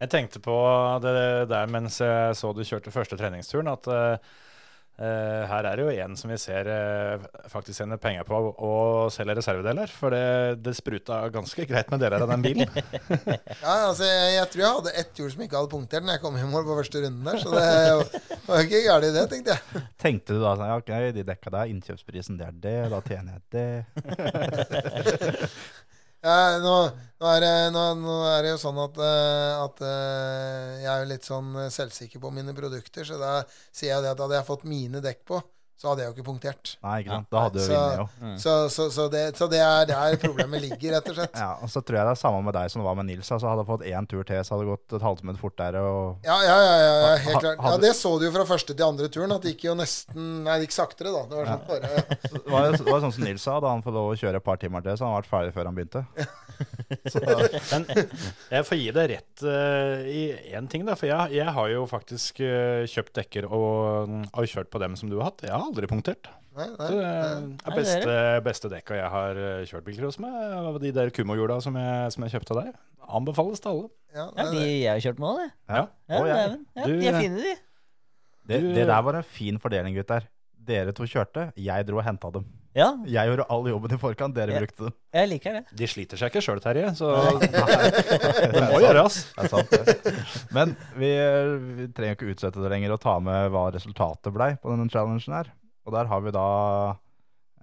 Jeg 0.05 0.11
tenkte 0.13 0.43
på 0.45 0.55
det 1.03 1.15
der 1.49 1.71
mens 1.73 1.97
jeg 2.05 2.35
så 2.37 2.51
du 2.55 2.61
kjørte 2.69 2.93
første 2.95 3.17
treningsturen, 3.17 3.71
at 3.73 3.89
eh, 3.89 4.19
her 4.99 5.67
er 5.69 5.77
det 5.77 5.85
jo 5.85 5.93
en 6.07 6.15
som 6.17 6.31
vi 6.33 6.39
ser 6.41 6.69
eh, 6.73 7.25
faktisk 7.53 7.83
tjener 7.83 7.99
penger 8.01 8.25
på 8.25 8.39
å 8.65 8.73
selge 9.13 9.37
reservedeler. 9.37 9.91
For 9.93 10.15
det, 10.15 10.63
det 10.65 10.73
spruta 10.79 11.19
ganske 11.35 11.67
greit 11.69 11.91
med 11.93 12.01
deler 12.01 12.25
av 12.25 12.33
den 12.33 12.45
bilen. 12.47 12.71
Ja, 13.67 13.89
altså, 13.89 14.05
jeg, 14.07 14.35
jeg 14.37 14.49
tror 14.53 14.63
jeg 14.63 14.77
hadde 14.77 14.93
ett 15.01 15.19
hjul 15.19 15.31
som 15.33 15.43
ikke 15.43 15.59
hadde 15.59 15.73
punktert 15.73 16.05
når 16.07 16.17
jeg 16.17 16.23
kom 16.23 16.37
i 16.39 16.45
mål 16.47 16.65
på 16.67 16.77
første 16.79 17.01
runden 17.03 17.27
der, 17.27 17.39
så 17.43 17.49
det 17.55 17.67
var 18.47 18.63
ikke 18.63 18.83
galt 18.87 19.07
i 19.09 19.13
det, 19.15 19.25
tenkte 19.33 19.57
jeg. 19.57 19.83
Tenkte 20.07 20.37
du 20.37 20.43
da 20.43 20.53
sånn, 20.59 20.75
ok, 20.77 20.93
de 21.17 21.25
dekka 21.27 21.53
deg, 21.57 21.73
innkjøpsprisen 21.75 22.39
det 22.41 22.47
er 22.47 22.61
det, 22.67 22.77
da 22.93 23.01
tjener 23.07 23.31
jeg 23.37 23.43
det. 23.57 23.69
Nå, 26.27 26.77
nå, 27.21 27.27
er 27.31 27.43
det, 27.45 27.51
nå, 27.75 27.83
nå 28.01 28.15
er 28.33 28.41
det 28.43 28.55
jo 28.55 28.59
sånn 28.59 28.79
at, 28.83 28.97
eh, 28.99 29.53
at 29.63 29.83
eh, 29.87 30.71
jeg 30.83 30.91
er 30.93 31.11
litt 31.11 31.29
sånn 31.29 31.53
selvsikker 31.71 32.23
på 32.23 32.33
mine 32.35 32.55
produkter, 32.57 33.07
så 33.07 33.19
da 33.21 33.35
sier 33.71 33.93
jeg 33.93 34.03
det 34.03 34.11
at 34.11 34.23
hadde 34.25 34.41
jeg 34.41 34.49
fått 34.49 34.67
mine 34.67 35.03
dekk 35.05 35.23
på, 35.29 35.39
så 35.77 35.91
hadde 35.91 36.03
jeg 36.03 36.09
jo 36.09 36.15
ikke 36.17 36.25
punktert. 36.31 36.71
Nei, 36.81 36.95
ikke 37.03 37.13
sant. 37.13 37.29
Da 37.33 37.41
hadde 37.45 37.61
du 37.61 37.67
jo 37.67 37.77
vunnet, 37.77 37.99
jo. 38.01 38.07
Mm. 38.25 38.37
Så, 38.41 38.53
så, 38.73 38.87
så, 38.95 39.05
det, 39.13 39.25
så 39.37 39.49
det 39.53 39.61
er 39.61 39.89
der 39.91 40.17
problemet 40.23 40.63
ligger, 40.65 40.95
rett 40.97 41.11
og 41.13 41.19
slett. 41.19 41.37
Ja, 41.47 41.51
og 41.61 41.69
så 41.69 41.83
tror 41.85 41.99
jeg 41.99 42.09
det 42.09 42.15
er 42.15 42.21
samme 42.21 42.41
med 42.47 42.57
deg 42.57 42.73
som 42.73 42.81
det 42.81 42.87
var 42.87 42.97
med 42.97 43.09
Nils. 43.11 43.29
Altså, 43.29 43.51
hadde 43.51 43.65
jeg 43.67 43.69
fått 43.69 43.85
én 43.91 44.09
tur 44.09 44.25
til, 44.25 44.41
så 44.41 44.55
hadde 44.55 44.65
det 44.65 44.73
gått 44.73 44.97
et 44.97 45.05
halvtime 45.05 45.37
fortere. 45.41 45.83
Og... 45.85 46.25
Ja, 46.25 46.39
ja, 46.47 46.57
ja, 46.65 46.79
ja, 46.81 46.95
ja 47.03 47.13
helt 47.27 47.45
klart. 47.45 47.61
Ja, 47.61 47.77
Det 47.85 47.93
så 47.99 48.15
du 48.17 48.25
jo 48.25 48.33
fra 48.39 48.49
første 48.49 48.73
til 48.73 48.87
andre 48.89 49.11
turen, 49.13 49.37
at 49.37 49.45
det 49.45 49.53
gikk 49.53 49.69
jo 49.69 49.77
nesten 49.77 50.33
Nei, 50.47 50.57
det 50.57 50.69
gikk 50.71 50.77
saktere, 50.79 51.13
da. 51.13 51.27
Det 51.29 51.39
var 51.39 51.53
sånn 51.53 51.67
bare 51.69 51.93
Det 52.37 52.45
var, 52.49 52.71
det 52.73 52.89
var 52.89 53.05
sånn 53.05 53.17
som 53.19 53.29
Nils 53.29 53.45
sa, 53.45 53.61
da 53.61 53.75
han 53.75 53.85
fikk 53.85 53.97
lov 53.99 54.15
å 54.15 54.19
kjøre 54.19 54.41
et 54.41 54.47
par 54.47 54.61
timer 54.63 54.85
til, 54.87 54.97
så 54.97 55.07
han 55.07 55.13
hadde 55.17 55.27
vært 55.27 55.35
ferdig 55.35 55.57
før 55.57 55.71
han 55.71 55.77
begynte. 55.77 56.07
Men 57.73 57.87
jeg 58.51 58.67
får 58.69 58.79
gi 58.81 58.89
deg 58.97 59.11
rett 59.13 59.45
uh, 59.47 60.07
i 60.09 60.23
én 60.57 60.69
ting, 60.71 60.85
da. 60.89 60.95
For 60.99 61.09
jeg, 61.11 61.37
jeg 61.39 61.55
har 61.59 61.69
jo 61.73 61.85
faktisk 61.91 62.41
uh, 62.45 62.83
kjøpt 62.91 63.15
dekker 63.21 63.49
og 63.51 64.11
og, 64.33 64.43
kjørt 64.49 64.71
på 64.73 64.81
dem 64.83 64.97
som 64.99 65.11
du 65.11 65.19
har 65.21 65.31
hatt. 65.31 65.45
Jeg 65.47 65.53
har 65.55 65.65
aldri 65.67 65.89
punktert. 65.91 66.29
Nei, 66.57 66.67
Så 66.73 66.95
nei. 66.97 66.97
det 66.97 67.69
er 67.69 67.75
beste, 67.77 68.13
beste 68.47 68.69
dekka 68.73 68.97
jeg 68.97 69.09
har 69.13 69.37
eh, 69.37 69.65
kjørt 69.69 69.85
bilcross 69.85 70.17
med, 70.25 70.33
var 70.65 70.79
de 70.81 70.93
der 70.97 71.11
Kumo-hjula 71.13 71.59
som, 71.61 71.75
jeg- 71.77 72.15
som 72.15 72.25
jeg 72.25 72.33
kjøpte 72.33 72.55
av 72.55 72.61
deg. 72.63 72.79
Anbefales 73.19 73.61
til 73.61 73.75
alle. 73.75 73.91
Ja, 74.17 74.25
Ja, 74.39 74.47
de 74.55 74.63
jeg 74.65 74.89
har 74.89 75.03
kjørt 75.05 75.21
med 75.21 75.29
òg, 75.29 75.43
det. 75.43 75.51
Ja. 75.69 75.83
Ja, 76.09 76.21
ja, 76.31 76.39
ja, 76.81 76.87
de 76.89 77.11
er 77.11 77.19
fine, 77.21 77.43
de. 77.45 77.53
Det, 78.49 78.61
det 78.79 78.87
der 78.89 79.03
var 79.05 79.19
en 79.21 79.29
fin 79.37 79.61
fordeling, 79.61 79.99
gutter. 79.99 80.25
Dere 80.67 80.95
to 80.97 81.05
kjørte, 81.05 81.51
jeg 81.61 81.87
dro 81.91 82.01
og 82.01 82.07
henta 82.09 82.31
dem. 82.39 82.49
Ja, 82.77 82.91
Jeg 83.09 83.31
gjorde 83.31 83.47
all 83.49 83.69
jobben 83.71 83.95
i 83.95 83.99
forkant, 84.01 84.35
dere 84.37 84.53
Ja. 84.53 84.59
brukte 84.61 84.85
dem. 84.85 84.93
jeg 85.17 85.29
liker 85.31 85.53
det. 85.57 85.63
De 85.81 85.87
sliter 85.89 86.21
seg 86.21 86.29
ikke 86.29 86.43
sjøl, 86.45 86.61
Terje, 86.61 86.91
så 86.99 87.09
det 88.53 88.63
må 88.69 88.81
gjøres. 88.83 89.17
Det 89.33 89.47
er 89.47 89.49
sant, 89.49 89.71
det. 89.73 90.13
Men 90.53 90.75
vi, 91.01 91.09
vi 91.79 91.87
trenger 91.97 92.19
ikke 92.19 92.29
utsette 92.35 92.61
det 92.61 92.71
lenger 92.75 92.93
og 92.93 93.01
ta 93.01 93.17
med 93.25 93.49
hva 93.55 93.67
resultatet 93.75 94.35
blei 94.35 94.51
på 94.61 94.75
denne 94.75 94.91
challengen 94.93 95.39
her. 95.39 95.51
Og 95.89 95.95
der 95.97 96.09
har 96.11 96.21
vi 96.25 96.35
da 96.37 96.47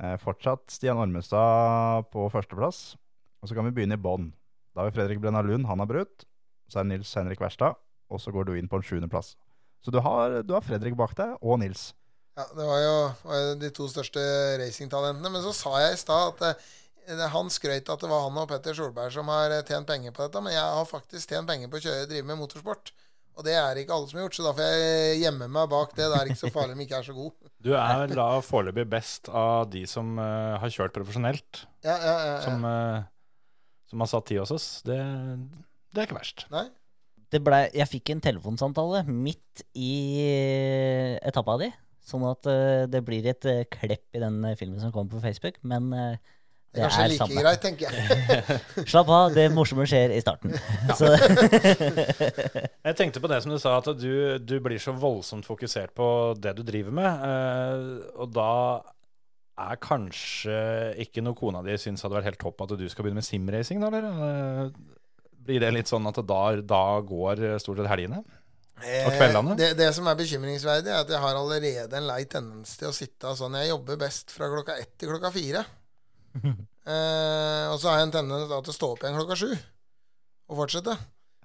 eh, 0.02 0.18
fortsatt 0.24 0.66
Stian 0.74 0.98
Ormestad 1.04 2.10
på 2.14 2.26
førsteplass. 2.34 2.84
Og 3.44 3.50
så 3.52 3.58
kan 3.58 3.68
vi 3.70 3.74
begynne 3.76 4.00
i 4.00 4.02
bånn. 4.02 4.32
Da 4.74 4.82
har 4.82 4.90
vi 4.90 4.96
Fredrik 4.98 5.20
Brenna 5.22 5.44
Lund, 5.46 5.68
han 5.70 5.82
har 5.84 5.90
brutt. 5.90 6.26
Så 6.72 6.80
er 6.80 6.88
det 6.88 6.96
Nils 6.96 7.12
Henrik 7.20 7.42
Verstad, 7.44 7.76
og 8.10 8.22
så 8.24 8.32
går 8.34 8.48
du 8.50 8.54
inn 8.58 8.70
på 8.72 8.80
en 8.80 8.86
sjuendeplass. 8.88 9.36
Så 9.84 9.92
du 9.94 10.00
har, 10.02 10.40
du 10.48 10.54
har 10.56 10.64
Fredrik 10.66 10.96
bak 10.98 11.14
deg, 11.20 11.36
og 11.44 11.60
Nils. 11.62 11.92
Ja, 12.34 12.48
det 12.50 12.66
var 12.66 12.80
jo, 12.82 12.96
var 13.28 13.42
jo 13.42 13.54
de 13.62 13.70
to 13.76 13.88
største 13.92 14.22
racingtalentene. 14.62 15.30
Men 15.30 15.44
så 15.46 15.54
sa 15.56 15.76
jeg 15.84 15.96
i 15.98 16.02
stad 16.02 16.34
at 16.34 16.64
eh, 17.06 17.26
han 17.36 17.52
skrøt 17.54 17.92
at 17.94 18.04
det 18.04 18.10
var 18.10 18.26
han 18.26 18.40
og 18.42 18.50
Petter 18.50 18.78
Solberg 18.78 19.14
som 19.14 19.30
har 19.30 19.54
eh, 19.54 19.66
tjent 19.68 19.90
penger 19.90 20.16
på 20.16 20.26
dette. 20.26 20.42
Men 20.42 20.56
jeg 20.56 20.64
har 20.64 20.90
faktisk 20.90 21.34
tjent 21.36 21.50
penger 21.50 21.70
på 21.70 21.78
å 21.78 21.86
kjøre, 21.86 22.10
drive 22.10 22.28
med 22.32 22.42
motorsport. 22.42 22.94
Og 23.34 23.46
det 23.46 23.56
er 23.58 23.80
ikke 23.82 23.96
alle 23.96 24.10
som 24.10 24.20
har 24.20 24.28
gjort, 24.28 24.36
så 24.38 24.44
da 24.46 24.52
får 24.54 24.68
jeg 24.68 25.22
gjemme 25.24 25.48
meg 25.50 25.70
bak 25.72 25.96
det. 25.98 26.06
Det 26.06 26.18
er 26.20 26.30
ikke 26.30 26.42
så 26.44 26.52
farlig 26.54 26.76
om 26.76 26.82
jeg 26.84 26.90
ikke 26.90 27.00
er 27.02 27.08
så 27.10 27.18
god. 27.18 27.34
Du 27.64 27.72
er 27.80 28.12
da 28.12 28.28
foreløpig 28.44 28.84
best 28.92 29.30
av 29.32 29.70
de 29.72 29.86
som 29.88 30.18
uh, 30.20 30.60
har 30.60 30.74
kjørt 30.74 30.94
profesjonelt, 30.94 31.64
Ja, 31.86 31.96
ja, 31.96 32.12
ja, 32.12 32.34
ja. 32.34 32.42
som, 32.44 32.66
uh, 32.68 33.06
som 33.88 34.04
har 34.04 34.10
satt 34.12 34.28
tid 34.28 34.42
hos 34.42 34.52
oss. 34.52 34.68
Det, 34.86 35.00
det 35.96 36.04
er 36.04 36.10
ikke 36.10 36.20
verst. 36.20 36.44
Nei? 36.52 36.66
det 37.34 37.42
ble, 37.42 37.64
jeg 37.74 37.90
fikk 37.90 38.14
en 38.14 38.22
telefonsamtale 38.22 39.02
midt 39.10 39.64
i 39.74 39.94
eh, 40.22 41.16
etappa 41.26 41.58
di. 41.62 41.70
Sånn 42.04 42.24
at 42.28 42.48
eh, 42.52 42.84
det 42.92 43.00
blir 43.08 43.26
et 43.32 43.46
eh, 43.48 43.64
klepp 43.72 44.16
i 44.18 44.20
den 44.20 44.42
eh, 44.50 44.58
filmen 44.60 44.80
som 44.84 44.92
kommer 44.92 45.14
på 45.14 45.22
Facebook. 45.24 45.60
Men 45.64 45.88
Det 46.74 46.82
er 46.82 46.90
kanskje 46.90 47.04
er 47.06 47.12
like 47.14 47.22
samme. 47.22 47.44
greit, 47.46 47.62
tenker 47.64 47.86
jeg. 47.88 48.88
Slapp 48.92 49.12
av, 49.14 49.30
det 49.38 49.46
morsomme 49.56 49.86
skjer 49.88 50.12
i 50.16 50.20
starten. 50.24 50.52
Så, 51.00 51.12
Jeg 52.88 52.98
tenkte 53.00 53.22
på 53.24 53.30
det 53.32 53.40
som 53.46 53.54
du 53.54 53.60
sa, 53.62 53.78
at 53.80 53.88
du, 54.00 54.40
du 54.42 54.56
blir 54.66 54.82
så 54.82 54.92
voldsomt 54.98 55.48
fokusert 55.48 55.94
på 55.96 56.08
det 56.44 56.56
du 56.58 56.64
driver 56.68 56.96
med. 56.98 57.24
eh, 57.30 57.86
og 58.20 58.34
da 58.36 58.50
er 59.64 59.78
kanskje 59.78 60.58
ikke 61.04 61.22
noe 61.22 61.38
kona 61.38 61.62
di 61.64 61.76
syns 61.78 62.02
hadde 62.04 62.18
vært 62.18 62.32
helt 62.32 62.42
topp 62.42 62.64
at 62.66 62.74
du 62.80 62.88
skal 62.90 63.06
begynne 63.06 63.22
med 63.22 63.28
simracing, 63.28 63.84
da, 63.84 63.92
eller? 63.94 64.72
Blir 65.44 65.60
det 65.62 65.70
litt 65.76 65.92
sånn 65.92 66.08
at 66.10 66.18
da, 66.26 66.42
da 66.66 66.84
går 67.06 67.46
stort 67.62 67.80
sett 67.80 67.92
helgene? 67.92 68.24
Og 68.82 69.16
kveldene? 69.16 69.54
Eh, 69.54 69.60
Det, 69.60 69.70
det 69.80 69.90
som 69.96 70.08
er 70.10 70.20
bekymringsverdig, 70.20 70.92
er 70.92 71.04
at 71.04 71.14
jeg 71.14 71.22
har 71.24 71.40
allerede 71.40 72.00
en 72.00 72.10
lei 72.10 72.24
tendens 72.30 72.76
til 72.80 72.90
å 72.90 72.96
sitte 72.96 73.36
sånn 73.38 73.60
Jeg 73.62 73.72
jobber 73.72 74.00
best 74.02 74.34
fra 74.34 74.50
klokka 74.52 74.78
ett 74.82 74.96
til 74.98 75.14
klokka 75.14 75.32
fire. 75.36 75.64
eh, 76.44 77.66
og 77.70 77.78
så 77.80 77.92
har 77.92 78.02
jeg 78.02 78.10
en 78.10 78.16
tendens 78.20 78.50
da 78.50 78.62
til 78.62 78.74
å 78.74 78.78
stå 78.80 78.94
opp 78.96 79.06
igjen 79.06 79.20
klokka 79.22 79.40
sju 79.40 79.52
og 79.54 80.58
fortsette. 80.60 80.96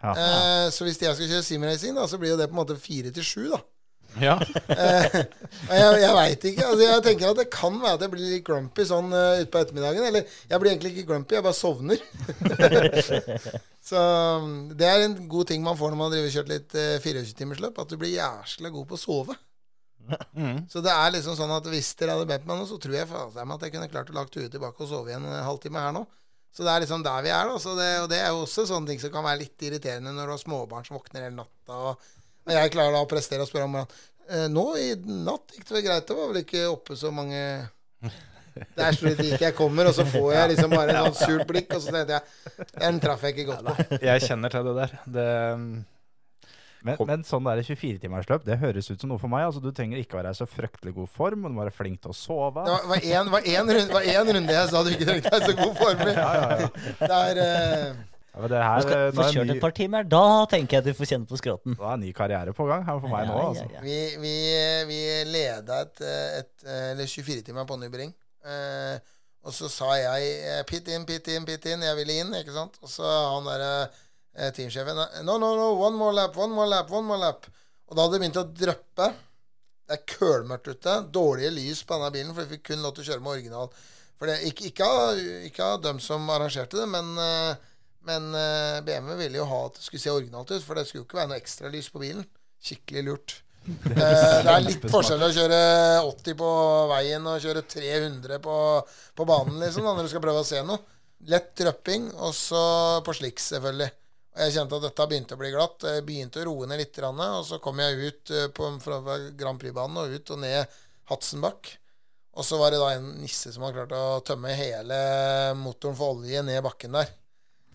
Ja. 0.02 0.12
Eh, 0.12 0.68
så 0.74 0.86
hvis 0.86 1.00
jeg 1.02 1.14
skal 1.14 1.30
kjøre 1.30 1.46
simracing, 1.46 1.98
så 2.08 2.20
blir 2.20 2.34
jo 2.34 2.38
det 2.40 2.48
på 2.50 2.56
en 2.56 2.62
måte 2.62 2.78
fire 2.80 3.12
til 3.14 3.26
sju, 3.26 3.44
da. 3.52 3.60
Ja. 4.16 4.34
Eh, 4.72 5.16
jeg 5.68 6.00
jeg 6.00 6.14
veit 6.16 6.44
ikke. 6.50 6.64
Altså, 6.64 6.84
jeg 6.84 7.02
tenker 7.04 7.30
at 7.30 7.40
det 7.42 7.48
kan 7.52 7.76
være 7.82 7.98
at 7.98 8.04
jeg 8.04 8.12
blir 8.12 8.30
litt 8.32 8.46
grumpy 8.46 8.86
sånn 8.88 9.12
uh, 9.12 9.40
utpå 9.42 9.60
ettermiddagen. 9.60 10.06
Eller 10.08 10.38
jeg 10.48 10.62
blir 10.62 10.72
egentlig 10.72 10.92
ikke 10.94 11.08
grumpy, 11.12 11.36
jeg 11.36 11.44
bare 11.44 11.58
sovner. 11.58 12.02
så 13.88 14.00
um, 14.42 14.68
det 14.76 14.84
er 14.84 15.04
en 15.06 15.16
god 15.30 15.48
ting 15.48 15.62
man 15.64 15.78
får 15.78 15.92
når 15.92 16.00
man 16.00 16.10
driver 16.12 16.32
kjørt 16.34 16.50
litt 16.52 16.74
uh, 16.76 16.96
24-timersløp, 17.04 17.78
at 17.80 17.92
du 17.92 17.96
blir 18.00 18.12
jæskla 18.12 18.72
god 18.74 18.88
på 18.90 18.98
å 18.98 19.00
sove. 19.00 19.36
Mm. 20.32 20.62
Så 20.72 20.80
det 20.84 20.92
er 20.92 21.10
liksom 21.12 21.36
sånn 21.36 21.52
at 21.52 21.66
hvis 21.68 21.90
dere 22.00 22.14
hadde 22.16 22.28
bedt 22.28 22.46
meg 22.48 22.60
nå, 22.60 22.68
så 22.68 22.78
tror 22.80 22.94
jeg 22.96 23.08
at 23.08 23.64
jeg 23.64 23.74
kunne 23.74 23.90
klart 23.92 24.12
å 24.12 24.16
lagt 24.16 24.36
huet 24.38 24.52
tilbake 24.52 24.84
og 24.84 24.90
sove 24.90 25.12
igjen 25.12 25.26
en 25.28 25.44
halvtime 25.44 25.82
her 25.84 25.92
nå. 25.96 26.04
Så 26.54 26.64
det 26.64 26.72
er 26.72 26.84
liksom 26.84 27.04
der 27.04 27.24
vi 27.24 27.32
er, 27.32 27.48
da. 27.50 27.58
Så 27.60 27.74
det, 27.78 27.88
og 28.02 28.08
det 28.10 28.20
er 28.22 28.30
jo 28.32 28.44
også 28.44 28.64
sånne 28.68 28.90
ting 28.90 29.02
som 29.02 29.12
kan 29.14 29.26
være 29.26 29.42
litt 29.44 29.66
irriterende 29.68 30.14
når 30.16 30.30
du 30.30 30.34
har 30.34 30.40
småbarn 30.42 30.86
som 30.86 30.96
våkner 30.98 31.26
hele 31.26 31.36
natta. 31.36 31.76
Og, 31.76 32.08
og 32.48 32.54
jeg 32.56 32.72
klarer 32.74 32.96
da 32.96 33.02
å 33.04 33.10
prestere 33.10 33.44
og 33.44 33.50
spørre 33.50 33.68
om 33.68 33.76
eh, 33.82 34.46
Nå 34.50 34.64
i 34.80 34.88
natt 34.96 35.54
gikk 35.54 35.68
det 35.68 35.76
vel 35.76 35.84
greit? 35.86 36.08
Det 36.08 36.16
var 36.18 36.32
vel 36.32 36.40
ikke 36.42 36.64
oppe 36.72 36.96
så 36.98 37.12
mange 37.14 37.42
Det 38.78 38.86
er 38.88 38.96
slik 38.96 39.20
ikke 39.26 39.44
jeg 39.48 39.54
kommer, 39.58 39.90
og 39.90 39.94
så 39.96 40.06
får 40.08 40.32
jeg 40.34 40.54
liksom 40.54 40.74
bare 40.74 40.94
et 40.94 40.98
sånn 41.04 41.20
surt 41.20 41.46
blikk, 41.50 41.70
og 41.76 41.84
så 41.84 41.94
tenkte 41.94 42.18
jeg 42.18 42.66
Den 42.78 42.98
traff 43.04 43.22
jeg 43.26 43.36
ikke 43.36 43.52
godt 43.52 43.68
på. 43.68 44.00
Jeg 44.08 44.26
kjenner 44.26 44.52
til 44.54 44.68
det 44.68 44.74
der. 44.80 44.98
Det, 45.18 45.28
Men, 46.86 47.00
men 47.08 47.24
sånn 47.26 47.46
der 47.48 47.60
24-timersløp, 47.66 48.44
det 48.46 48.58
høres 48.60 48.86
ut 48.92 49.02
som 49.02 49.10
noe 49.10 49.18
for 49.18 49.30
meg. 49.32 49.48
Altså, 49.48 49.62
du 49.62 49.72
trenger 49.74 49.98
ikke 49.98 50.20
være 50.20 50.30
i 50.30 50.38
så 50.38 50.46
fryktelig 50.46 50.94
god 50.94 51.08
form, 51.10 51.42
og 51.42 51.50
du 51.50 51.56
må 51.56 51.64
være 51.64 51.74
flink 51.74 51.98
til 52.04 52.12
å 52.12 52.16
sove. 52.16 52.62
Det 52.62 52.76
var, 52.76 52.84
var, 52.92 53.08
en, 53.08 53.32
var, 53.32 53.48
én 53.50 53.72
runde, 53.78 54.36
runde 54.38 54.54
jeg 54.54 54.70
sa 54.70 54.84
du 54.86 54.92
ikke 54.92 55.08
trengte 55.08 55.32
deg 55.34 55.42
i 55.42 55.48
så 55.50 55.56
god 55.58 55.74
form 55.80 56.04
i. 56.06 56.14
Det 57.00 57.10
er 57.18 57.42
eh, 57.42 57.90
Ja, 58.28 58.44
men 58.44 58.52
det 58.52 58.54
du 58.54 58.62
her, 58.62 58.84
skal 58.84 58.94
eh, 58.94 59.10
få 59.10 59.18
nå 59.18 59.26
er 59.26 59.34
kjørt 59.34 59.50
ny... 59.50 59.56
et 59.56 59.64
par 59.64 59.74
timer. 59.74 60.06
Da 60.14 60.22
tenker 60.52 60.78
jeg 60.78 60.86
du 60.86 61.00
får 61.00 61.10
kjenne 61.10 61.26
på 61.26 61.40
skrotten. 61.40 61.74
da 61.80 61.90
er 61.90 61.98
en 61.98 62.06
ny 62.06 62.12
karriere 62.14 62.54
på 62.54 62.68
gang 62.70 62.86
her 62.86 63.02
for 63.02 63.10
meg 63.10 63.26
nå. 63.26 63.40
Altså. 63.48 63.66
ja, 63.66 63.80
ja. 63.80 63.82
Vi, 63.82 63.98
vi, 64.22 64.34
vi 64.92 65.02
leda 65.34 65.82
et, 65.82 66.06
et, 66.38 66.54
et 66.94 67.02
24-timer 67.02 67.66
på 67.66 67.80
Nybring. 67.82 68.14
Eh, 68.46 69.14
og 69.48 69.54
så 69.54 69.70
sa 69.72 69.94
jeg 69.96 70.32
eh, 70.44 70.64
pit 70.68 70.88
in, 70.92 71.06
pit 71.08 71.30
in, 71.32 71.46
pit 71.48 71.70
in. 71.70 71.86
Jeg 71.86 71.98
ville 71.98 72.18
inn, 72.22 72.34
ikke 72.40 72.56
sant. 72.56 72.76
Og 72.82 72.90
så 72.92 73.06
han 73.06 73.48
derre 73.48 73.72
eh, 73.84 74.50
teamsjefen 74.54 74.98
No, 75.24 75.38
no, 75.38 75.54
no, 75.56 75.70
one 75.78 75.96
more 75.96 76.14
lap, 76.14 76.36
one 76.36 76.54
more 76.54 76.68
lap, 76.68 76.92
one 76.92 77.06
more 77.08 77.20
lap. 77.22 77.48
Og 77.88 77.96
da 77.96 78.04
hadde 78.04 78.18
det 78.18 78.24
begynt 78.24 78.42
å 78.42 78.48
dryppe. 78.62 79.12
Det 79.88 79.96
er 79.96 80.08
kølmørkt 80.18 80.68
ute. 80.68 80.98
Dårlige 81.14 81.54
lys 81.54 81.80
på 81.86 81.96
denne 81.96 82.12
bilen, 82.12 82.34
for 82.36 82.44
vi 82.44 82.58
fikk 82.58 82.66
kun 82.72 82.84
lov 82.84 82.96
til 82.96 83.06
å 83.06 83.08
kjøre 83.12 83.24
med 83.24 83.38
original. 83.38 83.72
For 84.18 84.28
det, 84.28 84.40
ikke, 84.50 84.68
ikke, 84.68 84.84
av, 84.86 85.20
ikke 85.46 85.68
av 85.72 85.82
dem 85.86 86.00
som 86.02 86.26
arrangerte 86.34 86.80
det, 86.80 86.88
men, 86.90 87.12
eh, 87.22 87.84
men 88.08 88.28
eh, 88.36 88.80
BMW 88.84 89.14
ville 89.22 89.40
jo 89.40 89.46
ha 89.48 89.64
at 89.68 89.78
det 89.78 89.86
skulle 89.86 90.02
se 90.02 90.12
originalt 90.12 90.52
ut, 90.52 90.64
for 90.66 90.76
det 90.76 90.88
skulle 90.88 91.04
jo 91.04 91.08
ikke 91.08 91.20
være 91.22 91.32
noe 91.32 91.40
ekstralys 91.40 91.88
på 91.94 92.02
bilen. 92.02 92.26
Skikkelig 92.58 93.04
lurt. 93.06 93.36
Eh, 93.68 94.38
det 94.44 94.52
er 94.52 94.64
litt 94.64 94.84
forskjell 94.90 95.22
å 95.24 95.30
kjøre 95.34 95.60
80 96.08 96.36
på 96.38 96.50
veien 96.92 97.26
og 97.28 97.42
kjøre 97.42 97.64
300 97.68 98.38
på, 98.44 98.56
på 99.14 99.26
banen, 99.28 99.58
liksom, 99.62 99.84
da, 99.84 99.94
når 99.96 100.08
du 100.08 100.12
skal 100.12 100.24
prøve 100.24 100.44
å 100.44 100.48
se 100.48 100.62
noe. 100.66 100.80
Lett 101.28 101.64
røpping, 101.66 102.12
og 102.22 102.34
så 102.36 102.62
på 103.04 103.14
sliks, 103.18 103.50
selvfølgelig. 103.52 103.90
Og 104.36 104.44
jeg 104.44 104.54
kjente 104.54 104.78
at 104.78 104.86
dette 104.86 105.08
begynte 105.10 105.34
å 105.34 105.40
bli 105.40 105.50
glatt. 105.50 105.88
Jeg 105.90 106.06
begynte 106.06 106.44
å 106.44 106.46
roe 106.46 106.68
ned 106.70 106.80
litt, 106.80 107.00
og 107.02 107.42
så 107.48 107.58
kom 107.62 107.82
jeg 107.82 107.98
ut 107.98 108.34
eh, 108.34 108.48
på, 108.54 108.70
fra 108.84 109.18
Grand 109.36 109.60
Prix-banen 109.60 110.00
og 110.04 110.14
ut 110.14 110.34
og 110.36 110.42
ned 110.44 110.78
Hatsenbakk. 111.10 111.74
Og 112.38 112.46
så 112.46 112.58
var 112.60 112.70
det 112.70 112.78
da 112.78 112.92
en 112.94 113.08
nisse 113.18 113.50
som 113.50 113.64
hadde 113.66 113.80
klart 113.80 113.96
å 113.98 114.20
tømme 114.22 114.54
hele 114.54 114.98
motoren 115.58 115.96
for 115.98 116.20
olje 116.20 116.44
ned 116.46 116.62
bakken 116.62 116.94
der. 116.94 117.10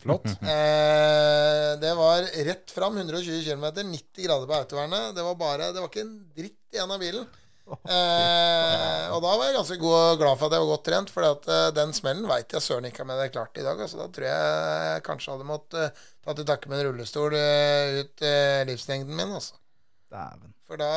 Flott. 0.04 0.28
Eh, 0.54 1.70
det 1.82 1.94
var 1.98 2.26
rett 2.46 2.72
fram 2.72 2.98
120 3.00 3.46
km, 3.48 3.64
90 3.90 4.26
grader 4.28 4.50
på 4.50 4.58
autovernet. 4.58 5.16
Det 5.16 5.24
var 5.26 5.40
bare, 5.40 5.72
det 5.74 5.82
var 5.82 5.90
ikke 5.90 6.04
en 6.04 6.18
dritt 6.36 6.76
igjen 6.76 6.94
av 6.94 7.02
bilen. 7.02 7.26
Eh, 7.64 9.06
og 9.16 9.22
da 9.24 9.32
var 9.32 9.48
jeg 9.48 9.56
ganske 9.56 9.78
god, 9.82 10.20
glad 10.20 10.38
for 10.38 10.48
at 10.48 10.56
jeg 10.56 10.64
var 10.66 10.72
godt 10.74 10.86
trent, 10.90 11.14
for 11.14 11.48
uh, 11.48 11.70
den 11.74 11.94
smellen 11.96 12.28
veit 12.30 12.52
jeg 12.54 12.66
søren 12.66 12.90
ikke 12.90 13.06
om 13.06 13.14
jeg 13.14 13.22
hadde 13.22 13.34
klart 13.34 13.60
i 13.60 13.66
dag. 13.66 13.82
Altså, 13.86 14.02
da 14.02 14.10
tror 14.14 14.28
jeg 14.28 14.88
jeg 14.90 15.06
kanskje 15.08 15.36
hadde 15.36 15.50
måttet 15.50 15.80
uh, 15.80 16.08
ta 16.24 16.36
til 16.38 16.48
takke 16.48 16.72
med 16.72 16.82
en 16.82 16.90
rullestol 16.90 17.36
uh, 17.36 18.00
ut 18.02 18.26
eh, 18.28 18.64
livslengden 18.70 19.16
min. 19.18 19.34
Altså. 19.40 19.58
For 20.68 20.80
da 20.80 20.90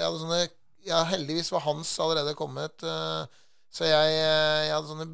jeg 0.00 0.08
hadde 0.08 0.22
sånne 0.22 0.42
Ja, 0.84 1.00
heldigvis 1.08 1.48
var 1.54 1.64
Hans 1.64 1.94
allerede 2.02 2.34
kommet, 2.36 2.82
eh, 2.84 3.44
så 3.72 3.86
jeg, 3.88 4.18
eh, 4.20 4.66
jeg 4.66 4.74
hadde 4.74 4.90
sånne 4.90 5.06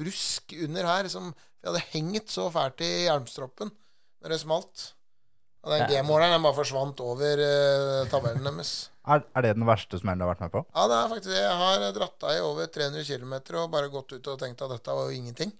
brusk 0.00 0.54
under 0.64 0.88
her 0.88 1.06
som 1.12 1.28
Jeg 1.66 1.72
hadde 1.72 1.88
hengt 1.96 2.30
så 2.30 2.44
fælt 2.54 2.82
i 2.86 2.92
hjelmstroppen 3.08 3.72
når 4.22 4.32
det 4.32 4.38
smalt. 4.38 4.82
Og 5.66 5.72
den 5.74 5.88
G-måleren 5.90 6.36
den 6.36 6.44
bare 6.44 6.54
forsvant 6.54 7.00
over 7.02 7.40
uh, 7.42 8.04
tabellen 8.06 8.46
deres. 8.46 8.92
Er, 9.02 9.24
er 9.34 9.42
det 9.42 9.56
den 9.56 9.66
verste 9.66 9.98
smellen 9.98 10.22
du 10.22 10.26
har 10.28 10.30
vært 10.30 10.44
med 10.44 10.52
på? 10.54 10.62
Ja, 10.70 10.84
det 10.86 10.98
er 11.00 11.10
faktisk 11.10 11.32
det. 11.32 11.40
Jeg 11.42 11.56
har 11.58 11.86
dratt 11.96 12.26
av 12.28 12.34
i 12.36 12.44
over 12.46 12.70
300 12.70 13.02
km 13.08 13.34
og 13.64 13.72
bare 13.74 13.90
gått 13.90 14.14
ut 14.14 14.30
og 14.30 14.38
tenkt 14.38 14.62
at 14.62 14.76
dette 14.76 14.94
var 14.94 15.10
jo 15.10 15.18
ingenting. 15.18 15.50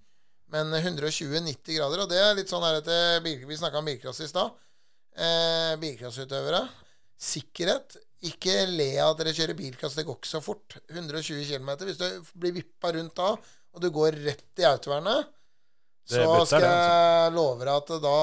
Men 0.54 0.70
120-90 0.78 1.74
grader, 1.74 2.04
og 2.04 2.10
det 2.10 2.22
er 2.22 2.36
litt 2.38 2.54
sånn 2.54 2.62
her 2.62 2.78
etter 2.78 3.26
Vi 3.26 3.58
snakka 3.58 3.82
om 3.82 3.90
bilcross 3.90 4.22
i 4.22 4.30
stad. 4.30 4.54
Eh, 5.18 5.74
bilcrossutøvere. 5.82 6.62
Sikkerhet. 7.18 7.98
Ikke 8.30 8.60
le 8.70 8.92
av 9.02 9.16
at 9.16 9.24
dere 9.24 9.34
kjører 9.34 9.58
bilcross, 9.58 9.98
det 9.98 10.06
går 10.06 10.20
ikke 10.20 10.36
så 10.36 10.42
fort. 10.44 10.78
120 10.86 11.42
km. 11.50 11.72
Hvis 11.82 11.98
du 11.98 12.06
blir 12.38 12.54
vippa 12.60 12.94
rundt 12.94 13.18
da, 13.18 13.32
og 13.34 13.82
du 13.82 13.90
går 13.90 14.22
rett 14.22 14.62
i 14.62 14.70
autovernet, 14.70 15.26
Det 15.26 15.35
så 16.06 16.22
skal 16.46 16.62
altså. 16.62 16.62
jeg 16.62 17.32
love 17.34 17.66
deg 17.66 17.72
at 17.72 17.88
da 18.04 18.18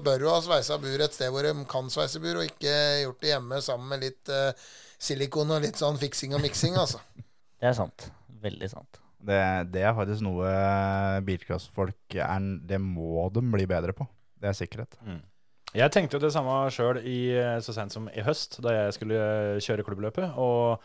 bør 0.00 0.22
du 0.22 0.28
ha 0.32 0.38
sveisa 0.44 0.78
bur 0.80 1.04
et 1.04 1.16
sted 1.16 1.32
hvor 1.34 1.44
de 1.44 1.52
kan 1.68 1.90
sveise 1.92 2.22
bur, 2.24 2.40
og 2.40 2.46
ikke 2.48 2.76
gjort 3.02 3.20
det 3.24 3.32
hjemme 3.34 3.60
sammen 3.64 3.92
med 3.92 4.06
litt 4.06 4.32
uh, 4.32 4.68
silikon 4.98 5.52
og 5.52 5.60
litt 5.66 5.80
sånn 5.80 6.00
fiksing 6.00 6.32
og 6.38 6.42
miksing, 6.44 6.78
altså. 6.80 7.02
Det 7.60 7.68
er 7.68 7.76
sant. 7.76 8.08
Veldig 8.40 8.70
sant. 8.70 9.00
Det, 9.18 9.38
det 9.74 9.82
er 9.82 9.96
faktisk 9.96 10.22
noe 10.22 10.50
bilcrossfolk 11.26 12.14
er 12.22 12.44
Det 12.70 12.78
må 12.78 13.24
de 13.34 13.42
bli 13.50 13.66
bedre 13.66 13.90
på. 13.96 14.06
Det 14.38 14.52
er 14.52 14.54
sikkerhet. 14.54 14.94
Jeg 15.76 15.92
tenkte 15.92 16.16
jo 16.16 16.22
det 16.22 16.30
samme 16.32 16.54
sjøl 16.72 17.00
så 17.64 17.74
sent 17.74 17.92
som 17.92 18.06
i 18.14 18.22
høst, 18.24 18.60
da 18.64 18.72
jeg 18.72 18.94
skulle 18.96 19.18
eh, 19.18 19.58
kjøre 19.64 19.84
klubbløpet. 19.84 20.38
Og 20.40 20.78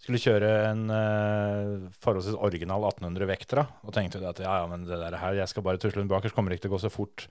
skulle 0.00 0.20
kjøre 0.20 0.50
en 0.70 0.84
uh, 0.88 1.88
forholdsvis 2.00 2.38
original 2.40 2.86
1800 2.88 3.28
Vectra. 3.28 3.66
Og 3.84 3.94
tenkte 3.94 4.22
at 4.24 4.40
ja, 4.42 4.60
ja, 4.62 4.68
men 4.70 4.86
det 4.88 4.98
der 5.00 5.18
her, 5.20 5.38
jeg 5.42 5.52
skal 5.52 5.64
bare 5.66 5.80
tusle 5.80 6.00
den 6.00 6.10
bakerst, 6.10 6.36
kommer 6.36 6.54
ikke 6.54 6.66
til 6.66 6.72
å 6.72 6.76
gå 6.76 6.82
så 6.86 6.92
fort. 6.92 7.26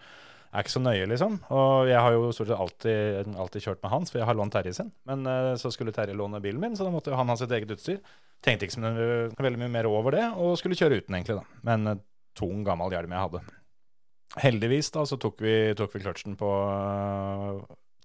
Er 0.49 0.65
ikke 0.65 0.73
så 0.73 0.81
nøye, 0.81 1.05
liksom. 1.09 1.37
Og 1.53 1.89
jeg 1.89 2.01
har 2.01 2.15
jo 2.15 2.31
stort 2.33 2.49
sett 2.49 2.61
alltid, 2.61 3.35
alltid 3.37 3.65
kjørt 3.65 3.83
med 3.83 3.93
hans, 3.93 4.13
for 4.13 4.21
jeg 4.21 4.29
har 4.29 4.37
lånt 4.37 4.53
Terje 4.53 4.73
sin. 4.77 4.91
Men 5.09 5.25
uh, 5.29 5.53
så 5.61 5.73
skulle 5.73 5.93
Terje 5.95 6.17
låne 6.17 6.41
bilen 6.43 6.61
min, 6.61 6.77
så 6.77 6.85
da 6.85 6.93
måtte 6.93 7.13
jo 7.13 7.19
han 7.19 7.29
ha 7.29 7.37
sitt 7.37 7.53
eget 7.57 7.73
utstyr. 7.73 8.01
Tenkte 8.45 8.69
ikke 8.69 8.77
så 8.77 9.43
veldig 9.43 9.61
mye 9.65 9.73
mer 9.73 9.89
over 9.89 10.15
det, 10.15 10.25
og 10.37 10.57
skulle 10.61 10.77
kjøre 10.77 11.01
uten, 11.01 11.17
egentlig, 11.17 11.41
da. 11.41 11.61
Men 11.69 11.93
uh, 11.93 11.99
tung, 12.37 12.61
gammel 12.67 12.93
hjelm 12.93 13.17
jeg 13.17 13.25
hadde. 13.27 13.43
Heldigvis 14.39 14.91
da, 14.93 15.07
så 15.09 15.17
tok 15.21 15.41
vi, 15.41 15.53
tok 15.77 15.93
vi 15.95 16.03
kløtsjen 16.03 16.37
på, 16.37 16.49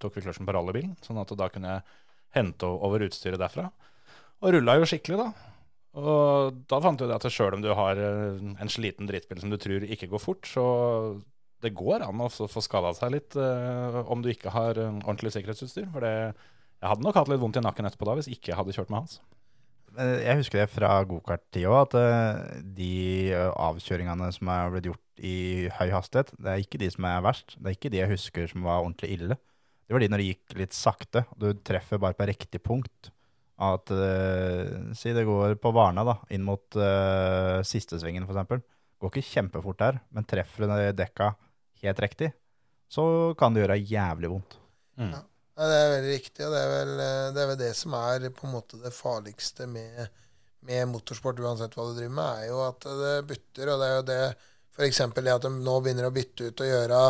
kløtsjen 0.01 0.49
på 0.49 0.55
rallybilen, 0.57 0.97
sånn 1.05 1.21
at 1.21 1.33
da 1.37 1.51
kunne 1.53 1.75
jeg 1.77 1.99
hente 2.35 2.69
over 2.69 3.05
utstyret 3.05 3.41
derfra. 3.41 3.69
Og 4.45 4.53
rulla 4.53 4.77
jo 4.77 4.89
skikkelig, 4.89 5.21
da. 5.25 5.51
Og 5.95 6.57
da 6.69 6.81
fant 6.83 7.01
du 7.01 7.07
det 7.07 7.17
at 7.17 7.27
sjøl 7.33 7.57
om 7.57 7.63
du 7.65 7.71
har 7.73 8.01
eh, 8.03 8.41
en 8.61 8.73
sliten 8.73 9.09
drittbil 9.09 9.41
som 9.41 9.53
du 9.53 9.57
tror 9.63 9.87
ikke 9.87 10.11
går 10.11 10.21
fort, 10.21 10.49
så 10.51 10.65
det 11.65 11.73
går 11.77 12.05
an 12.05 12.21
å 12.21 12.29
få 12.29 12.63
skada 12.65 12.93
seg 12.97 13.15
litt 13.15 13.37
eh, 13.41 14.01
om 14.11 14.25
du 14.25 14.29
ikke 14.33 14.53
har 14.55 14.81
eh, 14.81 14.91
ordentlig 15.05 15.33
sikkerhetsutstyr. 15.37 15.87
For 15.95 16.05
det, 16.05 16.35
jeg 16.83 16.91
hadde 16.91 17.07
nok 17.07 17.21
hatt 17.21 17.31
litt 17.33 17.41
vondt 17.41 17.61
i 17.61 17.65
nakken 17.65 17.89
etterpå 17.89 18.09
da 18.09 18.19
hvis 18.19 18.29
ikke 18.33 18.53
jeg 18.53 18.59
hadde 18.61 18.77
kjørt 18.77 18.93
med 18.93 19.05
hans. 19.05 19.23
Jeg 19.95 20.41
husker 20.41 20.59
det 20.59 20.71
fra 20.73 20.91
gokart-tida 21.07 21.81
at 21.85 21.97
eh, 22.01 22.61
de 22.77 22.95
avkjøringene 23.39 24.29
som 24.35 24.51
er 24.51 24.75
blitt 24.75 24.91
gjort 24.91 25.25
i 25.25 25.37
høy 25.79 25.89
hastighet, 25.95 26.35
det 26.43 26.51
er 26.51 26.65
ikke 26.65 26.81
de 26.83 26.91
som 26.91 27.07
er 27.09 27.25
verst. 27.25 27.57
Det 27.57 27.71
er 27.71 27.79
ikke 27.79 27.95
de 27.95 28.03
jeg 28.03 28.13
husker 28.17 28.51
som 28.51 28.67
var 28.67 28.83
ordentlig 28.83 29.15
ille. 29.15 29.39
Det 29.85 29.95
var 29.95 30.03
de 30.03 30.11
når 30.11 30.23
det 30.23 30.31
gikk 30.33 30.57
litt 30.59 30.77
sakte, 30.77 31.23
du 31.39 31.53
treffer 31.63 32.01
bare 32.03 32.17
på 32.19 32.27
riktig 32.29 32.61
punkt. 32.65 33.13
At 33.63 33.91
uh, 33.95 34.95
Si 34.99 35.13
det 35.15 35.27
går 35.29 35.55
på 35.63 35.71
Varna, 35.75 36.03
da, 36.07 36.17
inn 36.35 36.43
mot 36.43 36.79
uh, 36.79 37.61
siste 37.67 38.01
svingen, 38.03 38.27
f.eks. 38.27 38.65
Går 38.99 39.13
ikke 39.13 39.29
kjempefort 39.29 39.79
der, 39.79 40.01
men 40.15 40.27
treffer 40.27 40.65
du 40.65 40.75
dekka 40.97 41.35
helt 41.85 42.01
riktig, 42.03 42.33
så 42.91 43.05
kan 43.39 43.55
det 43.55 43.65
gjøre 43.65 43.79
jævlig 43.79 44.31
vondt. 44.33 44.57
Ja, 44.99 45.21
det 45.69 45.79
er 45.79 45.93
veldig 45.93 46.15
riktig, 46.15 46.47
og 46.47 46.55
det 46.55 46.61
er, 46.61 46.71
vel, 46.73 46.93
eh, 47.05 47.29
det 47.35 47.43
er 47.43 47.51
vel 47.51 47.61
det 47.61 47.71
som 47.79 47.95
er 47.99 48.27
på 48.35 48.47
en 48.49 48.55
måte 48.55 48.81
det 48.83 48.95
farligste 48.95 49.69
med, 49.71 50.09
med 50.67 50.89
motorsport, 50.91 51.43
uansett 51.43 51.77
hva 51.77 51.87
du 51.89 51.99
driver 51.99 52.17
med, 52.17 52.41
er 52.43 52.51
jo 52.51 52.63
at 52.65 52.89
det 53.03 53.15
butter. 53.29 53.71
Og 53.71 53.83
det 53.83 53.91
er 53.91 53.97
jo 53.97 54.07
det 54.09 54.21
f.eks. 54.75 55.03
det 55.15 55.35
at 55.35 55.47
de 55.47 55.53
nå 55.55 55.77
begynner 55.83 56.09
å 56.09 56.15
bytte 56.15 56.51
ut 56.51 56.65
og 56.65 56.71
gjøre 56.71 57.03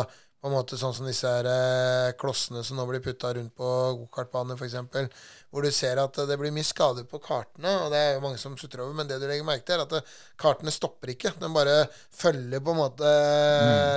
på 0.45 0.49
en 0.51 0.59
måte 0.59 0.77
sånn 0.77 0.93
som 0.93 1.07
disse 1.09 1.25
her 1.25 1.47
eh, 1.49 2.11
klossene 2.21 2.61
som 2.61 2.77
nå 2.77 2.83
blir 2.85 3.01
putta 3.01 3.31
rundt 3.33 3.55
på 3.57 3.69
gokartbaner, 4.03 4.59
f.eks. 4.59 5.31
Hvor 5.49 5.65
du 5.65 5.71
ser 5.73 5.97
at 5.97 6.19
det 6.29 6.37
blir 6.37 6.53
mye 6.53 6.67
skader 6.67 7.07
på 7.09 7.17
kartene, 7.23 7.71
og 7.81 7.89
det 7.89 7.97
er 7.97 8.11
jo 8.13 8.21
mange 8.21 8.37
som 8.37 8.53
sutrer 8.61 8.83
over, 8.83 8.93
men 8.93 9.09
det 9.09 9.17
du 9.17 9.25
legger 9.25 9.47
merke 9.47 9.65
til, 9.65 9.79
er 9.79 9.87
at 9.87 9.95
det, 9.95 10.03
kartene 10.37 10.75
stopper 10.75 11.15
ikke. 11.15 11.33
De 11.41 11.49
bare 11.49 11.73
følger 12.13 12.61
på 12.61 12.75
en 12.75 12.81
måte 12.83 13.15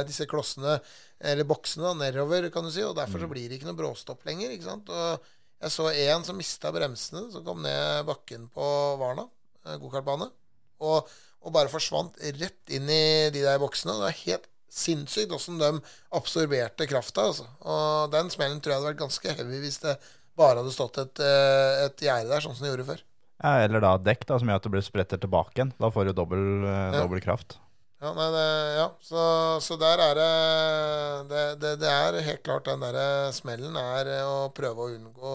disse 0.08 0.24
klossene 0.30 0.78
eller 1.20 1.52
boksene 1.52 1.92
nedover, 2.00 2.48
kan 2.54 2.64
du 2.64 2.72
si. 2.72 2.80
Og 2.86 2.96
derfor 2.96 3.20
så 3.20 3.28
blir 3.28 3.44
det 3.44 3.60
ikke 3.60 3.68
noe 3.68 3.82
bråstopp 3.84 4.24
lenger. 4.24 4.56
ikke 4.56 4.70
sant? 4.70 4.88
Og 4.88 5.30
jeg 5.60 5.76
så 5.76 5.92
en 5.92 6.28
som 6.30 6.40
mista 6.40 6.72
bremsene, 6.72 7.28
som 7.34 7.44
kom 7.44 7.60
ned 7.60 8.08
bakken 8.08 8.48
på 8.56 8.74
Varna 9.04 9.28
eh, 9.66 9.76
gokartbane, 9.84 10.32
og, 10.80 11.18
og 11.44 11.60
bare 11.60 11.76
forsvant 11.76 12.16
rett 12.40 12.72
inn 12.72 12.88
i 12.88 13.02
de 13.36 13.44
der 13.44 13.60
boksene. 13.60 14.00
Det 14.00 14.08
var 14.08 14.22
helt 14.24 14.54
sinnssykt 14.72 15.32
åssen 15.34 15.58
de 15.60 15.72
absorberte 16.14 16.86
krafta. 16.90 17.28
Altså. 17.30 17.46
Og 17.64 18.10
den 18.14 18.30
smellen 18.32 18.60
tror 18.60 18.74
jeg 18.74 18.80
hadde 18.80 18.90
vært 18.92 19.02
ganske 19.04 19.36
heavy 19.40 19.60
hvis 19.64 19.80
det 19.84 19.96
bare 20.38 20.60
hadde 20.62 20.72
stått 20.74 20.98
et, 21.02 21.20
eh, 21.24 21.84
et 21.86 22.04
gjerde 22.08 22.28
der, 22.30 22.44
sånn 22.44 22.54
som 22.56 22.66
det 22.66 22.72
gjorde 22.74 22.88
før. 22.92 23.00
Ja, 23.38 23.52
eller 23.64 23.82
da 23.82 23.94
dekk, 24.02 24.26
da, 24.26 24.38
som 24.38 24.50
gjør 24.50 24.58
at 24.60 24.66
det 24.66 24.74
blir 24.74 24.82
spretter 24.86 25.18
tilbake 25.22 25.54
igjen. 25.58 25.72
Da 25.78 25.90
får 25.94 26.10
du 26.10 26.12
dobbel, 26.18 26.44
eh, 26.66 26.92
Ja. 26.94 27.00
dobbel 27.02 27.20
kraft. 27.22 27.58
Ja, 27.98 28.12
nei, 28.14 28.28
det, 28.30 28.46
ja. 28.78 28.88
Så, 29.02 29.22
så 29.62 29.74
der 29.78 29.98
er 29.98 30.14
det 30.14 31.28
det, 31.30 31.44
det 31.58 31.72
det 31.82 31.88
er 31.90 32.18
helt 32.22 32.42
klart 32.46 32.68
den 32.70 32.80
derre 32.84 33.32
smellen 33.34 33.74
er 33.76 34.10
å 34.22 34.52
prøve 34.54 34.84
å 34.84 34.92
unngå. 34.94 35.32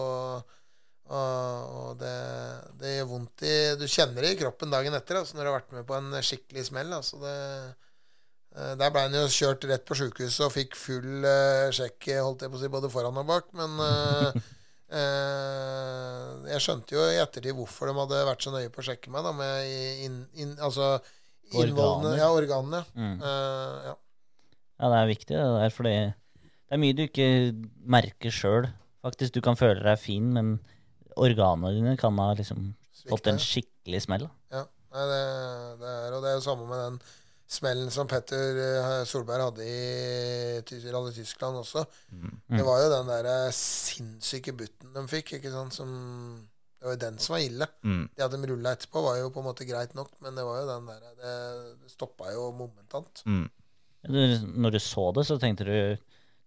Og, 1.04 1.72
og 1.84 1.98
det, 2.00 2.14
det 2.80 2.94
gjør 2.94 3.08
vondt 3.10 3.42
i 3.44 3.56
Du 3.76 3.84
kjenner 3.84 4.24
det 4.24 4.30
i 4.32 4.38
kroppen 4.40 4.70
dagen 4.72 4.94
etter 4.96 5.18
altså, 5.20 5.36
når 5.36 5.44
du 5.44 5.50
har 5.50 5.58
vært 5.58 5.74
med 5.76 5.84
på 5.90 5.98
en 5.98 6.08
skikkelig 6.24 6.64
smell. 6.70 6.94
Altså 6.96 7.20
det, 7.20 7.34
eh, 7.34 7.83
der 8.54 8.90
ble 8.94 9.02
han 9.02 9.16
jo 9.18 9.24
kjørt 9.34 9.64
rett 9.66 9.82
på 9.86 9.96
sjukehuset 9.98 10.44
og 10.46 10.52
fikk 10.54 10.76
full 10.78 11.24
uh, 11.26 11.72
sjekk 11.74 12.06
holdt 12.22 12.44
jeg 12.44 12.52
på 12.52 12.60
å 12.60 12.62
si, 12.62 12.70
både 12.70 12.90
foran 12.92 13.18
og 13.18 13.26
bak. 13.26 13.48
Men 13.58 13.74
uh, 13.82 14.30
uh, 14.94 16.28
jeg 16.52 16.62
skjønte 16.62 16.94
jo 16.94 17.02
i 17.08 17.18
ettertid 17.18 17.56
hvorfor 17.58 17.90
de 17.90 17.96
hadde 17.98 18.22
vært 18.30 18.46
så 18.46 18.54
nøye 18.54 18.70
på 18.70 18.84
å 18.84 18.86
sjekke 18.86 19.10
meg. 19.10 19.26
Da, 19.26 19.34
med 19.34 19.74
in, 20.06 20.20
in, 20.38 20.54
altså 20.62 20.94
organene. 21.52 22.14
Ja, 22.18 22.30
organene. 22.34 22.82
Mm. 22.94 23.16
Eh, 23.20 23.88
ja. 23.88 23.96
Ja, 24.74 24.90
det 24.90 25.00
er 25.00 25.10
viktig 25.10 25.36
det 25.36 25.42
er, 25.64 25.74
fordi 25.74 25.94
det 25.94 26.76
er 26.76 26.80
mye 26.82 26.96
du 26.96 27.04
ikke 27.06 27.28
merker 27.96 28.34
sjøl. 28.34 28.70
Faktisk, 29.04 29.36
du 29.36 29.44
kan 29.44 29.58
føle 29.58 29.82
deg 29.84 30.00
fin, 30.00 30.30
men 30.34 30.56
organene 31.20 31.74
dine 31.76 31.98
kan 32.00 32.16
ha 32.18 32.32
liksom 32.38 32.72
fått 33.10 33.28
en 33.30 33.42
skikkelig 33.42 34.02
smell. 34.06 34.26
da. 34.26 34.58
Ja, 34.58 34.64
nei, 34.96 35.04
det, 35.10 35.20
det 35.82 35.92
er, 35.92 36.16
og 36.16 36.24
det 36.24 36.32
er 36.32 36.38
jo 36.38 36.46
samme 36.46 36.66
med 36.70 36.82
den 36.82 36.98
smellen 37.50 37.90
som 37.92 38.08
Petter 38.08 38.58
eh, 38.62 39.02
Solberg 39.08 39.48
hadde 39.48 39.66
i 39.68 40.80
Rally 40.90 41.12
Tyskland 41.14 41.60
også. 41.60 41.84
Det 42.48 42.64
var 42.64 42.82
jo 42.82 42.90
den 42.92 43.10
der 43.12 43.28
eh, 43.30 43.54
sinnssyke 43.54 44.54
butten 44.56 44.94
de 44.96 45.04
fikk, 45.10 45.36
ikke 45.38 45.52
sant, 45.52 45.76
som 45.76 45.90
Det 46.78 46.88
var 46.88 46.96
jo 46.96 47.02
den 47.04 47.18
som 47.22 47.34
var 47.36 47.44
ille. 47.44 47.68
Mm. 47.82 48.08
Det 48.12 48.24
at 48.24 48.32
de 48.34 48.50
rulla 48.50 48.74
etterpå, 48.76 49.02
var 49.04 49.20
jo 49.20 49.30
på 49.32 49.40
en 49.40 49.48
måte 49.48 49.68
greit 49.68 49.94
nok, 49.96 50.10
men 50.24 50.36
det 50.36 50.44
var 50.46 50.62
jo 50.62 50.66
den 50.72 50.90
der 50.90 51.06
Det, 51.20 51.36
det 51.84 51.92
stoppa 51.92 52.32
jo 52.34 52.50
momentant. 52.56 53.24
Mm. 53.24 53.46
Når 54.04 54.74
du 54.74 54.80
så 54.82 55.06
det, 55.16 55.24
så 55.24 55.38
tenkte 55.40 55.64
du, 55.64 55.76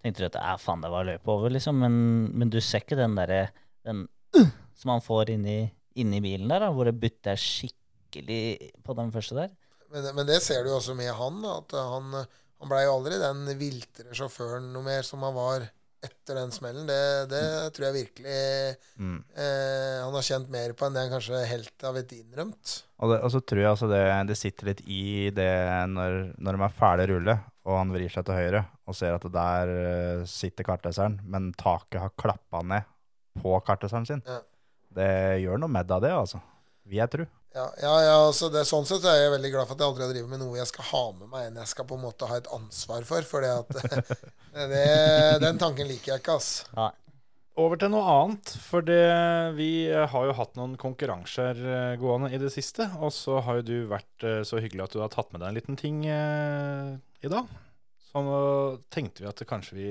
tenkte 0.04 0.22
du 0.22 0.28
at 0.30 0.38
ja, 0.38 0.58
faen, 0.62 0.84
det 0.84 0.94
var 0.94 1.08
løp 1.08 1.26
over, 1.34 1.50
liksom. 1.50 1.80
Men, 1.82 1.96
men 2.38 2.54
du 2.54 2.60
ser 2.62 2.86
ikke 2.86 3.00
den 3.00 3.18
derre 3.18 3.48
den 3.88 4.06
uh, 4.38 4.50
som 4.78 4.94
han 4.94 5.02
får 5.02 5.32
inni, 5.34 5.60
inni 5.98 6.22
bilen 6.22 6.52
der, 6.52 6.68
da, 6.68 6.74
hvor 6.74 6.90
det 6.90 7.00
butter 7.02 7.40
skikkelig 7.40 8.74
på 8.86 8.98
den 8.98 9.14
første 9.16 9.40
der. 9.40 9.56
Men, 9.94 10.10
men 10.18 10.28
det 10.28 10.42
ser 10.44 10.64
du 10.66 10.72
jo 10.74 10.78
også 10.82 10.96
med 10.98 11.14
han, 11.16 11.42
da, 11.44 11.58
at 11.62 11.76
han, 11.94 12.12
han 12.60 12.70
blei 12.72 12.84
jo 12.86 12.96
aldri 12.98 13.18
den 13.22 13.46
viltre 13.60 14.14
sjåføren 14.18 14.72
noe 14.74 14.84
mer 14.86 15.06
som 15.08 15.24
han 15.24 15.36
var 15.38 15.68
etter 16.08 16.38
den 16.38 16.52
smellen. 16.54 16.86
Det, 16.90 16.98
det 17.32 17.44
tror 17.76 17.88
jeg 17.88 17.96
virkelig 18.04 18.42
Mm. 18.98 19.18
eh, 19.38 19.98
han 20.04 20.14
har 20.16 20.26
kjent 20.26 20.50
mer 20.54 20.72
på 20.78 20.86
enn 20.88 20.96
det 20.96 21.04
han 21.06 21.12
kanskje 21.14 21.40
helt 21.50 21.84
har 21.86 21.94
blitt 21.96 22.14
innrømt. 22.18 22.74
Og, 22.98 23.12
det, 23.12 23.18
og 23.26 23.32
så 23.34 23.42
tror 23.46 23.62
jeg 23.62 23.70
altså 23.70 23.90
det, 23.92 24.02
det 24.30 24.38
sitter 24.40 24.70
litt 24.72 24.82
i 24.90 25.30
det 25.34 25.50
når, 25.94 26.18
når 26.42 26.58
de 26.58 26.64
er 26.68 26.76
ferdig 26.80 27.08
rulle, 27.12 27.36
og 27.68 27.78
han 27.78 27.92
vrir 27.94 28.10
seg 28.14 28.26
til 28.28 28.38
høyre 28.38 28.64
og 28.88 28.96
ser 28.98 29.18
at 29.18 29.26
der 29.34 29.72
eh, 29.74 30.22
sitter 30.30 30.66
kartleseren, 30.68 31.20
men 31.30 31.52
taket 31.58 32.00
har 32.02 32.14
klappa 32.18 32.62
ned 32.66 32.88
på 33.38 33.54
kartleseren 33.68 34.08
sin. 34.10 34.24
Ja. 34.26 34.40
Det 34.98 35.10
gjør 35.44 35.60
noe 35.62 35.70
med 35.70 35.86
deg, 35.90 36.06
det, 36.08 36.14
altså. 36.18 36.40
Vil 36.88 37.02
jeg 37.04 37.12
tro. 37.14 37.26
Ja, 37.58 37.66
ja, 37.82 37.94
ja 38.06 38.18
så 38.38 38.52
det, 38.54 38.68
sånn 38.70 38.86
sett 38.86 39.02
så 39.02 39.10
er 39.10 39.24
jeg 39.24 39.34
veldig 39.34 39.50
glad 39.56 39.66
for 39.66 39.74
at 39.74 39.82
jeg 39.82 39.90
aldri 39.90 40.06
har 40.06 40.14
drevet 40.14 40.30
med 40.30 40.42
noe 40.44 40.60
jeg 40.60 40.70
skal 40.70 40.86
ha 40.92 41.04
med 41.18 41.32
meg 41.32 41.48
enn 41.48 41.60
jeg 41.64 41.72
skal 41.72 41.88
på 41.90 41.98
en 41.98 42.04
måte 42.06 42.30
ha 42.30 42.38
et 42.38 42.50
ansvar 42.54 43.08
for. 43.08 43.26
For 43.26 43.46
det, 44.74 44.86
den 45.42 45.62
tanken 45.62 45.90
liker 45.90 46.14
jeg 46.14 46.22
ikke, 46.22 46.38
ass. 46.38 46.52
Ja, 46.78 46.92
Over 47.58 47.80
til 47.82 47.90
noe 47.90 48.06
annet, 48.14 48.52
for 48.62 48.86
det, 48.86 49.02
vi 49.58 49.90
har 49.90 50.28
jo 50.30 50.36
hatt 50.38 50.54
noen 50.60 50.76
konkurranser 50.78 51.58
eh, 51.58 51.96
gående 51.98 52.30
i 52.30 52.38
det 52.38 52.52
siste. 52.54 52.86
Og 53.02 53.10
så 53.16 53.40
har 53.42 53.58
jo 53.60 53.66
du 53.66 53.78
vært 53.90 54.26
eh, 54.30 54.44
så 54.46 54.62
hyggelig 54.62 54.86
at 54.86 54.94
du 54.94 55.02
har 55.02 55.10
tatt 55.16 55.34
med 55.34 55.42
deg 55.42 55.50
en 55.50 55.58
liten 55.58 55.80
ting 55.80 56.04
eh, 56.06 56.92
i 57.26 57.32
dag. 57.34 57.50
Så 58.12 58.22
nå 58.22 58.38
tenkte 58.94 59.26
vi 59.26 59.32
at 59.32 59.42
kanskje 59.50 59.80
vi 59.80 59.90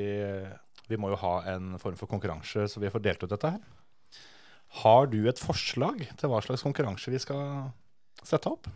Vi 0.87 0.99
må 1.03 1.11
jo 1.11 1.19
ha 1.19 1.41
en 1.51 1.75
form 1.83 1.99
for 1.99 2.07
konkurranse, 2.07 2.69
så 2.71 2.79
vi 2.79 2.93
får 2.95 3.03
delt 3.03 3.27
ut 3.27 3.35
dette 3.35 3.51
her. 3.57 3.76
Har 4.83 5.09
du 5.13 5.23
et 5.29 5.41
forslag 5.41 6.03
til 6.19 6.33
hva 6.33 6.43
slags 6.45 6.65
konkurranse 6.67 7.13
vi 7.13 7.21
skal 7.23 7.71
sette 8.27 8.51
opp? 8.51 8.69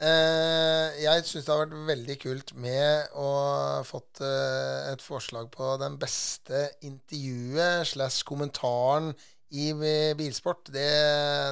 Eh, 0.00 0.96
jeg 1.02 1.24
syns 1.28 1.44
det 1.44 1.52
har 1.52 1.66
vært 1.66 1.88
veldig 1.90 2.14
kult 2.22 2.54
med 2.56 3.16
å 3.20 3.32
fått 3.84 4.22
eh, 4.24 4.92
et 4.94 5.02
forslag 5.04 5.50
på 5.52 5.74
den 5.82 5.98
beste 6.00 6.62
intervjuet 6.88 7.84
slash 7.90 8.24
kommentaren 8.28 9.12
i 9.50 9.68
eh, 9.74 10.14
bilsport. 10.16 10.70
Det, 10.72 10.86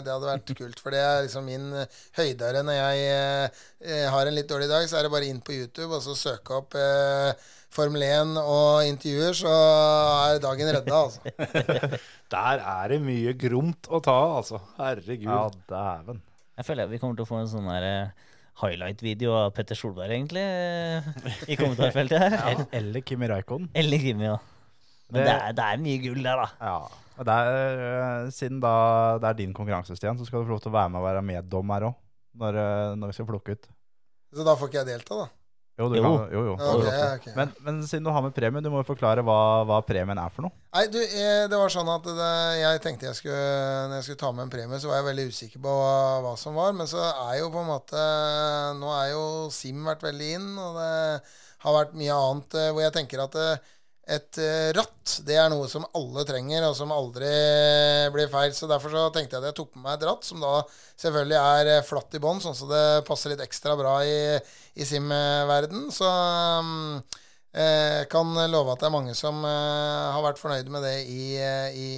det 0.06 0.15
hadde 0.15 0.31
vært 0.31 0.55
kult, 0.62 0.81
for 0.81 0.97
det 0.97 1.02
er 1.05 1.27
liksom 1.27 1.48
min 1.48 1.69
høydere 2.16 2.65
når 2.65 2.78
jeg 2.78 3.05
eh, 3.12 4.09
har 4.15 4.28
en 4.31 4.36
litt 4.39 4.48
dårlig 4.48 4.70
dag. 4.73 4.89
Så 4.89 4.97
er 4.97 5.06
det 5.06 5.12
bare 5.12 5.28
inn 5.28 5.44
på 5.44 5.56
YouTube 5.56 5.93
og 5.93 6.05
så 6.06 6.16
søke 6.16 6.62
opp 6.62 6.78
eh, 6.78 7.48
Formel 7.74 8.03
1 8.03 8.36
og 8.40 8.86
intervjuer, 8.89 9.35
så 9.36 9.51
er 9.53 10.39
dagen 10.40 10.70
redda, 10.73 11.01
altså. 11.05 11.20
Der 12.32 12.62
er 12.65 12.89
det 12.95 12.99
mye 13.05 13.35
gromt 13.39 13.89
å 13.93 14.01
ta 14.05 14.15
av, 14.24 14.32
altså. 14.40 14.61
Herregud. 14.78 15.28
Ja, 15.28 15.43
dæven. 15.69 16.23
Jeg 16.59 16.66
føler 16.66 16.89
vi 16.90 16.99
kommer 17.03 17.19
til 17.19 17.27
å 17.27 17.28
få 17.28 17.39
en 17.43 17.51
sånn 17.51 17.69
der 17.70 17.85
eh, 17.86 18.24
highlight-video 18.62 19.35
av 19.45 19.53
Petter 19.57 19.78
Solberg, 19.78 20.11
egentlig, 20.16 20.43
eh, 20.43 21.12
i 21.53 21.59
kommentarfeltet 21.61 22.24
her. 22.24 22.39
ja. 22.57 22.65
Eller 22.81 23.05
Kimi 23.07 23.28
Raikon. 23.31 23.69
Eller 23.78 24.01
Kimi, 24.03 24.27
ja. 24.31 24.39
Men 25.12 25.23
Det- 25.23 25.28
det 25.28 25.36
er, 25.36 25.53
det 25.61 25.69
er 25.69 25.85
mye 25.85 26.01
gull 26.09 26.23
der, 26.24 26.43
da. 26.43 26.49
Ja. 26.73 27.05
Og 27.19 27.27
det 27.27 27.35
er, 27.35 27.81
øh, 27.85 28.28
siden 28.35 28.61
da 28.62 28.73
det 29.19 29.28
er 29.32 29.39
din 29.45 29.53
konkurranse, 29.57 29.97
Stian, 29.99 30.19
så 30.20 30.27
skal 30.28 30.40
du 30.43 30.49
få 30.49 30.57
lov 30.57 30.61
til 30.65 30.70
å 30.73 30.77
være 30.78 30.93
med 30.95 31.01
og 31.03 31.07
være 31.09 31.23
meddommer 31.35 31.89
òg. 31.93 31.97
Når, 32.39 32.59
når 33.01 33.11
vi 33.11 33.16
skal 33.16 33.27
plukke 33.27 33.55
ut. 33.57 33.65
Så 34.36 34.45
da 34.47 34.53
får 34.55 34.69
ikke 34.70 34.78
jeg 34.85 34.86
delta, 34.93 35.16
da. 35.24 35.28
Jo, 35.78 35.86
du 35.88 35.96
Jo. 35.96 36.02
Kan, 36.02 36.32
jo, 36.34 36.40
jo. 36.48 36.55
Okay, 36.59 37.02
okay. 37.20 37.32
Men, 37.38 37.52
men 37.62 37.76
siden 37.86 38.06
du 38.06 38.10
har 38.10 38.22
med 38.24 38.34
premie, 38.34 38.62
du 38.64 38.66
må 38.72 38.80
jo 38.80 38.88
forklare 38.88 39.22
hva, 39.22 39.38
hva 39.68 39.78
premien 39.86 40.18
er 40.18 40.32
for 40.34 40.48
noe. 40.48 40.55
Nei, 40.74 40.84
du, 40.90 40.98
eh, 40.98 41.44
det 41.50 41.60
var 41.60 41.70
sånn 41.70 41.90
at 41.92 42.09
det, 42.18 42.32
jeg 42.59 42.80
tenkte 42.84 43.06
jeg 43.09 43.16
skulle 43.16 43.44
Når 43.88 43.94
jeg 44.00 44.06
skulle 44.09 44.20
ta 44.20 44.32
med 44.34 44.44
en 44.44 44.52
premie, 44.52 44.80
så 44.82 44.90
var 44.90 44.98
jeg 44.98 45.09
veldig 45.12 45.26
usikker 45.30 45.62
på 45.62 45.76
hva, 45.78 45.94
hva 46.26 46.34
som 46.40 46.59
var. 46.59 46.74
Men 46.74 46.90
så 46.90 47.05
er 47.06 47.38
jo 47.40 47.52
på 47.55 47.62
en 47.62 47.70
måte 47.70 48.06
Nå 48.80 48.90
er 48.96 49.12
jo 49.14 49.24
Sim 49.55 49.86
vært 49.86 50.02
veldig 50.09 50.32
inn, 50.40 50.50
og 50.59 50.80
det 50.82 50.92
har 51.64 51.74
vært 51.74 51.94
mye 51.98 52.18
annet 52.26 52.59
eh, 52.59 52.70
hvor 52.72 52.84
jeg 52.84 52.96
tenker 52.98 53.22
at 53.22 53.38
eh, 53.38 53.70
et 54.09 54.39
eh, 54.40 54.70
ratt, 54.72 55.18
det 55.28 55.36
er 55.36 55.51
noe 55.52 55.66
som 55.68 55.85
alle 55.97 56.24
trenger, 56.28 56.64
og 56.68 56.76
som 56.78 56.93
aldri 56.94 57.28
blir 58.14 58.30
feil. 58.32 58.55
Så 58.56 58.68
derfor 58.70 58.94
så 58.94 59.05
tenkte 59.12 59.36
jeg 59.36 59.43
at 59.43 59.51
jeg 59.51 59.59
tok 59.59 59.74
på 59.74 59.82
meg 59.85 59.98
et 59.98 60.06
ratt, 60.09 60.24
som 60.24 60.40
da 60.43 60.62
selvfølgelig 61.01 61.39
er 61.40 61.72
eh, 61.74 61.85
flatt 61.86 62.16
i 62.16 62.22
bånn, 62.24 62.40
sånn 62.43 62.56
så 62.56 62.68
det 62.70 62.85
passer 63.09 63.35
litt 63.35 63.44
ekstra 63.44 63.76
bra 63.78 63.98
i, 64.09 64.18
i 64.80 64.89
Sim-verden. 64.89 65.89
Så 65.93 66.09
mm, 66.09 66.98
eh, 67.52 68.02
kan 68.12 68.32
love 68.48 68.72
at 68.72 68.85
det 68.85 68.89
er 68.89 68.97
mange 68.97 69.16
som 69.18 69.44
eh, 69.44 70.05
har 70.16 70.24
vært 70.24 70.40
fornøyde 70.40 70.72
med 70.72 70.89
det 70.89 70.97
i, 71.05 71.24
i, 71.76 71.90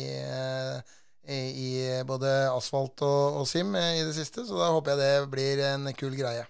i, 1.30 1.42
i 1.46 1.70
både 2.08 2.32
asfalt 2.50 3.06
og, 3.06 3.42
og 3.42 3.50
sim 3.50 3.70
i 3.78 4.02
det 4.02 4.16
siste. 4.18 4.48
Så 4.48 4.58
da 4.58 4.72
håper 4.74 4.96
jeg 4.96 5.04
det 5.04 5.30
blir 5.30 5.68
en 5.70 5.92
kul 5.94 6.18
greie. 6.18 6.48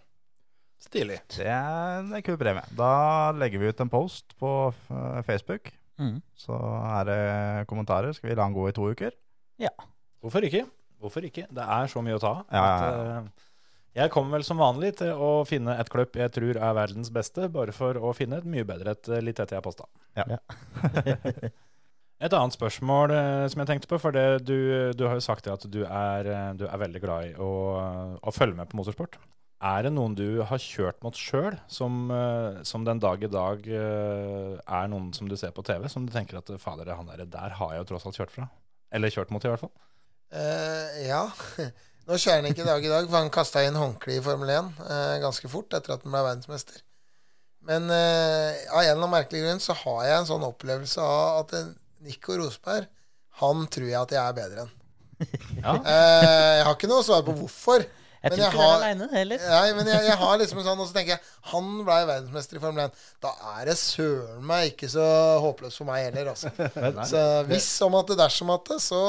Stilig. 0.91 1.21
Det 1.37 1.47
er 1.47 2.01
en 2.03 2.23
kul 2.27 2.37
premie. 2.41 2.65
Da 2.75 3.31
legger 3.39 3.63
vi 3.63 3.69
ut 3.71 3.81
en 3.85 3.91
post 3.93 4.35
på 4.41 4.51
øh, 4.91 5.21
Facebook. 5.27 5.71
Mm. 6.03 6.17
Så 6.35 6.57
er 6.57 7.05
det 7.07 7.21
kommentarer. 7.71 8.11
Skal 8.17 8.31
vi 8.33 8.35
la 8.35 8.43
den 8.49 8.57
gå 8.57 8.65
i 8.71 8.75
to 8.75 8.89
uker? 8.91 9.15
Ja. 9.63 9.71
Hvorfor 10.25 10.43
ikke? 10.49 10.65
Hvorfor 11.01 11.25
ikke? 11.29 11.47
Det 11.55 11.63
er 11.79 11.87
så 11.93 12.03
mye 12.05 12.19
å 12.19 12.23
ta 12.23 12.33
av. 12.41 12.43
Ja, 12.51 12.65
ja, 12.65 12.91
ja. 12.91 13.21
eh, 13.23 13.47
Jeg 14.03 14.13
kommer 14.15 14.37
vel 14.39 14.45
som 14.47 14.59
vanlig 14.61 14.93
til 15.01 15.15
å 15.15 15.31
finne 15.49 15.79
et 15.81 15.89
kløpp 15.93 16.19
jeg 16.21 16.33
tror 16.35 16.59
er 16.59 16.75
verdens 16.77 17.09
beste, 17.15 17.47
bare 17.55 17.73
for 17.77 17.97
å 17.99 18.13
finne 18.17 18.39
et 18.43 18.51
mye 18.51 18.67
bedre 18.69 18.97
et 18.97 19.09
eh, 19.15 19.23
litt 19.25 19.41
etter 19.41 19.57
jeg 19.61 19.67
posta. 19.67 19.87
Ja. 20.19 20.41
Et 22.21 22.35
annet 22.37 22.53
spørsmål 22.53 23.15
eh, 23.17 23.47
som 23.49 23.63
jeg 23.63 23.69
tenkte 23.71 23.89
på, 23.89 23.97
for 24.03 24.13
det, 24.13 24.43
du, 24.45 24.91
du 24.93 25.07
har 25.09 25.15
jo 25.17 25.23
sagt 25.25 25.47
at 25.49 25.63
du 25.73 25.79
er, 25.87 26.27
eh, 26.29 26.49
du 26.61 26.67
er 26.69 26.81
veldig 26.83 27.01
glad 27.01 27.31
i 27.31 27.35
å, 27.41 27.47
å 28.21 28.33
følge 28.37 28.59
med 28.59 28.69
på 28.69 28.77
motorsport. 28.77 29.17
Er 29.61 29.83
det 29.85 29.91
noen 29.93 30.15
du 30.17 30.41
har 30.49 30.61
kjørt 30.63 31.03
mot 31.05 31.17
sjøl, 31.17 31.59
som, 31.69 32.07
eh, 32.09 32.63
som 32.65 32.85
den 32.87 33.01
dag 33.03 33.21
i 33.21 33.29
dag 33.29 33.67
eh, 33.69 34.55
er 34.57 34.87
noen 34.89 35.11
som 35.13 35.29
du 35.29 35.37
ser 35.37 35.53
på 35.53 35.65
TV, 35.67 35.85
som 35.93 36.07
du 36.07 36.13
tenker 36.15 36.39
at 36.39 36.49
fader, 36.63 36.89
han 36.97 37.11
der, 37.13 37.27
der 37.29 37.57
har 37.59 37.75
jeg 37.75 37.83
jo 37.83 37.89
tross 37.91 38.09
alt 38.09 38.17
kjørt 38.17 38.33
fra? 38.33 38.49
Eller 38.91 39.13
kjørt 39.13 39.35
mot, 39.35 39.45
i 39.45 39.53
hvert 39.53 39.61
fall. 39.61 39.75
Uh, 40.33 40.89
ja. 41.05 41.27
Nå 42.09 42.17
kjører 42.17 42.41
han 42.41 42.49
ikke 42.49 42.65
dag 42.65 42.87
i 42.87 42.91
dag, 42.95 43.05
for 43.05 43.19
han 43.19 43.31
kasta 43.35 43.67
inn 43.67 43.77
håndkle 43.77 44.17
i 44.17 44.25
Formel 44.25 44.49
1 44.55 44.73
uh, 44.81 45.21
ganske 45.27 45.53
fort 45.53 45.77
etter 45.77 45.93
at 45.93 46.09
han 46.09 46.17
ble 46.17 46.25
verdensmester. 46.25 46.81
Men 47.69 47.93
uh, 47.93 48.57
av 48.73 48.81
en 48.81 48.87
eller 48.87 48.97
annen 48.97 49.13
merkelig 49.13 49.45
grunn 49.45 49.61
så 49.61 49.77
har 49.83 50.03
jeg 50.09 50.23
en 50.23 50.33
sånn 50.33 50.49
opplevelse 50.49 51.05
av 51.05 51.45
at 51.45 51.57
Nico 52.01 52.41
Rosberg, 52.41 52.89
han 53.45 53.69
tror 53.69 53.93
jeg 53.93 54.01
at 54.01 54.17
jeg 54.17 54.25
er 54.25 54.41
bedre 54.41 54.65
enn. 54.65 54.77
Ja. 55.61 55.75
Jeg 55.85 56.63
har 56.65 56.73
ikke 56.73 56.89
noe 56.89 57.05
svar 57.05 57.21
på 57.27 57.35
hvorfor. 57.37 57.85
Jeg 58.21 58.35
tror 58.35 58.43
ikke 58.45 58.57
du 58.59 58.63
er 58.63 58.75
aleine 58.75 59.07
heller. 59.15 59.45
Nei, 59.49 59.69
men 59.79 59.89
jeg, 59.89 60.05
jeg 60.11 60.17
har 60.21 60.41
liksom 60.43 60.59
en 60.61 60.67
sånn, 60.67 60.81
og 60.83 60.89
så 60.91 60.97
tenker 60.97 61.15
jeg 61.15 61.23
Han 61.55 61.71
ble 61.87 61.97
verdensmester 62.11 62.59
i 62.59 62.61
Formel 62.61 62.83
1. 62.85 62.99
Da 63.25 63.31
er 63.55 63.71
det 63.71 63.77
søren 63.81 64.43
meg 64.51 64.75
ikke 64.75 64.91
så 64.93 65.07
håpløst 65.41 65.81
for 65.81 65.89
meg 65.89 66.11
heller, 66.11 66.35
altså. 66.35 66.53
Så 67.13 67.23
hvis 67.49 67.71
om 67.87 67.97
at 67.97 68.13
det 68.13 68.19
dersom 68.21 68.53
at 68.53 68.69
det, 68.69 68.77
så, 68.85 69.01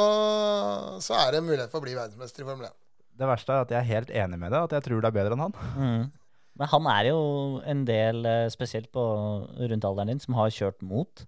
så 1.04 1.20
er 1.26 1.36
det 1.36 1.44
mulighet 1.44 1.74
for 1.74 1.84
å 1.84 1.88
bli 1.90 1.98
verdensmester 1.98 2.46
i 2.46 2.48
Formel 2.48 2.70
1. 2.70 2.78
Det 3.22 3.28
verste 3.30 3.54
er 3.54 3.66
at 3.66 3.76
jeg 3.76 3.80
er 3.82 3.90
helt 3.92 4.16
enig 4.24 4.40
med 4.40 4.56
deg, 4.56 4.64
at 4.64 4.78
jeg 4.78 4.88
tror 4.88 5.04
det 5.04 5.12
er 5.12 5.20
bedre 5.20 5.38
enn 5.38 5.48
han. 5.50 5.62
Mm. 5.82 6.10
Men 6.60 6.68
han 6.68 6.88
er 6.92 7.08
jo 7.08 7.20
en 7.66 7.86
del, 7.88 8.26
eh, 8.28 8.50
spesielt 8.52 8.90
på 8.94 9.02
rundt 9.56 9.86
alderen 9.88 10.12
din, 10.12 10.20
som 10.20 10.36
har 10.36 10.52
kjørt 10.52 10.84
mot 10.84 11.24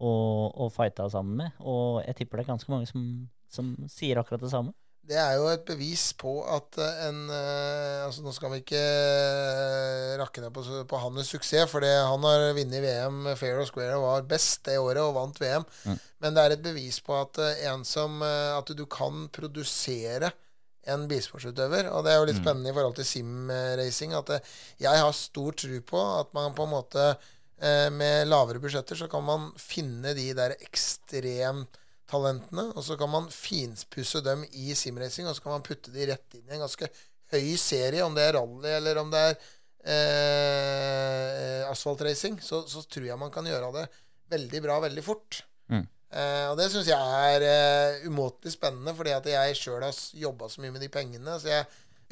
og, 0.00 0.54
og 0.54 0.70
fighta 0.72 1.08
sammen 1.10 1.34
med. 1.40 1.56
Og 1.58 1.98
jeg 2.06 2.20
tipper 2.20 2.38
det 2.38 2.44
er 2.46 2.52
ganske 2.52 2.70
mange 2.72 2.86
som, 2.88 3.02
som 3.50 3.72
sier 3.90 4.20
akkurat 4.22 4.40
det 4.46 4.52
samme. 4.52 4.72
Det 5.10 5.16
er 5.18 5.38
jo 5.40 5.46
et 5.50 5.64
bevis 5.66 6.10
på 6.18 6.36
at 6.46 6.76
eh, 6.78 6.98
en 7.08 7.22
eh, 7.32 8.02
altså 8.04 8.22
Nå 8.22 8.34
skal 8.36 8.52
vi 8.52 8.60
ikke 8.60 8.80
eh, 8.80 10.12
rakke 10.20 10.44
ned 10.44 10.52
på, 10.54 10.62
på 10.86 11.00
hans 11.02 11.32
suksess, 11.32 11.70
for 11.72 11.82
han 11.82 12.26
har 12.28 12.44
vunnet 12.56 12.84
VM 12.84 13.32
fair 13.40 13.58
og 13.62 13.66
square 13.70 13.96
og 13.96 14.04
var 14.06 14.28
best 14.30 14.62
det 14.68 14.76
året 14.78 15.02
og 15.02 15.16
vant 15.16 15.40
VM. 15.42 15.66
Mm. 15.88 15.98
Men 16.22 16.36
det 16.36 16.44
er 16.44 16.54
et 16.54 16.62
bevis 16.62 17.00
på 17.02 17.16
at 17.16 17.40
en 17.70 17.82
som 17.88 18.20
At 18.22 18.70
du 18.76 18.84
kan 18.90 19.24
produsere 19.32 20.30
en 20.90 21.06
bilsportsutøver. 21.08 21.88
Og 21.92 22.04
det 22.04 22.12
er 22.12 22.20
jo 22.20 22.28
litt 22.28 22.38
Mm. 22.40 22.44
spennende 22.44 22.70
i 22.70 22.76
forhold 22.76 22.96
til 22.96 23.08
simracing. 23.08 24.14
At 24.16 24.32
jeg 24.80 25.00
har 25.00 25.12
stor 25.16 25.56
tro 25.56 25.80
på 25.80 26.04
at 26.20 26.34
man 26.36 26.54
på 26.54 26.68
en 26.68 26.74
måte 26.76 27.06
med 27.92 28.28
lavere 28.28 28.60
budsjetter 28.60 28.96
så 28.96 29.08
kan 29.12 29.24
man 29.24 29.50
finne 29.60 30.14
de 30.16 30.30
der 30.36 30.54
ekstremtalentene, 32.10 32.72
og 32.74 32.84
så 32.84 32.96
kan 32.98 33.10
man 33.10 33.30
finpusse 33.30 34.20
dem 34.22 34.44
i 34.52 34.74
simracing, 34.74 35.28
og 35.28 35.36
så 35.36 35.42
kan 35.42 35.52
man 35.52 35.62
putte 35.62 35.90
de 35.90 36.06
rett 36.10 36.34
inn 36.34 36.48
i 36.48 36.54
en 36.56 36.64
ganske 36.64 36.88
høy 37.30 37.56
serie, 37.56 38.02
om 38.04 38.14
det 38.14 38.26
er 38.26 38.34
rally 38.34 38.68
eller 38.68 38.98
om 38.98 39.10
det 39.10 39.20
er 39.20 39.36
eh, 39.84 41.70
asfaltracing, 41.70 42.40
så, 42.42 42.64
så 42.66 42.82
tror 42.82 43.06
jeg 43.06 43.18
man 43.18 43.30
kan 43.30 43.46
gjøre 43.46 43.72
det 43.78 43.86
veldig 44.30 44.62
bra 44.62 44.80
veldig 44.80 45.04
fort. 45.04 45.44
Mm. 45.70 45.86
Eh, 46.10 46.46
og 46.50 46.58
det 46.58 46.70
syns 46.70 46.90
jeg 46.90 46.98
er 47.34 47.46
eh, 47.46 48.08
umåtelig 48.08 48.56
spennende, 48.56 48.94
fordi 48.94 49.14
at 49.14 49.30
jeg 49.30 49.56
sjøl 49.58 49.86
har 49.86 49.94
jobba 49.94 50.50
så 50.50 50.60
mye 50.62 50.74
med 50.74 50.82
de 50.82 50.90
pengene. 50.90 51.38
Så 51.38 51.50
jeg 51.50 51.66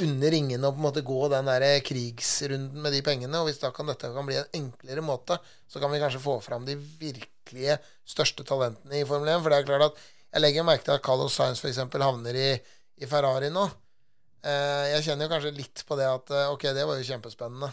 unner 0.05 0.33
ringene 0.35 0.69
og 0.69 0.77
på 0.77 0.83
en 0.83 0.87
måte 0.87 1.05
gå 1.07 1.19
den 1.33 1.49
der 1.51 1.67
krigsrunden 1.87 2.85
med 2.85 2.95
de 2.95 3.03
pengene. 3.07 3.41
Og 3.41 3.49
hvis 3.49 3.61
da 3.63 3.73
kan 3.75 3.91
dette 3.91 4.13
kan 4.15 4.29
bli 4.29 4.39
en 4.39 4.55
enklere 4.61 5.05
måte, 5.05 5.39
så 5.69 5.83
kan 5.83 5.93
vi 5.93 6.01
kanskje 6.03 6.23
få 6.23 6.39
fram 6.45 6.69
de 6.69 6.77
virkelige 7.01 7.79
største 8.09 8.47
talentene 8.47 9.01
i 9.01 9.09
Formel 9.09 9.33
1. 9.35 9.43
For 9.43 9.53
det 9.53 9.59
er 9.59 9.69
klart 9.69 9.91
at 9.91 10.07
jeg 10.29 10.45
legger 10.45 10.67
merke 10.69 10.87
til 10.87 10.97
at 10.99 11.05
Carlos 11.05 11.35
Sainz 11.35 11.63
f.eks. 11.63 11.81
havner 11.99 12.37
i, 12.37 12.49
i 13.03 13.11
Ferrari 13.11 13.51
nå. 13.53 13.67
Eh, 14.39 14.85
jeg 14.93 15.05
kjenner 15.09 15.27
jo 15.27 15.33
kanskje 15.33 15.57
litt 15.57 15.83
på 15.89 15.97
det 15.99 16.07
at 16.07 16.31
eh, 16.31 16.51
ok, 16.53 16.69
det 16.77 16.85
var 16.87 16.99
jo 16.99 17.07
kjempespennende. 17.09 17.71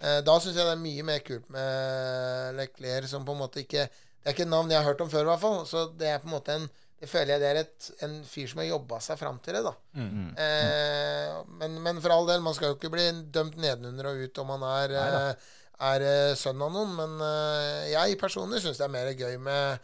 Eh, 0.00 0.20
da 0.24 0.34
syns 0.40 0.56
jeg 0.56 0.64
det 0.64 0.72
er 0.72 0.78
mye 0.80 1.02
mer 1.04 1.18
kult 1.20 1.50
med 1.52 2.54
Leclerc, 2.56 3.10
som 3.10 3.26
på 3.26 3.34
en 3.36 3.42
måte 3.42 3.60
ikke 3.60 3.82
Det 3.84 4.30
er 4.30 4.32
ikke 4.32 4.46
et 4.46 4.52
navn 4.52 4.72
jeg 4.72 4.80
har 4.80 4.86
hørt 4.88 5.02
om 5.04 5.10
før, 5.12 5.26
i 5.26 5.28
hvert 5.28 5.42
fall. 5.42 5.58
Så 5.68 5.82
det 6.00 6.08
er 6.08 6.22
på 6.22 6.30
en 6.30 6.34
måte 6.38 6.56
en 6.56 6.64
Det 7.00 7.08
føler 7.08 7.30
jeg 7.32 7.40
det 7.40 7.48
er 7.50 7.58
et, 7.62 7.86
en 8.04 8.16
fyr 8.28 8.48
som 8.50 8.58
har 8.60 8.66
jobba 8.68 8.98
seg 9.00 9.16
fram 9.16 9.38
til 9.40 9.56
det, 9.56 9.62
da. 9.64 9.70
Mm. 9.96 10.26
Eh, 10.36 11.38
men, 11.62 11.78
men 11.86 12.00
for 12.04 12.12
all 12.12 12.26
del, 12.28 12.42
man 12.44 12.52
skal 12.56 12.72
jo 12.72 12.76
ikke 12.76 12.90
bli 12.92 13.06
dømt 13.32 13.56
nedenunder 13.56 14.10
og 14.10 14.20
ut 14.26 14.40
om 14.42 14.50
man 14.52 14.66
er, 14.68 14.92
eh, 15.00 15.48
er 15.88 16.04
eh, 16.04 16.34
sønn 16.36 16.60
av 16.60 16.74
noen. 16.74 16.92
Men 16.98 17.14
eh, 17.24 17.86
jeg 17.94 18.18
personlig 18.20 18.60
syns 18.60 18.76
det 18.82 18.84
er 18.84 18.92
mer 18.92 19.08
gøy 19.16 19.38
med 19.40 19.78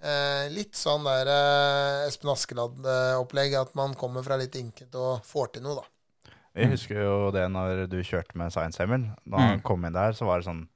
eh, 0.00 0.46
litt 0.54 0.72
sånn 0.80 1.04
der 1.04 1.28
eh, 1.34 2.06
Espen 2.08 2.32
Askeladd-opplegg. 2.32 3.58
At 3.60 3.74
man 3.76 3.92
kommer 4.00 4.24
fra 4.24 4.40
litt 4.40 4.56
inket 4.56 4.96
og 4.96 5.20
får 5.28 5.52
til 5.58 5.66
noe, 5.68 5.82
da. 5.82 6.32
Jeg 6.56 6.68
husker 6.74 6.98
jo 7.04 7.14
det 7.32 7.46
når 7.52 7.86
du 7.92 7.98
kjørte 8.04 8.36
med 8.36 8.52
Science 8.52 8.80
Hemmel, 8.80 9.06
Da 9.24 9.38
han 9.40 9.58
Mm. 9.60 9.62
kom 9.64 9.84
inn 9.88 9.94
der, 9.96 10.12
så 10.16 10.24
var 10.28 10.40
det 10.40 10.48
sånn 10.48 10.66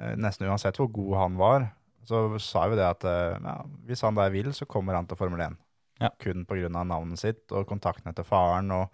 eh, 0.00 0.12
Nesten 0.16 0.48
uansett 0.48 0.76
hvor 0.80 0.88
god 0.92 1.14
han 1.22 1.36
var, 1.40 1.68
så 2.08 2.26
sa 2.42 2.66
vi 2.70 2.78
det 2.78 2.86
at 2.86 3.06
eh, 3.08 3.38
ja, 3.42 3.56
hvis 3.88 4.04
han 4.06 4.18
der 4.18 4.32
vil, 4.34 4.52
så 4.54 4.68
kommer 4.70 4.96
han 4.98 5.08
til 5.08 5.18
Formel 5.18 5.42
1. 5.48 5.56
Ja. 6.02 6.10
Kun 6.20 6.44
pga. 6.48 6.68
navnet 6.70 7.20
sitt 7.20 7.52
og 7.52 7.66
kontaktene 7.68 8.14
til 8.16 8.26
faren. 8.26 8.70
Og 8.74 8.86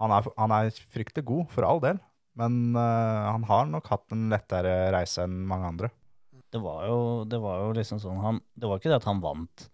han 0.00 0.14
er, 0.16 0.28
han 0.36 0.54
er 0.54 0.70
fryktelig 0.92 1.26
god, 1.28 1.48
for 1.52 1.66
all 1.66 1.82
del. 1.82 2.00
Men 2.38 2.76
uh, 2.76 3.32
han 3.32 3.44
har 3.48 3.66
nok 3.68 3.90
hatt 3.90 4.14
en 4.14 4.28
lettere 4.32 4.92
reise 4.94 5.24
enn 5.26 5.42
mange 5.48 5.72
andre. 5.74 5.90
det 6.50 6.60
var 6.62 6.86
jo, 6.86 7.00
det 7.30 7.38
var 7.42 7.60
jo 7.64 7.74
liksom 7.76 8.00
sånn 8.02 8.22
han, 8.22 8.40
Det 8.54 8.66
var 8.66 8.80
ikke 8.80 8.90
det 8.90 9.00
at 9.00 9.06
han 9.06 9.20
vant 9.22 9.66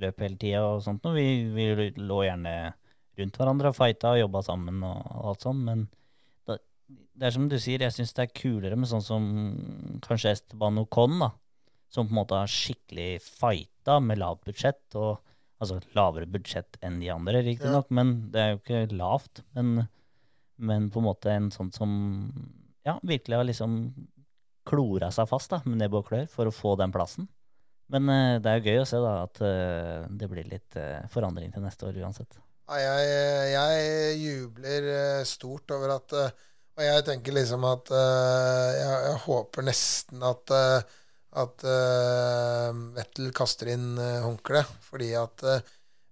løp 0.00 0.22
hele 0.24 0.38
tida 0.40 0.62
og 0.64 0.82
sånt 0.84 1.04
noe. 1.04 1.16
Vi, 1.16 1.48
vi 1.52 1.90
lå 2.00 2.22
gjerne 2.24 2.54
rundt 3.20 3.36
hverandre 3.38 3.72
og 3.72 3.76
fighta 3.76 4.14
og 4.14 4.22
jobba 4.22 4.42
sammen 4.46 4.80
og, 4.86 5.00
og 5.12 5.32
alt 5.32 5.44
sånt, 5.44 5.64
men 5.66 5.84
da, 6.48 6.56
det 6.88 7.28
er 7.28 7.34
som 7.34 7.48
du 7.50 7.58
sier, 7.60 7.84
jeg 7.84 7.94
syns 7.96 8.14
det 8.16 8.24
er 8.24 8.36
kulere 8.38 8.78
med 8.78 8.88
sånn 8.88 9.04
som 9.04 9.26
kanskje 10.04 10.32
Esteban 10.36 10.80
Ocon, 10.80 11.18
da. 11.20 11.32
Som 11.92 12.08
på 12.08 12.14
en 12.14 12.22
måte 12.22 12.38
har 12.40 12.48
skikkelig 12.50 13.20
fighta 13.24 13.98
med 14.00 14.20
lavt 14.22 14.46
budsjett, 14.48 14.84
og 14.96 15.20
altså 15.62 15.78
lavere 15.96 16.26
budsjett 16.30 16.78
enn 16.82 16.98
de 17.02 17.10
andre, 17.12 17.42
riktignok, 17.44 17.90
nok, 17.90 17.92
men 17.98 18.14
det 18.32 18.40
er 18.42 18.54
jo 18.54 18.60
ikke 18.62 18.98
lavt. 18.98 19.42
Men, 19.56 19.84
men 20.56 20.88
på 20.92 21.02
en 21.02 21.08
måte 21.10 21.34
en 21.34 21.50
sånn 21.54 21.70
som 21.74 21.92
ja, 22.86 22.96
virkelig 23.06 23.38
har 23.38 23.46
liksom 23.46 23.76
klora 24.68 25.10
seg 25.14 25.28
fast 25.30 25.52
da, 25.52 25.60
med 25.66 25.80
nebb 25.82 25.98
og 25.98 26.08
klør 26.08 26.28
for 26.30 26.48
å 26.48 26.54
få 26.54 26.74
den 26.80 26.94
plassen. 26.94 27.28
Men 27.92 28.08
uh, 28.08 28.38
det 28.40 28.48
er 28.48 28.58
jo 28.58 28.70
gøy 28.70 28.80
å 28.82 28.88
se 28.88 29.02
da 29.02 29.12
at 29.26 29.42
uh, 29.44 30.08
det 30.08 30.30
blir 30.30 30.48
litt 30.48 30.78
uh, 30.80 31.02
forandring 31.12 31.52
til 31.52 31.64
neste 31.64 31.88
år 31.88 31.98
uansett. 32.00 32.38
Ja, 32.72 32.78
jeg, 32.78 33.52
jeg 33.52 34.18
jubler 34.22 34.86
stort 35.28 35.74
over 35.74 35.96
at 35.98 36.12
Og 36.14 36.80
jeg 36.86 37.02
tenker 37.04 37.34
liksom 37.36 37.66
at 37.68 37.90
jeg, 37.92 38.92
jeg 39.10 39.18
håper 39.26 39.66
nesten 39.66 40.22
at 40.24 40.54
at 41.32 41.64
uh, 41.64 42.72
Vettel 42.96 43.30
kaster 43.36 43.72
inn 43.72 43.94
uh, 43.96 44.24
håndkleet. 44.26 44.68
Fordi 44.88 45.14
at 45.16 45.46
uh, 45.48 45.62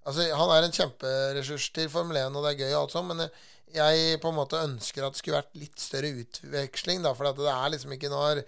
Altså, 0.08 0.24
han 0.32 0.50
er 0.54 0.64
en 0.64 0.72
kjemperessurs 0.72 1.66
til 1.76 1.90
Formel 1.92 2.16
1, 2.16 2.32
og 2.32 2.46
det 2.46 2.54
er 2.54 2.62
gøy, 2.62 2.70
og 2.72 2.78
alt 2.78 2.94
sånt, 2.94 3.10
men 3.10 3.20
eh, 3.26 3.42
jeg 3.76 4.16
på 4.22 4.30
en 4.30 4.38
måte 4.38 4.62
ønsker 4.64 5.04
at 5.04 5.12
det 5.12 5.20
skulle 5.20 5.36
vært 5.36 5.58
litt 5.60 5.76
større 5.78 6.08
utveksling. 6.22 7.02
da, 7.04 7.12
For 7.14 7.28
det 7.36 7.50
er 7.52 7.74
liksom 7.74 7.92
ikke 7.94 8.08
når 8.10 8.40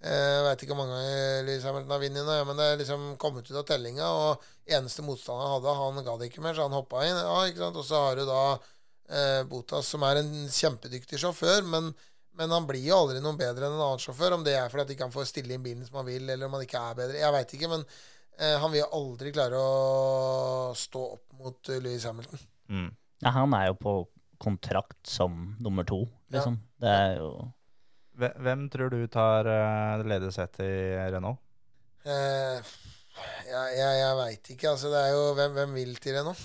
jeg 0.00 0.44
vet 0.46 0.62
ikke 0.64 0.72
hvor 0.72 0.86
mange 0.88 1.42
Lewis 1.44 1.64
Hamilton 1.66 1.92
har 1.92 2.00
vunnet 2.00 2.24
nå, 2.24 2.36
men 2.48 2.56
det 2.56 2.66
er 2.70 2.78
liksom 2.80 3.02
kommet 3.20 3.50
ut 3.50 3.58
av 3.60 3.66
tellinga, 3.68 4.06
og 4.08 4.46
eneste 4.70 5.04
motstander 5.04 5.44
han 5.44 5.58
hadde, 5.58 5.74
han 5.76 6.06
ga 6.06 6.14
det 6.16 6.30
ikke 6.30 6.44
mer, 6.46 6.56
så 6.56 6.64
han 6.64 6.76
hoppa 6.78 7.02
inn. 7.04 7.18
Ja? 7.18 7.68
Og 7.68 7.82
så 7.84 8.00
har 8.06 8.16
du 8.16 8.24
da 8.24 8.44
eh, 8.54 9.42
Botas, 9.50 9.90
som 9.92 10.06
er 10.08 10.22
en 10.22 10.32
kjempedyktig 10.48 11.20
sjåfør, 11.20 11.68
men 11.68 11.90
men 12.40 12.54
han 12.56 12.66
blir 12.68 12.80
jo 12.80 12.96
aldri 12.96 13.20
noen 13.20 13.36
bedre 13.36 13.66
enn 13.66 13.74
en 13.76 13.82
annen 13.84 14.00
sjåfør. 14.00 14.38
Om 14.38 14.46
det 14.46 14.54
er 14.56 14.70
fordi 14.72 14.86
at 14.86 14.94
ikke 14.94 15.08
han 15.08 15.12
får 15.12 15.28
stille 15.28 15.52
inn 15.52 15.66
bilen 15.66 15.84
som 15.84 16.00
han 16.00 16.08
vil, 16.08 16.24
eller 16.24 16.48
om 16.48 16.56
han 16.56 16.64
ikke 16.64 16.80
er 16.80 16.96
bedre. 17.02 17.20
Jeg 17.20 17.34
veit 17.36 17.52
ikke, 17.58 17.68
men 17.74 17.84
eh, 17.84 18.56
han 18.62 18.72
vil 18.72 18.96
aldri 18.96 19.34
klare 19.36 19.60
å 19.60 20.72
stå 20.78 21.04
opp 21.18 21.36
mot 21.40 21.72
uh, 21.72 21.76
Louis 21.84 22.06
Hamilton. 22.08 22.42
Mm. 22.72 22.88
Ja, 23.20 23.34
han 23.36 23.56
er 23.58 23.68
jo 23.68 23.76
på 23.80 23.94
kontrakt 24.40 25.02
som 25.04 25.54
nummer 25.60 25.84
to, 25.84 26.06
liksom. 26.32 26.56
Ja. 26.80 26.80
Det 26.80 26.94
er 26.96 27.16
jo 27.20 27.32
Hvem 28.20 28.66
tror 28.72 28.90
du 28.92 28.98
tar 29.08 29.48
uh, 29.48 30.02
ledersetet 30.04 30.64
i 30.64 30.96
Renault? 31.12 31.40
Eh, 32.04 32.72
jeg 33.50 33.72
jeg, 33.76 33.94
jeg 34.00 34.16
veit 34.16 34.50
ikke. 34.54 34.68
Altså, 34.72 34.90
det 34.92 35.00
er 35.00 35.10
jo 35.12 35.24
Hvem, 35.36 35.56
hvem 35.56 35.74
vil 35.76 35.96
til 36.00 36.16
Renault? 36.16 36.44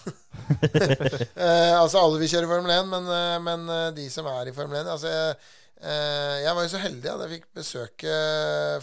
eh, 1.45 1.73
altså, 1.79 2.01
alle 2.01 2.19
vil 2.19 2.31
kjøre 2.31 2.49
Formel 2.51 2.73
1, 2.75 2.89
men, 2.91 3.11
eh, 3.17 3.37
men, 3.43 3.69
de 3.95 4.07
som 4.11 4.27
er 4.31 4.51
i 4.51 4.55
Formel 4.55 4.81
1 4.81 4.91
altså, 4.95 5.13
jeg, 5.81 6.45
Eh, 6.45 6.53
var 6.55 6.63
jo 6.63 6.69
så 6.71 6.79
heldig 6.79 7.09
at 7.11 7.21
jeg 7.25 7.31
fikk 7.33 7.47
besøke 7.57 8.11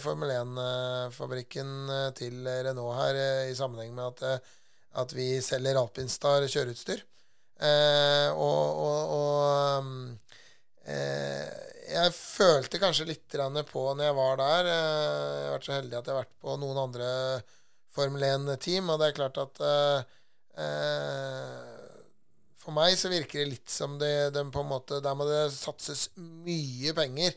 Formel 0.03 0.29
1-fabrikken 0.35 1.89
eh, 1.89 2.11
til 2.13 2.45
Renault 2.45 2.99
her 2.99 3.17
eh, 3.17 3.49
i 3.49 3.55
sammenheng 3.57 3.95
med 3.97 4.05
at, 4.11 4.43
at 5.01 5.15
vi 5.17 5.41
selger 5.41 5.79
Alpinstar 5.79 6.45
kjøreutstyr. 6.45 7.01
Og, 7.63 8.79
og, 8.83 9.11
og 9.15 9.83
jeg 10.83 12.13
følte 12.17 12.79
kanskje 12.81 13.05
litt 13.07 13.35
på 13.69 13.83
når 13.93 14.03
jeg 14.03 14.15
var 14.17 14.39
der 14.41 14.67
Jeg 14.67 15.45
har 15.45 15.53
vært 15.53 15.67
så 15.69 15.75
heldig 15.77 15.95
at 15.95 16.09
jeg 16.09 16.13
har 16.13 16.23
vært 16.25 16.41
på 16.43 16.57
noen 16.59 16.81
andre 16.81 17.07
Formel 17.93 18.25
1-team, 18.25 18.89
og 18.89 18.99
det 18.99 19.07
er 19.07 19.17
klart 19.21 19.37
at 19.39 19.63
for 22.63 22.75
meg 22.75 22.95
så 22.99 23.11
virker 23.11 23.43
det 23.43 23.49
litt 23.51 23.71
som 23.71 23.97
det, 23.99 24.33
de 24.35 24.43
på 24.51 24.63
en 24.63 24.69
måte, 24.69 25.01
Der 25.03 25.15
må 25.17 25.27
det 25.27 25.49
satses 25.55 26.09
mye 26.15 26.93
penger 26.95 27.35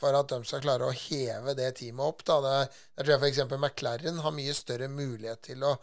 for 0.00 0.16
at 0.18 0.32
de 0.32 0.40
skal 0.48 0.62
klare 0.64 0.88
å 0.88 0.94
heve 0.96 1.54
det 1.58 1.68
teamet 1.78 2.04
opp. 2.04 2.24
Da. 2.26 2.38
Det, 2.42 2.54
jeg 2.96 3.04
tror 3.04 3.12
jeg 3.14 3.20
f.eks. 3.22 3.42
McLaren 3.58 4.22
har 4.24 4.34
mye 4.34 4.54
større 4.56 4.88
mulighet 4.90 5.44
til 5.52 5.66
å 5.66 5.76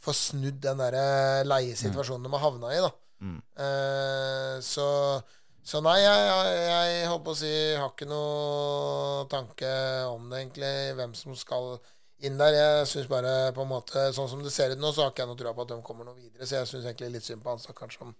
få 0.00 0.14
snudd 0.16 0.60
den 0.64 0.80
der 0.80 0.96
eh, 0.96 1.42
leiesituasjonen 1.48 2.24
mm. 2.24 2.28
de 2.28 2.36
har 2.36 2.44
havna 2.44 2.70
i. 2.72 2.78
da. 2.84 2.92
Mm. 3.26 3.36
Eh, 3.66 4.54
så, 4.64 4.86
så, 5.60 5.82
nei, 5.84 5.98
jeg, 6.00 6.22
jeg, 6.30 6.62
jeg 6.70 7.10
holdt 7.10 7.26
på 7.26 7.34
å 7.34 7.40
si 7.42 7.52
har 7.76 7.92
ikke 7.92 8.08
noe 8.08 9.26
tanke 9.32 9.74
om 10.08 10.30
det, 10.30 10.40
egentlig. 10.44 10.72
Hvem 11.00 11.16
som 11.18 11.36
skal 11.36 11.76
inn 12.24 12.38
der. 12.40 12.54
Jeg 12.56 12.86
synes 12.86 13.08
bare 13.10 13.52
på 13.56 13.64
en 13.64 13.72
måte, 13.72 14.08
Sånn 14.16 14.30
som 14.30 14.42
det 14.44 14.52
ser 14.54 14.72
ut 14.72 14.80
nå, 14.80 14.92
så 14.92 15.04
har 15.04 15.12
ikke 15.12 15.24
jeg 15.24 15.32
noe 15.32 15.40
trua 15.40 15.54
på 15.56 15.66
at 15.66 15.74
de 15.74 15.82
kommer 15.84 16.08
noe 16.08 16.16
videre. 16.16 16.46
Så 16.46 16.60
jeg 16.60 16.70
syns 16.70 16.88
egentlig 16.88 17.16
litt 17.16 17.28
synd 17.28 17.44
på 17.44 17.52
han 17.52 17.62
stakkaren 17.62 17.92
som 17.92 18.14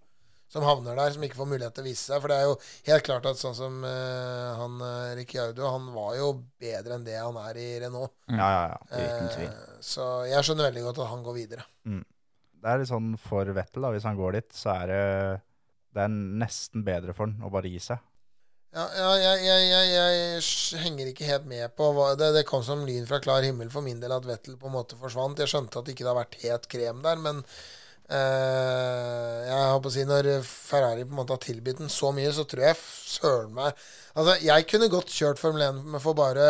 som 0.49 0.65
havner 0.67 0.97
der, 0.99 1.15
som 1.15 1.25
ikke 1.27 1.39
får 1.41 1.49
mulighet 1.51 1.75
til 1.77 1.85
å 1.85 1.89
vise 1.89 2.03
seg. 2.07 2.21
For 2.23 2.33
det 2.33 2.39
er 2.39 2.49
jo 2.49 2.57
helt 2.89 3.07
klart 3.07 3.29
at 3.31 3.41
sånn 3.41 3.57
som 3.59 3.79
uh, 3.83 4.57
han 4.61 4.77
uh, 4.83 5.15
Ricciardo, 5.19 5.67
han 5.69 5.89
var 5.95 6.17
jo 6.19 6.33
bedre 6.63 6.99
enn 6.99 7.07
det 7.07 7.17
han 7.19 7.39
er 7.43 7.61
i 7.61 7.69
Renault. 7.83 8.15
Ja, 8.31 8.51
ja, 8.55 8.67
ja. 8.75 8.81
Uten 8.93 9.33
tvil. 9.35 9.51
Uh, 9.51 9.79
så 9.85 10.11
jeg 10.31 10.47
skjønner 10.47 10.71
veldig 10.71 10.85
godt 10.89 11.03
at 11.03 11.13
han 11.13 11.25
går 11.27 11.39
videre. 11.41 11.67
Mm. 11.89 12.05
Det 12.57 12.73
er 12.73 12.83
litt 12.83 12.91
sånn 12.91 13.15
for 13.21 13.55
Vettel, 13.57 13.85
da, 13.85 13.95
hvis 13.95 14.07
han 14.09 14.19
går 14.19 14.39
dit, 14.39 14.53
så 14.57 14.75
er 14.75 14.93
det, 14.93 15.01
det 15.95 16.07
er 16.07 16.15
nesten 16.43 16.87
bedre 16.87 17.15
for 17.15 17.29
han 17.29 17.47
å 17.47 17.51
bare 17.53 17.71
gi 17.71 17.83
seg. 17.83 18.03
Ja, 18.77 18.85
ja 18.93 19.11
jeg, 19.17 19.45
jeg, 19.47 19.67
jeg, 19.71 19.91
jeg, 19.95 20.81
henger 20.83 21.11
ikke 21.11 21.29
helt 21.29 21.47
med 21.49 21.75
på 21.79 21.89
hva, 21.97 22.11
det, 22.19 22.33
det, 22.37 22.45
kom 22.49 22.65
som 22.67 22.83
lyn 22.89 23.07
fra 23.09 23.21
klar 23.25 23.47
himmel 23.47 23.71
for 23.73 23.87
min 23.87 24.03
del 24.03 24.13
at 24.13 24.27
Vettel 24.29 24.59
på 24.61 24.69
en 24.69 24.77
måte 24.77 24.99
forsvant. 25.01 25.39
Jeg 25.41 25.53
skjønte 25.53 25.81
at 25.81 25.89
det 25.89 25.97
ikke 25.97 26.09
har 26.11 26.19
vært 26.19 26.39
helt 26.43 26.69
krem 26.73 27.03
der, 27.07 27.23
men 27.23 27.43
jeg 28.07 29.71
håper 29.73 29.91
å 29.91 29.93
si 29.93 30.05
Når 30.07 30.29
Ferrari 30.47 31.03
på 31.03 31.11
en 31.11 31.19
måte 31.19 31.35
har 31.35 31.43
tilbudt 31.43 31.81
den 31.83 31.91
så 31.91 32.13
mye, 32.15 32.31
så 32.35 32.45
tror 32.47 32.69
jeg 32.69 32.79
søren 32.79 33.55
meg 33.57 33.73
Altså, 34.17 34.37
Jeg 34.41 34.65
kunne 34.71 34.89
godt 34.89 35.11
kjørt 35.13 35.41
Formel 35.41 35.61
1 35.67 35.99
for 36.01 36.17
bare 36.17 36.47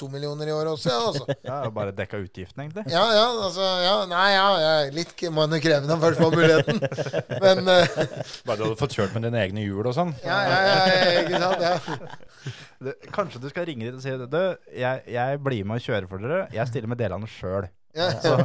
to 0.00 0.08
millioner 0.12 0.50
i 0.50 0.52
året 0.52 0.74
også. 0.74 0.90
Ja, 0.92 0.98
altså. 1.08 1.36
ja, 1.46 1.58
Bare 1.72 1.94
dekka 1.96 2.20
utgiftene, 2.20 2.66
egentlig? 2.66 2.84
Ja, 2.92 3.04
ja, 3.16 3.24
altså, 3.46 3.68
ja, 3.80 3.94
Nei, 4.10 4.26
ja, 4.34 4.48
er 4.66 4.92
litt 4.96 5.14
krevende 5.16 5.98
først 6.02 6.20
få 6.20 6.28
muligheten. 6.34 6.82
Men 7.44 7.64
uh, 7.64 7.96
Bare 8.48 8.58
du 8.60 8.66
hadde 8.66 8.80
fått 8.80 8.98
kjørt 8.98 9.16
med 9.16 9.24
dine 9.28 9.40
egne 9.40 9.64
hjul 9.64 9.86
og 9.86 9.96
sånn? 9.96 10.12
Ja, 10.26 10.40
ja, 10.44 10.58
ja, 10.68 11.14
ikke 11.22 11.42
sant, 11.46 11.64
ja. 11.64 12.52
Det, 12.82 12.96
kanskje 13.14 13.40
du 13.40 13.48
skal 13.52 13.68
ringe 13.70 13.86
dit 13.86 13.96
og 13.96 14.02
si 14.04 14.12
du, 14.12 14.40
jeg, 14.76 15.04
jeg 15.14 15.40
blir 15.46 15.64
med 15.68 15.80
og 15.80 15.86
kjører 15.86 16.10
for 16.10 16.24
dere. 16.24 16.44
Jeg 16.52 16.68
stiller 16.68 16.92
med 16.92 17.00
delene 17.00 17.30
sjøl. 17.30 17.70
Så, 17.92 18.36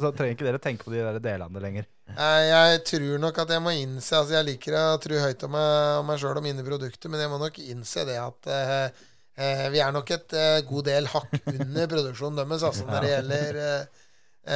så, 0.00 0.10
trenger 0.16 0.32
ikke 0.32 0.46
dere 0.46 0.60
tenke 0.62 0.86
på 0.86 0.92
de 0.94 1.02
der 1.04 1.18
delene 1.20 1.60
lenger. 1.60 1.88
Jeg 2.16 2.78
tror 2.88 3.18
nok 3.20 3.40
at 3.42 3.50
jeg 3.52 3.62
må 3.64 3.72
innse 3.76 4.16
Altså 4.16 4.36
Jeg 4.36 4.46
liker 4.46 4.76
å 4.78 5.00
tro 5.02 5.18
høyt 5.20 5.44
om 5.46 5.52
meg, 5.56 5.98
meg 6.08 6.22
sjøl 6.22 6.40
og 6.40 6.46
mine 6.46 6.64
produkter, 6.64 7.12
men 7.12 7.20
jeg 7.20 7.32
må 7.32 7.40
nok 7.40 7.60
innse 7.64 8.06
det 8.08 8.16
at 8.20 8.48
eh, 8.54 9.04
eh, 9.36 9.66
vi 9.74 9.82
er 9.84 9.92
nok 9.92 10.14
et 10.16 10.36
eh, 10.40 10.62
god 10.68 10.88
del 10.88 11.10
hakk 11.12 11.36
under 11.52 11.92
produksjonen 11.92 12.40
deres 12.40 12.66
altså, 12.70 12.88
når 12.88 13.04
det 13.04 13.12
gjelder 13.12 13.60
eh, 13.66 14.02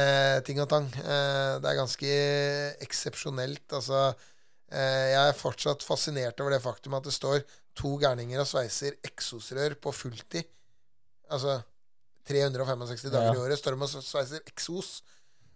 eh, 0.01 0.35
ting 0.49 0.61
og 0.65 0.69
tang. 0.73 0.89
Eh, 0.97 1.53
det 1.61 1.71
er 1.71 1.81
ganske 1.83 2.19
eksepsjonelt. 2.89 3.65
Altså, 3.69 4.09
jeg 4.69 5.17
er 5.17 5.37
fortsatt 5.37 5.81
fascinert 5.81 6.41
over 6.41 6.53
det 6.53 6.61
faktum 6.61 6.93
at 6.97 7.05
det 7.07 7.13
står 7.15 7.41
to 7.77 7.95
gærninger 8.01 8.41
og 8.41 8.49
sveiser 8.49 8.97
eksosrør 9.05 9.77
på 9.81 9.93
fulltid. 9.93 10.45
Altså 11.33 11.61
365 12.27 13.13
dager 13.13 13.37
i 13.37 13.43
året 13.43 13.59
står 13.59 13.75
de 13.77 13.87
og 13.87 14.05
sveiser 14.05 14.43
eksos. 14.49 14.99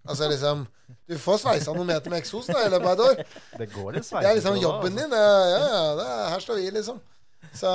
Altså 0.03 0.27
liksom 0.27 0.65
Du 1.07 1.15
får 1.21 1.39
sveisa 1.39 1.73
noen 1.75 1.87
meter 1.87 2.11
med 2.11 2.19
eksos 2.19 2.49
da, 2.51 2.59
i 2.65 2.71
løpet 2.71 2.89
av 2.89 2.93
et 2.93 3.03
år. 3.05 3.41
Det 3.61 3.67
går 3.71 3.99
en 3.99 4.07
Det 4.07 4.29
er 4.29 4.37
liksom 4.39 4.59
jobben 4.59 4.97
din. 4.99 5.15
Ja, 5.15 5.35
ja, 5.53 5.83
er, 5.93 6.29
her 6.33 6.43
står 6.43 6.59
vi, 6.59 6.69
liksom. 6.75 6.99
Så 7.53 7.71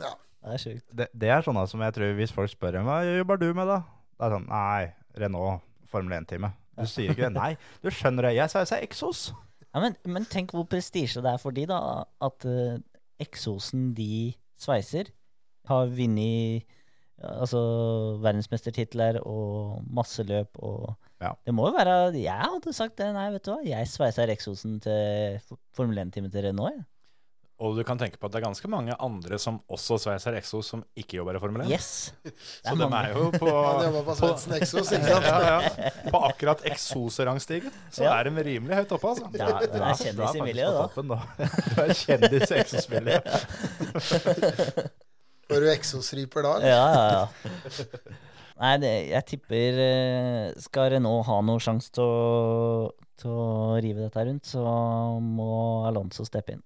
ja. 0.00 0.14
Det 0.40 0.54
er 0.54 0.62
sjukt. 0.62 0.86
Det, 0.96 1.06
det, 1.12 1.28
er 1.28 1.44
sånne 1.44 1.66
som 1.68 1.82
jeg 1.84 1.96
tror 1.96 2.14
hvis 2.16 2.32
folk 2.32 2.52
spør 2.52 2.80
hva 2.86 3.02
jobber 3.04 3.40
du 3.40 3.50
med, 3.52 3.68
da? 3.68 3.82
Det 4.16 4.26
er 4.26 4.34
sånn 4.36 4.48
Nei, 4.48 4.84
Renault 5.20 5.66
Formel 5.90 6.20
1-time. 6.22 6.52
Du 6.80 6.86
sier 6.88 7.12
ikke 7.12 7.28
det. 7.28 7.34
Nei, 7.36 7.52
du 7.82 7.90
skjønner 7.92 8.28
det. 8.28 8.36
Jeg 8.38 8.52
sveiser 8.52 8.84
eksos. 8.86 9.24
Ja, 9.70 9.82
men, 9.82 9.96
men, 10.08 10.26
tenk 10.30 10.54
hvor 10.56 10.66
prestisje 10.70 11.22
det 11.22 11.34
er 11.34 11.42
for 11.42 11.54
de 11.54 11.66
da, 11.70 11.80
at 12.24 12.46
uh, 12.48 12.78
eksosen 13.22 13.90
de 13.96 14.32
sveiser, 14.60 15.10
har 15.68 15.90
vunnet 15.92 16.78
altså 17.20 17.60
verdensmestertitler 18.22 19.20
og 19.24 19.80
masse 19.92 20.24
løp 20.26 20.60
og 20.60 20.94
ja. 21.20 21.34
Det 21.44 21.52
må 21.52 21.66
jo 21.68 21.74
være 21.76 22.16
Jeg 22.16 22.32
hadde 22.32 22.72
sagt 22.72 22.96
det. 22.96 23.10
Nei, 23.12 23.26
vet 23.34 23.44
du 23.44 23.50
hva. 23.52 23.58
Jeg 23.60 23.88
sveiser 23.92 24.30
Reksosen 24.30 24.78
til 24.80 25.36
Formel 25.76 26.00
1-time 26.00 26.30
til 26.32 26.46
Renault. 26.48 26.78
Ja. 26.78 26.86
Og 27.60 27.76
du 27.76 27.82
kan 27.84 27.98
tenke 28.00 28.16
på 28.16 28.24
at 28.24 28.32
det 28.32 28.38
er 28.40 28.46
ganske 28.46 28.68
mange 28.72 28.94
andre 29.04 29.36
som 29.40 29.58
også 29.68 29.98
sveiser 30.00 30.32
eksos, 30.38 30.70
som 30.72 30.80
ikke 30.96 31.18
jobber 31.18 31.36
i 31.36 31.40
Formel 31.42 31.66
1. 31.66 31.74
Yes. 31.74 32.14
Så 32.64 32.72
de 32.80 32.86
er 32.88 33.10
jo 33.12 33.26
på 33.34 33.50
Han 33.82 33.98
på 34.06 34.14
Exos, 34.56 34.92
ikke 34.96 35.04
sant? 35.04 35.26
ja, 35.28 35.60
ja. 35.60 35.90
På 36.08 36.22
akkurat 36.30 36.64
eksosrangstigen 36.70 37.72
så 37.92 38.06
ja. 38.06 38.14
er 38.16 38.30
de 38.30 38.44
rimelig 38.48 38.80
høyt 38.80 38.92
oppe, 38.96 39.12
altså. 39.12 39.28
Ja, 39.36 39.60
du 39.60 39.76
er 39.76 39.94
kjendis 40.00 40.34
i 40.40 40.40
miljøet, 40.48 40.96
da. 40.96 41.18
Du 41.68 41.76
er 41.84 41.92
kjendis 42.00 42.48
i 42.48 42.60
eksosmiljøet. 42.62 43.28
Får 45.50 45.64
du 45.66 45.68
eksosriper 45.74 46.46
da? 46.46 46.52
Ja, 46.64 46.82
ja, 46.94 47.04
ja. 47.10 48.16
Nei, 48.60 48.72
det, 48.82 48.90
jeg 49.08 49.24
tipper 49.30 49.78
eh, 49.80 50.50
Skal 50.60 50.90
Renault 50.94 51.24
ha 51.30 51.38
noe 51.44 51.62
sjanse 51.64 51.88
til, 51.96 52.04
å- 52.04 52.90
til 53.20 53.32
å 53.32 53.78
rive 53.80 54.04
dette 54.06 54.24
rundt, 54.28 54.48
så 54.48 54.62
må 55.20 55.50
Alonso 55.88 56.24
steppe 56.28 56.54
inn. 56.56 56.62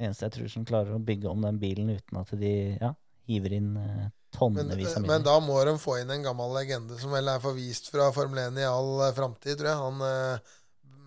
Eneste 0.00 0.26
jeg 0.26 0.34
tror 0.38 0.48
som 0.52 0.64
klarer 0.68 0.96
å 0.96 1.02
bygge 1.04 1.28
om 1.30 1.44
den 1.44 1.60
bilen 1.62 1.92
uten 1.94 2.18
at 2.20 2.32
de 2.40 2.54
ja, 2.80 2.90
hiver 3.30 3.54
inn 3.60 3.70
eh, 3.78 4.08
tonnevis 4.34 4.96
av 4.98 5.04
men 5.06 5.22
da 5.24 5.36
må 5.40 5.60
de 5.68 5.76
få 5.78 6.00
inn 6.00 6.10
en 6.10 6.24
gammel 6.26 6.50
legende 6.56 6.96
som 6.98 7.12
vel 7.14 7.28
er 7.30 7.38
forvist 7.44 7.92
fra 7.94 8.08
Formel 8.16 8.40
1 8.48 8.58
i 8.64 8.66
all 8.66 9.04
framtid, 9.14 9.60
tror 9.60 9.70
jeg. 9.70 9.78
Han 9.84 10.02
øh, 10.08 10.52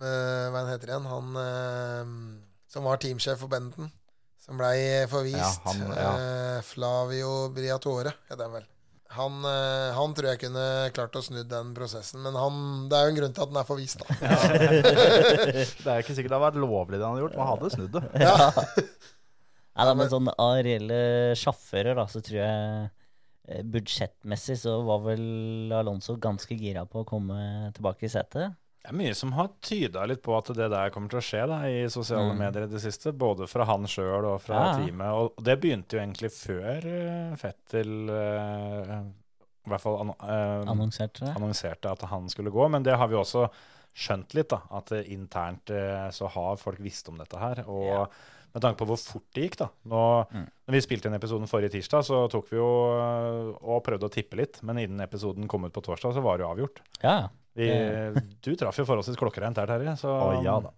eh, 0.00 0.46
Hva 0.54 0.64
heter 0.70 0.94
han? 0.96 1.10
Han 1.12 1.36
øh, 1.42 2.16
som 2.72 2.86
var 2.88 3.02
teamsjef 3.02 3.42
for 3.42 3.50
Benton. 3.52 3.90
Som 4.48 4.56
blei 4.56 5.04
forvist. 5.12 5.36
Ja, 5.36 5.68
han, 5.68 5.80
ja. 5.92 6.10
Eh, 6.16 6.58
Flavio 6.64 7.32
Briatore 7.52 8.14
het 8.30 8.40
han 8.40 8.54
vel. 8.54 8.64
Han, 9.18 9.36
eh, 9.44 9.90
han 9.96 10.14
tror 10.16 10.30
jeg 10.30 10.40
kunne 10.42 10.62
klart 10.96 11.16
å 11.16 11.22
snu 11.24 11.42
den 11.48 11.74
prosessen, 11.76 12.20
men 12.24 12.36
han, 12.36 12.56
det 12.88 12.96
er 12.96 13.06
jo 13.06 13.12
en 13.12 13.18
grunn 13.18 13.36
til 13.36 13.44
at 13.44 13.52
den 13.52 13.60
er 13.60 13.68
forvist, 13.68 14.02
da. 14.04 14.16
Det 15.84 15.92
er 15.92 16.02
ikke 16.02 16.16
sikkert 16.16 16.32
det 16.32 16.36
hadde 16.36 16.44
vært 16.46 16.60
lovlig 16.60 17.00
det 17.00 17.04
han 17.04 17.16
hadde 17.16 17.24
gjort, 17.26 17.38
man 17.40 17.50
hadde 17.52 17.70
snudd 17.72 17.96
det. 17.96 18.02
Nei, 19.78 19.86
da, 19.86 19.94
men 19.94 20.10
sånn 20.12 20.28
av 20.32 20.54
reelle 20.64 21.00
sjåfører, 21.38 21.96
da, 22.00 22.04
så 22.10 22.20
tror 22.24 22.40
jeg 22.40 22.88
eh, 23.48 23.64
budsjettmessig 23.76 24.58
så 24.64 24.78
var 24.88 25.04
vel 25.06 25.76
Alonso 25.76 26.16
ganske 26.20 26.56
gira 26.60 26.84
på 26.88 27.04
å 27.04 27.08
komme 27.08 27.38
tilbake 27.76 28.08
i 28.08 28.12
setet. 28.12 28.56
Det 28.82 28.92
er 28.92 28.96
mye 28.96 29.14
som 29.14 29.32
har 29.36 29.48
tyda 29.60 30.04
litt 30.08 30.22
på 30.24 30.32
at 30.38 30.46
det 30.56 30.68
der 30.72 30.90
kommer 30.94 31.10
til 31.12 31.18
å 31.18 31.24
skje 31.26 31.40
da, 31.50 31.56
i 31.68 31.88
sosiale 31.92 32.32
Mm. 32.32 32.38
medier 32.38 32.62
i 32.64 32.70
det 32.72 32.80
siste. 32.80 33.12
Både 33.12 33.48
fra 33.50 33.64
han 33.68 33.84
sjøl 33.90 34.24
og 34.24 34.40
fra 34.40 34.54
Ja. 34.54 34.76
teamet. 34.78 35.12
Og 35.12 35.42
det 35.44 35.60
begynte 35.60 35.96
jo 35.96 36.00
egentlig 36.00 36.30
før 36.32 36.86
eh, 36.86 37.36
Fettel 37.36 38.08
uh, 38.08 39.02
i 39.66 39.68
hvert 39.68 39.80
fall 39.82 39.98
an, 40.00 40.14
uh, 40.22 40.70
Annonserte 40.72 41.26
annonserte 41.34 41.90
at 41.90 42.00
han 42.08 42.28
skulle 42.28 42.50
gå. 42.50 42.68
Men 42.70 42.82
det 42.82 42.96
har 42.96 43.08
vi 43.08 43.16
også 43.16 43.50
skjønt 43.94 44.32
litt, 44.34 44.48
da. 44.48 44.62
At 44.70 44.90
internt 45.04 45.68
uh, 45.70 46.08
så 46.14 46.28
har 46.30 46.56
folk 46.56 46.78
visst 46.80 47.08
om 47.10 47.18
dette 47.18 47.36
her. 47.36 47.64
Og 47.68 47.84
Ja. 47.84 48.06
med 48.54 48.62
tanke 48.62 48.78
på 48.78 48.86
hvor 48.86 48.96
fort 48.96 49.26
det 49.34 49.50
gikk, 49.50 49.56
da. 49.58 49.68
Nå, 49.84 50.26
Mm. 50.32 50.46
når 50.68 50.72
vi 50.72 50.80
spilte 50.80 51.06
inn 51.06 51.14
episoden 51.18 51.46
forrige 51.50 51.72
tirsdag, 51.72 52.04
så 52.06 52.30
tok 52.30 52.48
vi 52.48 52.56
jo 52.56 52.64
og 53.60 53.84
prøvde 53.84 54.08
å 54.08 54.10
tippe 54.10 54.36
litt. 54.36 54.62
Men 54.62 54.78
innen 54.78 55.00
episoden 55.00 55.46
kom 55.48 55.64
ut 55.66 55.72
på 55.74 55.82
torsdag, 55.82 56.14
så 56.14 56.22
var 56.22 56.38
det 56.38 56.46
jo 56.46 56.54
avgjort. 56.54 56.80
Ja, 57.02 57.28
Vi, 57.58 57.68
du 58.46 58.52
traff 58.60 58.78
jo 58.78 58.86
forholdsvis 58.88 59.18
klokkereint 59.18 59.58
der, 59.58 59.70
Terje. 59.70 59.96
Så 60.00 60.14
Å 60.14 60.32
ja 60.44 60.56
da. 60.62 60.72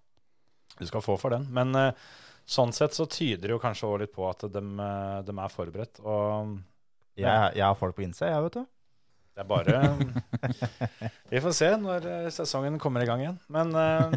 du 0.78 0.84
skal 0.88 1.04
få 1.04 1.18
for 1.20 1.36
den. 1.36 1.46
Men 1.54 1.76
uh, 1.76 2.10
sånn 2.50 2.72
sett 2.74 2.96
så 2.96 3.06
tyder 3.10 3.48
det 3.48 3.54
jo 3.54 3.62
kanskje 3.62 3.86
også 3.86 4.02
litt 4.02 4.14
på 4.14 4.26
at 4.28 4.44
de, 4.50 4.64
er 4.80 5.54
forberedt. 5.54 6.02
Og 6.02 6.56
Jeg, 7.18 7.52
jeg 7.58 7.64
har 7.66 7.78
folk 7.78 7.96
på 7.98 8.04
innsida, 8.06 8.32
jeg, 8.32 8.46
vet 8.48 8.58
du. 8.58 8.64
det 9.36 9.44
er 9.44 9.50
bare 9.50 9.80
Vi 11.32 11.42
får 11.44 11.54
se 11.56 11.70
når 11.78 12.08
eh, 12.10 12.28
sesongen 12.34 12.80
kommer 12.82 13.04
i 13.04 13.08
gang 13.08 13.22
igjen. 13.22 13.38
Men 13.52 13.74
uh, 13.76 14.16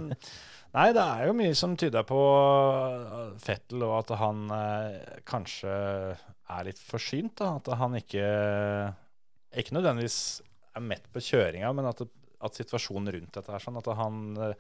nei, 0.74 0.88
det 0.96 1.04
er 1.04 1.28
jo 1.28 1.36
mye 1.38 1.54
som 1.58 1.76
tyder 1.80 2.06
på 2.10 2.22
eh, 2.24 3.36
Fettel, 3.44 3.86
og 3.86 4.00
at 4.00 4.16
han 4.24 4.48
eh, 4.56 5.20
kanskje 5.30 5.76
er 6.16 6.68
litt 6.70 6.82
forsynt. 6.82 7.36
da, 7.42 7.58
At 7.60 7.70
han 7.80 8.00
ikke 8.00 8.26
Ikke 9.62 9.78
nødvendigvis 9.78 10.20
er 10.74 10.82
mett 10.82 11.06
på 11.14 11.22
kjøringa, 11.22 11.70
men 11.78 11.92
at, 11.92 12.02
at 12.44 12.58
situasjonen 12.60 13.12
rundt 13.16 13.36
dette 13.40 13.54
er 13.56 13.64
sånn 13.64 13.80
at 13.80 13.90
han 13.98 14.22
eh, 14.38 14.56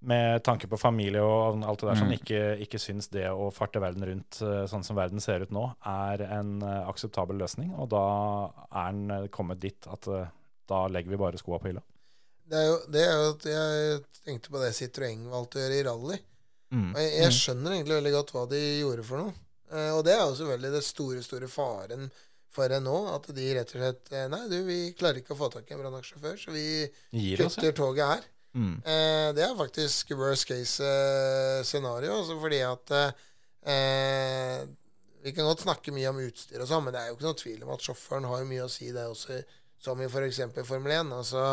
med 0.00 0.40
tanke 0.46 0.64
på 0.70 0.78
familie 0.80 1.20
og 1.20 1.60
alt 1.60 1.82
det 1.82 1.90
der, 1.90 1.98
sånn, 2.00 2.08
Mm. 2.08 2.16
ikke, 2.16 2.42
ikke 2.64 2.78
syns 2.80 3.10
det 3.12 3.26
å 3.28 3.50
farte 3.52 3.82
verden 3.84 4.06
rundt 4.08 4.38
eh, 4.40 4.62
sånn 4.70 4.84
som 4.86 4.96
verden 4.96 5.20
ser 5.20 5.44
ut 5.44 5.52
nå, 5.52 5.66
er 5.84 6.22
en 6.38 6.54
eh, 6.64 6.88
akseptabel 6.88 7.36
løsning. 7.36 7.74
Og 7.76 7.90
da 7.92 8.04
er 8.70 8.96
den 8.96 9.28
kommet 9.28 9.60
dit 9.60 9.86
at 9.92 10.08
da 10.70 10.80
legger 10.88 11.12
vi 11.12 11.20
bare 11.20 11.36
skoa 11.40 11.58
på 11.60 11.68
hylla. 11.68 11.82
Det 12.50 12.56
er 12.58 12.66
jo, 12.66 12.78
det 12.90 13.02
er 13.04 13.12
jo 13.12 13.28
at 13.34 13.44
jeg 13.46 14.00
tenkte 14.24 14.50
på 14.50 14.58
det 14.62 14.72
Citroën 14.74 15.28
valgte 15.30 15.60
å 15.60 15.62
gjøre 15.66 15.76
i 15.76 15.84
rally. 15.86 16.18
Mm. 16.70 16.88
Og 16.94 16.98
jeg, 17.02 17.12
jeg 17.20 17.36
skjønner 17.36 17.76
egentlig 17.76 17.98
veldig 18.00 18.12
godt 18.16 18.32
hva 18.34 18.42
de 18.50 18.60
gjorde 18.80 19.04
for 19.06 19.22
noe. 19.26 19.36
Eh, 19.70 19.90
og 19.94 20.00
det 20.06 20.16
er 20.16 20.24
jo 20.24 20.34
selvfølgelig 20.40 20.72
det 20.78 20.82
store, 20.88 21.22
store 21.26 21.50
faren 21.52 22.08
for 22.54 22.74
nå 22.82 22.98
At 23.14 23.30
de 23.36 23.46
rett 23.56 23.72
og 23.74 23.82
slett 23.82 24.12
eh, 24.14 24.26
Nei, 24.32 24.42
du, 24.50 24.58
vi 24.66 24.80
klarer 24.98 25.22
ikke 25.22 25.36
å 25.36 25.40
få 25.40 25.50
tak 25.52 25.70
i 25.70 25.76
en 25.76 25.82
brannvaktsjåfør, 25.82 26.36
så 26.40 26.54
vi 26.54 26.66
Gir 27.14 27.44
oss, 27.44 27.56
ja. 27.56 27.62
kutter 27.62 27.76
toget 27.78 28.14
her. 28.14 28.28
Mm. 28.50 28.74
Eh, 28.82 29.28
det 29.36 29.44
er 29.46 29.58
faktisk 29.58 30.10
worst 30.18 30.48
case 30.48 30.82
eh, 30.82 31.62
scenario, 31.66 32.16
altså 32.18 32.34
fordi 32.40 32.58
at 32.66 32.94
eh, 32.96 34.64
Vi 35.22 35.34
kan 35.36 35.46
godt 35.46 35.62
snakke 35.62 35.94
mye 35.94 36.10
om 36.10 36.18
utstyr 36.24 36.62
og 36.64 36.70
sånn, 36.70 36.86
men 36.86 36.96
det 36.96 37.02
er 37.02 37.10
jo 37.10 37.18
ikke 37.18 37.28
noe 37.28 37.38
tvil 37.38 37.66
om 37.66 37.74
at 37.76 37.84
sjåføren 37.84 38.26
har 38.30 38.48
mye 38.48 38.64
å 38.64 38.72
si, 38.72 38.88
det 38.94 39.04
også, 39.06 39.42
som 39.80 40.00
i 40.00 40.08
f.eks. 40.08 40.40
Formel 40.64 40.94
1. 40.96 41.12
Altså, 41.12 41.44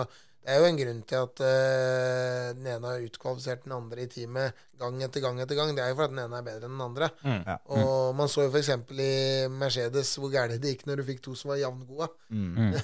det 0.47 0.53
er 0.55 0.61
jo 0.63 0.67
en 0.69 0.77
grunn 0.79 0.99
til 1.03 1.17
at 1.25 1.41
uh, 1.43 2.45
den 2.55 2.67
ene 2.71 2.87
har 2.93 3.01
utkvalifisert 3.03 3.65
den 3.65 3.73
andre 3.75 4.05
i 4.05 4.07
teamet 4.07 4.61
gang 4.79 5.01
etter 5.03 5.19
gang 5.25 5.41
etter 5.43 5.57
gang. 5.59 5.73
Det 5.75 5.83
er 5.83 5.91
jo 5.91 5.97
fordi 5.99 6.15
den 6.15 6.21
ene 6.23 6.39
er 6.39 6.45
bedre 6.47 6.69
enn 6.69 6.77
den 6.77 6.85
andre. 6.85 7.09
Mm. 7.25 7.41
Ja. 7.49 7.57
Og 7.75 8.15
man 8.15 8.31
så 8.31 8.45
jo 8.45 8.53
f.eks. 8.53 8.69
i 8.95 9.11
Mercedes 9.51 10.13
hvor 10.21 10.31
gærent 10.31 10.61
det 10.63 10.71
gikk 10.77 10.85
når 10.87 11.01
du 11.01 11.07
fikk 11.09 11.19
to 11.27 11.35
som 11.35 11.51
var 11.51 11.59
jevngode. 11.59 12.07
Mm. 12.31 12.73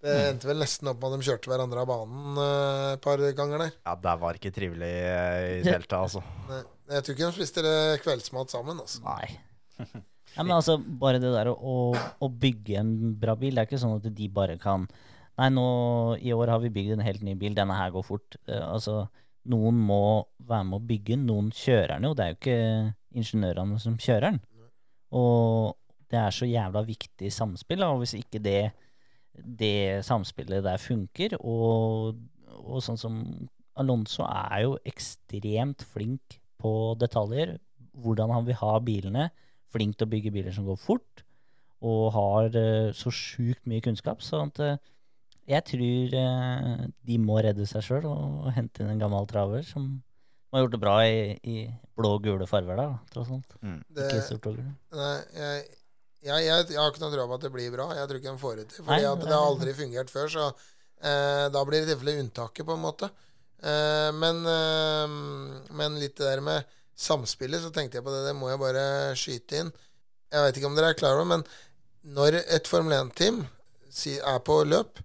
Det 0.00 0.12
endte 0.30 0.48
vel 0.48 0.56
nesten 0.62 0.88
opp 0.88 0.96
med 1.02 1.12
at 1.12 1.20
de 1.20 1.26
kjørte 1.28 1.50
hverandre 1.50 1.82
av 1.82 1.88
banen 1.90 2.38
eh, 2.40 2.84
et 2.94 3.02
par 3.04 3.20
ganger 3.36 3.60
der. 3.66 3.74
Ja, 3.84 3.92
det 4.00 4.14
var 4.22 4.38
ikke 4.38 4.52
trivelig 4.56 4.88
eh, 4.88 5.40
i 5.58 5.58
det 5.60 5.74
hele 5.74 5.84
tatt, 5.84 5.98
altså. 6.06 6.22
Nei, 6.48 6.60
Jeg 6.94 7.04
tror 7.04 7.16
ikke 7.18 7.26
de 7.28 7.36
spiste 7.36 7.64
kveldsmat 8.06 8.54
sammen. 8.54 8.80
altså. 8.80 9.02
Nei. 9.04 9.28
Ja, 10.38 10.40
men 10.46 10.54
altså, 10.56 10.78
bare 10.80 11.20
det 11.20 11.34
der 11.34 11.50
å- 11.52 11.92
å 12.16 12.30
bygge 12.32 12.78
en 12.80 12.94
bra 13.20 13.34
bil, 13.36 13.52
det 13.52 13.60
er 13.60 13.68
ikke 13.68 13.82
sånn 13.82 13.98
at 13.98 14.08
de 14.16 14.28
bare 14.32 14.56
kan 14.62 14.88
Nei, 15.38 15.48
nå 15.54 15.66
i 16.20 16.32
år 16.34 16.52
har 16.52 16.62
vi 16.62 16.72
bygd 16.74 16.96
en 16.96 17.04
helt 17.06 17.22
ny 17.24 17.36
bil, 17.38 17.54
denne 17.56 17.76
her 17.78 17.92
går 17.94 18.04
fort. 18.04 18.36
Eh, 18.46 18.64
altså, 18.64 19.04
noen 19.50 19.78
må 19.78 20.02
være 20.48 20.66
med 20.68 20.80
å 20.80 20.88
bygge 20.90 21.14
den, 21.14 21.26
noen 21.30 21.50
kjører 21.54 21.96
den 21.96 22.08
jo. 22.08 22.14
Det 22.16 22.24
er 22.24 22.32
jo 22.32 22.40
ikke 22.40 22.58
ingeniørene 23.20 23.78
som 23.82 23.96
kjører 24.00 24.26
den. 24.28 24.42
Og 25.16 25.76
det 26.10 26.18
er 26.18 26.34
så 26.34 26.48
jævla 26.48 26.82
viktig 26.86 27.30
samspill, 27.34 27.86
og 27.86 28.02
hvis 28.02 28.16
ikke 28.18 28.42
det, 28.42 28.60
det 29.34 30.02
samspillet 30.06 30.64
der 30.66 30.82
funker, 30.82 31.38
og, 31.40 32.20
og 32.60 32.84
sånn 32.84 33.00
som 33.00 33.16
Alonso 33.80 34.26
er 34.26 34.66
jo 34.66 34.76
ekstremt 34.86 35.86
flink 35.92 36.40
på 36.60 36.72
detaljer, 37.00 37.56
hvordan 38.00 38.32
han 38.34 38.46
vil 38.46 38.58
ha 38.60 38.76
bilene, 38.84 39.28
flink 39.70 39.96
til 39.96 40.08
å 40.08 40.12
bygge 40.12 40.32
biler 40.34 40.54
som 40.54 40.66
går 40.66 40.78
fort, 40.82 41.24
og 41.86 42.10
har 42.12 42.56
eh, 42.58 42.90
så 42.92 43.12
sjukt 43.14 43.62
mye 43.70 43.82
kunnskap. 43.84 44.20
sånn 44.20 44.50
at, 44.50 44.60
eh, 44.60 44.80
jeg 45.50 45.64
tror 45.66 46.14
eh, 46.20 46.86
de 47.10 47.16
må 47.18 47.40
redde 47.42 47.66
seg 47.68 47.82
sjøl 47.86 48.06
og 48.10 48.48
hente 48.56 48.84
inn 48.84 48.92
en 48.94 49.02
gammel 49.02 49.26
traver 49.30 49.66
som 49.66 49.88
har 50.52 50.64
gjort 50.64 50.72
det 50.74 50.80
bra 50.82 50.94
i, 51.06 51.18
i 51.46 51.56
blå 51.98 52.14
og 52.16 52.24
gule 52.24 52.46
farver, 52.50 52.78
da, 52.80 52.86
tross 53.12 53.28
alt. 53.34 53.52
Det, 53.62 54.06
Ikke 54.08 54.24
sort 54.26 54.46
og 54.50 54.56
gul. 54.58 54.70
nei, 54.98 55.12
jeg, 55.36 55.60
jeg, 56.26 56.44
jeg, 56.48 56.64
jeg 56.74 56.80
har 56.80 56.90
ikke 56.90 57.02
noe 57.04 57.12
tro 57.14 57.26
på 57.30 57.36
at 57.38 57.44
det 57.46 57.50
blir 57.54 57.68
bra. 57.74 57.86
Jeg 57.94 58.08
tror 58.10 58.18
ikke 58.18 58.32
de 58.34 58.40
får 58.42 58.56
det 58.58 58.64
til. 58.72 58.84
Fordi 58.88 59.04
at 59.10 59.20
det 59.22 59.28
det 59.28 59.34
har 59.36 59.44
er- 59.44 59.50
aldri 59.52 59.74
fungert 59.78 60.10
før, 60.10 60.26
så 60.34 60.46
eh, 60.50 61.44
da 61.54 61.62
blir 61.68 61.84
det 61.84 61.86
i 61.86 61.92
tilfelle 61.92 62.16
unntaket, 62.24 62.66
på 62.66 62.74
en 62.74 62.82
måte. 62.82 63.10
Eh, 63.62 64.10
men, 64.18 64.40
eh, 64.50 65.14
men 65.78 65.98
litt 66.02 66.16
det 66.18 66.26
der 66.32 66.42
med 66.44 66.66
samspillet, 67.00 67.62
så 67.62 67.70
tenkte 67.72 68.00
jeg 68.00 68.04
på 68.08 68.12
det. 68.12 68.24
Det 68.26 68.34
må 68.36 68.50
jeg 68.50 68.60
bare 68.60 68.84
skyte 69.18 69.62
inn. 69.62 69.70
Jeg 70.34 70.44
vet 70.48 70.58
ikke 70.60 70.70
om 70.72 70.76
dere 70.78 70.90
er 70.94 70.98
klar 70.98 71.14
over 71.20 71.30
men 71.36 71.46
når 72.16 72.40
et 72.42 72.68
Formel 72.70 72.96
1-team 72.98 73.44
er 74.18 74.42
på 74.46 74.58
løp, 74.68 74.98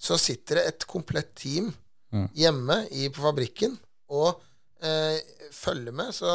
så 0.00 0.16
sitter 0.18 0.60
det 0.60 0.66
et 0.72 0.88
komplett 0.88 1.34
team 1.38 1.72
Mm. 2.10 2.24
hjemme 2.34 2.74
i, 2.90 3.04
på 3.06 3.22
fabrikken 3.22 3.76
og 4.10 4.40
eh, 4.82 5.20
følger 5.54 5.94
med. 5.94 6.08
Så 6.10 6.26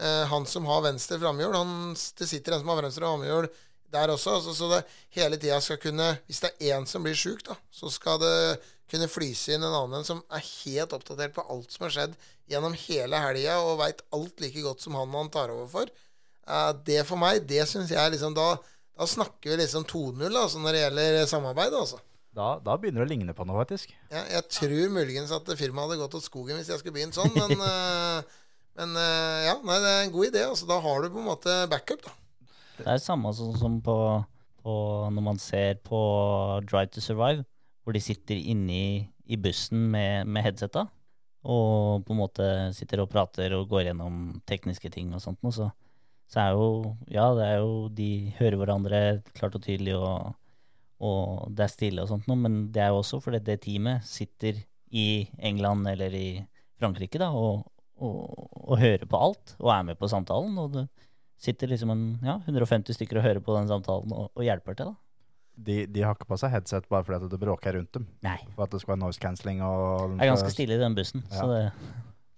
eh, 0.00 0.22
han 0.30 0.46
som 0.48 0.64
har 0.64 0.80
venstre 0.86 1.18
framhjul, 1.20 1.52
han, 1.52 1.92
det 1.92 2.28
sitter 2.30 2.56
en 2.56 2.62
som 2.62 2.70
har 2.72 2.80
venstre 2.86 3.04
framhjul 3.04 3.50
der 3.92 4.14
også. 4.14 4.38
Altså, 4.38 4.54
så 4.56 4.70
det 4.72 4.78
hele 5.18 5.36
tida 5.36 5.58
skal 5.60 5.76
kunne 5.82 6.06
Hvis 6.24 6.40
det 6.40 6.54
er 6.56 6.78
én 6.78 6.88
som 6.88 7.04
blir 7.04 7.12
sjuk, 7.20 7.44
da, 7.44 7.58
så 7.68 7.92
skal 7.92 8.16
det 8.24 8.32
kunne 8.88 9.10
flyse 9.12 9.52
inn 9.52 9.68
en 9.68 9.76
annen 9.82 10.08
som 10.08 10.24
er 10.32 10.40
helt 10.64 10.96
oppdatert 10.96 11.36
på 11.36 11.44
alt 11.52 11.68
som 11.76 11.84
har 11.84 11.92
skjedd 11.92 12.16
gjennom 12.48 12.72
hele 12.88 13.20
helga, 13.20 13.60
og 13.60 13.82
veit 13.82 14.00
alt 14.16 14.40
like 14.40 14.64
godt 14.64 14.80
som 14.80 14.96
han 14.96 15.12
han 15.12 15.28
tar 15.28 15.52
over 15.52 15.68
for. 15.68 15.92
Eh, 16.48 16.72
det 16.88 17.02
for 17.04 17.20
meg, 17.20 17.44
det 17.44 17.68
syns 17.68 17.92
jeg 17.92 18.16
liksom 18.16 18.32
Da, 18.32 18.54
da 18.96 19.04
snakker 19.04 19.52
vi 19.52 19.60
liksom 19.66 19.84
2-0 19.84 20.32
altså, 20.32 20.64
når 20.64 20.72
det 20.72 20.86
gjelder 20.86 21.26
samarbeid, 21.28 21.76
altså. 21.76 22.00
Da, 22.36 22.58
da 22.62 22.76
begynner 22.78 23.02
det 23.02 23.08
å 23.08 23.10
ligne 23.10 23.34
på 23.34 23.46
noe, 23.48 23.58
faktisk. 23.62 23.94
Jeg, 24.12 24.24
jeg 24.34 24.44
tror 24.52 24.92
muligens 24.94 25.32
at 25.34 25.48
firmaet 25.58 25.88
hadde 25.88 26.00
gått 26.02 26.14
til 26.18 26.24
skogen 26.24 26.58
hvis 26.60 26.70
jeg 26.70 26.80
skulle 26.82 26.96
begynt 26.98 27.16
sånn, 27.16 27.32
men, 27.34 27.54
eh, 27.70 28.40
men 28.78 28.96
eh, 29.00 29.46
ja, 29.48 29.56
nei, 29.66 29.78
det 29.82 29.92
er 29.92 30.02
en 30.04 30.14
god 30.14 30.28
idé. 30.30 30.44
Altså, 30.46 30.68
da 30.70 30.78
har 30.84 31.02
du 31.02 31.10
på 31.14 31.22
en 31.22 31.30
måte 31.30 31.56
backup, 31.72 32.04
da. 32.04 32.14
Det 32.78 32.84
er 32.84 33.00
det 33.00 33.02
samme 33.02 33.32
som 33.34 33.80
på, 33.82 33.96
på 34.62 34.74
når 35.10 35.24
man 35.32 35.40
ser 35.42 35.80
på 35.82 35.98
Drive 36.68 36.92
to 36.94 37.02
Survive, 37.02 37.42
hvor 37.82 37.96
de 37.96 38.02
sitter 38.04 38.38
inni 38.38 39.08
i 39.28 39.36
bussen 39.40 39.88
med, 39.92 40.28
med 40.30 40.44
headsetta, 40.46 40.86
og 41.48 42.04
på 42.06 42.14
en 42.14 42.20
måte 42.20 42.46
sitter 42.76 43.02
og 43.02 43.10
prater 43.10 43.54
og 43.56 43.66
går 43.70 43.88
gjennom 43.88 44.38
tekniske 44.48 44.90
ting 44.94 45.10
og 45.16 45.22
sånt. 45.24 45.40
noe, 45.42 45.54
Så, 45.54 45.68
så 46.30 46.44
er 46.44 46.54
jo 46.54 46.68
Ja, 47.10 47.30
det 47.34 47.46
er 47.46 47.60
jo 47.62 47.88
De 47.94 48.34
hører 48.38 48.58
hverandre 48.60 49.00
klart 49.36 49.56
og 49.56 49.64
tydelig 49.64 49.94
og, 49.96 50.34
og 51.00 51.48
det 51.54 51.66
er 51.66 51.72
stille 51.72 52.02
og 52.02 52.08
sånt 52.10 52.26
noe, 52.30 52.38
men 52.42 52.60
det 52.74 52.82
er 52.82 52.92
jo 52.92 53.00
også 53.02 53.20
fordi 53.22 53.38
det 53.46 53.60
teamet 53.64 54.06
sitter 54.08 54.58
i 54.90 55.28
England 55.38 55.86
eller 55.90 56.14
i 56.16 56.28
Frankrike 56.80 57.20
da, 57.20 57.28
og, 57.34 57.66
og, 58.02 58.48
og 58.72 58.78
hører 58.80 59.04
på 59.10 59.20
alt, 59.28 59.54
og 59.58 59.70
er 59.74 59.84
med 59.90 59.98
på 60.00 60.08
samtalen, 60.10 60.56
og 60.58 60.72
det 60.74 60.86
sitter 61.38 61.70
liksom 61.70 61.92
en, 61.94 62.06
ja, 62.26 62.38
150 62.48 62.96
stykker 62.98 63.20
og 63.20 63.26
hører 63.28 63.42
på 63.44 63.54
den 63.54 63.68
samtalen 63.70 64.14
og, 64.16 64.32
og 64.34 64.42
hjelper 64.46 64.74
til 64.78 64.90
da. 64.90 64.96
De, 65.58 65.76
de 65.90 66.02
har 66.06 66.14
ikke 66.14 66.28
på 66.30 66.36
seg 66.38 66.52
headset 66.54 66.84
bare 66.90 67.02
fordi 67.06 67.18
at 67.26 67.32
det 67.32 67.38
bråker 67.42 67.74
rundt 67.74 67.94
dem. 67.96 68.04
Nei, 68.22 68.36
For 68.54 68.62
at 68.66 68.74
det 68.74 68.78
skal 68.82 68.92
være 68.92 69.00
noise 69.02 69.18
cancelling. 69.22 69.58
Og 69.66 70.12
det 70.14 70.22
er 70.22 70.30
ganske 70.30 70.52
stille 70.54 70.76
i 70.76 70.82
den 70.82 70.94
bussen, 70.94 71.24
så 71.34 71.48
det, 71.50 71.62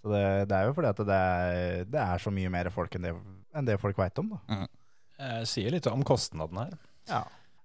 Så 0.01 0.13
det, 0.13 0.23
det 0.49 0.57
er 0.57 0.69
jo 0.69 0.77
fordi 0.77 0.89
at 0.89 1.03
det 1.11 1.19
er, 1.19 1.83
det 1.93 2.01
er 2.01 2.23
så 2.25 2.33
mye 2.33 2.53
mer 2.53 2.71
folk 2.73 2.97
enn 2.97 3.05
det, 3.09 3.13
enn 3.57 3.69
det 3.69 3.77
folk 3.83 4.01
veit 4.01 4.21
om. 4.23 4.33
da. 4.33 4.63
Jeg 5.21 5.51
sier 5.53 5.77
litt 5.77 5.89
om 5.93 6.05
kostnaden 6.09 6.63
her. 6.63 6.79
Ja. 7.11 7.21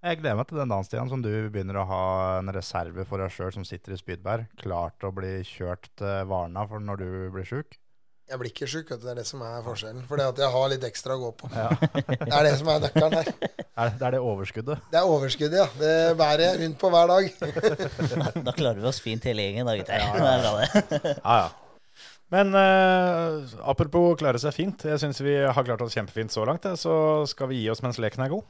Jeg 0.05 0.19
gleder 0.19 0.37
meg 0.37 0.45
til 0.45 0.59
den 0.59 0.69
dagen 0.69 0.85
Stian, 0.85 1.09
som 1.09 1.21
du 1.25 1.31
begynner 1.49 1.79
å 1.81 1.87
ha 1.89 2.03
en 2.37 2.51
reserve 2.53 3.07
for 3.09 3.17
deg 3.23 3.31
sjøl 3.33 3.49
som 3.55 3.63
sitter 3.65 3.95
i 3.95 3.97
spydbær, 3.97 4.43
klar 4.61 4.91
til 4.99 5.09
å 5.09 5.15
bli 5.17 5.31
kjørt 5.49 5.89
til 5.97 6.27
Varna 6.29 6.61
for 6.69 6.83
når 6.83 6.99
du 7.01 7.07
blir 7.33 7.47
sjuk. 7.49 7.79
Jeg 8.29 8.41
blir 8.41 8.49
ikke 8.51 8.67
sjuk. 8.69 8.89
Det 8.89 9.09
er 9.09 9.17
det 9.17 9.25
som 9.25 9.41
er 9.45 9.63
forskjellen. 9.65 10.03
For 10.09 10.17
det 10.17 10.27
at 10.31 10.39
jeg 10.41 10.49
har 10.53 10.69
litt 10.69 10.85
ekstra 10.85 11.13
å 11.17 11.21
gå 11.23 11.31
på. 11.37 11.49
Det 11.49 12.29
er 12.29 12.45
det 12.47 12.53
som 12.57 12.69
er 12.73 12.83
nøkkelen 12.85 13.15
her. 13.17 13.29
Er, 13.75 13.91
det 13.97 14.07
er 14.07 14.15
det 14.15 14.21
overskuddet. 14.25 14.87
Det 14.93 14.97
er 14.97 15.13
overskuddet, 15.13 15.59
ja. 15.61 15.67
Det 15.77 16.17
bærer 16.17 16.43
jeg 16.47 16.59
rundt 16.63 16.79
på 16.81 16.91
hver 16.93 17.13
dag. 17.13 17.29
da 18.47 18.55
klarer 18.57 18.81
vi 18.81 18.89
oss 18.89 19.01
fint 19.01 19.25
hele 19.29 19.45
gjengen 19.45 19.69
da, 19.69 19.77
gutter. 19.77 20.05
Det 20.05 20.31
er 20.31 20.45
bra 20.45 20.53
det. 20.57 21.15
Ja, 21.15 21.39
ja. 21.43 21.95
Men 22.33 22.57
eh, 22.57 23.57
apropos 23.73 24.17
klare 24.21 24.41
seg 24.41 24.57
fint. 24.57 24.85
Jeg 24.89 25.01
syns 25.01 25.21
vi 25.25 25.37
har 25.45 25.65
klart 25.69 25.85
oss 25.85 25.97
kjempefint 25.97 26.33
så 26.33 26.45
langt. 26.49 26.65
Så 26.81 26.95
skal 27.29 27.49
vi 27.53 27.61
gi 27.61 27.73
oss 27.73 27.85
mens 27.85 28.01
leken 28.01 28.25
er 28.25 28.33
god. 28.37 28.45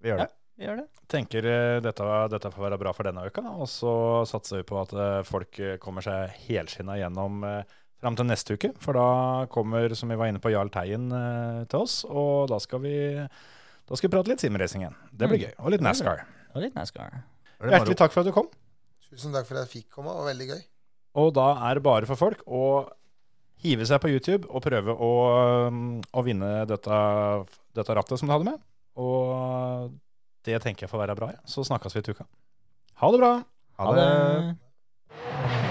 Vi 0.00 0.12
gjør 0.12 0.24
det. 0.24 0.30
Gjør 0.60 0.80
det. 0.82 0.86
Tenker 1.08 1.46
eh, 1.48 1.76
dette, 1.80 2.06
dette 2.34 2.50
får 2.52 2.66
være 2.66 2.78
bra 2.82 2.92
for 2.92 3.08
denne 3.08 3.22
uka. 3.24 3.42
Og 3.56 3.68
så 3.70 3.92
satser 4.28 4.60
vi 4.60 4.66
på 4.68 4.76
at 4.82 4.92
eh, 4.92 5.20
folk 5.24 5.56
eh, 5.62 5.78
kommer 5.80 6.04
seg 6.04 6.34
helskinna 6.48 6.98
gjennom 7.00 7.40
fram 8.00 8.16
til 8.16 8.28
neste 8.28 8.56
uke. 8.56 8.70
For 8.80 8.96
da 8.96 9.06
kommer, 9.52 9.92
som 9.96 10.12
vi 10.12 10.18
var 10.20 10.28
inne 10.30 10.40
på, 10.40 10.52
Jarl 10.52 10.70
Teien 10.72 11.08
til 11.68 11.80
oss. 11.80 12.02
Og 12.08 12.46
da 12.52 12.58
skal 12.60 12.80
vi, 12.84 12.94
da 13.20 13.96
skal 13.98 14.08
vi 14.08 14.14
prate 14.14 14.32
litt 14.32 14.44
simracing 14.44 14.84
igjen. 14.84 14.96
Det 15.12 15.28
blir 15.28 15.40
Mm. 15.40 15.46
gøy. 15.48 15.54
Og 15.64 15.72
litt 15.74 15.84
NASCAR. 15.84 16.22
Og 16.54 16.62
litt 16.64 16.76
NASCAR. 16.76 17.18
Hjertelig 17.60 17.96
takk 18.00 18.12
for 18.14 18.20
at 18.22 18.28
du 18.30 18.32
kom. 18.36 18.48
Tusen 19.10 19.32
takk 19.36 19.48
for 19.48 19.58
at 19.60 19.66
jeg 19.68 19.82
fikk 19.82 19.90
komme. 19.96 20.12
Det 20.12 20.20
var 20.22 20.30
veldig 20.32 20.48
gøy. 20.52 20.62
Og 21.20 21.32
da 21.36 21.48
er 21.68 21.74
det 21.80 21.82
bare 21.84 22.08
for 22.08 22.16
folk 22.20 22.44
å 22.46 22.64
hive 23.60 23.84
seg 23.88 24.00
på 24.00 24.08
YouTube 24.12 24.48
og 24.48 24.62
prøve 24.64 24.92
å, 24.96 25.10
um, 25.68 26.00
å 26.16 26.22
vinne 26.24 26.52
dette, 26.70 27.00
dette 27.76 27.96
rattet 27.96 28.20
som 28.20 28.28
du 28.30 28.32
hadde 28.32 28.48
med. 28.48 28.62
Og 28.96 29.92
det 30.46 30.62
tenker 30.64 30.86
jeg 30.86 30.92
får 30.92 31.02
være 31.04 31.16
bra. 31.18 31.30
Ja. 31.34 31.42
Så 31.44 31.64
snakkes 31.68 31.96
vi 31.96 32.02
til 32.06 32.16
uka. 32.16 32.26
Ha 33.02 33.12
det 33.12 33.20
bra. 33.22 33.32
Ha 33.80 33.94
det. 33.96 34.08
Ha 34.08 34.40
det. 34.40 35.69